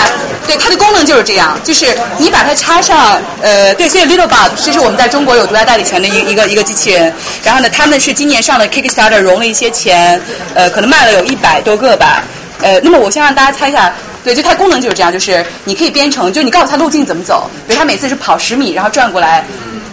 [0.47, 7.11] 对它的功能就是这样，就是你把它插上，呃，对，所以 Littlebot 这是我们在中国有独家代理权的一一个一个机器人，
[7.43, 10.21] 然后呢，他们是今年上了 Kickstarter 融了一些钱，
[10.55, 12.23] 呃，可能卖了有一百多个吧，
[12.61, 13.91] 呃，那么我先让大家猜一下。
[14.23, 19.43] 对，就它功能就是这样，就是你可以编程，就你告诉它路径怎么走，比如它每次是跑十米，然后转过来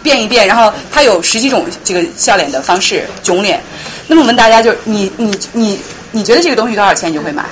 [0.07, 3.61] 变一变，然后它有十几种这个笑脸的方式，囧脸。
[4.07, 5.77] 那么我们大家就你你你
[6.11, 7.43] 你觉得这个东西多少钱你就会买，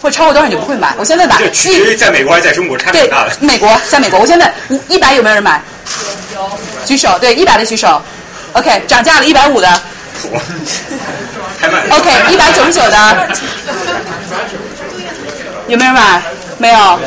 [0.00, 0.94] 或者超过多少你就不会买？
[0.96, 1.38] 我先问吧。
[1.52, 3.36] 其实在美国还是在中国差别大的。
[3.40, 4.50] 美国，在美国，我先问，
[4.88, 5.60] 一百有没有人买？
[6.34, 6.50] 有。
[6.86, 8.00] 举手，对，一百的举手。
[8.54, 9.68] OK，涨价了，一百五的。
[11.90, 13.28] OK，一百九十九的。
[15.68, 16.22] 有没有人买？
[16.56, 16.98] 没有。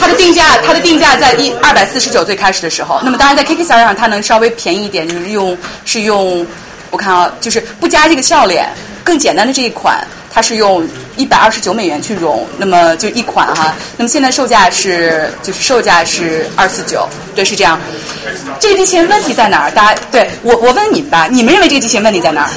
[0.00, 6.46] 它的定价，它的定价在一二百四十九最开始的时候，那么当然在 kicks 上它能稍微便宜一点，就是用是用，
[6.90, 8.68] 我看啊，就是不加这个笑脸，
[9.04, 10.86] 更简单的这一款，它是用
[11.16, 17.80] 一百二十九美元去融，那么就一款哈，那么现在售价是就是售价是二四九，对，是这样。
[18.60, 19.70] 这个机器人问题在哪儿？
[19.70, 22.50] 大家对我我问你们吧，你们认为这个机器人问题在哪儿？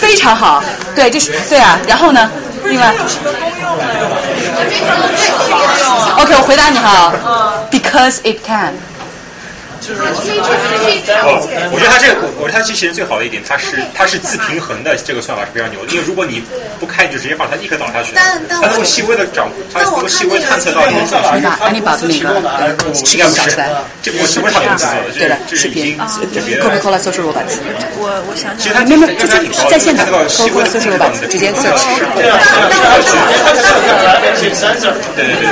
[0.00, 0.62] 非常好，
[0.94, 1.78] 对，这是对啊。
[1.86, 2.30] 然后呢？
[2.64, 2.92] 另外
[6.18, 7.12] ，OK，我回答你哈
[7.70, 8.74] ，because it can。
[9.90, 16.42] 我我觉得它这个，我觉得它机器人最好的一点，它是它是自平衡的这个算法是非常牛的，因为如果你
[16.78, 18.12] 不开，你就直接放它立刻倒下去。
[18.14, 21.36] 但但它能够细微的掌，它能够细微探测到你的算法。
[21.70, 23.70] 你把那个视频找出来。
[24.02, 25.96] 这不是不是他们自己做的，对的，视频。
[25.98, 27.56] Coca-Cola social robots。
[27.96, 31.84] 我我想其实它没有，这这在线的 Coca-Cola social robots 直接 search。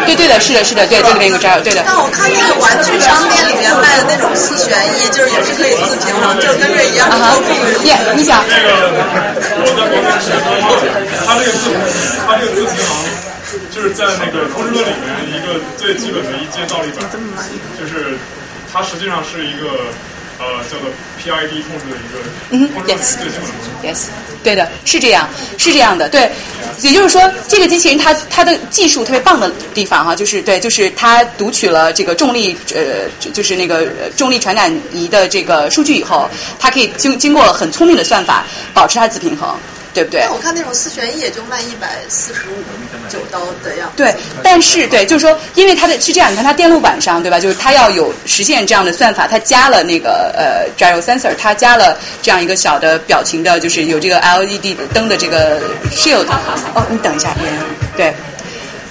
[0.07, 1.83] 对对的，是的，是的，对，这里面有个 jar，对的。
[1.87, 7.09] 但我看那个玩具商店里面卖的那种四选一，就是也是可以自平衡，就跟这一样。
[7.09, 7.37] 啊哈，
[7.85, 8.43] 耶，你想？
[8.49, 8.69] 这个
[9.59, 10.65] 我在国内学的话，
[11.27, 11.71] 它这个自
[12.27, 12.91] 它这个自平衡
[13.71, 17.07] 就是在那个通车里面一个最基本的一阶倒立板，
[17.79, 18.19] 就是
[18.73, 19.87] 它实际上是一个
[20.39, 22.19] 呃叫做 PID 控制的一个
[22.51, 23.87] 嗯控制最基本的东西。
[23.87, 24.09] Yes，
[24.43, 26.31] 对的，是这样，是这样的，对，
[26.81, 38.45] 也就是说，这个机器人它它的技术特别棒的地方哈，就是对，就是它读取了这个重力呃，就是那个呃重力传感仪的这个数据以后，它可以经经过很聪明的算法
[38.75, 39.57] 保持它自平衡，
[39.97, 40.21] 对不对？
[40.21, 42.55] 但我看那种四旋翼也就卖一百四十五
[43.09, 43.95] 九刀的样子。
[43.97, 47.41] 对，但是对，就是说，因为它的是这样，你看它电路板上，对吧？
[47.41, 55.59] 就是它要有实现这样的算法，它加了那个呃 gyro sensor，它加了这样一个小的表情的，就是有这个 LED 灯的这个
[55.91, 56.27] shield。
[56.75, 57.59] 哦，你等一下，别人
[57.97, 58.15] 对。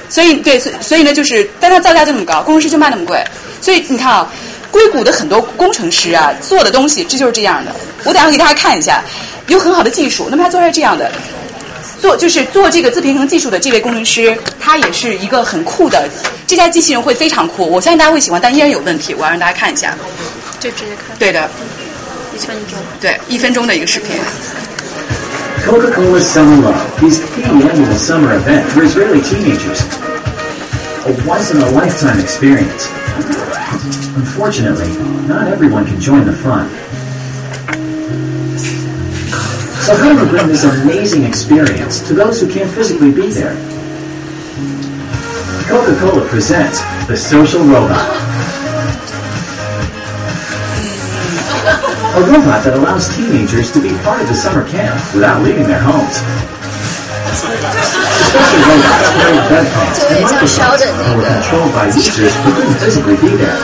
[0.07, 3.23] 所以对，所以所以呢，就是，但它造价就那么高，工程师就卖那么贵，
[3.59, 4.31] 所以你看啊，
[4.75, 7.73] 硅谷的很多工程师啊做的东西，这就是这样的。
[8.03, 9.01] 我等下给大家看一下，
[9.47, 11.09] 有很好的技术，那么他做出来这样的。
[12.01, 16.09] 做就是做这个自平衡技术的这位工程师，他也是一个很酷的，
[16.45, 19.95] 这家机器人会非常酷，我相信大家会喜欢，但依然有问题，我要让大家看一下。
[20.59, 21.15] 就直接看。
[21.17, 21.49] 对的，
[22.35, 22.77] 一分钟。
[22.99, 24.17] 对，一分钟的一个视频。
[25.65, 29.79] Coca-Cola Summer Love is the annual summer event for Israeli teenagers.
[31.05, 32.87] A once-in-a-lifetime experience.
[34.17, 34.89] Unfortunately,
[35.27, 36.67] not everyone can join the fun.
[39.83, 43.53] So how do we bring this amazing experience to those who can't physically be there?
[45.67, 48.09] Coca-Cola presents the Social Robot.
[52.15, 55.81] A robot that allows teenagers to be part of the summer camp without leaving their
[55.81, 56.17] homes.
[58.35, 63.15] The special robots carry webcams and microphones and were controlled by users who couldn't physically
[63.23, 63.55] be there.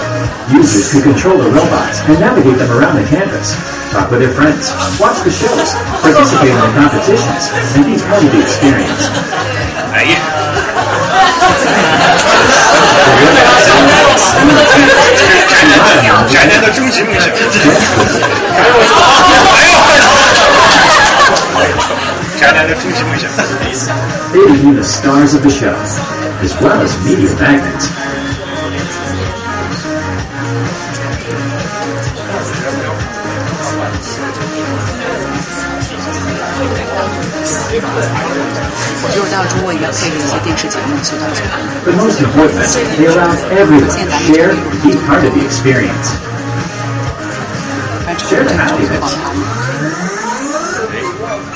[0.48, 3.52] Users could control the robots and navigate them around the campus,
[3.92, 8.32] talk with their friends, watch the shows, participate in the competitions, and be part of
[8.32, 9.12] the experience.
[22.42, 22.54] 哎呀！
[22.54, 23.30] 宅男的终极梦想。
[23.38, 23.96] 宅男的终极梦想。
[24.34, 25.76] They became the stars of the show,
[26.42, 27.90] as well as media magnets.
[39.04, 41.42] 我就是到中国也要配着一些电视节目去到这
[41.86, 42.66] But most importantly,
[42.98, 46.16] they allowed everyone to share and be part of the experience.
[48.30, 49.71] Share the happiness.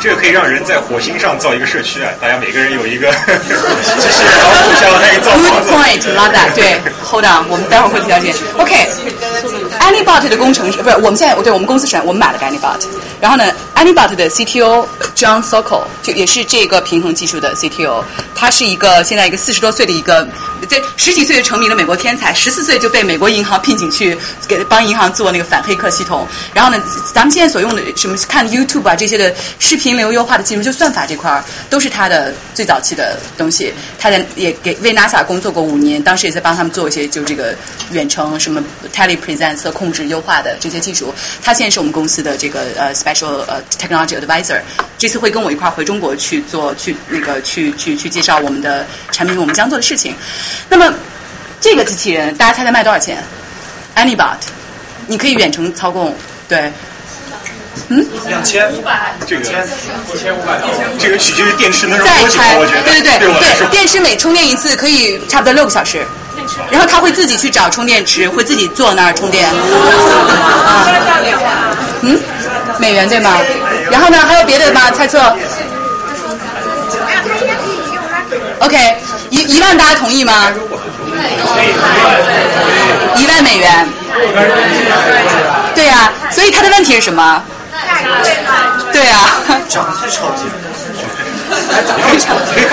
[0.05, 2.11] 这个可以让人在火星上造一个社区啊！
[2.21, 5.73] 大家每个人有一个机器人，然后互相可以造房 Good。
[5.73, 6.53] point, love that。
[6.53, 8.33] 对，Hold on，我们待会儿会提到这个。
[8.61, 12.85] OK，Anybot 的工程师不是我们现在我对我们公司是我们买了个 Anybot，
[13.19, 18.03] 然后呢，Anybot 的 CTO John Sokol 就也是这个平衡技术的 CTO，
[18.35, 20.27] 他是一个现在一个四十多岁的一个，
[20.69, 24.15] 在十几岁就成名的美国天才，十四岁就被美国银行聘请去
[24.47, 26.27] 给帮银行做那个反黑客系统。
[26.53, 26.79] 然后呢，
[27.11, 33.73] 咱们现在所用的什么看 YouTube 啊这些的视频流优化的技术，就算法这块儿都是他的最早期的东西。
[33.99, 37.55] 他在也给为 NASA 工作过五年，当时也在帮他们做一些就这个
[37.91, 38.63] 远程什么
[38.93, 41.13] telepresence 控制优化的这些技术。
[41.43, 44.59] 他现在是我们公司的这个呃 special 呃 technology advisor，
[44.97, 50.15] 这次会跟我一块儿回中国去做去那个去去去介绍我们的产品，我们将做的事情。
[50.69, 50.93] 那么
[51.61, 53.23] 这个机器人，大家猜猜卖多少钱
[53.95, 54.37] ？Anybot，
[55.07, 56.15] 你可以远程操控，
[56.47, 56.71] 对。
[57.89, 58.71] 嗯，两千，
[59.27, 60.59] 这个一千五百，
[60.97, 62.81] 这个取决于电池能用再多久，拆，我觉得。
[62.83, 66.05] 对对对对，电池每充电一次可以差不多六个小时，
[66.71, 69.47] 然后它会自己去找充电池，会自己坐那儿充电。
[69.53, 70.87] 啊，
[72.01, 72.19] 嗯，
[72.79, 73.37] 美元对吗？
[73.91, 74.89] 然后呢，还有别的吗？
[74.91, 75.35] 猜测
[78.59, 78.97] ？OK，
[79.29, 80.51] 一一万大家同意吗？
[83.17, 83.87] 一万美元。
[85.75, 87.43] 对呀、所以他的问题是什么？
[88.91, 90.51] 对啊、长得太超级了。
[91.47, 92.63] 对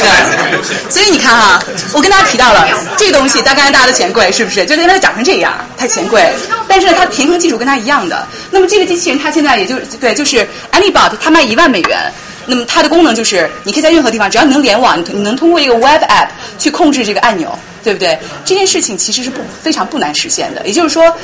[0.00, 1.62] 的，所以你看哈、
[1.92, 2.66] 我跟大家提到了
[2.96, 4.64] 这个东西，大概大家都嫌贵，是不是？
[4.64, 6.32] 就是因为它长成这样，它嫌贵。
[6.66, 8.26] 但是呢，它平衡技术跟它一样的。
[8.50, 12.12] 那么这个机器人它现在也就对，就是 Anybot，它卖一万美元。
[12.46, 16.28] 那么它的功能就是，你可以在任何地方，只要你能联网，你你能通过一个 Web App
[16.58, 18.18] 去控制这个按钮，对不对？
[18.44, 20.66] 这件事情其实是不非常不难实现的。
[20.66, 21.16] 也就是说，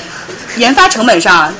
[0.56, 1.54] 研发成本上。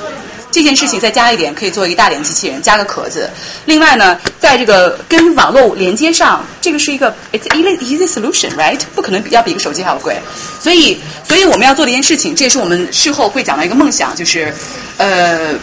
[0.57, 3.29] 这件事情再加一点，可以做一个大点机器人，加个壳子。
[3.65, 10.17] 另外呢，在这个跟网络连接上，这个是一个 it's easy easy solution right，不可能比要比一个手机还要贵。
[10.59, 14.51] 所以，所以我们要做的一件事情，这也是我们事后会讲到一个梦想，就是
[14.97, 15.53] 呃。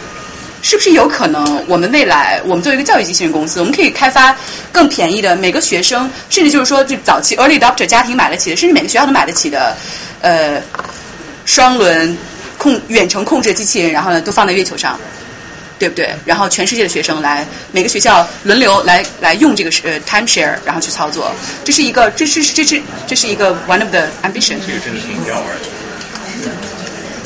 [0.61, 4.35] 是不是有可能，我们未来，我们作为一个教育机器人公司，我们可以开发
[4.71, 9.77] 更便宜的，每个学生，甚至就是说，就早期 early adopter 家庭买得起的，甚至每个学校都买得起的，
[10.21, 10.59] 呃，
[11.45, 12.17] 双轮
[12.65, 14.99] 控远程控制机器人，然后呢，都放在月球上。
[15.77, 16.15] 对不对？
[16.25, 21.29] 然后全世界的学生来，每个学校轮流来来用这个呃 time share，然后去操作，
[21.65, 24.55] 这是一个，这是这是这是一个 one of the ambition。
[24.65, 26.74] 这个真的挺好玩的。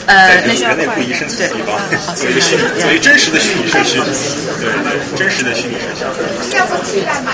[0.10, 1.78] 呃，那人类不宜生存的地方，
[2.16, 4.00] 做一个虚拟，做一个真实的虚拟社区，
[4.60, 6.58] 对，真实的虚拟社区。
[6.58, 7.32] 要不期待买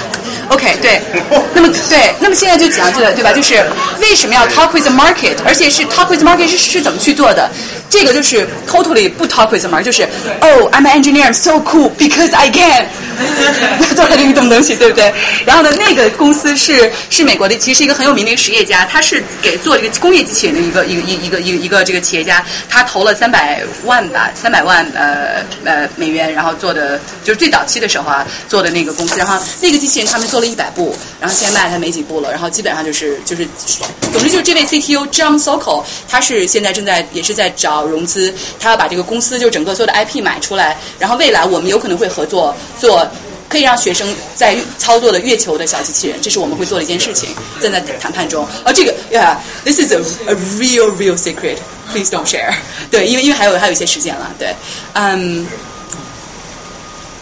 [0.49, 0.99] ？OK，对，
[1.55, 3.31] 那么对，那么现在就讲这个，对吧？
[3.31, 3.55] 就是
[4.01, 7.49] 为什么要 talk with the market，而且是 talk with the market 是是怎么去做的？
[7.89, 10.03] 这个就是 totally 不 talk with the market，就是
[10.41, 12.87] Oh I'm an engineer, I'm so cool because I can，
[13.95, 15.13] 做了这个东东西，对不对？
[15.45, 33.47] 然后呢，那个公司是是美国的，其实是一个很有名的一个实业家，他是给做这个工业机器人的一个一个一一个一个一个这个企业家，他投了三百万吧，三百万呃呃美元，然后做的就是最早期的时候啊做的那个公司，然后那个机器人他们做了一百部，然后现在卖才没几部了，然后基本上就是就是，
[34.11, 43.07] 总之就是这位 CTO John Sokol，他是现在正在也是在找融资，他要把这个公司就整个所有的 IP 买出来，然后未来我们有可能会合作做。
[43.47, 47.29] 可以让学生在操作的月球的小机器人，这是我们会做的一件事情，
[47.61, 48.45] 正在谈判中。
[48.65, 51.57] 而这个，Yeah，this is a a real real secret.
[51.95, 52.53] Please don't share.
[52.91, 54.53] 对，因为因为还有还有一些时间了，对，
[54.93, 55.47] 嗯。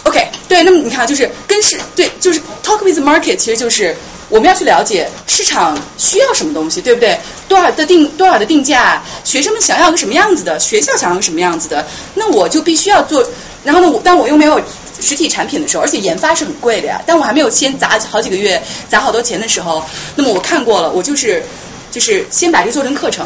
[0.05, 3.95] OK，对，那么你看，就是跟市对，就是 talk with market，其实就是
[4.29, 7.17] 我们要去了解市场需要什么东西，对不对？
[7.47, 11.85] 多少的定多少的定价，学生们想要个什么样子的，学校想要个什么样子的，
[12.15, 13.23] 那我就必须要做。
[13.63, 14.59] 然后呢，我但我又没有。
[15.01, 17.01] 实体产品的时候，而且研发是很贵的呀。
[17.05, 19.83] 但我还没有先砸好几个月、砸好多钱的时候，
[20.15, 21.43] 那么我看过了，我就是
[21.91, 23.25] 就是先把这个做成课程，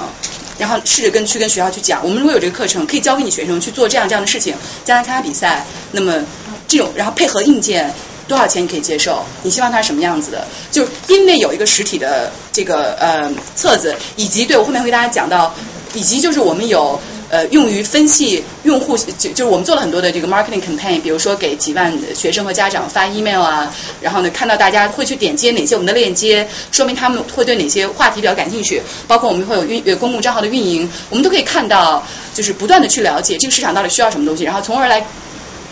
[0.58, 6.26] 然后试着跟去跟学校去讲，我们如果有这个课程，可以教给你学生去做这样这样的事情，将来参加比赛，那么
[6.68, 7.94] 这种然后配合硬件，
[8.28, 9.24] 多少钱你可以接受？
[9.44, 10.46] 你希望它是什么样子的？
[10.72, 15.54] 就因为有一个实体的这个呃册子，以及对我后面会给大家讲到，
[15.94, 17.00] 以及就是我们有。
[17.30, 28.82] 呃，用于分析用户，就就是我们做了很多的这个 marketing campaign，比如说给几万学生和家长发 email 啊，然后呢，看到大家会去点击哪些我们的链接，说明他们会对哪些话题比较感兴趣。
[29.10, 32.02] 包括我们会有运呃公共账号的运营，我们都可以看到，
[32.34, 35.06] 就是不断的去了解这个市场到底需要什么东西，然后从而来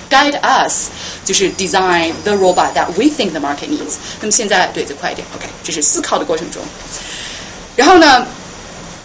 [0.09, 0.89] guide us，
[1.23, 3.95] 就是 design the robot that we think the market needs。
[4.21, 6.61] 那么现在对，再快一点，OK，这是思考的过程中，
[7.75, 8.25] 然后呢？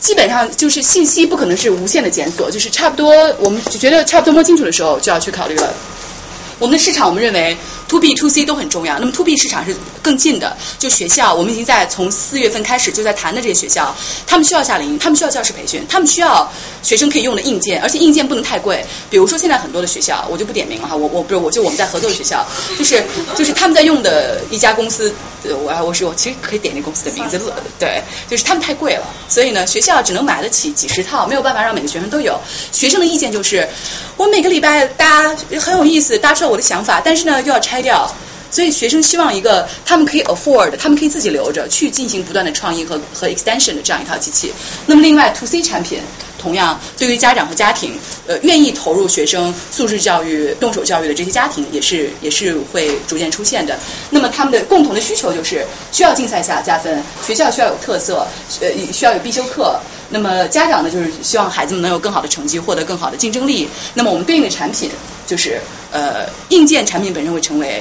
[0.01, 5.75] 基本上就是信息不可能是无限的检索，就是差不多，我们就觉得差不多摸清楚的时候，就要去考虑了。
[6.61, 7.57] 我们的市场，我们认为
[7.89, 8.99] to B to C 都很重要。
[8.99, 13.97] 那么 to B 市场是更近的，就学校，我们已经在从四月份开始就在谈的这些学校，
[14.27, 18.85] 他们需要夏令营，他们需要教师培训，他们需要学生可以用的硬件，而且硬件不能太贵。
[19.09, 22.47] 比如说现在很多的学校，我就不点名了哈，我我不是我就我们在合作的学校，
[22.79, 23.03] 就是
[23.35, 25.15] 就是他们在用的一家公司，
[25.45, 27.41] 我我是我其实可以点那公司的名字，
[27.79, 32.39] 对，就是他们太贵了，所以呢学校只能买得起几十套，没有办法让每个学生都有。
[32.71, 33.67] 学生的意见就是，
[34.19, 36.50] 我每个礼拜大家很有意思，大家知道。
[36.51, 38.13] 我的想法，但是呢又要拆掉，
[38.51, 44.53] 所以学生希望一个他们可以 afford，他们可以自己留着去进行不断的创意和和 extension 的这样一套机器。
[44.87, 46.01] 那么另外 to C 产品，
[46.39, 53.79] 同样对于家长和家庭，呃愿意投入学生素质教育、动手教育的这些家庭，也是也是会逐渐出现的。
[54.11, 58.27] 那么他们的共同的需求就是需要竞赛下加分，学校需要有特色，
[58.61, 59.79] 呃需要有必修课。
[60.13, 63.69] 那么家长呢，就是希望孩子们能有更好的成绩，获得更好的竞争力。
[63.95, 64.91] 那么我们对应的产品
[65.27, 65.61] 就是
[65.93, 67.81] 呃硬件产品本身会成为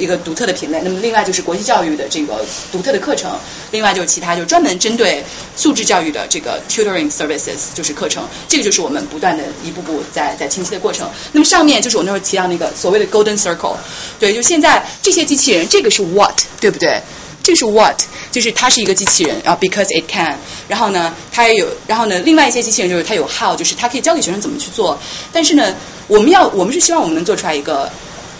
[0.00, 0.80] 一个独特的品类。
[0.82, 3.38] 那么另外就是国际教育的这个独特的课程，
[3.70, 5.22] 另外就是其他就是专门针对
[5.54, 8.26] 素质教育的这个 tutoring services 就是课程。
[8.48, 11.08] 这个就是我们不断的一步步在在清晰的过程。
[11.32, 13.76] 那么上面就是我那会儿提到那个所谓的 golden circle，
[14.18, 17.00] 对，就现在这些机器人，这个是 what，对不对？
[17.42, 17.98] 这个是 what，
[18.30, 20.36] 就是它是一个机器人，然后 because it can，
[20.68, 24.98] 然后呢，它也有，然后呢，另外一些机器人就是它有 how，就是它可以教给学生怎么去做。
[25.32, 25.74] 但是呢，
[26.06, 27.90] 我们要，我们是希望我们能做出来一个，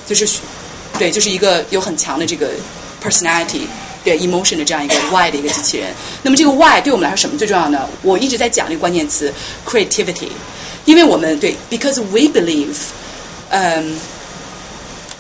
[0.07, 0.29] 就是
[1.00, 2.52] 对，就是一个有很强的这个
[3.04, 3.62] personality，
[4.04, 5.94] 对 emotion 的这样一个 why 的一个机器人。
[6.24, 7.88] 那么这个 why 对我们来说什么最重要呢？
[8.02, 9.34] 我一直在讲这个关键词
[9.66, 10.30] creativity，
[10.86, 12.76] 因为我们对 because we believe，
[13.50, 13.98] 嗯。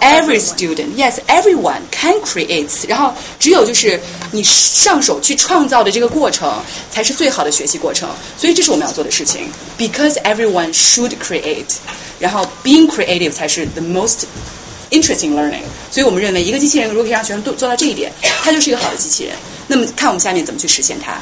[0.01, 2.69] Every student, yes, everyone can create.
[2.87, 3.99] 然后只有就是
[4.31, 6.61] 你上手去创造的这个过程，
[6.91, 8.09] 才是最好的学习过程。
[8.37, 9.49] 所以这是我们要做的事情。
[9.79, 11.77] Because everyone should create.
[12.19, 14.25] 然后 being creative 才是 the most
[14.90, 15.62] Interesting learning.
[15.90, 18.12] 所以我们认为一个机器人如果可以让学生做做到这一点，
[18.42, 19.34] 它就是一个好的机器人。
[19.66, 21.18] 那么看我们下面怎么去实现它。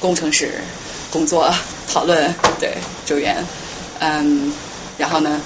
[0.00, 0.52] 工程师
[1.10, 1.52] 工作
[1.92, 2.74] 讨论对
[3.04, 3.44] 周元，
[4.00, 4.52] 嗯，
[4.98, 5.40] 然后呢？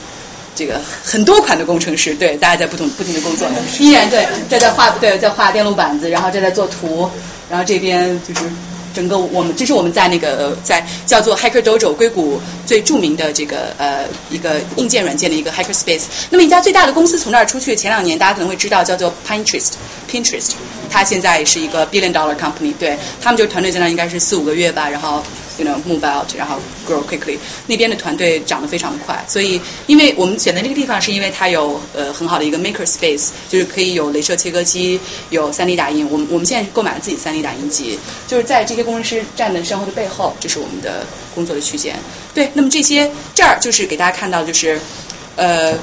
[0.56, 3.46] 这个很多款的工程师，对，大家在不同不停的工作，
[3.78, 7.08] 依然对，这在画，对，在画电路板子，然后这在做图，
[7.48, 8.40] 然后这边就是
[8.98, 16.06] 整个我们，这是我们在那个在叫做 Hacker Dojo 硅谷最著名的这个呃一个硬件软件的一个 Hacker Space。
[16.30, 20.54] 那么一家最大的公司从那儿出去，前两年大家可能会知道叫做 Pinterest，Pinterest，
[20.90, 25.22] 它现在是一个 billion dollar company，对他们就团队在那应该是四五个月吧，然后。
[25.58, 27.36] You know, move out，然后 grow quickly。
[27.66, 36.08] 那边的团队长得非常快，所以因为我们选择这个地方，是因为它有呃很好的一个 maker space，就是可以有镭射切割机，有 3D 打印。
[36.08, 37.98] 我们我们现在购买了自己 3D 打印机，
[38.28, 41.04] 就是在这些工程师站的身后的背后，这是我们的
[41.34, 41.96] 工作的区间。
[42.32, 44.80] 对，那么这些这儿就是给大家看到，就是
[45.34, 45.76] 呃。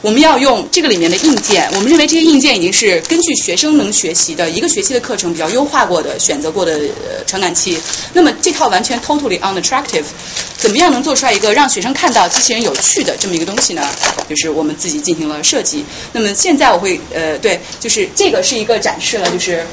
[0.00, 7.76] 我们要用这个里面的硬件，我们认为这些硬件已经是根据学生能学习的一个学期的课程比较优化过的、选择过的呃传感器。
[8.12, 10.04] 那么这套完全 totally unattractive，
[10.56, 13.82] 怎么样能做出来一个让学生看到机器人有趣的这么一个东西呢？
[14.28, 15.84] 就是我们自己进行了设计。
[16.12, 19.66] 那么现在我会呃对，就是这个是一个展示了，就是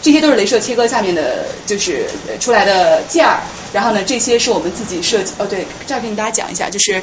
[0.00, 2.06] 这些都是镭射切割下面的，就是
[2.38, 3.42] 出来的件儿。
[3.72, 5.32] 然后呢，这些是我们自己设计。
[5.38, 7.02] 哦，对，这儿跟大家讲一下，就是。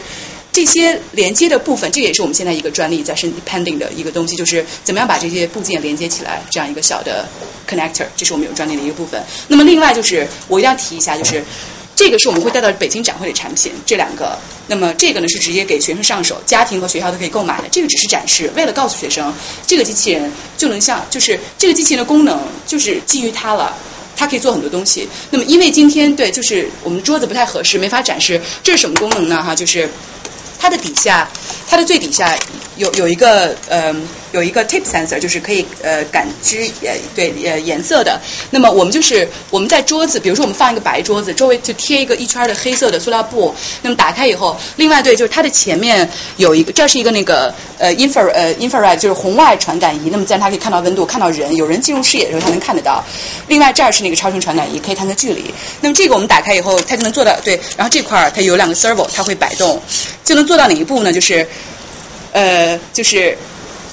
[0.51, 7.27] 这些连接的部分，这也是我们现在一个专利在申 pending 的一个东西，就是怎么样把这些部件连接起来，这样一个小的
[7.69, 9.23] connector，这是我们有专利的一个部分。
[9.47, 11.43] 那么另外就是我一定要提一下，就是
[11.95, 14.37] 这个是我们会带到北京展会的产品，这两个。
[14.67, 17.67] 那么这个呢是直接给学生上手，家庭和学校都可以购买的。
[17.71, 19.31] 这个只是展示，为了告诉学生，
[19.67, 23.77] 这个机器人就能像，就是这个机器人的功能就是基于它了。
[24.17, 25.07] 它可以做很多东西。
[25.29, 28.41] 那么因为今天对，就是我们桌子不太合适，没法展示。
[28.63, 29.41] 这是什么功能呢？
[29.41, 29.87] 哈，就是。
[30.59, 31.27] 它的底下，
[31.69, 32.37] 它的最底下
[32.75, 33.95] 有有一个呃
[34.33, 38.19] 有一个 tip sensor，就是可以呃感知呃对呃颜色的。
[38.51, 43.55] 那么我们就是我们在桌子，比如说我们放一个白桌子，周围就贴一个一圈的黑色的塑料布。
[43.81, 50.09] 那么打开以后，另外对，就是它的前面有一个，这是一个那个呃 infra 呃 infrared 就是红外传感仪。
[50.11, 53.01] 那么这样它可以看到温度，看到人，有人进入视野的时候它能看得到。
[53.47, 55.53] 另外这儿是那个超声传感仪，可以探测距离。
[55.79, 57.59] 那么这个我们打开以后，它就能做到对。
[57.77, 59.81] 然后这块儿它有两个 servo，它会摆动，
[60.25, 60.48] 就能。
[60.49, 61.13] 做到哪一步呢？
[61.13, 61.45] 就是，
[62.33, 63.37] 呃，就是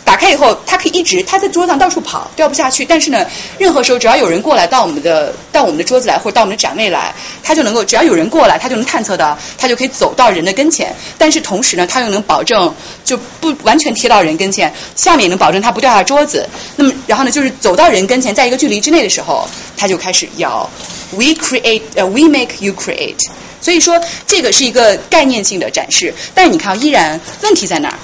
[0.06, 2.84] 打开以后，它可以一直它在桌子上到处跑，掉不下去。
[2.84, 3.26] 但是呢，
[3.58, 7.12] 任何时候只要有人过来到我们的到我们的桌子来，或者到我们的展位来，
[7.42, 10.94] 它就能够只要有人过来，它就能探测到，它就可以走到人的跟前。
[11.18, 12.72] 但是同时呢，它又能保证
[13.04, 16.48] 就不完全贴到人跟前，下面也能保证它不掉下桌子。
[16.76, 20.70] 那么然后呢，就是走到人跟前，在一个距离之内的时候，它就开始摇。
[21.10, 23.18] We create, 呃，we make you create.
[23.60, 27.98] 所以说，这个是一个概念性的展示，但是你看，依然问题在哪儿？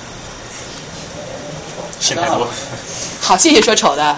[2.02, 2.46] 线太多。
[3.20, 4.16] 好，谢谢说丑的。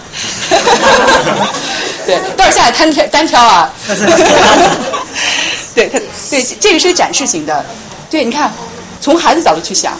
[2.06, 3.70] 对，待会儿下来单挑单挑啊。
[5.74, 5.98] 对，他
[6.30, 7.64] 对这个是个展示型的。
[8.10, 8.52] 对，你看，
[9.00, 9.98] 从孩子角度去想，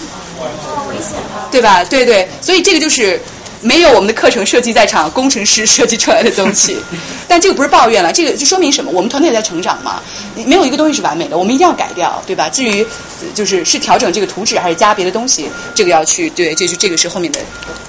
[1.51, 1.85] 对吧？
[1.85, 3.21] 对对，所以这个就是。
[3.65, 6.77] 没有我们的课程设计在场，工程师设计出来的东西，
[7.27, 8.91] 但这个不是抱怨了，这个就说明什么？
[8.93, 10.03] 我们团队也在成长嘛，
[10.47, 12.51] 没有一个东西是完美的，我们一定要改掉，对吧？
[12.51, 12.87] 至于
[13.35, 17.41] 就是是调整这个图纸还是加别的东西，这个要去对，这是这个是后面的。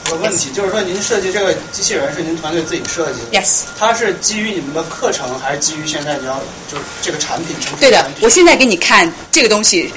[0.10, 3.64] 有问题，就是说您设计这个机器人是您团队自己设计的？Yes。
[3.77, 6.39] 它是基于你们的课程，还是基于现在你要
[6.72, 7.56] 就是这个产品？
[7.81, 9.91] 对的，我现在给你看这个东西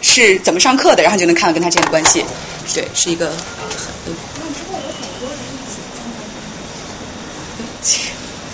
[0.00, 2.24] 是怎么上课的，然后就能看到跟它之间的关系。
[2.72, 3.32] 对，是一个。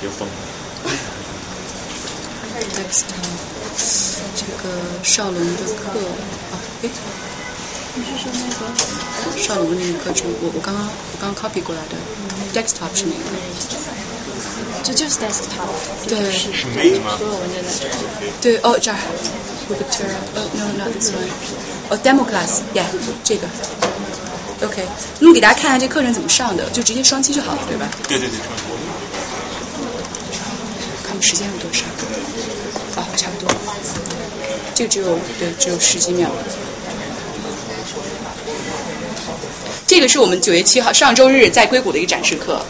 [0.03, 0.29] 有风。
[4.35, 4.69] 这个
[5.03, 5.99] 少龙的课
[6.51, 6.91] 啊，哎，
[7.95, 10.27] 你是说那个少龙的那个课程？
[10.41, 11.97] 我我刚刚我刚刚 copy 过来的
[12.53, 13.21] ，desktop 是哪个？
[14.83, 15.69] 这就是 desktop。
[16.09, 16.33] 对。
[16.33, 17.19] 是美的吗？
[18.41, 18.99] 对，哦这儿。
[20.35, 21.29] 呃，no not this one。
[21.89, 22.85] 哦，demo class，yeah，
[23.25, 23.47] 这个。
[24.63, 24.87] OK，
[25.21, 27.89] 那么给大家看一下这课程怎么上的，就直接双击就好了，对吧？
[28.09, 28.65] 对对对，双击。
[31.23, 31.85] 时间有多少？
[33.01, 33.55] 啊，差不多。
[34.75, 36.29] 这个只有对，只有十几秒。
[39.87, 42.65] 这个是我们九月七号上周日在硅谷的一个展示课。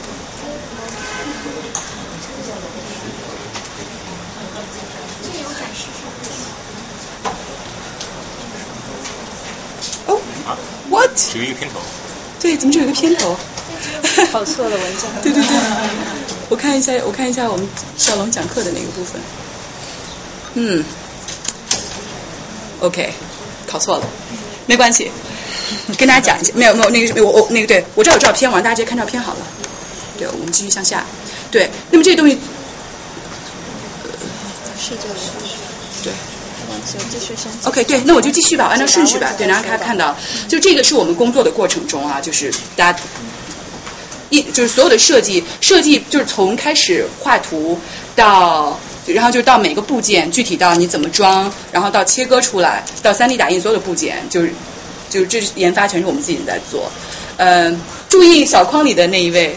[10.07, 10.21] 哦
[10.91, 11.11] ，What？
[11.17, 11.81] 只有一个片头。
[12.41, 13.37] 对，怎么只有一个片头？
[14.33, 15.11] 跑错了文章。
[15.23, 16.32] 对对对。
[16.53, 17.67] 我看一下，我看一下我们
[17.97, 19.19] 小龙讲课的那个部分。
[20.53, 20.85] 嗯
[22.81, 23.11] ，OK，
[23.67, 24.07] 考错了，
[24.67, 25.11] 没关系，
[25.97, 29.41] 跟大家讲一下，没有没有那个我我那个对我这有照片，我让大家直接看照片好了。
[30.19, 31.07] 对，我们继续向下。
[31.51, 32.39] 对，那么这个东西，
[34.79, 35.15] 是这个。
[36.05, 36.13] 对。
[37.11, 37.35] 继续。
[37.65, 39.33] OK，对，那我就继续吧，按照顺序吧。
[39.39, 40.15] 对，然后大家看到，
[40.49, 43.01] 就这个是我们工作的过程中啊，就是大家。
[44.33, 47.79] 一就是所有的设计，设计就是从开始画图
[48.17, 54.53] 到，然后就到每个部件，具体到你怎么装，然后到切割出来，到 3D 打印所有的部件，就是
[55.11, 56.91] 就是这研发全是我们自己在做。
[57.37, 57.79] 嗯，
[58.09, 59.57] 注意小框里的那一位，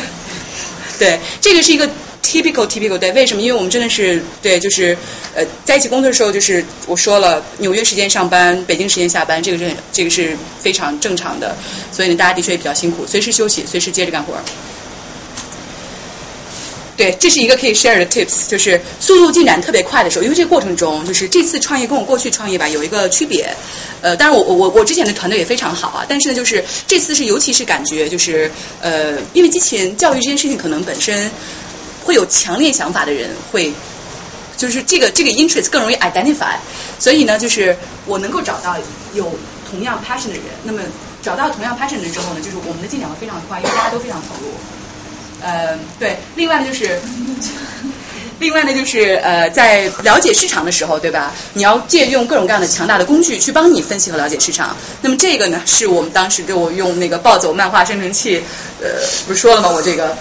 [0.98, 1.88] 对，这个是一个。
[2.22, 3.42] Typical, typical 对，为什么？
[3.42, 4.96] 因为我们真的是对，就是
[5.34, 11.56] 呃，在一起工作的时候，就是我说了，纽约时间上班，北京时间下班，这个是这个是非常正常的，
[11.90, 14.34] 所以呢，大家的确也比较辛苦，随时休息，随时接着干活。
[16.96, 23.52] 对，这是一个可以 share 的 tips，就是速度进展特别快的时候，因为这个过程中，就是这次创业跟我过去创业吧有一个区别。
[24.00, 28.50] 呃，当然我我我之前的团队也非常好啊，但是呢，就是这次是尤其是感觉就是
[28.80, 31.30] 呃，因为机器人教育这件事情可能本身
[32.04, 33.72] 会有强烈想法的人会。
[34.54, 36.54] 就是这个这个 interest 更容易 identify，
[36.96, 37.76] 所以呢，就是
[38.06, 38.76] 我能够找到
[39.12, 39.32] 有
[39.68, 40.80] 同样 passion 的人，那么
[41.20, 44.52] 找到同样 passion 的人之后呢，就是我们的进展会非常快，因为大家都非常投入。
[45.40, 47.00] 呃，对，另外呢就是，
[48.38, 51.32] 另外呢就是呃，在了解市场的时候，对吧？
[51.54, 54.76] 你要借用各种各样的强大的工具去帮你分析和了解市场。
[55.00, 58.44] 那么这个呢，是我们当时给我用那个暴走漫画生成器，
[58.80, 58.88] 呃，
[59.26, 59.70] 不是说了吗？
[59.70, 60.16] 我这个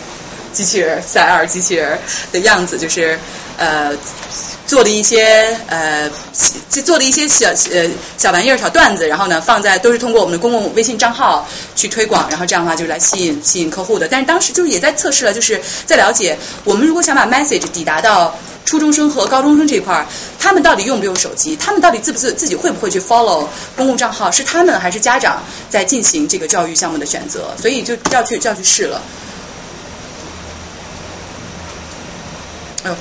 [0.53, 1.99] 机器人赛尔机器人
[2.31, 3.17] 的样子，就是
[3.57, 3.91] 呃。
[4.67, 6.09] 做的一些呃，
[6.85, 11.45] 做的一些小呃小玩意儿、小段子，然后呢放在都是通过我们的公共微信账号
[11.75, 14.07] 去推广，然后这样的话就是来吸引吸引客户的。
[14.07, 18.33] 但是当时就是也在测试了，就是在了解我们如果想把 message 抵达到
[18.63, 20.05] 初中生和高中生这块儿，
[20.39, 21.57] 他们到底用不用手机？
[21.57, 24.31] 他们到底自不自自己会不会去 follow 公共账号？
[24.31, 27.53] 是他们还是家长在进行这个教育项目的选择？
[27.61, 29.01] 所以就要去就要去试了。
[32.83, 32.97] 呃。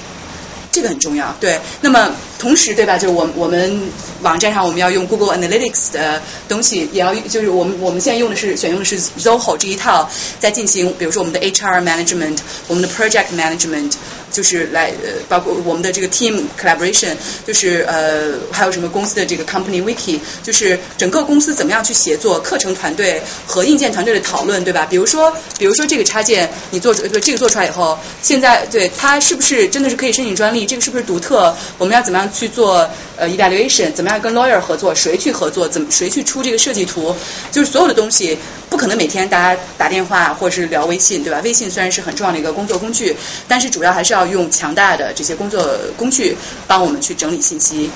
[0.73, 1.61] 这个很重要，对。
[1.81, 2.97] 那么同时，对吧？
[2.97, 3.93] 就是我们我们
[4.23, 10.11] 网站上我们要用 Google Analytics 的东西，也要就是我们我们现在用的是选用的是 Zoho 这一套，
[10.41, 13.93] 在进行，比如说我们的 HR management，我们的 project management。
[14.31, 24.87] 就是来呃，包括我们的这个 team collaboration，就是呃，还有什么公司的这个 company wiki，就是整个公司怎么样去协作，课程团队和硬件团队的讨论，对吧？
[24.89, 30.65] 比如说，比如说这个插件你做出这个做出来以后，现在对它是不是真的是可以申请专利？
[30.65, 31.53] 这个是不是独特？
[31.77, 33.93] 我们要怎么样去做呃 evaluation？
[33.93, 34.95] 怎么样跟 lawyer 合作？
[34.95, 35.69] 谁去合作？
[35.69, 37.15] 怎么谁去出这个设计图？
[37.51, 38.39] 就是所有的东西
[38.71, 41.41] 不可能每天大家打电话或者是聊微信，对吧？
[41.45, 43.15] 微信虽然是很重要的一个工作工具，
[43.47, 44.31] 但是主要还是要。
[44.31, 46.37] 用强大的这些工作工具
[46.69, 47.91] 帮我们去整理信息。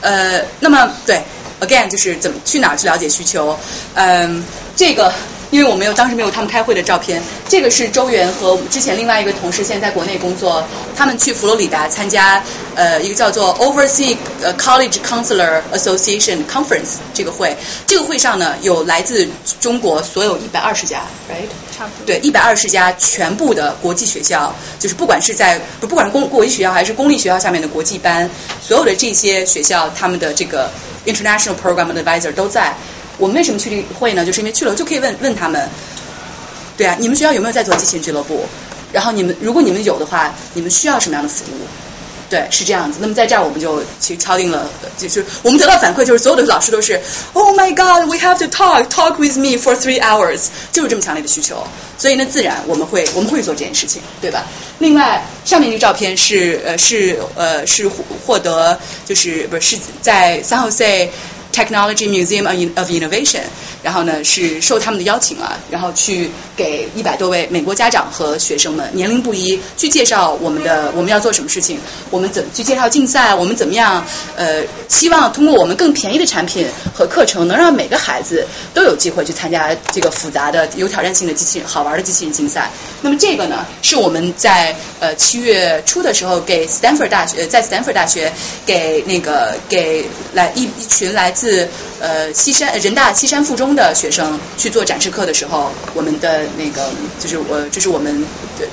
[0.00, 1.20] 呃，那么对
[1.60, 3.58] ，again 就是怎么去哪儿去了解需求？
[3.94, 4.44] 嗯，
[4.76, 5.12] 这个。
[5.50, 10.62] 因为我没有当时没有他们开会的照片，这个是周元和之前另外一个同事现在在国内工作，
[10.96, 12.42] 他们去佛罗里达参加
[12.74, 14.16] 呃一个叫做 Overseas
[14.58, 17.56] College Counselor Association Conference 这个会，
[17.86, 19.26] 这个会上呢有来自
[19.60, 21.48] 中国所有一百二十家，right？
[21.76, 22.06] 差不多。
[22.06, 28.28] 对，一百二十家全部的国际学校，就是不管是在不不管是公国际学校还是公立学校下面的国际班，
[28.60, 30.70] 所有的这些学校他们的这个
[31.06, 32.74] International Program Advisor 都在。
[33.18, 34.24] 我们为什么去这个会呢？
[34.24, 35.68] 就是因为去了就可以问问他们，
[36.76, 38.46] 对啊，你们学校有没有在做机器人俱乐部？
[38.92, 41.66] 然后你们如果你们有的话，你们需要什么样的服务？
[42.30, 42.98] 对，是这样子。
[43.00, 44.68] 那么在这儿我们就其实敲定了，
[44.98, 47.00] 就是我们得到反馈就是所有的老师都是
[47.32, 51.66] ，Oh my God, we have to talk, talk with me for three hours，就是这么强烈的需求。
[51.96, 54.44] 所以呢，自然我们会我们会做这件事情，对吧？
[54.78, 57.88] 另外，上面这个照片是呃是呃是
[58.26, 61.10] 获得就是不是是在三号 C。
[61.52, 62.46] Technology Museum
[62.76, 63.40] of Innovation，
[63.82, 71.78] 然后呢是受他们的邀请啊，然后去给一百多位美国家长和学生们，年龄不一，去介绍我们的我们要做什么事情，
[72.10, 74.04] 我们怎么去介绍竞赛，我们怎么样
[74.36, 82.70] 呃，希望通过我们更便宜的产品和课程，能让每个孩子都有机会去参加这个复杂的、有挑战性的机器人、好玩的机器人竞赛。
[83.00, 88.32] 那么这个呢，是我们在呃七月初的时候给 Stanford 大学，在 Stanford 大学
[88.66, 90.04] 给那个给
[90.34, 91.34] 来一一群来。
[91.38, 91.68] 自
[92.00, 98.24] 呃西山人大西山附中的学生去做展示课的时候，我们的那个就是我这是我们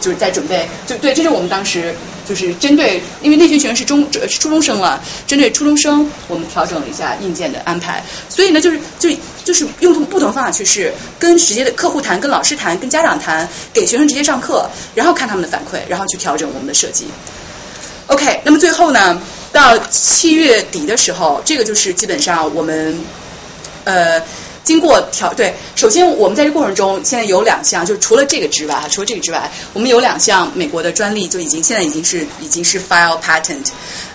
[0.02, 1.94] 就是在准备，就对，这是我们当时
[2.28, 8.04] 就是针对，因为那群学生是中是初中生了，针对初中生，我们调整了一下硬件的安排。
[8.30, 9.10] 所以呢，就是就
[9.44, 17.06] 就是用不同方法去试，跟直接的客户谈，跟老师谈，跟家长谈，给学生直接上课，然后看他们的反馈，然后去调整我们的设计。
[18.08, 19.22] OK，那么最后呢？
[19.52, 23.00] 到七月底的时候，这个就是基本上我们
[23.86, 24.22] 呃
[24.66, 25.56] 经过调对。
[25.76, 33.68] 首先，我们在这过程中现在有两项，就除了这个之外，除了这个之外，我们有两项美国的专利就已经现在已经是已经是 file patent。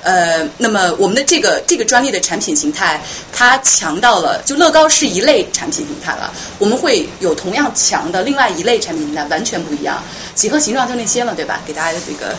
[0.02, 3.02] 呃，那么我们的这个这个专利的产品形态，
[3.33, 10.02] 它强到了就乐高是一类产品形态了，我们会有同样强的另外一类产品形态，完全不一样。
[10.35, 11.62] 几何形状就那些了，对吧？
[11.67, 12.36] 给大家的这个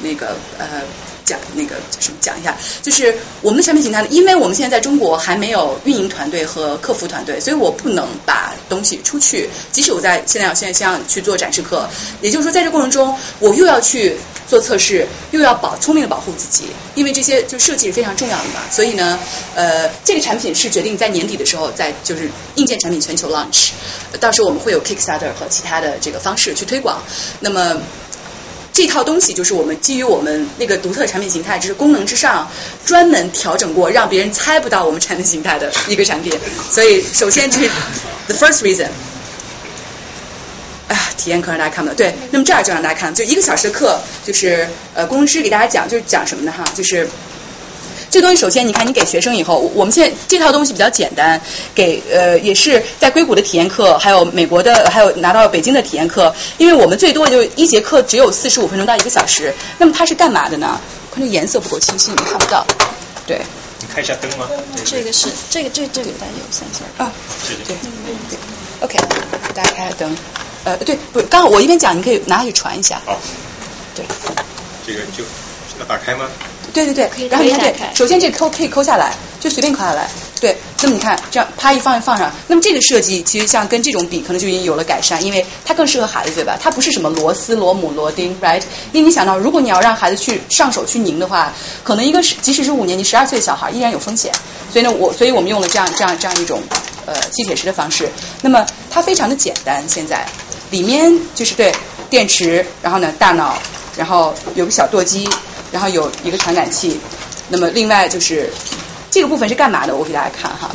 [0.00, 0.82] 那个呃。
[1.26, 4.06] 讲那个什么讲一下，就是我们的产品形态呢？
[4.12, 9.50] 因为我们现在在中国还没有运营团队和客服团队，所以我不能把东西出去。
[9.72, 14.14] 即使我在现在要现在像去做展示课，也就是说在这过程中，我又要去
[14.46, 18.60] 做测试，又要保聪明的保护自己，因为这些就设计是非常重要的嘛。
[18.70, 19.18] 所以呢，
[19.56, 23.70] 呃，这个产品是决定在年底的时候，在就是硬件产品全球 launch，
[24.20, 27.02] 到时候我们会有 Kickstarter 和其他的这个方式去推广。
[27.40, 27.82] 那么。
[28.76, 32.46] 这套东西就是我们基于我们那个独特产品形态，就是功能之上
[32.84, 36.30] 专门调整过，让别人猜不到我们产品形态的一个产品。
[36.70, 37.70] 所以首先这是
[38.28, 38.88] the first reason。
[40.88, 46.52] 啊，体验课让大家看到，对，那么这儿就让大家看，就一个小时的课，就是呃，工程师给大家讲，就是讲什么呢？
[46.52, 47.08] 哈，就是
[48.16, 51.38] 这东西，首先你看，你给学生以后，我们现在这套东西比较简单，
[51.74, 60.80] 给呃也是在硅谷的体验课，还有美国的，还有拿到北京的体验课，因为我们最多就一节课只有四十五分钟到一个小时，那么它是干嘛的呢？
[61.10, 62.66] 可能颜色不够清晰，你看不到，
[63.26, 63.38] 对。
[63.78, 64.48] 你看一下灯吗？
[64.86, 67.12] 这个是这个这这个大家有三线啊，
[67.46, 67.76] 对对
[68.30, 68.38] 对
[68.80, 68.98] ，OK，
[69.54, 70.16] 大家开下灯。
[70.64, 72.98] 呃，对，不，刚好我一边讲，你可以拿下去传一下。
[73.04, 73.20] 好。
[73.94, 74.04] 对。
[74.86, 75.22] 这个就
[75.78, 76.26] 要打开吗？
[76.84, 80.08] 对对对，然后你看对，首先这抠可以抠下来，就随便抠下来。
[80.38, 86.58] 对，那么你看这样，啪一放一放上，那么这个设计其实像跟这种比，可能就已经有了改善，因为它更适合孩子，对吧？
[86.60, 88.60] 它不是什么螺丝、螺母、螺钉，right？
[88.92, 94.30] 因为你想到，如果你要让孩子去上手去拧的话，可能一个是即使是五年级、十二岁的小孩依然有风险。
[94.70, 96.62] 所以呢，我所以我们用了这样这样这样一种
[97.06, 98.06] 呃吸铁石的方式。
[98.42, 100.26] 那么它非常的简单，现在。
[100.68, 101.72] 里面就是对
[102.10, 103.56] 电池，然后呢大脑，
[103.96, 105.28] 然后有个小舵机，
[105.72, 107.00] 然后有一个传感器。
[107.48, 108.52] 那么另外就是
[109.10, 109.94] 这个部分是干嘛的？
[109.94, 110.70] 我给大家看哈。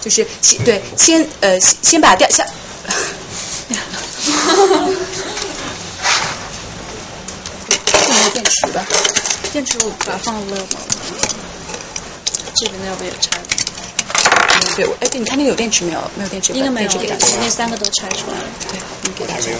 [0.00, 2.44] 就是先对先呃先把掉下。
[8.32, 8.84] 电池吧？
[9.52, 10.56] 电池我把它放了。
[12.56, 13.38] 这边要不要拆？
[14.76, 16.00] 对，哎，对，你看那个有电池没有？
[16.16, 16.88] 没有电池，应该没有。
[16.90, 18.44] 给大家，那三个都拆出来了。
[18.70, 19.50] 对，你给大家。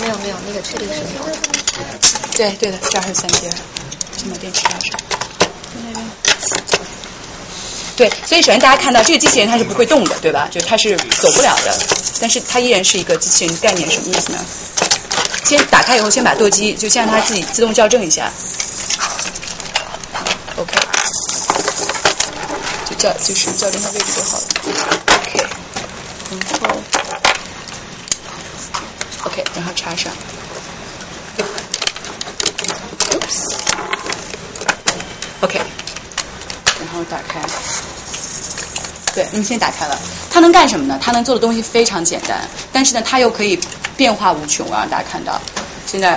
[0.00, 1.24] 没有没有，那个确定是没有。
[2.36, 3.50] 对对的，这儿还有三节，
[4.16, 5.00] 先把电池插上。
[5.86, 6.06] 那边。
[7.96, 10.48] 对，所以首先大家看到这个机器人它是不会动的，对吧？
[10.50, 11.76] 就它是走不了的，
[12.20, 14.38] 但是它依然是一个机器人概念，什么意思呢？
[15.44, 18.32] 先打开以后，先把舵机，就先让它自己自动校正一下。
[20.56, 20.72] OK。
[23.04, 24.44] 校就是校正的位置就好了。
[25.20, 25.44] OK，
[26.30, 26.80] 然后
[29.24, 30.10] OK，然后插上。
[33.10, 33.56] Oops。
[35.42, 35.58] OK，
[36.80, 37.40] 然后打开。
[39.14, 39.98] 对，你先打开了。
[40.30, 40.98] 它能干什么呢？
[41.02, 43.60] 它能做的东西非常简单，但是呢，它又可以
[43.98, 44.66] 变化无穷。
[44.66, 45.38] 我让大家看到，
[45.86, 46.14] 现在，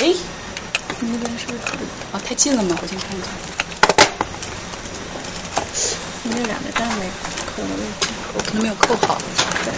[0.00, 0.14] 哎，
[1.00, 1.58] 你那边是不是
[2.12, 2.20] 啊？
[2.22, 2.76] 太近了吗？
[2.82, 3.57] 我先看看。
[6.40, 7.10] 那两个单没
[7.56, 9.20] 扣的位置，我可能没有扣好。
[9.64, 9.74] 对。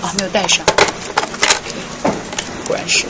[0.00, 0.64] 啊，没有带上。
[2.66, 3.06] 果然是。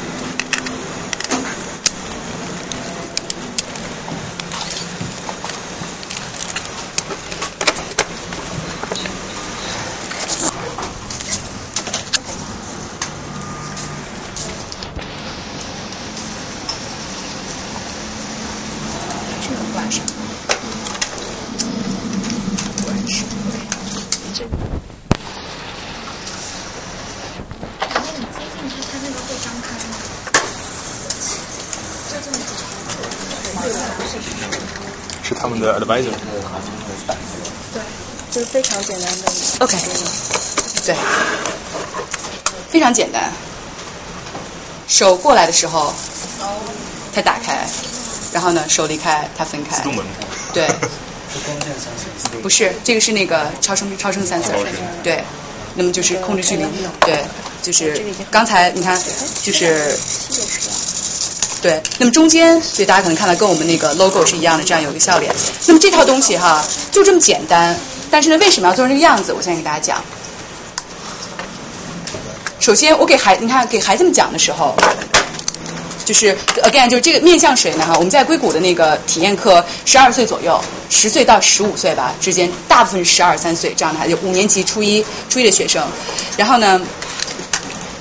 [37.72, 37.82] 对，
[38.30, 39.32] 就是非常简单的。
[39.60, 39.76] OK，
[40.84, 40.96] 对，
[42.70, 43.32] 非常简单。
[44.88, 45.92] 手过来的时候，
[47.14, 47.66] 它打开，
[48.32, 49.82] 然后呢，手离开，它分开。
[50.52, 50.68] 对。
[52.42, 54.52] 不是，这个是那个超声超声三色。
[55.02, 55.24] 对。
[55.74, 56.66] 那么就是控制距离。
[57.00, 57.24] 对，
[57.62, 59.00] 就是刚才你看，
[59.42, 59.98] 就是。
[61.62, 65.32] 对，那么中间，所以大家可能看到跟我们那个 logo 是一样的，这样有一个笑脸。
[65.66, 67.78] 那么这套东西哈，就这么简单，
[68.10, 69.32] 但是呢，为什么要做成这个样子？
[69.32, 70.02] 我现在给大家讲。
[72.58, 74.74] 首先，我给孩，你看给孩子们讲的时候，
[76.04, 77.86] 就是 again，就是这个面向谁呢？
[77.86, 80.60] 哈，我们在硅谷的那个体验课，十二岁左右，
[80.90, 85.80] 十岁到十五岁吧之间，大部分十二三岁这样的孩子，五年级、初一、初一的学生。
[86.36, 86.80] 然后呢？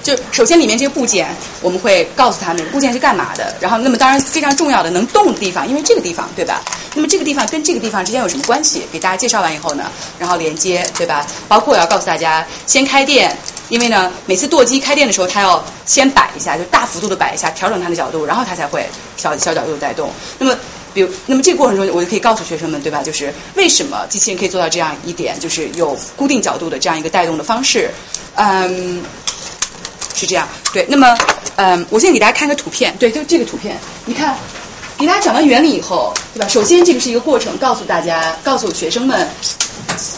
[0.04, 1.30] 就首先里面这些部件，
[1.62, 3.56] 我们会告诉他们部件是干嘛的。
[3.60, 6.62] 然后，那么当然非常重要的能动的地方，因为这个地方对吧？
[6.96, 8.84] 那么这个地方跟这个地方之间有什么关系？
[8.92, 9.90] 给大家介绍完以后呢，
[10.20, 11.26] 然后连接对吧？
[11.48, 13.36] 包括要告诉大家，先开电，
[13.70, 20.12] 因为呢每次舵机开电的时候，它要先摆一下，就大幅度的摆一下，调整它的角度，然后它才会小小角度带动。
[20.40, 20.58] 那么，
[20.94, 23.04] 比如，那么这个过程中，我就可以告诉学生们对吧？
[23.04, 27.92] 就是为什么机器人可以做到这样一点，就是有固定角度的这样一个带动的方式，
[28.36, 29.04] 嗯。
[30.14, 30.86] 是这样，对。
[30.90, 31.18] 那么，
[31.56, 34.38] 嗯，我先给大家看个图片，对，就这个图片，你看，
[34.98, 36.48] 给大家讲完原理以后，对吧？
[36.48, 39.28] 首先这个是一个过程，告诉大家，告诉学生们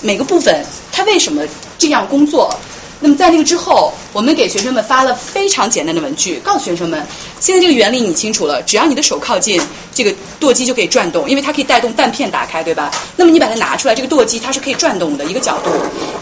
[0.01, 1.43] 每个部分它为什么
[1.77, 2.53] 这样工作。
[3.03, 7.06] 那么在那个之后，我们给学生们发了非常简单的文具，告诉学生们，
[7.41, 9.61] 现在这个原理你清楚了，只要你的手靠近
[9.93, 12.90] 这个舵机就可以转动，因为它可以带动弹片打开，对吧？
[13.17, 15.69] 那么你把它拿出来，这个舵机它是可以转动的一个角度，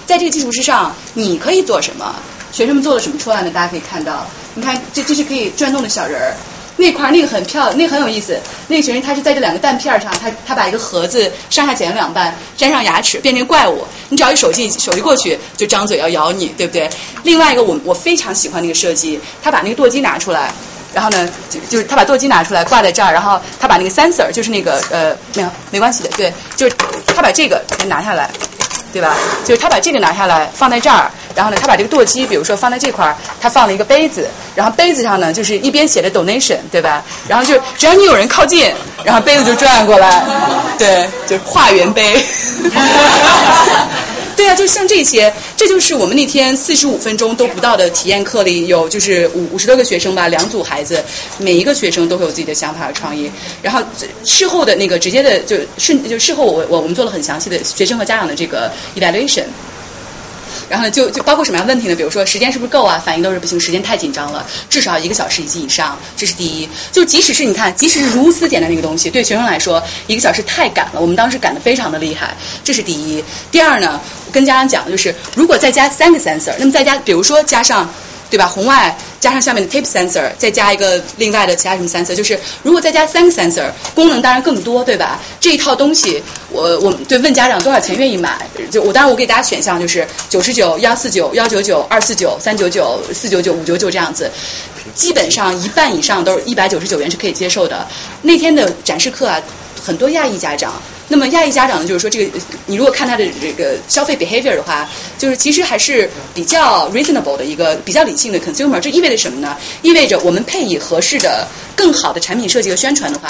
[0.07, 2.15] 在这个基础之上，你可以做什么？
[2.51, 3.51] 学生们做了什么出来呢？
[3.53, 6.35] 大家可以看到，你看这这是可以转动的小人儿。
[6.81, 8.37] 那块儿那个很漂亮，那很有意思。
[8.67, 13.85] 那个学生他是在这两个弹片上，他他把一个盒子上下剪了两半，粘上牙齿变成怪物。
[14.09, 16.89] 你只要一手进手一过去，就张嘴要咬你，对不对？
[17.23, 20.51] 另外一个我我非常喜欢那个设计，他把那个舵机拿出来，
[20.93, 28.29] 然后呢就就是他把舵机拿出来挂在这儿，然后他把那个 sensor 就是那个呃没有没关系的，对，就是他把这个先拿下来。
[28.91, 29.15] 对吧？
[29.45, 37.03] 就是他把这个拿下来放在这儿，然后呢，他把这个舵机，比如说放在这块儿，他放了一个杯子，然后杯子上呢就是一边写着 donation，对吧？
[37.27, 38.71] 然后就只要你有人靠近，
[39.03, 40.23] 然后杯子就转过来，
[40.77, 42.23] 对，就是化缘杯。
[44.35, 51.03] 对啊，就像这些，这就是我们那天四十五分钟都不到的体验课里有就是五五十多个学生吧，两组孩子，
[51.37, 53.31] 每一个学生都会有自己的想法和创意。
[53.61, 53.81] 然后
[54.23, 59.45] 事后的那个直接的就顺就事后我我我们做了很详细的学生和家长的这个 evaluation。
[60.71, 61.95] 然后呢，就就包括什么样问题呢？
[61.95, 62.97] 比如说时间是不是够啊？
[63.05, 66.69] 反应都是不行，时间太紧张了，至少一个小时以及以上，这是第一。
[66.93, 71.01] 就即使是你看，即使是如此简单的一个东西，对学生来说，一个小时太赶了。
[71.01, 73.21] 我们当时赶得非常的厉害，这是第一。
[73.51, 73.99] 第二呢，
[74.31, 77.89] 跟家长讲的就是，如果再加三个 sensor，那么再加，比如说加上。
[78.31, 78.45] 对吧？
[78.47, 85.19] 红外加上下面的 tape sensor，再加一个另外的其他什么 sensor，就是如果再加三个 sensor，功能当然更多，对吧？
[85.41, 88.37] 这一套东西，我我对问家长多少钱愿意买？
[88.69, 94.29] 就我当然我给大家选项就是九十九、幺四九、幺九九、二四九、三九九、四九九、五九九这样子，
[94.93, 97.87] 基本上一半以上都是一百九十九元是可以接受的。
[98.21, 99.41] 那天的展示课啊，
[99.81, 100.73] 很多亚裔家长。
[101.07, 108.79] 那么亚裔家长呢，就是说这个，你如果看他的这个消费 behavior 的话，就是其实还是比较 reasonable 的一个比较理性的 consumer。
[108.79, 109.57] 这意味着什么呢？
[109.81, 113.27] 意味着我们配以合适的、更好的产品设计和宣传的话，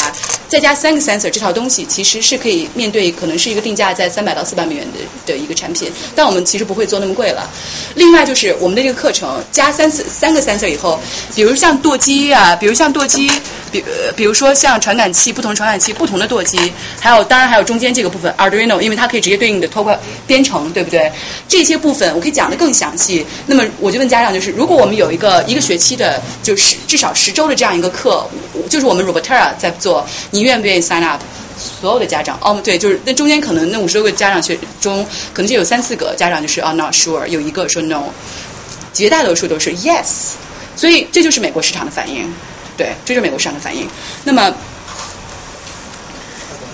[0.47, 5.91] 再加三个 sensor 这套东西，其实是可以面对可能是一个定价在三百到四百美元的的一个产品。
[6.15, 7.49] 但我们其实不会做那么贵了。
[7.95, 10.99] 另外就是我们的这个课程加三次三个 sensor 以后，
[11.33, 13.31] 比如像舵机啊，比如像舵机，
[13.71, 13.83] 比
[14.15, 17.61] 比如说像传感器，不同传感器不同的舵机，还有当然还有。
[17.71, 21.09] 中间这个部分 Arduino，因为它可以直接对应的拖挂编程，对不对？
[21.47, 23.25] 这些部分我可以讲得更详细。
[23.45, 28.27] 那么我就问家长，就是如果我们有一个一个学期的，就是至少十周的这样一个课，
[28.67, 31.21] 就是我们 Roboterra 在做，你愿不愿意 sign up？
[31.57, 38.03] 所有的家长，哦，对，就是那中间可能那五十多个家长学中，可能就有三四个家长就是啊 not sure，有一个说 no，
[38.93, 40.33] 绝大多数都是 yes。
[40.75, 42.33] 所以这就是美国市场的反应，
[42.77, 43.87] 对，这就是美国市场的反应。
[44.23, 44.53] 那么。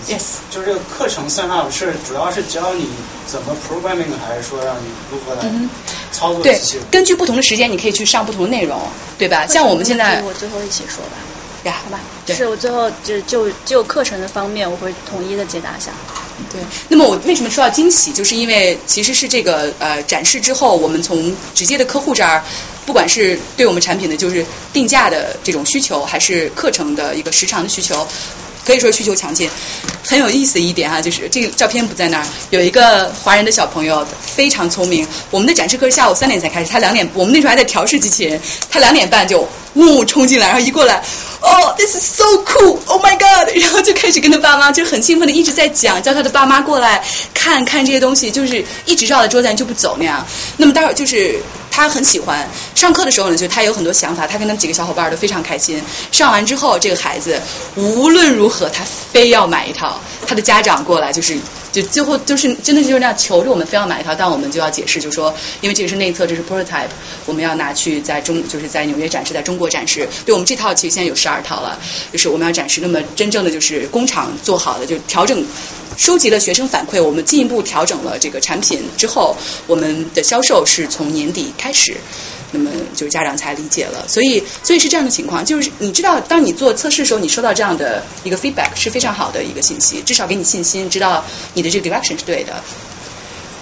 [0.07, 2.87] Yes，就是这个课程 sign up 是主要是教你
[3.25, 5.43] 怎么 programming，还是说让你如何来
[6.13, 6.57] 操作对，
[6.89, 8.79] 根据不同的时间，你可以去上不同的内容，
[9.17, 9.45] 对吧？
[9.47, 11.17] 像我们现在，我最后一起说吧。
[11.67, 12.03] 呀，好吧。
[12.25, 15.93] 是我最后就就就课程的方面，我会统一的解答一下。
[16.51, 16.61] 对。
[16.89, 18.11] 那么我为什么说到惊喜？
[18.11, 22.43] 就是因为其实是这个呃展示之后，我们从直接的客户这儿，
[22.85, 28.07] 不管是对我们产品的就是定价的这种需求，还是课程的一个时长的需求。
[28.65, 29.49] 可以说需求强劲，
[30.05, 35.07] 很有意思的一点哈，就是这个照片不在那儿，有一个华人的小朋友非常聪明。
[35.31, 41.01] 我们的展示课是下午三点才开始，他两点，我们那时候还在调试机器人，他两点半就呜冲进来，然后一过来，
[41.39, 50.25] 哦，this is so cool，oh my god，然后就开始跟他爸妈就很兴奋的一直在讲，叫他爸妈过来看看这些东西，就是一直绕在桌子上就不走那样。
[50.57, 51.39] 那么待会儿就是
[51.71, 55.81] 他很喜欢上课的时候呢，就他有很多想法，他跟他们几个小伙伴都非常开心。
[56.11, 57.41] 上完之后，这个孩子
[57.75, 58.67] 无论如何。
[58.77, 61.35] 他非要买一套，他的家长过来就是，
[61.71, 66.89] 就最后就是真的就是那样求着我们非要买一套，但我们就要解释，就说因为这个是内测，这是 prototype，
[67.25, 70.07] 我们要拿去在中就是在纽约展示，在中国展示。
[70.25, 71.79] 对我们这套其实现在有十二套了，
[72.11, 72.81] 就是我们要展示。
[72.81, 75.43] 那么真正的就是工厂做好的，就调整，
[75.97, 79.35] 收集了学生反馈，我们进一步调整了这个产品之后，
[79.65, 81.97] 我们的销售是从年底开始。
[82.49, 92.63] 那么就是家长才理解了，所以所以是这样的情况，就是你知道，当你做测试的时候，你收到这样的一个 feedback 是非常好的一个信息，至少给你信心，知道你的这个 direction 是对的。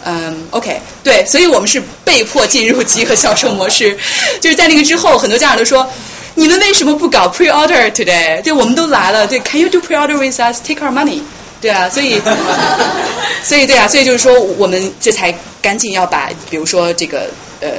[0.03, 3.97] 嗯，OK，对，所以我们是被迫进入集合销售模式，
[4.39, 5.89] 就是在那个之后，很多家长都说，
[6.35, 8.43] 你们为什么不搞 pre order today？
[8.43, 11.21] 对，我们都来了，对，Can you do pre order with us？Take our money？
[11.65, 12.21] 对啊，所以
[13.43, 17.69] 所以对啊，所以就是说，我们这才赶紧要把，比如说这个呃。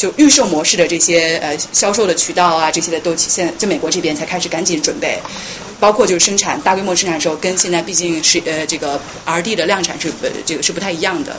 [0.00, 5.18] 就预售模式的这些呃销售的渠道啊，这些的都现在就美国这边才开始赶紧准备，
[5.78, 11.32] 包括就是生产大规模生产的时候，跟现在毕竟是呃这个 R D 的量产是呃这个是不太一样的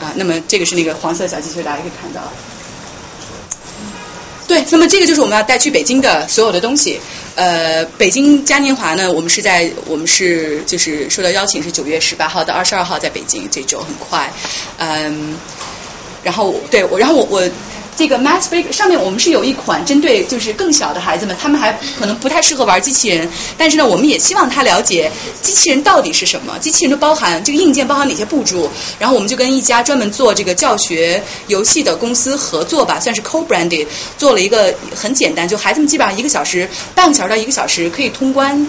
[0.00, 0.10] 啊。
[0.16, 2.32] 那么这个是那个黄色小机器人，大家可以看到。
[4.50, 6.98] 对，那么这个就是我们要带去北京的所有的东西。
[7.36, 14.28] 呃，北京嘉年华呢，我们是在我们是就是受到邀请是九月十八号到二十二号在北京，这周很快。
[14.78, 15.36] 嗯，
[16.24, 17.48] 然后对我，然后我我。
[18.00, 25.12] 这个 Mass Break 上面我们是有一款针对就是更小的孩子们，他们还可能不太适合玩机器人，但是呢，我们也希望他了解
[25.42, 38.66] 机器人到底是什么，机器人都包含这个硬件包含哪些步骤，然后我们就跟一家专门做这个教学游戏的公司合作吧，算是 co-branded，做了一个很简单，就孩子们基本上一个小时、半个小时到一个小时可以通关。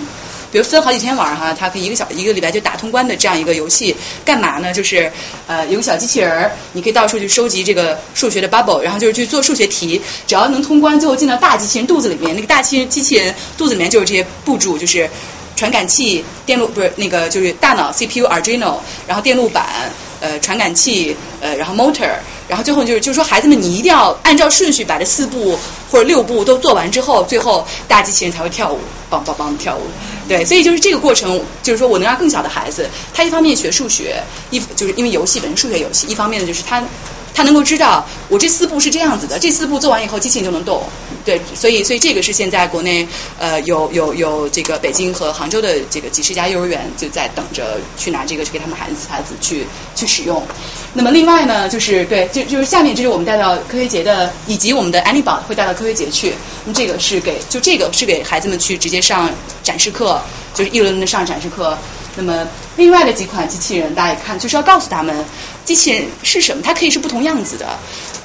[0.51, 4.73] 比如分好几天玩哈，他可以一个小一个礼拜就打通关的这样一个游戏，干嘛呢？
[4.73, 5.11] 就是
[5.47, 15.09] 呃有个小机器人儿，你可以到处去收集这个数学的 bubble，然后就是去做数学题，只要能通关，最后进到大机器人肚子里面，那个大机机器人肚子里面就是这些步骤，就是
[15.55, 19.91] 传感器、电路不是那个就是大脑 CPU Arduino，然后电路板。
[20.23, 22.07] 呃，传感器，呃，然后 motor，
[22.47, 25.57] 然后最后就是，就是说，孩子们，你一定要按照顺序把这四步
[25.89, 28.77] 或者六步都做完之后，最后大机器人才会跳舞，
[29.09, 29.81] 梆梆梆的跳舞。
[30.31, 34.15] 对，所以就是这个过程，就是说我能让更小的孩子，他一方面学数学，
[34.49, 36.81] 一就是因为游戏本身数学游戏，一方面呢就是他。
[37.33, 40.83] 他能够知道我这四步是这样子的，这四步做完以后机器人就能动，
[41.23, 43.07] 对，所以所以这个是现在国内
[43.39, 50.43] 呃有有有这个北京和杭州的这个几十家幼儿园就在等着去拿这个去给他们孩子孩子去去使用。
[50.93, 56.33] 那么另外呢，就是对，就就是下面就是我们带到科学节的，以及我们的 Anybot 会带到科学节去。
[56.65, 59.29] 那么这个是给就这个是给孩子们去直接上
[59.63, 60.21] 展示课，
[60.53, 61.77] 就是一轮轮的上展示课。
[62.17, 62.45] 那么
[62.75, 65.25] 另外的几款机器人，大家也看，就是要告诉他们
[65.71, 67.65] 机器人是什么，它可以是不同样子的。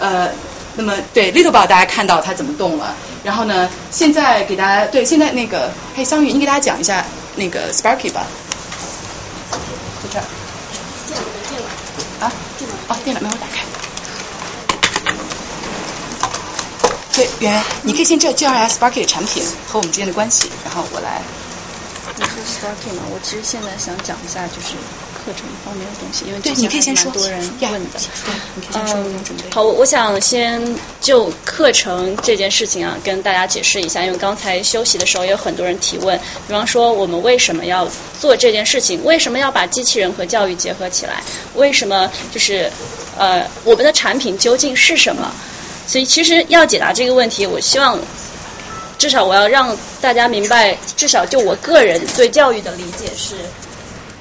[0.00, 0.28] 呃，
[0.74, 2.92] 那么对 Littlebot 大家看到它怎么动了，
[3.22, 7.04] 然后呢，现在给大家对现在那个嘿桑宇，你给大家讲一下
[7.36, 8.26] 那个 Sparky 吧，
[10.02, 10.24] 在这儿。
[11.06, 11.60] 电脑电
[12.18, 13.62] 脑啊电脑哦电脑没有打开。
[17.14, 21.22] 对圆圆，你可以先介介绍一下 Sparky 的产品和我们之间的关系，然后我来。
[22.16, 24.74] 你说 Sparky 吗，我其实现在想讲一下就是
[25.26, 27.10] 课程方面的东西，因为对，你可以先说。
[27.10, 28.00] 蛮多人问的，
[28.74, 30.62] 嗯，好，我想先
[31.00, 37.88] 就课程这件事情啊，跟大家解释一下，因为刚才休息的时候也有很多人提问，比方说我们为什么要
[38.20, 41.20] 做这件事情，为什么要把机器人和教育结合起来，
[41.56, 42.70] 为什么就是
[43.18, 45.34] 呃我们的产品究竟是什么？
[45.88, 47.98] 所以其实要解答这个问题，我希望。
[48.98, 53.34] 至少我要让大家明白，至少就我个人对教育的理解是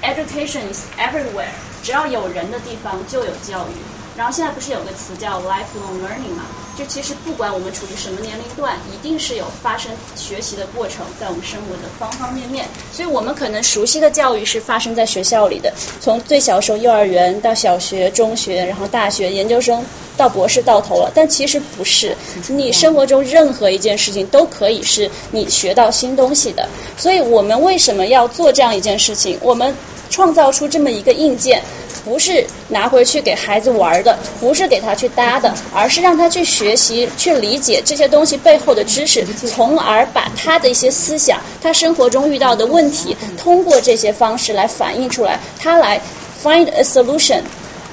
[0.05, 1.49] ，education is everywhere，
[1.83, 3.75] 只要有人的地方就有教育。
[4.17, 6.45] 然后现在不是有个词叫 lifelong learning 嘛？
[6.78, 12.66] 就其实不管我们处于什么年龄段，一定是有发生学习的过程，在我们生活的方方面面。
[12.92, 19.86] 所以我们可能熟悉的教育是发生在学校里的，从最小时候幼儿园到小学、中学，然后大学、研究生
[20.18, 21.12] 到博士到头了。
[21.16, 22.16] 但其实不是，
[22.50, 26.68] 你生活中任何一件事情都可以是你学到新东西的。
[26.98, 29.38] 所以我们为什么要做这样一件事情？
[29.42, 29.74] 我们
[30.10, 31.62] 创造出这么一个硬件。
[32.04, 46.00] 不是拿回去给孩子玩的，不是给他去搭的，而是让他去学习、去理解这些东西背后的知识，从而把他的一些思想、他生活中遇到的问题，通过这些方式来反映出来，他来
[46.42, 47.42] find a solution，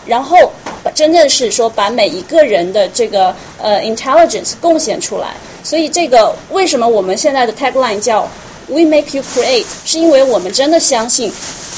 [0.06, 0.52] 然后
[0.94, 5.34] 真正是说把每一个人的这个呃 intelligence 贡献出来。
[5.64, 8.28] 所以这个为什么我们现在的 tagline 叫
[8.72, 11.30] We make you create，是因为我们真的相信。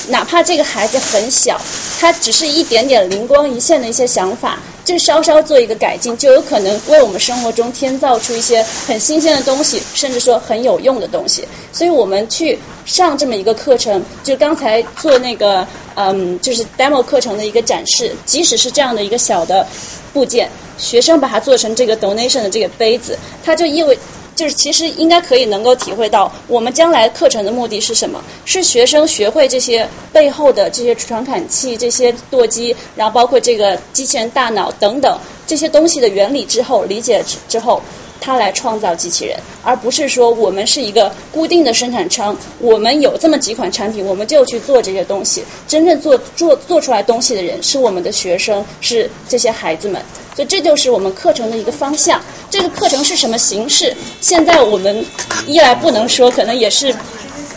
[0.09, 1.59] 哪怕这个孩子很小，
[1.99, 11.49] 他只是一点点灵光一现的一些想法，就稍稍做一个改进，就有可能为我们生活中添造出一些很新鲜的东西，甚至说很有用的东西。
[11.73, 19.67] 所以我们去上这么一个课程，就刚才做那个嗯，就是 demo 课程的一个展示，即使是这样的一个小的
[20.13, 23.99] 部件，学生把它做成这个 donation 的这个杯子，它就意味。
[24.35, 28.23] 就是其实应该可以能够体会到，我们将来课程的目的是什么？
[28.45, 37.81] 是学生学会这些背后的这些传感器、这些舵机，然后包括这个机器人大脑等等这些东西的原理之后，理解之后，
[38.21, 45.45] 他来创造机器人，而不是说我们是一个固定的生产商，我们有这么几款产品，我们就去做这些东西。
[45.69, 50.01] 真正做做做出来东西的人是我们的学生，是这些孩子们。
[50.35, 52.21] 所以这就是我们课程的一个方向。
[52.51, 53.95] 这个课程是什么形式？
[54.21, 55.05] 现在我们
[55.47, 56.95] 一来不能说，可能也是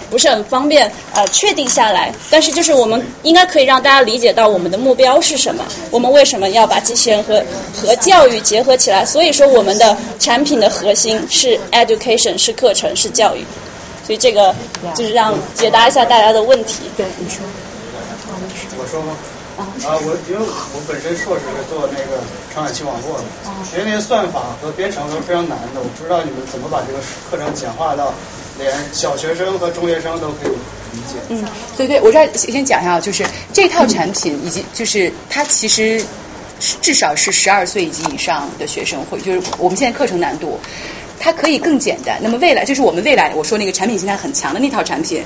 [0.10, 2.14] 不是很方便呃确定下来。
[2.30, 7.44] 但是就是我们应该可以让大家理解到我们的目标是什么，我们为什么要把机器人和
[7.76, 9.06] 和教育结合起来。
[9.06, 13.45] 所以说我们的产品的核心是 education，是课程，是教育。
[14.06, 14.56] 所以这个
[14.95, 16.84] 就是让解答一下大家的问题。
[16.95, 17.40] 对，你说。
[18.80, 19.18] 我说吗？
[19.58, 22.22] 啊，我因为我本身硕士是做那个
[22.53, 23.24] 传感器网络的，
[23.66, 25.82] 学那些算法和编程都是非常难的。
[25.82, 28.14] 我不知道你们怎么把这个课程简化到
[28.60, 30.52] 连小学生和中学生都可以
[30.94, 31.16] 理解。
[31.30, 31.44] 嗯，
[31.77, 36.03] 对对，我这儿先讲一下，就是这套产品以及就是它其实
[36.82, 40.60] 至少是十二岁以及以上的学生会，就是我们现在课程难度。
[41.20, 42.20] 它可以更简单。
[42.22, 45.24] 那么未来就是我们未来我说那个产品形态很强的那套产品，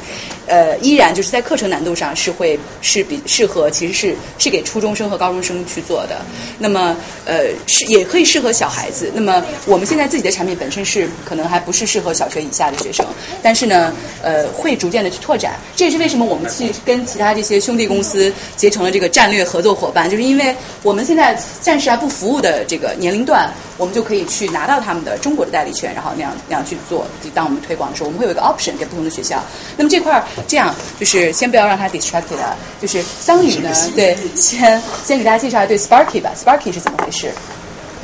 [0.48, 6.22] 呃，依然就是在课程难度上是会是比适合，其实是是给初中生和高中生去做的。
[6.60, 6.96] 那么
[7.26, 9.12] 呃是也可以适合小孩子。
[9.14, 13.06] 那么我们现在自己的产品本身是可能还不是适合小学以下的学生，
[13.42, 15.54] 但是呢呃会逐渐的去拓展。
[15.76, 25.81] 这也是为什么我们去跟其他这些兄弟公司结成了这个战略合作伙伴，就是因为我们现在暂时还不服务的这个年龄段，我们就可以去拿到他们的中国的代理权。
[25.88, 29.42] 然后那样那样去做，就当我们推广的时候，我们会有一个 option 给不同的学校。
[29.78, 32.38] 那么这块儿这样就是先不要让它 distracted，
[32.82, 37.32] 就是桑宇呢，对，先先给大家介绍一下对 Sparky 吧，Sparky 是怎么回事？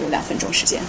[0.01, 0.81] 有两分钟时间。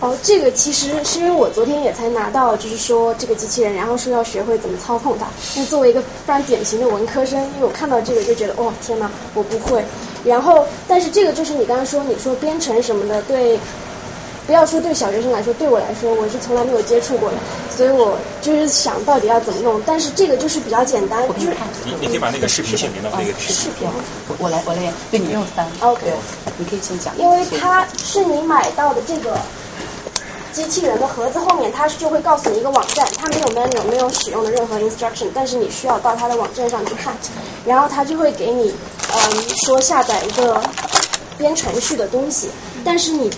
[0.00, 5.26] 哦，这个其实是因为我昨天也才拿到，就是说这个机器人，然后说要学会怎么操控它。
[5.54, 9.84] 那作为一个非常典型的文科生，因为我看到这个就觉得，哦天哪，我不会。
[10.24, 13.60] 然后，但是这个就是你刚刚说，你说编程什么的，对。
[14.44, 17.36] 不要说对小学生来说，对我来说我是从来没有接触过的，
[17.74, 19.80] 所以我就是想到底要怎么弄。
[19.86, 23.86] 但是这个就是比较简单，就是你你可以把那个视频先连到那个视频。
[24.38, 25.64] 我来我来，对你用三。
[25.80, 26.12] OK，
[26.58, 27.16] 你可以先讲。
[27.16, 29.38] 因为它是你买到的这个
[30.52, 37.16] 机器人的盒子后面，它就会告诉你一个网站，它没有 manual，没有使用的任何 instruction，但是你需要到它的网站上去看，
[37.64, 38.74] 然后它就会给你
[39.12, 40.60] 嗯说下载一个
[41.38, 42.50] 编程序的东西，
[42.84, 43.30] 但是你。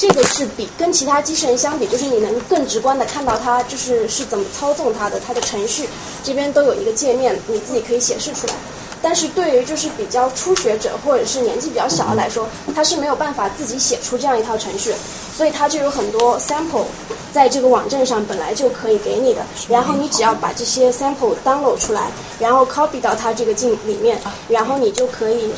[0.00, 5.86] 这个是比跟其他机器人相比，就是你能更直观的看到它就是是怎么操纵它的，它的程序
[6.24, 8.54] 这边都有一个界面，你自己可以显示出来。
[9.02, 14.94] 但是对于就是比较初学者或者是年纪比较小的来说，他是没有办法自己写出这样一套程序，
[15.36, 16.86] 所以它就有很多 sample
[17.30, 25.52] 在这个网站上本来就可以给你的，然后你只要把这些 sample download 出来，然后 copy 到它这个镜里面，然后你就可以。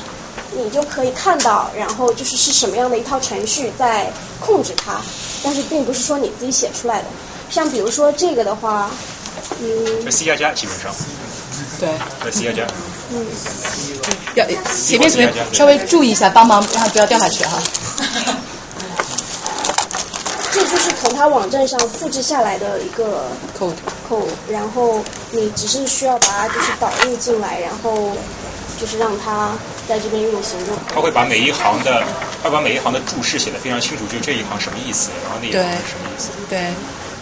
[0.54, 5.00] 你就可以看到，然后就是是什么样的一套程序在控制它，
[5.42, 7.06] 但是并不是说你自己写出来的。
[7.50, 8.90] 像比如说这个的话，
[9.60, 10.94] 嗯，C 加加基本上，
[11.80, 12.66] 对，C 加加，
[13.12, 13.26] 嗯，
[14.34, 14.46] 要
[14.84, 17.62] 前面怎么稍微注意一下，帮忙让它不要掉下去哈。
[20.52, 23.24] 这就是从它网站上复制下来的一个
[23.58, 23.74] code
[24.08, 28.12] code，然后你只是需要把它就是导入进来，然后。
[28.80, 29.52] 就是让它
[29.92, 30.74] 在这边运行动。
[30.94, 32.02] 他会把每一行的，
[32.42, 36.30] 他把每一行的注释写的非常清楚，就这一行什么意思，然后那一行是什么意思。
[36.48, 36.58] 对。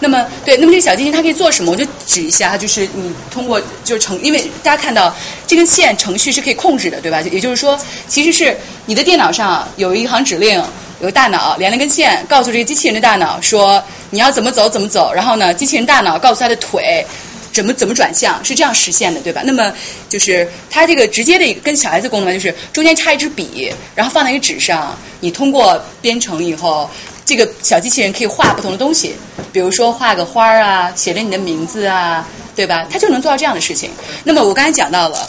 [0.02, 1.72] 那么，对，那么这个小机器它可以做什么？
[1.72, 5.14] 我就指一下，就是你通过就是程，因为大家看到
[5.46, 7.20] 这根线程序是可以控制的，对吧？
[7.20, 10.56] 也就是说，其实是你的电脑上有一行指令，
[11.00, 17.04] 有个大脑连了根线，告诉这个机器人的大脑说你要怎么走怎么走，然后呢，机器人大脑告诉它的腿。
[17.52, 19.42] 怎么怎么转向是这样实现的，对吧？
[19.44, 19.72] 那么
[20.08, 26.88] 就是它这个直接的一个跟小孩子功能就是中间插一支笔，然后放在一个纸上，你通过编程以后，
[27.24, 29.14] 这个小机器人可以画不同的东西，
[29.52, 32.86] 比如说画个花儿啊，写着你的名字啊，对吧？
[32.90, 33.90] 它就能做到这样的事情。
[34.24, 35.28] 那么我刚才讲到了，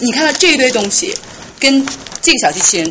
[0.00, 1.14] 你看到这一堆东西
[1.60, 1.86] 跟
[2.20, 2.88] 这个小机器人。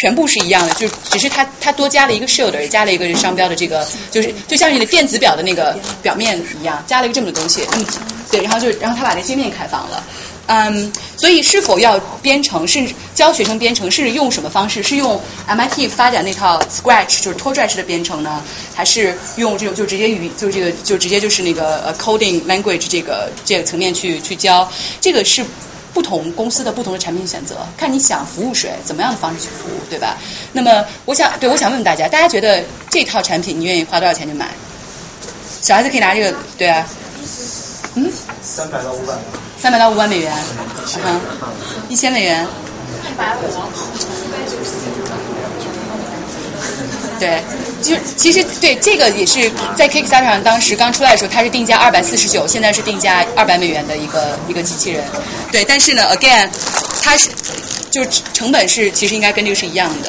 [0.00, 7.66] 全部是一样的，就只是它它多加了一个 shield，加了一个商标的这个，就是就像你的电子表的那个表面一样，加了一个这么的东西。
[7.72, 7.84] 嗯，
[8.30, 10.02] 对，然后就然后他把那界面开放了。
[10.46, 14.82] 嗯，所以是否要编程，甚至教学生编程，是用什么方式？
[14.82, 18.42] 是用 MIT 发展那套 Scratch，就是拖拽式的编程呢，
[18.74, 24.72] 还是用这种就直接语，就这个就直接就是那个呃 coding language 这个这个层面去去教？
[25.02, 25.44] 这个是。
[25.92, 30.16] 不同公司的不同的产品选择，看你想服务谁，怎么样的方式去服务，对吧？
[30.52, 34.48] 那么，我想，对，我想问问大家，大家觉得这套产品你愿意花多少钱去买？
[35.60, 36.86] 小孩子可以拿这个，对啊，
[37.94, 38.10] 嗯，
[38.40, 39.14] 三百到五百，
[39.60, 40.32] 三百到五百美元，
[41.04, 41.20] 嗯，
[41.88, 42.46] 一千美元，
[43.10, 43.40] 一百五。
[47.20, 47.42] 对，
[47.82, 55.04] 就其实对这个也是在 Kickstarter 上当时刚出来的时候，它是定价二百四十九，现在是定价二百美元的一个一个机器人。
[55.52, 56.48] 对，但是呢，again，
[57.02, 57.28] 它是
[57.90, 60.08] 就成本是其实应该跟这个是一样的。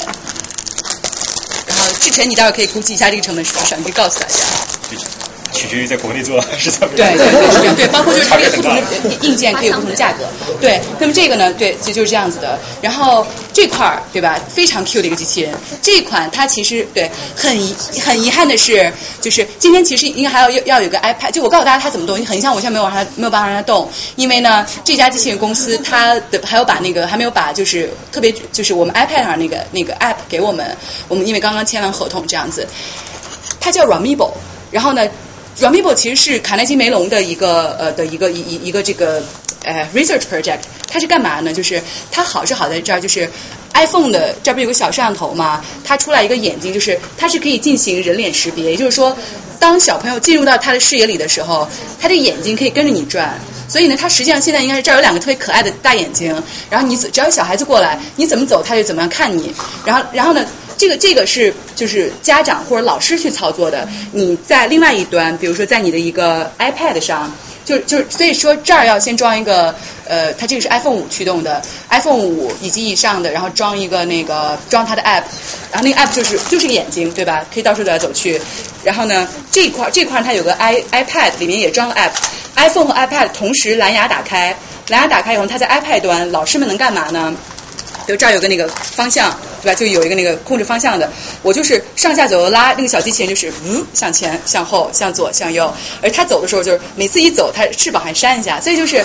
[1.67, 4.35] 然后志成，你待会儿可以估计一下这个成本是多少，你可以告诉大家。
[5.51, 8.81] 取决于在国内做还是怎么对对对是这样，对，包括就是它有不同的
[9.21, 10.25] 硬件可以有不同的价格，
[10.59, 12.57] 对，那么这个呢，对，就就是这样子的。
[12.81, 17.51] 然后这块儿对吧，非常 Q 的一个机器人，这一款它其实对很
[18.03, 32.65] 很遗憾的是，就是今天其实应该还要要要有个 iPad，就我告诉大家它怎么动，你很像我现在没有往上没有办法让它动，因为呢这家机器人公司它的还有把那个还没有把就是特别就是我们 iPad 上那个那个 app 给我们，我们因为刚刚签完合同这样子，
[33.59, 34.31] 它叫 Ramibo，
[34.71, 35.07] 然后呢。
[35.61, 39.21] Ramibo 其实是卡耐基梅隆的一个呃的一个一一一个这个
[39.63, 41.53] 呃 research project，它是干嘛呢？
[41.53, 41.79] 就是
[42.11, 43.29] 它好是好在这儿，就是
[43.75, 45.63] iPhone 的这不有个小摄像头吗？
[45.83, 49.15] 它出来一个眼睛，就是它是可以进行人脸识别，也就是说，
[49.59, 51.69] 当小朋友进入到他的视野里的时候，
[52.01, 53.39] 他的眼睛可以跟着你转。
[53.69, 59.53] 所以呢，它实际上现在应该是这儿有两个特别可爱的大眼睛，然后你只要有小孩子过来，你怎么走，他就怎么样看你。
[59.85, 60.43] 然后然后呢？
[60.81, 67.31] 这个这个是就是家长或者老师去操作的，你在另外一端，比如说在你的一个 iPad 上，
[67.63, 69.75] 就就所以说这儿要先装一个
[70.07, 71.61] 呃，它这个是 iPhone 五驱动的
[71.91, 75.21] ，iPhone 五以及以上的，然后装一个那个装它的 app，
[75.71, 77.45] 然后那个 app 就是就是个眼睛对吧？
[77.53, 78.41] 可以到处走来走去。
[78.83, 87.31] 然后呢，这块这块它有个 i iPad 里面也装了 app，iPhone 和 iPad 同时蓝牙打开，蓝牙打开以后，它在 iPad 端，老师们能干嘛呢？
[88.07, 89.75] 比如这儿有个那个方向，对吧？
[89.75, 91.09] 就有一个那个控制方向的，
[91.43, 99.03] 我就是上下左右拉，那个小机器人就是嗯向前、向后、向左、向右，而它走的时候就是每次一走，它翅膀还扇一下，所以就是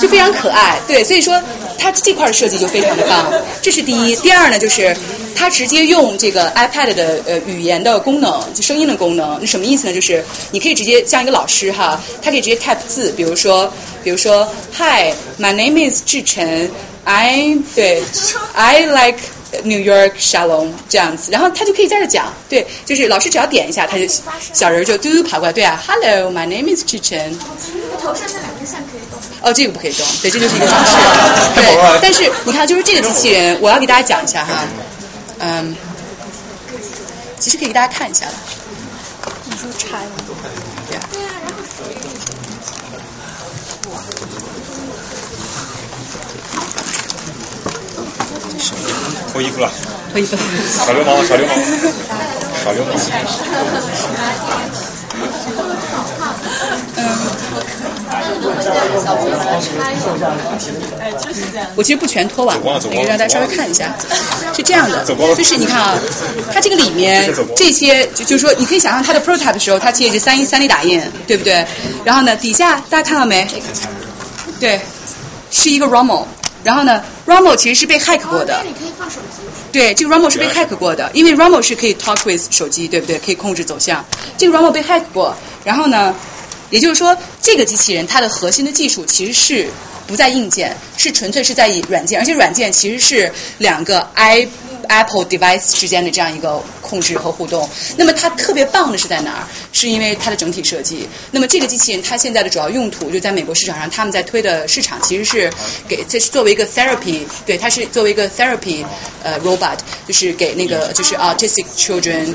[0.00, 1.42] 就非常可爱，对，所以说
[1.78, 4.14] 它这块的设计就非常的棒，这是第一。
[4.16, 4.96] 第二呢，就是
[5.34, 9.94] 它直接用这个 iPad 的呃语言的功能，就声音的功能，那什么意思呢？
[9.94, 16.70] 就是你可以直接像一个老师哈，他可以直接 type 字，比如说比如说 Hi，my name is 志晨。
[17.06, 18.02] I 对，
[18.56, 19.18] I like
[19.62, 24.06] New York Shalom 这样子，然后他就可以在这讲，对，就是老师只要点一下，他就
[24.52, 27.38] 小人就嘟嘟跑过来，对啊，Hello，my name is 志成。
[28.00, 29.20] 头上那两根线可以动。
[29.40, 30.92] 哦，这个不可以动，对，这就是一个方式。
[31.56, 34.64] 对，但是你看，就是这个机器人，我要给大家讲一下哈，
[35.38, 35.76] 嗯，
[37.38, 38.32] 其实可以给大家看一下的。
[39.46, 40.10] 你说拆了？
[40.88, 41.08] 对啊，
[49.32, 49.70] 脱衣服了，
[50.12, 50.42] 脱衣服了，
[50.86, 51.54] 小流氓，小流氓，
[52.64, 52.94] 小流氓。
[61.76, 62.56] 我其实不全脱完，
[62.90, 63.94] 那个让大家稍微看一下，
[64.54, 65.98] 是这样的，就是你看啊，
[66.52, 71.66] 它这个里面这些，就就是说，你可以想象它的 prototype 的时候，它其实是三一三 D 打印，对不对？
[72.04, 73.46] 然后呢，底下大家看到没？
[74.60, 74.80] 对，
[75.50, 76.24] 是一个 ROMO。
[76.64, 78.62] 然后呢，Ramo 其实是被 hack 过的。
[78.66, 79.42] 你可以放手机。
[79.70, 83.18] 对，这个 Ramo 是被 hack 过的，因为 Ramo 是可以 talk with 手机，对不对？
[83.18, 84.04] 可以控制走向。
[84.38, 86.14] 这个 Ramo 被 hack 过，然后呢，
[86.70, 89.68] 也就是说，这个机器人它的核心的技术其实是
[90.06, 94.48] 不在硬件，是纯粹是在以软件，而且软件其实是两个 i。
[94.88, 99.46] Apple device 之间的这样一个控制和互动，那么它特别棒的是在哪儿？
[99.72, 101.08] 是因为它的整体设计。
[101.30, 105.50] 那么这个机器人它现在的主要用途就在美国市场上，他们在推的市场其实是
[105.88, 108.84] 给这是作为一个 therapy，对，它是作为一个 therapy
[109.22, 112.34] 呃 robot，就是给那个就是 autistic children，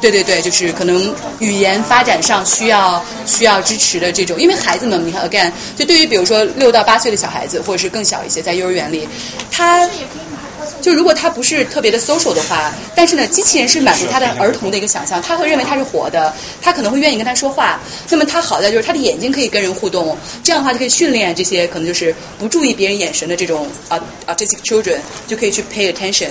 [0.00, 9.08] 对对对，就是可能语言发展上需要需要支持的这种，因为孩子们你看 again，就对于比如说六到八岁的小孩子或者是更小一些，在幼儿园里，
[9.50, 9.88] 他。
[10.88, 17.78] 就如果他不是特别的 social 的话，但是呢，机器人是满足他的儿童的一个想象，他会认为他是活的，他可能会愿意跟他说话。
[18.08, 26.30] 那么他好在就是他的眼睛可以跟人互动，这样的话就可以训练这些可能就是不注意别人眼神的这种啊啊这些 children 就可以去 pay attention，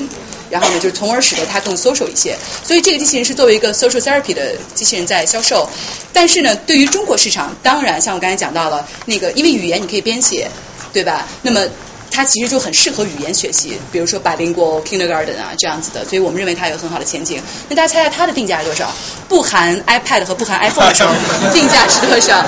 [0.50, 2.36] 然后呢，就是从而使得他更 social 一些。
[2.64, 5.70] 所以这个机器人是作为一个 social therapy 的机器人在销售。
[6.12, 10.50] 但是呢，对于中国市场，当然像我刚才讲到了那个，因为语言你可以编写，
[10.92, 11.28] 对吧？
[11.44, 11.62] 那么
[12.12, 17.42] 它其实就很适合语言学习，比如说 bilingual Kindergarten 啊这样子的，所以我们认为它有很好的前景。
[17.70, 18.90] 那大家猜猜它的定价是多少？
[19.30, 21.14] 不含 iPad 和不含 iPhone 的时候，
[21.54, 22.44] 定价是多少？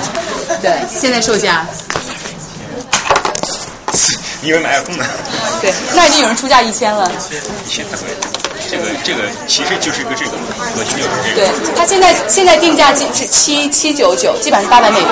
[0.62, 1.66] 对，现在售价。
[4.42, 5.04] 你以为买 iPhone 呢？
[5.60, 7.10] 对，那已经有人出价一千了。
[7.66, 8.06] 一千太贵，
[8.70, 10.30] 这个这个其实就是一个这个
[10.74, 11.46] 核心就是这个。
[11.46, 15.08] 对，它现在现在定价基是七七九九，基本上是八百美元。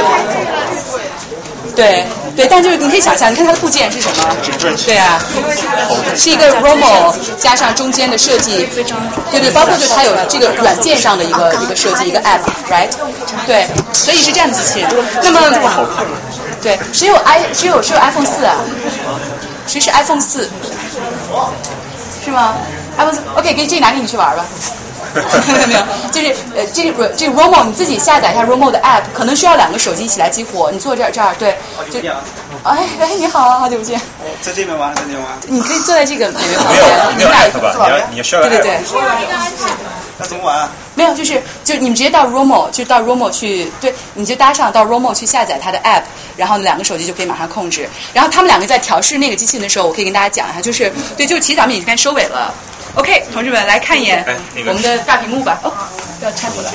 [1.76, 4.36] 对对，但就是你可以想象，你看它的部件是什么？
[4.84, 5.22] 对啊，
[6.16, 8.82] 是一个 ROMO 加上中间的设计，对
[9.40, 12.88] 对，包括就它有这个软件上的一个一个设计，一个 app，right？
[13.46, 14.90] 对，所以是这样的机器人。
[15.22, 15.40] 那么，
[16.62, 18.56] 对，谁有 i 谁有谁有 iPhone 四啊？
[19.66, 20.48] 谁是 iPhone 四？
[22.24, 22.54] 是吗
[22.96, 24.44] ？iPhone 四，OK，给这拿给你去玩吧。
[25.14, 25.22] 没
[25.62, 25.80] 有没有，
[26.12, 30.70] 就是呃这个这个 Romo 你自己下载一下 Romo 的 app，可能需要两个手机一起来激活。
[30.70, 31.56] 你坐这儿这儿对，
[31.90, 32.00] 就
[32.64, 33.98] 哎哎你好，好久不见。
[34.42, 34.94] 在这边玩？
[34.94, 35.30] 在这边玩？
[35.46, 36.60] 你可以坐在这个美没有
[37.16, 37.72] 没有 app 吧？
[37.74, 38.80] 你要你要需要对对对。
[40.18, 40.68] 那怎么玩啊？
[40.98, 46.02] 没有，就是就你们直接到 Romo 就到 Romo 去，对，你就搭上到 Romo 去下载它的 app，
[46.36, 47.88] 然后两个手机就可以马上控制。
[48.12, 52.52] 然后他们两个在调试那个机器的时候，我可以跟大家讲一下，就是对，就是其实咱们已经该收尾了。
[52.96, 54.26] OK，同志们来看一眼
[54.66, 55.60] 我们的大屏幕吧。
[55.62, 55.72] 哦，
[56.20, 56.72] 要拆过来。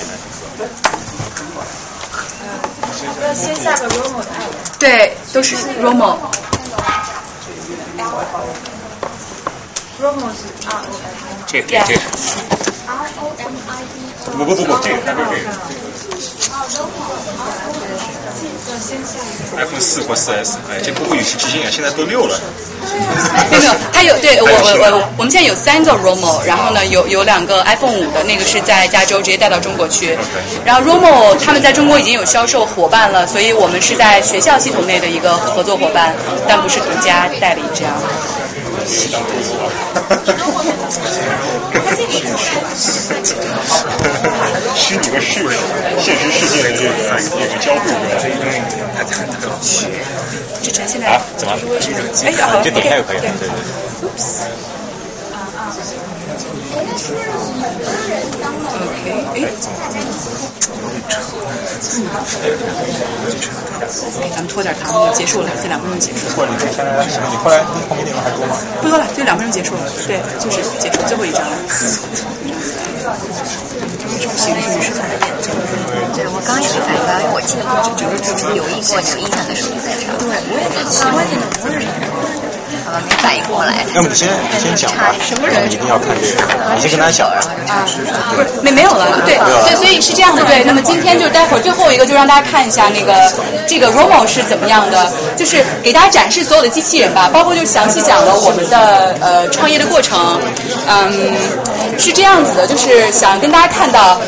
[3.22, 4.80] 要先下个 Romo 的 app。
[4.80, 6.16] 对，都是 Romo。
[10.02, 11.44] Romo 是 R O M。
[11.46, 12.73] 这个这个。
[14.26, 15.50] 不不不不，这个还不是这个。
[19.58, 21.70] iPhone 四或四 S，哎，这不会与时俱进啊！
[21.72, 22.40] 现在都六了。
[23.52, 30.18] 没有没有，它有对我我我我们现在有三个 Romo，然后呢有有两个 iPhone 五的那个是在加州直接带到中国去，
[30.66, 36.16] 然后 Romo 他们在中国已经有销售伙伴了，所以我们是在学校系统内的一个合作伙伴，
[36.48, 37.94] 但不是独家代理这样。
[44.76, 45.46] 虚拟和世
[46.00, 46.90] 现实世界的这个
[47.20, 47.82] 这个交互
[50.62, 51.22] 志晨现在啊？
[51.38, 51.54] 怎么？
[52.26, 53.50] 哎呀，就点开就可以了，对对。
[58.84, 59.38] OK，哎，
[64.34, 66.30] 咱们拖点糖，结束了，这两分钟结束。
[66.36, 67.28] 或者你现在什么？
[67.30, 68.58] 你后来后面内容还多吗？
[68.82, 69.82] 不多了，就两分钟结束了。
[70.08, 71.58] 对，就是结束最后一张了。
[76.16, 77.62] 对，我刚也是反应到，因为我记得
[78.56, 80.18] 有一过有印象的时候在场。
[80.18, 81.22] 对，我也是奇怪，
[81.62, 82.53] 不是。
[82.86, 83.86] 好吧，没反应过来。
[83.94, 84.28] 那么你先
[84.60, 87.28] 先讲吧，什么人一定要看这个，你先跟他讲。
[87.28, 87.86] 啊，
[88.36, 90.64] 不是没没有了，对，所以所以是这样的，对。
[90.66, 93.32] 那么今天就待会儿最后一个就让大家看一下那个
[93.68, 100.40] 这个 Romo 是怎么样的，就是给大家展示所有的机器人吧，包括就详细讲了我们的呃创业的过程，
[100.88, 101.34] 嗯，
[101.98, 104.20] 是这样子的，就是想跟大家看到，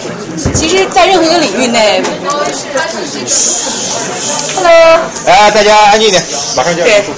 [0.53, 2.01] 其实，在任何一个领域内
[4.55, 6.23] ，Hello，哎大家安静一点，
[6.55, 7.13] 马上就要结束。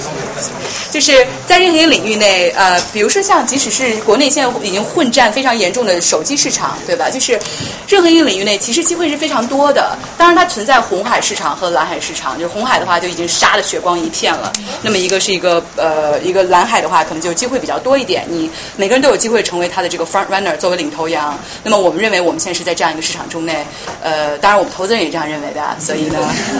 [0.98, 7.08] 就是在任何一个领域内，呃，比如说像即使是国内现在已经混战非常严重的手机市场，对吧？
[7.08, 7.38] 就是
[7.86, 9.96] 任何一个领域内，其实机会是非常多的。
[10.16, 12.34] 当然，它存在红海市场和蓝海市场。
[12.36, 14.52] 就是红海的话，就已经杀的血光一片了。
[14.82, 18.24] 那么一个是一个呃一个蓝海的话，可能就机会比较多一点。
[18.28, 21.38] 你每个人都有机会成为它的这个 front runner，作为领头羊。
[21.62, 23.64] 那么我们认为我们现在是在这样一个市场中内，
[24.02, 26.18] 呃，当然我们投资人也这样认为的，所以呢，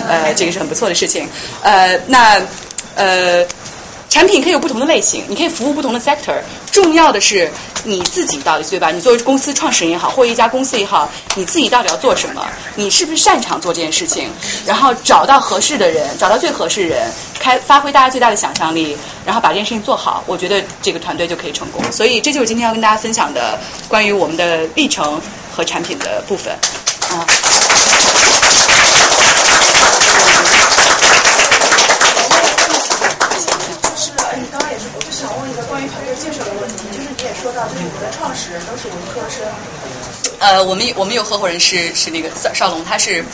[0.09, 1.29] 呃，这个是很不错的事情。
[1.61, 2.41] 呃，那
[2.95, 3.45] 呃。
[4.09, 6.41] 产品可以有不同的类型，你可以服务不同的 sector。
[6.73, 7.51] 重要的是
[7.85, 8.91] 你自己到底对吧？
[8.91, 12.47] 你作为公司创始人也好，或一家公司也好，你自己到底要做什么？
[12.77, 14.31] 你是不是擅长做这件事情？
[14.67, 18.97] 然后找到合适的人，找到最合适的人，开发挥大家最大的想象力，
[19.27, 20.25] 然后把这件事情做好。
[20.27, 21.83] 我觉得这个团队就可以成功。
[21.93, 25.21] 所以这就是今天要跟大家分享的关于我们的历程
[25.55, 26.53] 和产品的部分
[27.11, 27.27] 啊。
[36.19, 40.28] 介绍的问题，就是你也说到，就是你们的创始人都是文科生。
[40.39, 43.25] 呃，我们我们有合伙人是是那个邵邵龙，他是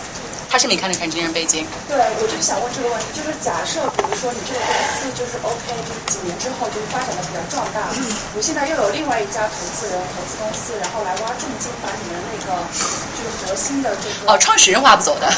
[0.48, 1.66] 他是 mechanical engineering 背景。
[1.88, 7.92] 对，我就是想问这个问题，就是假设比如说你这个公司就是 OK，就是几年之后就是发展的比较壮大，
[8.34, 14.32] 你现在又有另外一家投资人投资公司，然后来挖重金把你们那个就是核心的这个。
[14.32, 15.28] 哦，创始人挖不走的。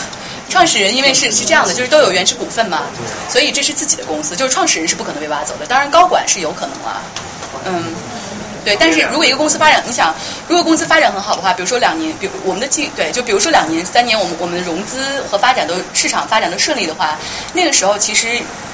[0.48, 2.82] 创始人因为是是这样的，就是都有原始股份嘛，
[3.28, 5.66] 所以这是自己的公司，就是创始人是不可能被挖走的。
[5.66, 7.02] 当然高管是有可能啦，
[7.64, 7.82] 嗯，
[8.66, 8.76] 对。
[8.78, 10.12] 但是如果一个公司发展，你想，
[10.48, 17.16] 如果公司发展很好的话，比如说两年，比如我们的计对，就比如说两年、三年，我们我们的融资和发展都市场发展都顺利的话，
[17.54, 18.26] 那个时候其实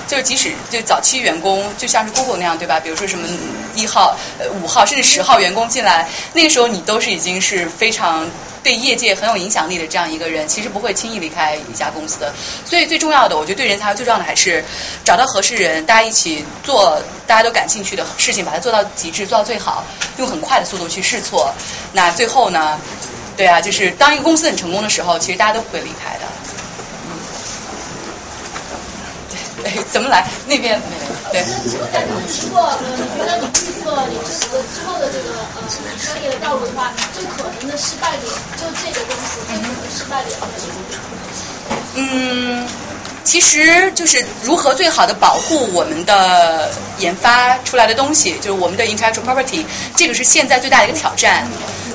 [0.09, 2.81] 就是即使就早期员工，就像是 Google 那样，对吧？
[2.81, 3.29] 比如说什么
[3.75, 8.27] 一号、呃五号甚至十号员工进来，那个时候你都是已经是非常。
[8.62, 12.33] 对业界很有影响力的这样一个人，其实不会轻易离开一家公司的。
[12.65, 14.65] 所以最重要的，我觉得对人才最重要的还是
[15.03, 16.97] 找到合适人，大家一起做
[17.27, 19.82] 大家都感兴趣的事情，把它做到极致，做到最好，
[20.19, 21.52] 用很快的速度去试错。
[21.93, 22.78] 那最后呢，
[23.36, 26.27] 对啊，就是当一个公司很成功的时候，其实大家都不会离开的。
[29.62, 30.27] 对，哎，怎么来？
[30.47, 30.81] 那边
[31.31, 31.43] 对。
[31.44, 33.51] 你提过，呃，你觉得你预
[33.83, 38.25] 测你这个之后的这个呃商业的道路的话，最可能的失败点，
[38.57, 40.75] 就这个公司最可能失败点在什么？
[41.94, 42.67] 嗯，
[43.25, 49.65] 其实就是如何最好的保护我们的研发出来的东西，就是我们的 intellectual property，
[49.97, 51.47] 这个是现在最大的一个挑战。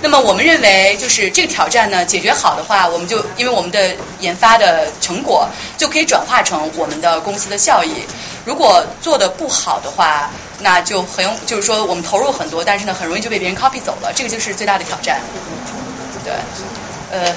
[0.02, 5.48] 那么我们认为，就是这个挑战呢，解决好的话，我们就因为我们的研发的成果
[5.78, 7.92] 就可以转化成我们的公司的效益。
[8.46, 15.20] 如果做的不好的话，那就很有，就是说我们投入很多，但是呢，很容易就被别人 copy 走了，这个就是最大的挑战。
[16.24, 16.34] 对，
[17.10, 17.34] 呃，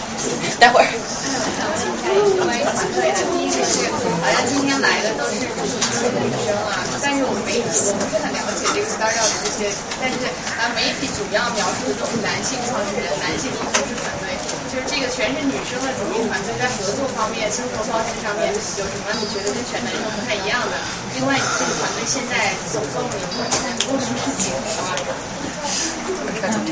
[0.59, 0.87] 待会儿。
[0.91, 9.71] 因为团队的第一个是，好像今天来的都是就是女生啊，但是我们媒体我不是很了解这个 startup 的这些，
[10.03, 10.19] 但是
[10.59, 14.35] 啊媒体主要描述的都是男性创始人、男性工程师团队，
[14.75, 20.75] 就是这个全是女生的主力团队，在合作方面、生活方式上面有什么你觉得跟全男生不太一样的？
[21.15, 23.39] 另外，你这个团队现在总共你们
[23.87, 25.15] 共同是几个人？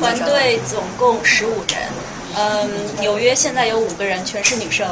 [0.00, 1.78] 团队总共十五人，
[2.38, 2.68] 嗯，
[3.00, 4.88] 纽约现在有五个人，全是女生。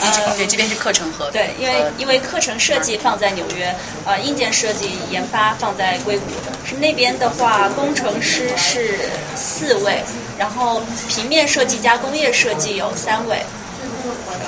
[0.00, 3.72] 呃，对，这边是课程和对，因为因为课程设计放在纽约，
[4.04, 6.24] 呃，硬件设计研发放在硅谷。
[6.68, 8.98] 是那边的话，工程师是
[9.36, 10.02] 四位，
[10.38, 13.44] 然后平面设计加工业设计有三位，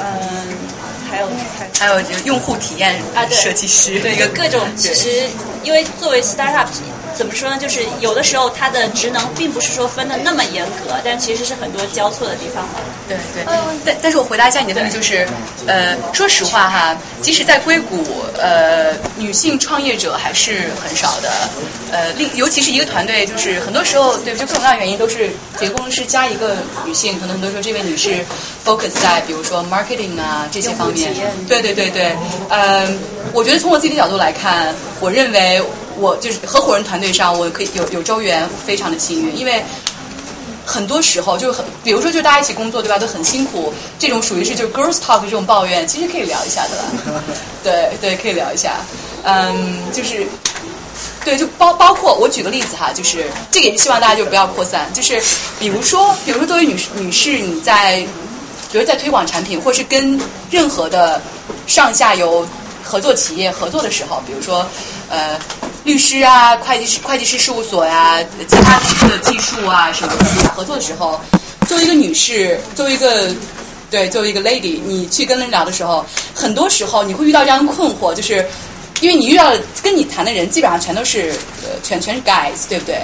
[0.00, 0.18] 嗯，
[1.08, 1.28] 还有
[1.78, 4.60] 还有就用户体验啊，对，设计师，对，有各种。
[4.76, 5.28] 其实
[5.62, 6.66] 因为作为 startup。
[7.14, 7.56] 怎么说呢？
[7.58, 12.74] 就是有的时候它的职能并不是说分的那么严格，但其实是很多交错的地方嘛。
[13.08, 13.44] 对对。
[13.46, 13.80] 嗯。
[13.84, 15.26] 但但是我回答一下你的问题，就是
[15.66, 18.04] 呃，说实话哈，即使在硅谷，
[18.38, 21.30] 呃，女性创业者还是很少的。
[21.92, 28.24] 呃，另尤其是一个团队，就是很多时候，对，就各种各样原因都是几个工程师加一个女性，可能很多时候这位女士
[28.64, 31.14] focus 在比如说 marketing 啊这些方面。
[31.48, 32.16] 对对对对。
[32.48, 32.88] 呃，
[33.32, 35.62] 我觉得从我自己的角度来看，我认为。
[35.98, 39.64] 我就是合伙人团队上，我可以有有周元，非常的幸运，因为
[40.66, 47.22] 很多时候就是很，比如说就大家一起工作对吧，都很辛苦，这种属于是就是 girls talk 这种抱怨，其实可以聊一下的，
[47.62, 48.76] 对 对，可以聊一下，
[49.22, 50.26] 嗯，就是
[51.24, 55.22] 对，就包包括我举个例子哈，就是这个也希望大家就不要扩散，就是
[55.60, 58.06] 比如说比如说作为女女士你在，
[58.72, 60.18] 比如在推广产品，或是跟
[60.50, 61.20] 任何的
[61.66, 62.46] 上下游
[62.82, 64.66] 合作企业合作的时候，比如说
[65.14, 65.38] 呃。
[65.84, 68.18] 律师啊，会计师、会计师事务所呀，
[68.48, 71.20] 其他的技术啊什么的合作的时候，
[71.68, 73.28] 作为一个女士，作为一个
[73.90, 78.48] 对，作为一个 lady，你去跟人聊的时候，很多时候你会遇到这样的困惑，就是
[79.02, 79.52] 因为你遇到
[79.82, 81.30] 跟你谈的人基本上全都是
[81.64, 83.02] 呃全全是 guys，对不对？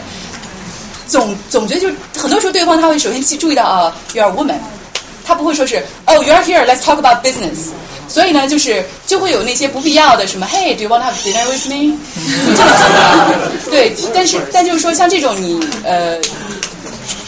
[1.06, 4.56] 总总觉得就是很多时候对方他会首先去注意到啊，you are woman，
[5.22, 7.72] 他不会说是哦，you are here，let's talk about business。
[8.12, 11.96] 所以呢，就是就会有那些不必要的什么，Hey，do you want to have dinner with me？
[13.70, 16.18] 对，但是但就是说，像这种你呃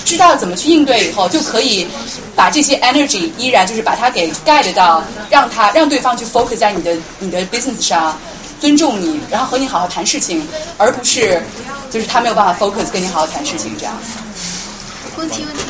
[0.04, 1.86] 知道怎么去应对以后，就可以
[2.34, 8.18] 把这些 energy 依然就是把它给 guide 到，让他让对方去 focus 在你的你的 business 上，
[8.60, 10.42] 尊重你，然后和你好好谈事情，
[10.78, 11.40] 而不是
[11.90, 13.94] 就是他没有办法 focus 跟你好好谈事情这样。
[15.16, 15.62] 问题问题。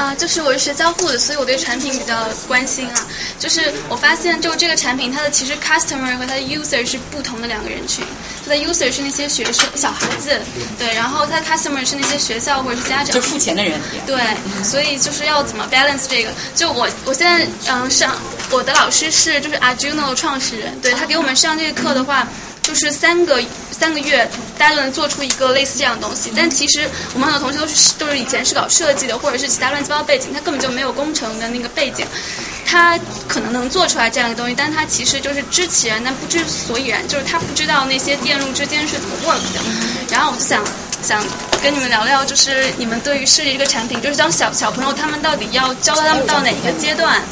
[0.00, 3.06] 啊，就是我是学交互的，所以我对产品比较关心啊。
[3.38, 8.02] 就是我发现，就这个产品，它的其实 customer 和它的 user 是不同的两个人群。
[8.42, 10.40] 它的 user 是那些学生、小孩子，
[10.78, 13.14] 对，然后它 customer 是那些学校或者是家长。
[13.14, 13.78] 就付钱的人。
[14.06, 14.18] 对，
[14.64, 16.30] 所以就是要怎么 balance 这个？
[16.54, 18.16] 就我我现在嗯上
[18.50, 22.26] 我的老师是就是 Arduino 创始人，对他给我们上这个课的话。
[22.62, 23.42] 就是三个
[23.80, 24.28] 三个月，
[24.58, 26.30] 大家都能做出一个类似这样的东西。
[26.36, 32.06] 但其实我们很多同学都是都是以前是搞设计的，或者是其他乱七八糟背景，他根本就没有工程的那个背景。
[32.70, 39.60] 他可能能做出来这样一个东西，但他其实就是知其然，但不知所以然，就是他不知道那些电路之间是怎么 work 的。
[40.10, 40.62] 然后我就想。
[41.02, 41.24] 想
[41.62, 47.22] 跟你们聊聊，就是你们对于设计这个产品，就是当小小朋友他们到底要教他们到哪一个阶段？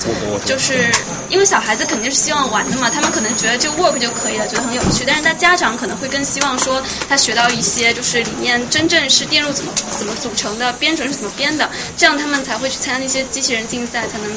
[0.47, 0.91] 就是
[1.29, 5.05] 因为小孩子肯定是希望玩的嘛，他们可能觉得就 work 就可以了，觉得很有趣。
[5.07, 14.31] 但是他家长可能会更希望说他学到一些就是里面真正是电路怎么怎么组成的，编程是怎么编的，这样他们才会去参加那些机器人竞赛，才能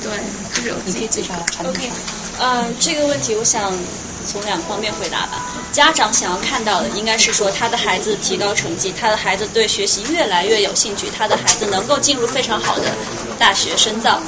[0.00, 0.10] 对，
[0.54, 1.90] 就是有可以介绍产品。
[1.90, 1.92] OK，
[2.40, 3.72] 嗯，这个问题我想。
[4.30, 5.42] 从两个方面回答吧。
[5.72, 12.84] 家长想要看到的应该是说他的孩子提高成绩，他的孩子对学习越来越有兴趣，他的孩子能够进入非常好的
[13.38, 14.20] 大学深造。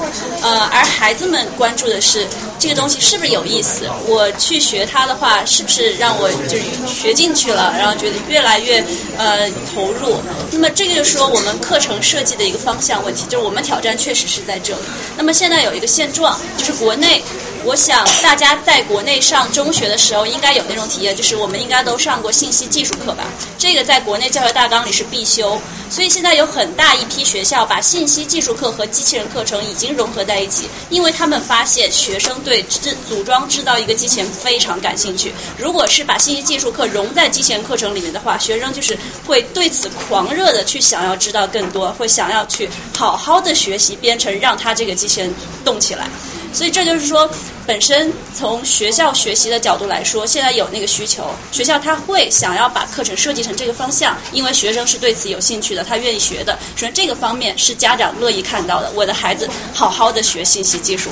[0.43, 2.27] 呃，而孩子们关注的是
[2.59, 3.89] 这个东西是不是有意思？
[4.07, 8.85] 我去学它的话，是不是让我就是学进去了，然后觉得越来越
[9.19, 10.17] 呃投入？
[10.53, 14.81] 那么这个就是说我们课程设计的一个方向问题，就是我们挑战确实是在这里。
[15.17, 17.23] 那么现在有一个现状，就是国内。
[17.63, 23.25] 我想大家在国内上中学的时候应该有那种体验，就是我们应该都上过信息技术课吧？
[23.59, 25.61] 这个在国内教学大纲里是必修，
[25.91, 35.35] 所以现在有很大一批学校把信息技术课和机器人课程已经融合在一起，因为他们发现学生对制组装制造一个机器人非常感兴趣。
[35.59, 38.97] 如果是把信息技术课融在机器人课程里面的话，学生就是
[39.27, 46.09] 会对此狂热的去想要知道更多，会想要去好好的学习编程，让他这个机器人动起来。
[46.53, 47.31] 所以这就是说，
[47.65, 56.59] 本身从学校学习的角角度来说，现在有那个需求，学校他会想要把课程设计成这个方向，因为学生是对此有兴趣的，他愿意学的。
[56.77, 61.09] 所以这个方面是家长乐意看到的，我的孩子好好的学信息技术。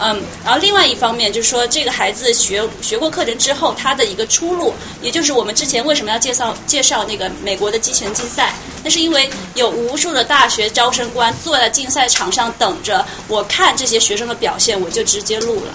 [0.00, 8.54] 嗯，然后另外一方面就是说，这个孩子学学过课程之后，他的一个出路，也就是我们之前为什么要介绍介绍那个美国的机器人竞赛，
[8.84, 15.72] 那是因为有无数的大学招生官坐在竞赛场上等着，我看这些学生的表现，我就直接录了。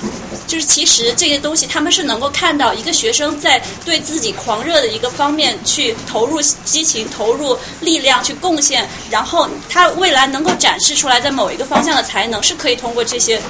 [0.47, 13.41] 就是其实这些东西，他们是能够看到一个学生在对自己狂热的一个方面去投入激情、投入力量去贡献，然后他未来能够展示出来在某一个方向的才能，是可以通过这些。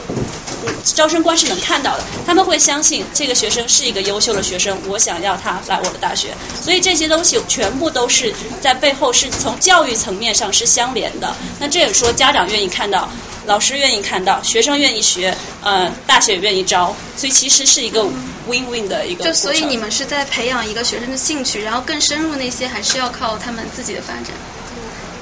[0.83, 6.29] 招生官是能看到的，他们会相信这个学生是一个优秀的学生，我想要他来我的大学。
[6.61, 11.35] 所以这些东西全部都是在背后是从教育层面上是相连的。
[11.59, 13.09] 那这也说家长愿意看到，
[13.45, 18.03] 老师愿意看到，学生愿意学，呃，大学也愿意招，所以其实是一个
[18.47, 19.25] win-win 的一个。
[19.25, 24.27] 就所以你们是在培养一个学生的兴趣，然后更深入那些还是要靠他们自己的发展。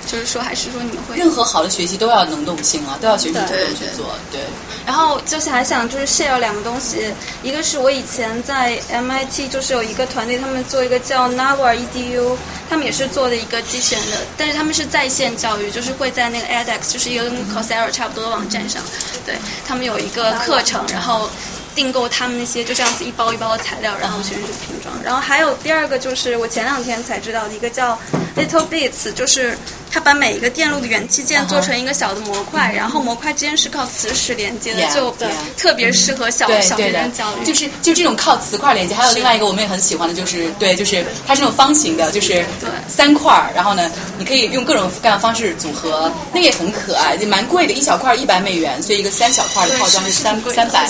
[0.06, 1.16] 就是说，还是说你们会？
[1.18, 4.16] 任何好的学习都要能动性啊，都要学习主动去做。
[4.32, 4.42] 对。
[4.86, 7.14] 然后就是还想就是 share 两个东西，
[7.44, 12.36] 一个是我以前在 MIT 就是有一个团队，他们做一个叫 Navar Edu，
[12.70, 18.82] 他们也是做的一个机器人的，但是他们是在线教育，就是会在那个 edX，就是一个跟 Coursera 差不多的网站上，
[19.26, 21.30] 对他们有一个课程，然后。
[21.76, 24.94] 订购他们那些就这样子一包一包的材料，然后其实就拼装。
[25.04, 27.98] 然后还有第二个就是我前两天才知道的一个叫
[28.36, 29.58] Little Bits，就是
[29.90, 35.16] 它把每一个电路的元器件做成一个小的模块，然后模块之间是靠磁石连接的，就
[35.58, 37.46] 特别适合小小学生教育。
[37.46, 38.94] 就是就这种靠磁块连接。
[38.94, 42.44] 还有另外一个我们也很喜欢的就是对，就是它是那种方形的，就是
[42.88, 50.88] 三块，然后呢你可以用各种各样的方式组合，那个也很可爱，就蛮贵的，一小块一百美元，所以一个三小块的套装是三三百。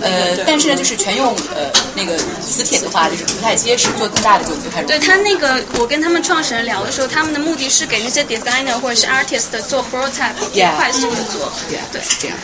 [0.00, 0.15] 呃。
[0.16, 4.86] 呃，但是呢，就是全用呃那个磁铁的话，就是不太结实，做更大的就不太容易。
[4.88, 11.52] 对他那个，我跟他们创始人聊的时候，他们的目的是给那些 designer 或者是 artist 做 prototype，快速的做。
[11.92, 12.36] 对，是这样。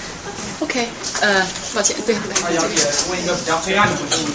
[0.60, 0.88] OK，
[1.20, 2.14] 呃，抱歉，对。
[2.14, 2.76] 啊，姚姐，
[3.10, 4.26] 问一个比较黑暗的问题，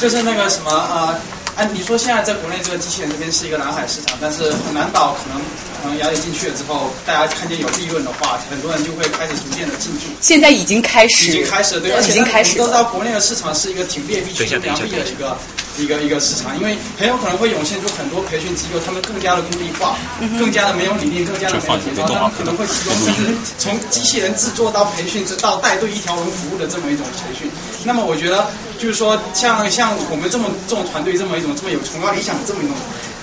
[0.00, 1.18] 就是那个什么呃。
[1.54, 5.36] 哎，你说现在在国内这个机器人这边是一个蓝海市场，但是很难导可能
[5.82, 10.06] 可能雅姐进去了之后，大家看见有利润的话，很多人就会开始逐渐的进驻。
[10.22, 15.36] 现在已经开始，已经开始，对，而且我们都知道国内的市场是一个挺劣币驱逐良币的一个
[15.76, 19.98] 一个一个市场，因为很有可能会涌现出很多培训机构，他们更加的功利化，
[20.40, 27.50] 更加的没有理念，更加的没有节操，他们可能会提供甚至从机器人制作到培训，直到带队一条龙服务的这么一种培训。
[27.84, 28.48] 那么我觉得
[28.78, 31.41] 就是说，像像我们这么这种团队这么。
[31.42, 32.76] 一种这么有崇高理想的这么一种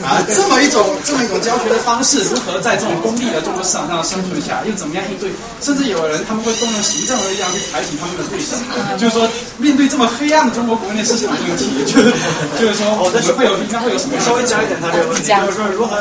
[0.04, 5.30] 啊，这么一种这么一种教学的方式，如何在这种功利的中国市场上生存下，又怎么样应对？
[5.60, 8.56] 甚至有人他们会动用行政的力量去抬起他们的对手，
[8.98, 12.14] 就是说面对这么黑暗的中国国内市场问题，就是
[12.60, 14.16] 就是说我们会有应该会有什么？
[14.24, 16.00] 稍微加一点他这个问题，就是说如何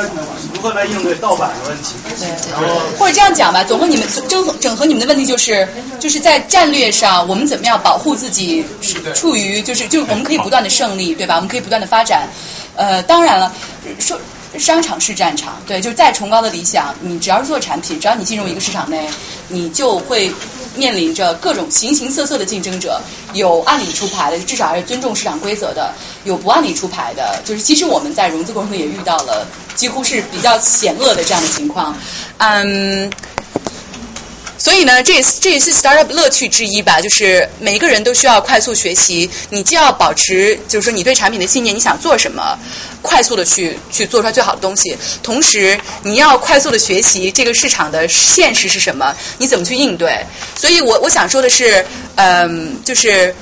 [0.53, 1.95] 如何来应对盗版的问题？
[2.17, 5.67] 对，然后或者这样讲吧，总和你们整整合你们的问题就是
[5.99, 8.63] 就是在战略上，我们怎么样保护自己
[9.13, 11.35] 处于就是就我们可以不断的胜利，对吧？
[11.35, 12.08] 我们可以不断的发展。
[12.09, 12.27] 展，
[12.75, 13.53] 呃，当然了，
[13.99, 14.19] 说
[14.57, 19.07] 商场是战场，对，就是再崇高的理想，你只要是做产品，只要你进入一个市场内，
[19.49, 20.33] 你就会
[20.75, 22.99] 面临着各种形形色色的竞争者，
[23.33, 31.95] 有按理出牌的，至少还是尊重市场规则的；有不按理出牌的，就是其实我们在融资过程中也遇到了，几乎是比较险恶的这样的情况，
[32.39, 33.09] 嗯。
[34.59, 39.29] 所以呢，这也是这也是 startup 乐趣之一吧，就是每一个人都需要快速学习。
[39.49, 42.59] 你既要保持，就是说你对产品的信念，你想做什么，
[43.01, 44.97] 快速的去去做出来最好的东西。
[45.23, 50.19] 同时，你要快速的学习这个市场的现实是什么，你怎么去应对。
[50.55, 53.33] 所以我我想说的是，嗯，就是。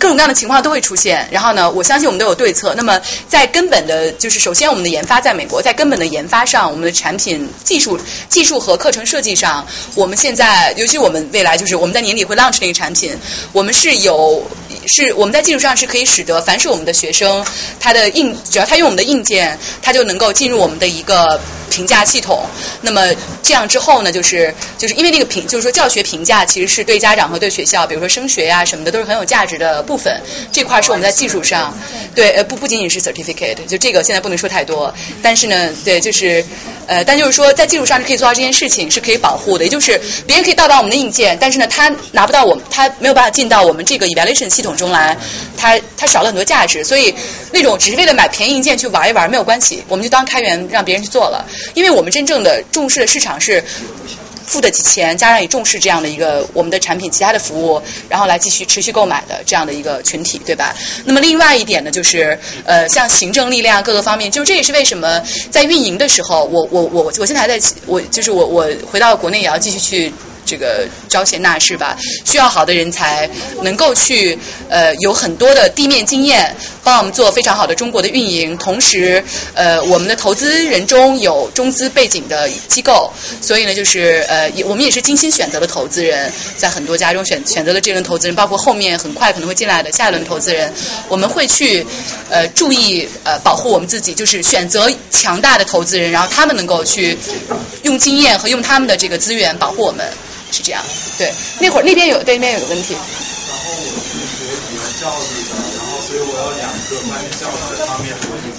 [0.00, 2.74] 各种各样的情况都会出现，然后呢，我相信我们都有对策。
[2.74, 2.98] 那么，
[3.28, 13.14] 在根本的，就是首先我们的研发在美国，在根本的研发上，我们的产品技术、技术和课程设计上，我们现在，尤其我们未来就是我们在年底会 launch 那个产品，
[13.52, 14.42] 我们是有，
[14.86, 17.44] 是我们在技术上是可以使得凡是我们的学生，
[17.78, 21.38] 他的硬，只要他用我们的硬件，他就能够进入我们的一个
[21.70, 22.46] 评价系统。
[22.80, 30.20] 那么这样之后呢，就是就是因为那个评，就是说教学评价其实是对家长和对学校，比如说升学呀什么的，都是很有价值的部分。
[30.52, 31.76] 这块是我们在技术上，
[32.14, 34.94] 对，呃，不不仅仅是 certificate，就这个现在不能说太多。
[35.20, 36.44] 但是呢，对，就是
[36.86, 39.64] 呃，但就是说在技术上是可以做到这件事情，是可以保护的。
[39.64, 45.16] 也就是别人可以盗到我们的硬件，但是呢，他拿不到我们，他没有办法进到我们这个 evaluation 系统中来，
[45.56, 46.84] 他他少了很多价值。
[46.84, 47.12] 所以
[47.52, 51.44] 那种只是为了买便宜硬件去玩一玩没有关系，我们就当开源让别人去做了。
[51.74, 53.64] 因为我们真正的重视的市场是。
[54.50, 60.74] 付得起钱，加上也重视这样的一个我们的产品，其他的服务，然后来继续持续购买的这样的一个群体，对吧？
[61.04, 65.22] 那么另外一点呢，就是呃，像行政力量各个方面，就这也是为什么
[65.52, 70.12] 在运营的时候，我我我我现在还在，我就是我我回到国内也要继续去。
[70.50, 73.30] 这个招贤纳士吧，需要好的人才，
[73.62, 74.36] 能够去
[74.68, 78.58] 呃有很多的地面经验，帮我们做非常好的中国的运营。
[78.58, 79.22] 同时，
[79.54, 90.72] 呃，我们的投资人中有中资背景的机构，所以呢，就是呃，我们也是精心选择了投资人，在很多家中选选择了这轮投资人，包括后面很快可能会进来的下一轮投资人，
[91.08, 91.86] 我们会去
[92.28, 97.16] 呃注意呃保护我们自己，就是选择强大的投资人，然后他们能够去
[97.84, 100.06] 用经验和用他们的这个资源保护我们。
[100.50, 100.82] 是这样，
[101.18, 102.94] 对，那会儿那边有对面有个问题。
[102.94, 108.50] 然后我是学语言教育的，然后所以我有两个关于教学方面的问题。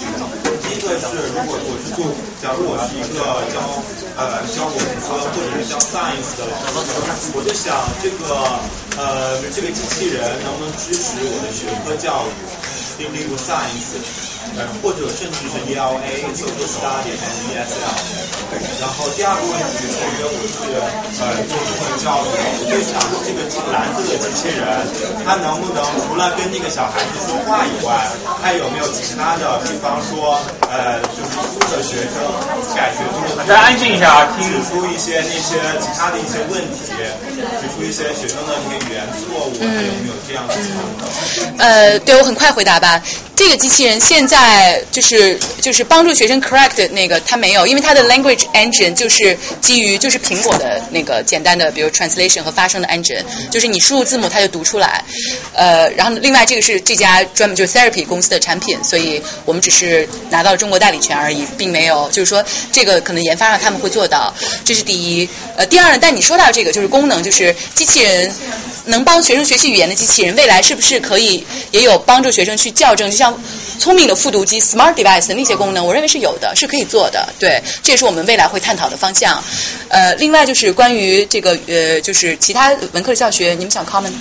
[0.61, 2.07] 第一个是，如果我是做，
[2.41, 3.19] 假如我是一个
[3.51, 3.83] 教
[4.15, 8.23] 呃教文科或者是教 science 的老师，我就想这个
[8.97, 12.23] 呃这个机器人能不能支持我的学科教
[12.99, 14.30] 育，例如 science。
[14.57, 18.31] 呃，或者甚至是 ELA、Social Studies 和 ESL。
[18.81, 20.75] 然后第二个问题是，因为我是
[21.23, 24.67] 呃做中文教育，我就想这个蓝色的机器人，
[25.23, 28.11] 它能不能除了跟那个小孩子说话以外，
[28.43, 29.61] 还有没有其他的？
[29.63, 30.35] 比方说，
[30.67, 32.19] 呃，就是书的学生
[32.75, 36.91] 改学之后，大家安静一下啊，听出一些那些其他的一些问题，
[37.61, 41.07] 指出一些学生的那些语言错误，还有没有这样的情况？
[41.57, 42.99] 呃，对我很快回答吧。
[43.35, 44.37] 这个机器人现在
[44.91, 55.03] 就是就是帮助学生 correct 那个，它没有，因为它的 language engine 就是基于就是苹果的那个简单的，比如 translation 和发声的 engine，就是你输入字母它就读出来。
[55.53, 64.33] 呃，然后另外这个是这家专门就是 therapy 公司的产品，所以我们只是拿到了中国代理权而已，并没有就是说这个可能研发上他们会做到，
[64.65, 65.29] 这是第一。
[65.57, 68.31] 呃，第二呢，但你说到这个就是功能，就是机器人
[68.85, 73.37] 能帮学生学习语言的机器人，未来是不是可以也有帮助学生去校正，就像。
[73.79, 77.27] 聪明的读机 （smart device） 的那些功能，我认为是有的，是可以做的。
[77.39, 79.43] 对，这也是我们未来会探讨的方向。
[79.89, 84.11] 呃，另外就是关于这个呃，就是其他文科的教学，你们想 comment？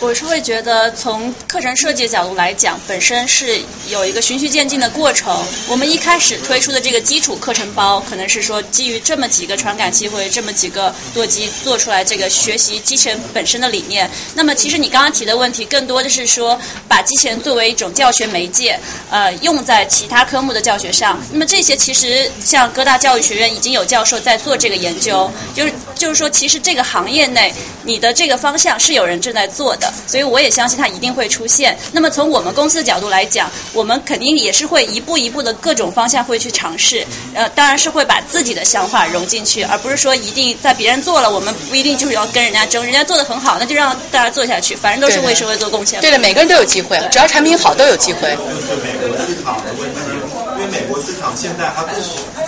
[0.00, 5.36] 我是会觉得，从课程设计的角度来讲，本身是有一个循序渐进的过程。
[5.68, 14.08] 我们一开始推出的这个基础课程包，可能是说基于这么几个传感器或者这么几个舵机做出来这个学习机器人本身的理念。
[14.34, 18.78] 那么，其实你刚刚提的问题，更多的是说把机器人作为一种教学媒介，
[19.10, 21.20] 呃，用在其他科目的教学上。
[21.32, 27.52] 那么这些其实像各大教育学院已经有教授在做这个研究，就是就是说，其实这个行业内
[27.82, 29.87] 你的这个方向是有人正在做的。
[30.06, 31.78] 所以我也相信它一定会出现。
[31.92, 37.06] 那么从我们公司的角度来讲，我们肯定也是会一步一步的各种方向会去尝试。
[37.34, 42.84] 呃，当然是会把自己的想法融进去，而不是说一定在别人做了，我们不一定就是要跟人家争。
[42.88, 46.00] 人家做的很好，那就让大家做下去，反正都是为社会做贡献。
[46.00, 48.34] 对的，每个人都有机会，只要产品好都有机会。
[48.34, 50.00] 就是美国市场的问题，
[50.56, 51.94] 因为美国市场现在它跟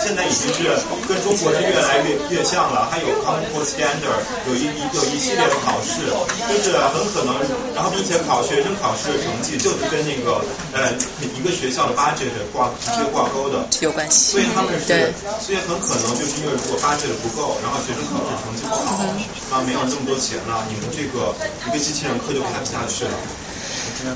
[0.01, 0.65] 现在已经是
[1.07, 6.09] 跟中国是越来越越像了，它有 Common Core Standard，有一一有一系列的考试，
[6.49, 7.30] 就是很可能。
[7.75, 10.43] 然后，并且考学生考试的成绩就是跟那个
[10.73, 10.91] 呃
[11.35, 14.31] 一个学校的 budget 挂直接挂钩的，有关系。
[14.33, 19.03] 所以他们是，所以很可能就是因为如果 budget 不够，然后学生考试成绩不好，
[19.49, 21.35] 啊没有这么多钱了，你们这个
[21.67, 23.11] 一个机器人课就开不下去了。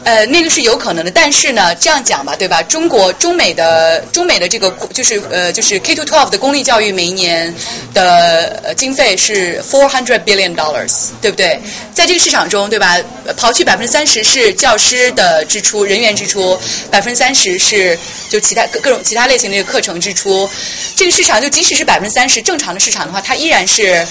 [0.03, 2.61] 呃，那个是有可能的，但是呢，这样讲吧，对吧？
[2.63, 7.53] 中国中美的中美的这个就是呃就是 K to twelve 的公立教育每一年
[7.93, 11.59] 的经费是 four hundred billion dollars，对不对？
[11.93, 12.97] 在这个市场中，对吧？
[13.37, 16.59] 刨去百分之三十是教师的支出、人员支出，
[16.89, 17.97] 百分之三十是
[18.29, 20.49] 就其他各各种其他类型的课程支出，
[20.95, 24.05] 这个市场就即使是百分之三十正常的市场的话，它依然是。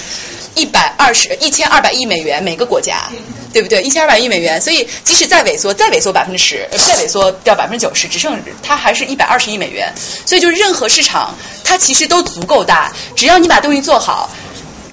[0.57, 3.09] 一百二十一千二百亿美元每个国家，
[3.51, 3.83] 对不对？
[3.83, 9.93] 一千二百亿美元，所以即使在再萎缩，再萎缩百分之十，再萎缩掉百分之九十，只剩它还是一百二十亿美元。
[10.25, 14.29] 所以就是任何市场，它其实都足够大，只要你把东西做好。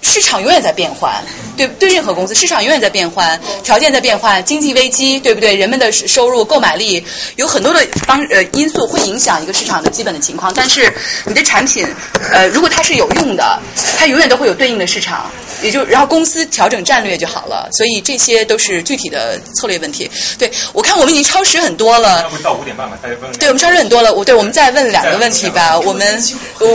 [0.03, 1.23] 市场永远在变换，
[1.57, 5.55] 对对，任何公司市场永远在变换，条件在变换，经济危机，对不对？
[5.55, 7.05] 人们的收入、购买力
[7.37, 10.53] 有很多的方呃因素会影响一个市场的基本的情况。
[10.55, 10.93] 但是
[11.25, 11.87] 你的产品
[12.33, 13.61] 呃，如果它是有用的，
[13.97, 15.31] 它永远都会有对应的市场，
[15.63, 17.69] 也就然后公司调整战略就好了。
[17.73, 20.11] 所以这些都是具体的策略问题。
[20.37, 23.33] 对我看我们已经超时很多了，到五点半吧，大家问。
[23.39, 26.23] 对我们超时很多了，我对我们再问两个问题吧，我们
[26.59, 26.69] 我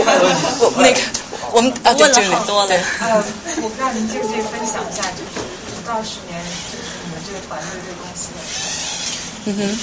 [0.60, 0.98] 我那个。
[1.52, 2.74] 我们啊，问了很多了。
[3.00, 3.24] 呃，
[3.62, 6.38] 我不知道您介不介意分享一下，就是五到十年，
[6.70, 8.40] 就是你们这个团队这个公司的。
[9.46, 9.78] 嗯哼。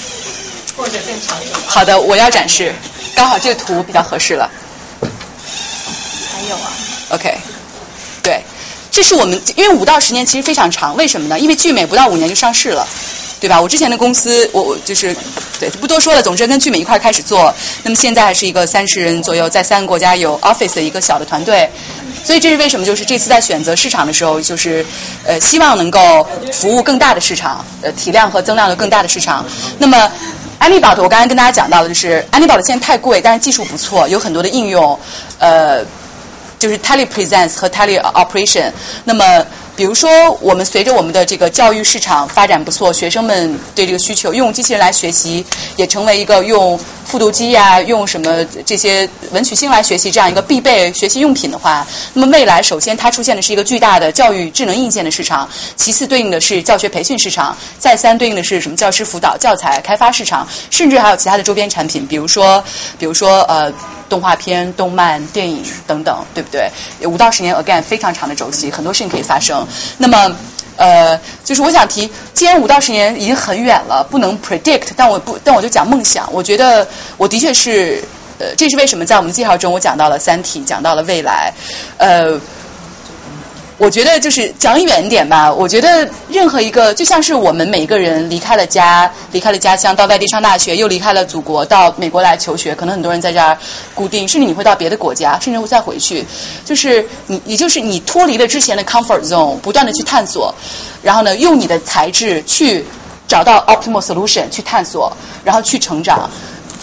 [0.76, 1.46] 或者更长久。
[1.66, 2.74] 好的，我要展示，
[3.14, 4.50] 刚好这个图比较合适了。
[5.00, 6.70] 还有啊。
[7.08, 7.38] OK，
[8.22, 8.42] 对，
[8.90, 11.40] 这是我们因为五到十年其实非常长，为什么呢？
[11.40, 12.86] 因为聚美不到五年就上市了。
[13.38, 13.60] 对吧？
[13.60, 15.14] 我之前的公司，我我就是
[15.60, 16.22] 对不多说了。
[16.22, 21.70] 总之跟聚美一块开始做，那么现在还是一个三十人左右，在三个国家有 office 的一个小的团队。
[22.24, 22.84] 所以这是为什么？
[22.86, 24.84] 就是这次在选择市场的时候，就是
[25.24, 29.44] 呃希望能够服务更大的市场，呃体量和增量的更大的市场。
[29.78, 30.10] 那么
[30.58, 34.98] 安利宝的，我刚才跟大家讲到的就是安利宝的现在太贵，但是技术不错，有很多的应用，
[35.38, 35.84] 呃
[36.58, 38.72] 就是 tele presence 和 tele operation。
[39.04, 39.44] 那么
[39.76, 45.44] 比如说，我们随着我们的这个教育市场发展不错，学生们对这个需求，用机器人来学习，
[45.76, 62.64] 也成为一个用复读机呀，用什么这些文曲星来学习这样一个必备学习用品的话，那么未来首先它出现的是一个巨大的教育智能硬件的市场，其次对应的是教学培训市场，再三对应的是什么教师辅导、教材开发市场，甚至还有其他的周边产品，比如说，
[62.98, 63.70] 比如说呃
[64.08, 66.70] 动画片、动漫、电影等等，对不对？
[67.06, 69.65] 五到十年 again 非常长的周期，很多事情可以发生。
[69.98, 70.36] 那么，
[70.76, 76.32] 呃，就是我想提，既然五到十年已经很远了，不能 predict，但我不，但我就讲梦想。
[76.32, 76.86] 我觉得
[77.16, 78.02] 我的确是，
[78.38, 81.52] 呃，这是为什么在我们的介绍中我讲到了《三体》，讲到了未来，
[81.98, 82.40] 呃。
[83.78, 85.52] 我觉得就是讲远点吧。
[85.52, 92.74] 我觉得任何一个，就像是我们每一个人离开了家，离开了家乡，到外地上大学，又离开了祖国，到美国来求学。
[92.74, 93.58] 可能很多人在这儿
[93.94, 96.24] 固定，甚至你会到别的国家，甚至会再回去。
[96.64, 100.54] 就是你，也就是你脱离了之前的 comfort zone，不断的去探索，
[101.02, 102.86] 然后呢，用你的才智去
[103.28, 105.14] 找到 optimal solution，去探索，
[105.44, 106.30] 然后去成长，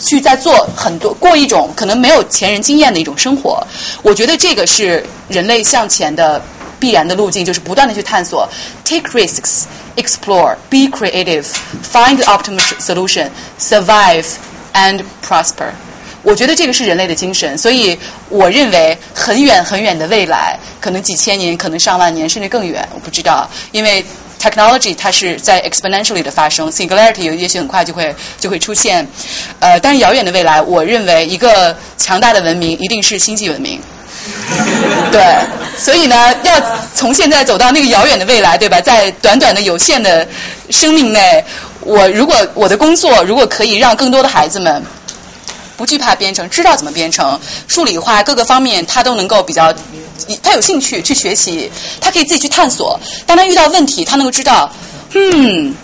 [0.06, 3.66] 去在做很多过一种可能没有前人经验的一种生活。
[4.04, 6.42] 我觉得这个是人类向前的。
[6.80, 8.50] 必然的路径就是不断的去探索
[8.84, 9.64] ，take risks,
[9.96, 11.46] explore, be creative,
[11.82, 14.26] find the optimal solution, survive
[14.74, 15.70] and prosper。
[16.24, 24.04] 我觉得这个是人类的精神，所以我认为很远很远的未来，可能几千年，可能上万年，甚至更远，我不知道，因为
[24.44, 29.08] technology 它是在 exponentially 的发生，singularity 也许很快就会就会出现，
[29.60, 33.80] 呃，但是遥远的未来，我认为一个强大的文明一定是星际文明。
[35.12, 35.22] 对，
[35.78, 36.54] 所以呢，要
[36.94, 38.82] 从现在走到那个遥远的未来，对吧？
[38.82, 40.28] 在短短的有限的
[40.70, 41.44] 生命内，
[41.82, 44.84] 我如果我的工作如果可以让更多的孩子们
[45.78, 49.74] 不惧怕编程，知道怎么编程，数理化各个方面他都能够比较，
[50.42, 51.72] 他有兴趣去学习，
[52.02, 53.00] 他可以自己去探索。
[53.26, 54.72] 当他遇到问题，他能够知道，
[55.14, 55.76] 嗯。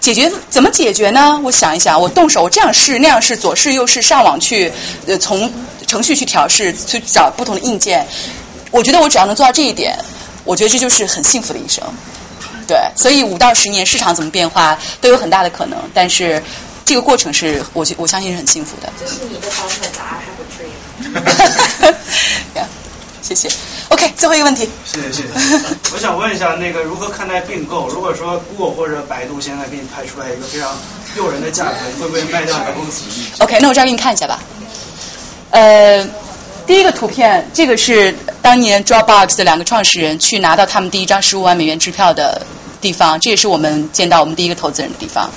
[0.00, 1.40] 解决怎么解决呢？
[1.42, 4.72] 我想一想，我动手，我这样试那样试，左试右试，上网去
[5.08, 5.52] 呃从
[5.88, 8.06] 程序去调试，去找不同的硬件。
[8.70, 9.98] 我觉得我只要能做到这一点，
[10.44, 11.82] 我觉得这就是很幸福的一生。
[12.68, 16.40] 对，所以五到十年市场怎么变化都有很大的可能，但是
[16.88, 18.90] 这个过程是我我相信是很幸福的。
[18.98, 20.42] 这是你的版本答案，还不
[22.56, 22.64] e
[23.20, 23.46] 谢谢。
[23.90, 24.66] OK，最后一个问题。
[24.86, 25.28] 谢谢谢谢。
[25.92, 27.88] 我想问一下，那个如何看待并购？
[27.88, 30.74] 如果说 Google 或者百度现在给你拍出来一个非常
[31.14, 33.02] 诱人的价格，会不会卖掉你的公司
[33.40, 34.40] ？OK，那我这样给你看一下吧。
[35.50, 36.08] 呃，
[36.66, 42.46] 第一个图片，这个是当年 Dropbox 的两个创始人去拿到他们第一张十五万美元支票的
[42.80, 45.30] 地方，这也是我们见到我们第一个投资人的地方。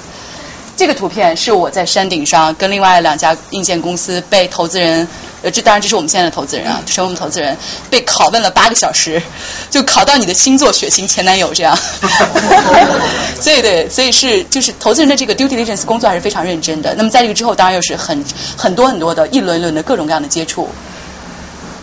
[0.81, 5.07] 这个图片是我在山顶上跟另外两家硬件公司被投资人，
[5.43, 7.55] 呃，这当然这是我们现在的投资人啊，是我们投资人
[7.91, 9.21] 被拷问了八个小时，
[9.69, 11.77] 就考到你的星座、血型、前男友这样。
[13.39, 16.95] 所以对，所以是就是投资人的这个 due diligence 工作还是非常认真的。
[16.95, 18.25] 那么在这个之后，当然又是很
[18.57, 20.67] 很多很多的一轮一轮的各种各样的接触。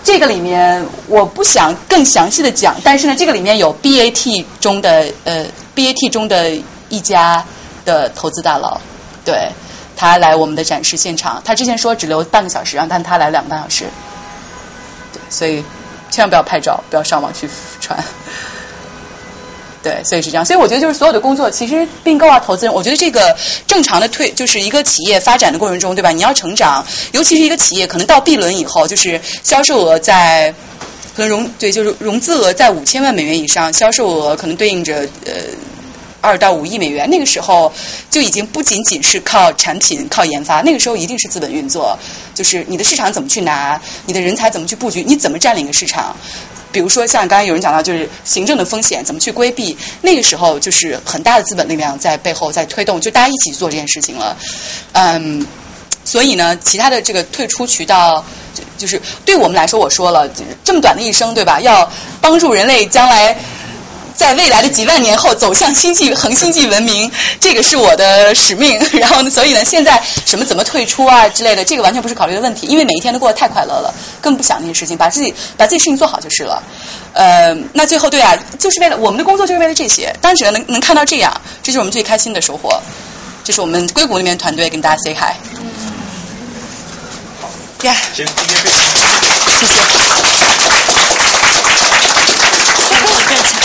[0.02, 5.46] 这个里面我不想更详细的讲，但是呢，这个里面有 BAT 中的呃
[5.76, 6.50] BAT 中的
[6.88, 7.46] 一家。
[7.88, 8.78] 的投资大佬，
[9.24, 9.48] 对
[9.96, 11.42] 他来我们的展示现场。
[11.42, 13.86] 他之前说只留半个小时，让但他来两个半小时。
[15.14, 15.64] 对，所以
[16.10, 17.48] 千万不要拍照，不要上网去
[17.80, 17.98] 传。
[19.82, 20.44] 对，所以是这样。
[20.44, 23.34] 所以我觉得就是所有的工作，其实并购啊、投资人，我觉得这个
[23.66, 26.10] 正常的退，就是一个企业发展的过程中，对吧？
[26.10, 30.54] 你要成长，尤其是一个企业可能到 B 轮以后，就是销售额在。
[31.16, 35.32] 可能融对就是融资额在五千万美元以上，销售额可能对应着呃。
[36.20, 37.72] 二到五亿美元，那个时候
[38.10, 41.96] 就已经不仅仅是靠产品、靠研发，那个时候一定是资本运作，
[42.34, 46.16] 就是你的市场怎么去拿，你的人才怎么去布局，你怎么占领一个市场。
[46.70, 54.36] 比如说像刚才有人讲到，就是行政的风险怎么去规避，那个时候就是很大的资本力量在背后在推动，就大家一起做这件事情了。
[54.92, 55.46] 嗯，
[56.04, 58.22] 所以呢，其他的这个退出渠道，
[58.76, 60.28] 就是对我们来说，我说了，
[60.62, 61.58] 这么短的一生，对吧？
[61.60, 61.90] 要
[62.20, 63.38] 帮助人类将来。
[64.18, 68.76] 在未来的几万年后走向星际恒星际文明，这个是我的使命。
[68.98, 76.60] 然后呢，所以呢，现在什么怎么退出啊之类的，这个完全不是考虑的问题，因为每一天都过得太快乐了，更不想那些事情，把自己把自己事情做好就是了。
[77.12, 80.12] 呃，那最后对啊，就是为了我们的工作就是为了这些。
[80.20, 82.82] 当然，只要能能看到这样，这是我们最开心的收获。
[83.44, 85.32] 这是我们硅谷那边团队跟大家 say hi。
[87.40, 87.48] 好，
[87.80, 88.80] 行，今天非常
[89.60, 90.77] 谢谢。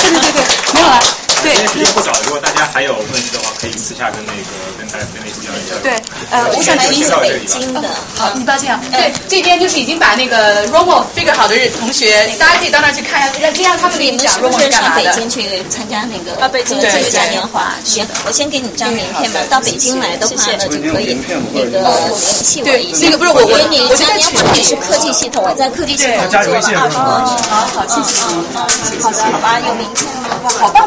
[0.02, 0.44] 对对对，
[0.74, 1.23] 没有了。
[1.44, 4.48] 对，今天时间不早，如果大家还有问题的话，可以私下跟那个
[4.80, 5.76] 跟他跟那些讲一下。
[5.84, 5.92] 对，
[6.32, 7.82] 呃，我想提一下北京的。
[8.16, 8.80] 好，你抱歉啊。
[8.92, 15.04] 对，这边就是已经把那个 Romo figure 好的同学，大家可以到那去看，让让他们给你讲 Romo 是干嘛的。
[15.04, 17.74] 北京去参加那个啊，北京这个嘉年华。
[17.84, 19.42] 行，我先给你张名片吧。
[19.50, 23.06] 到北京来的话呢，就可以那个联系我一下。
[23.06, 26.74] 那个不是我，我给你嘉年华也是科技系统，我在科技系统加微信。
[26.78, 26.88] 好
[27.68, 28.24] 好，谢谢。
[29.04, 30.50] 好的，好吧，有名片吗？
[30.60, 30.82] 好棒。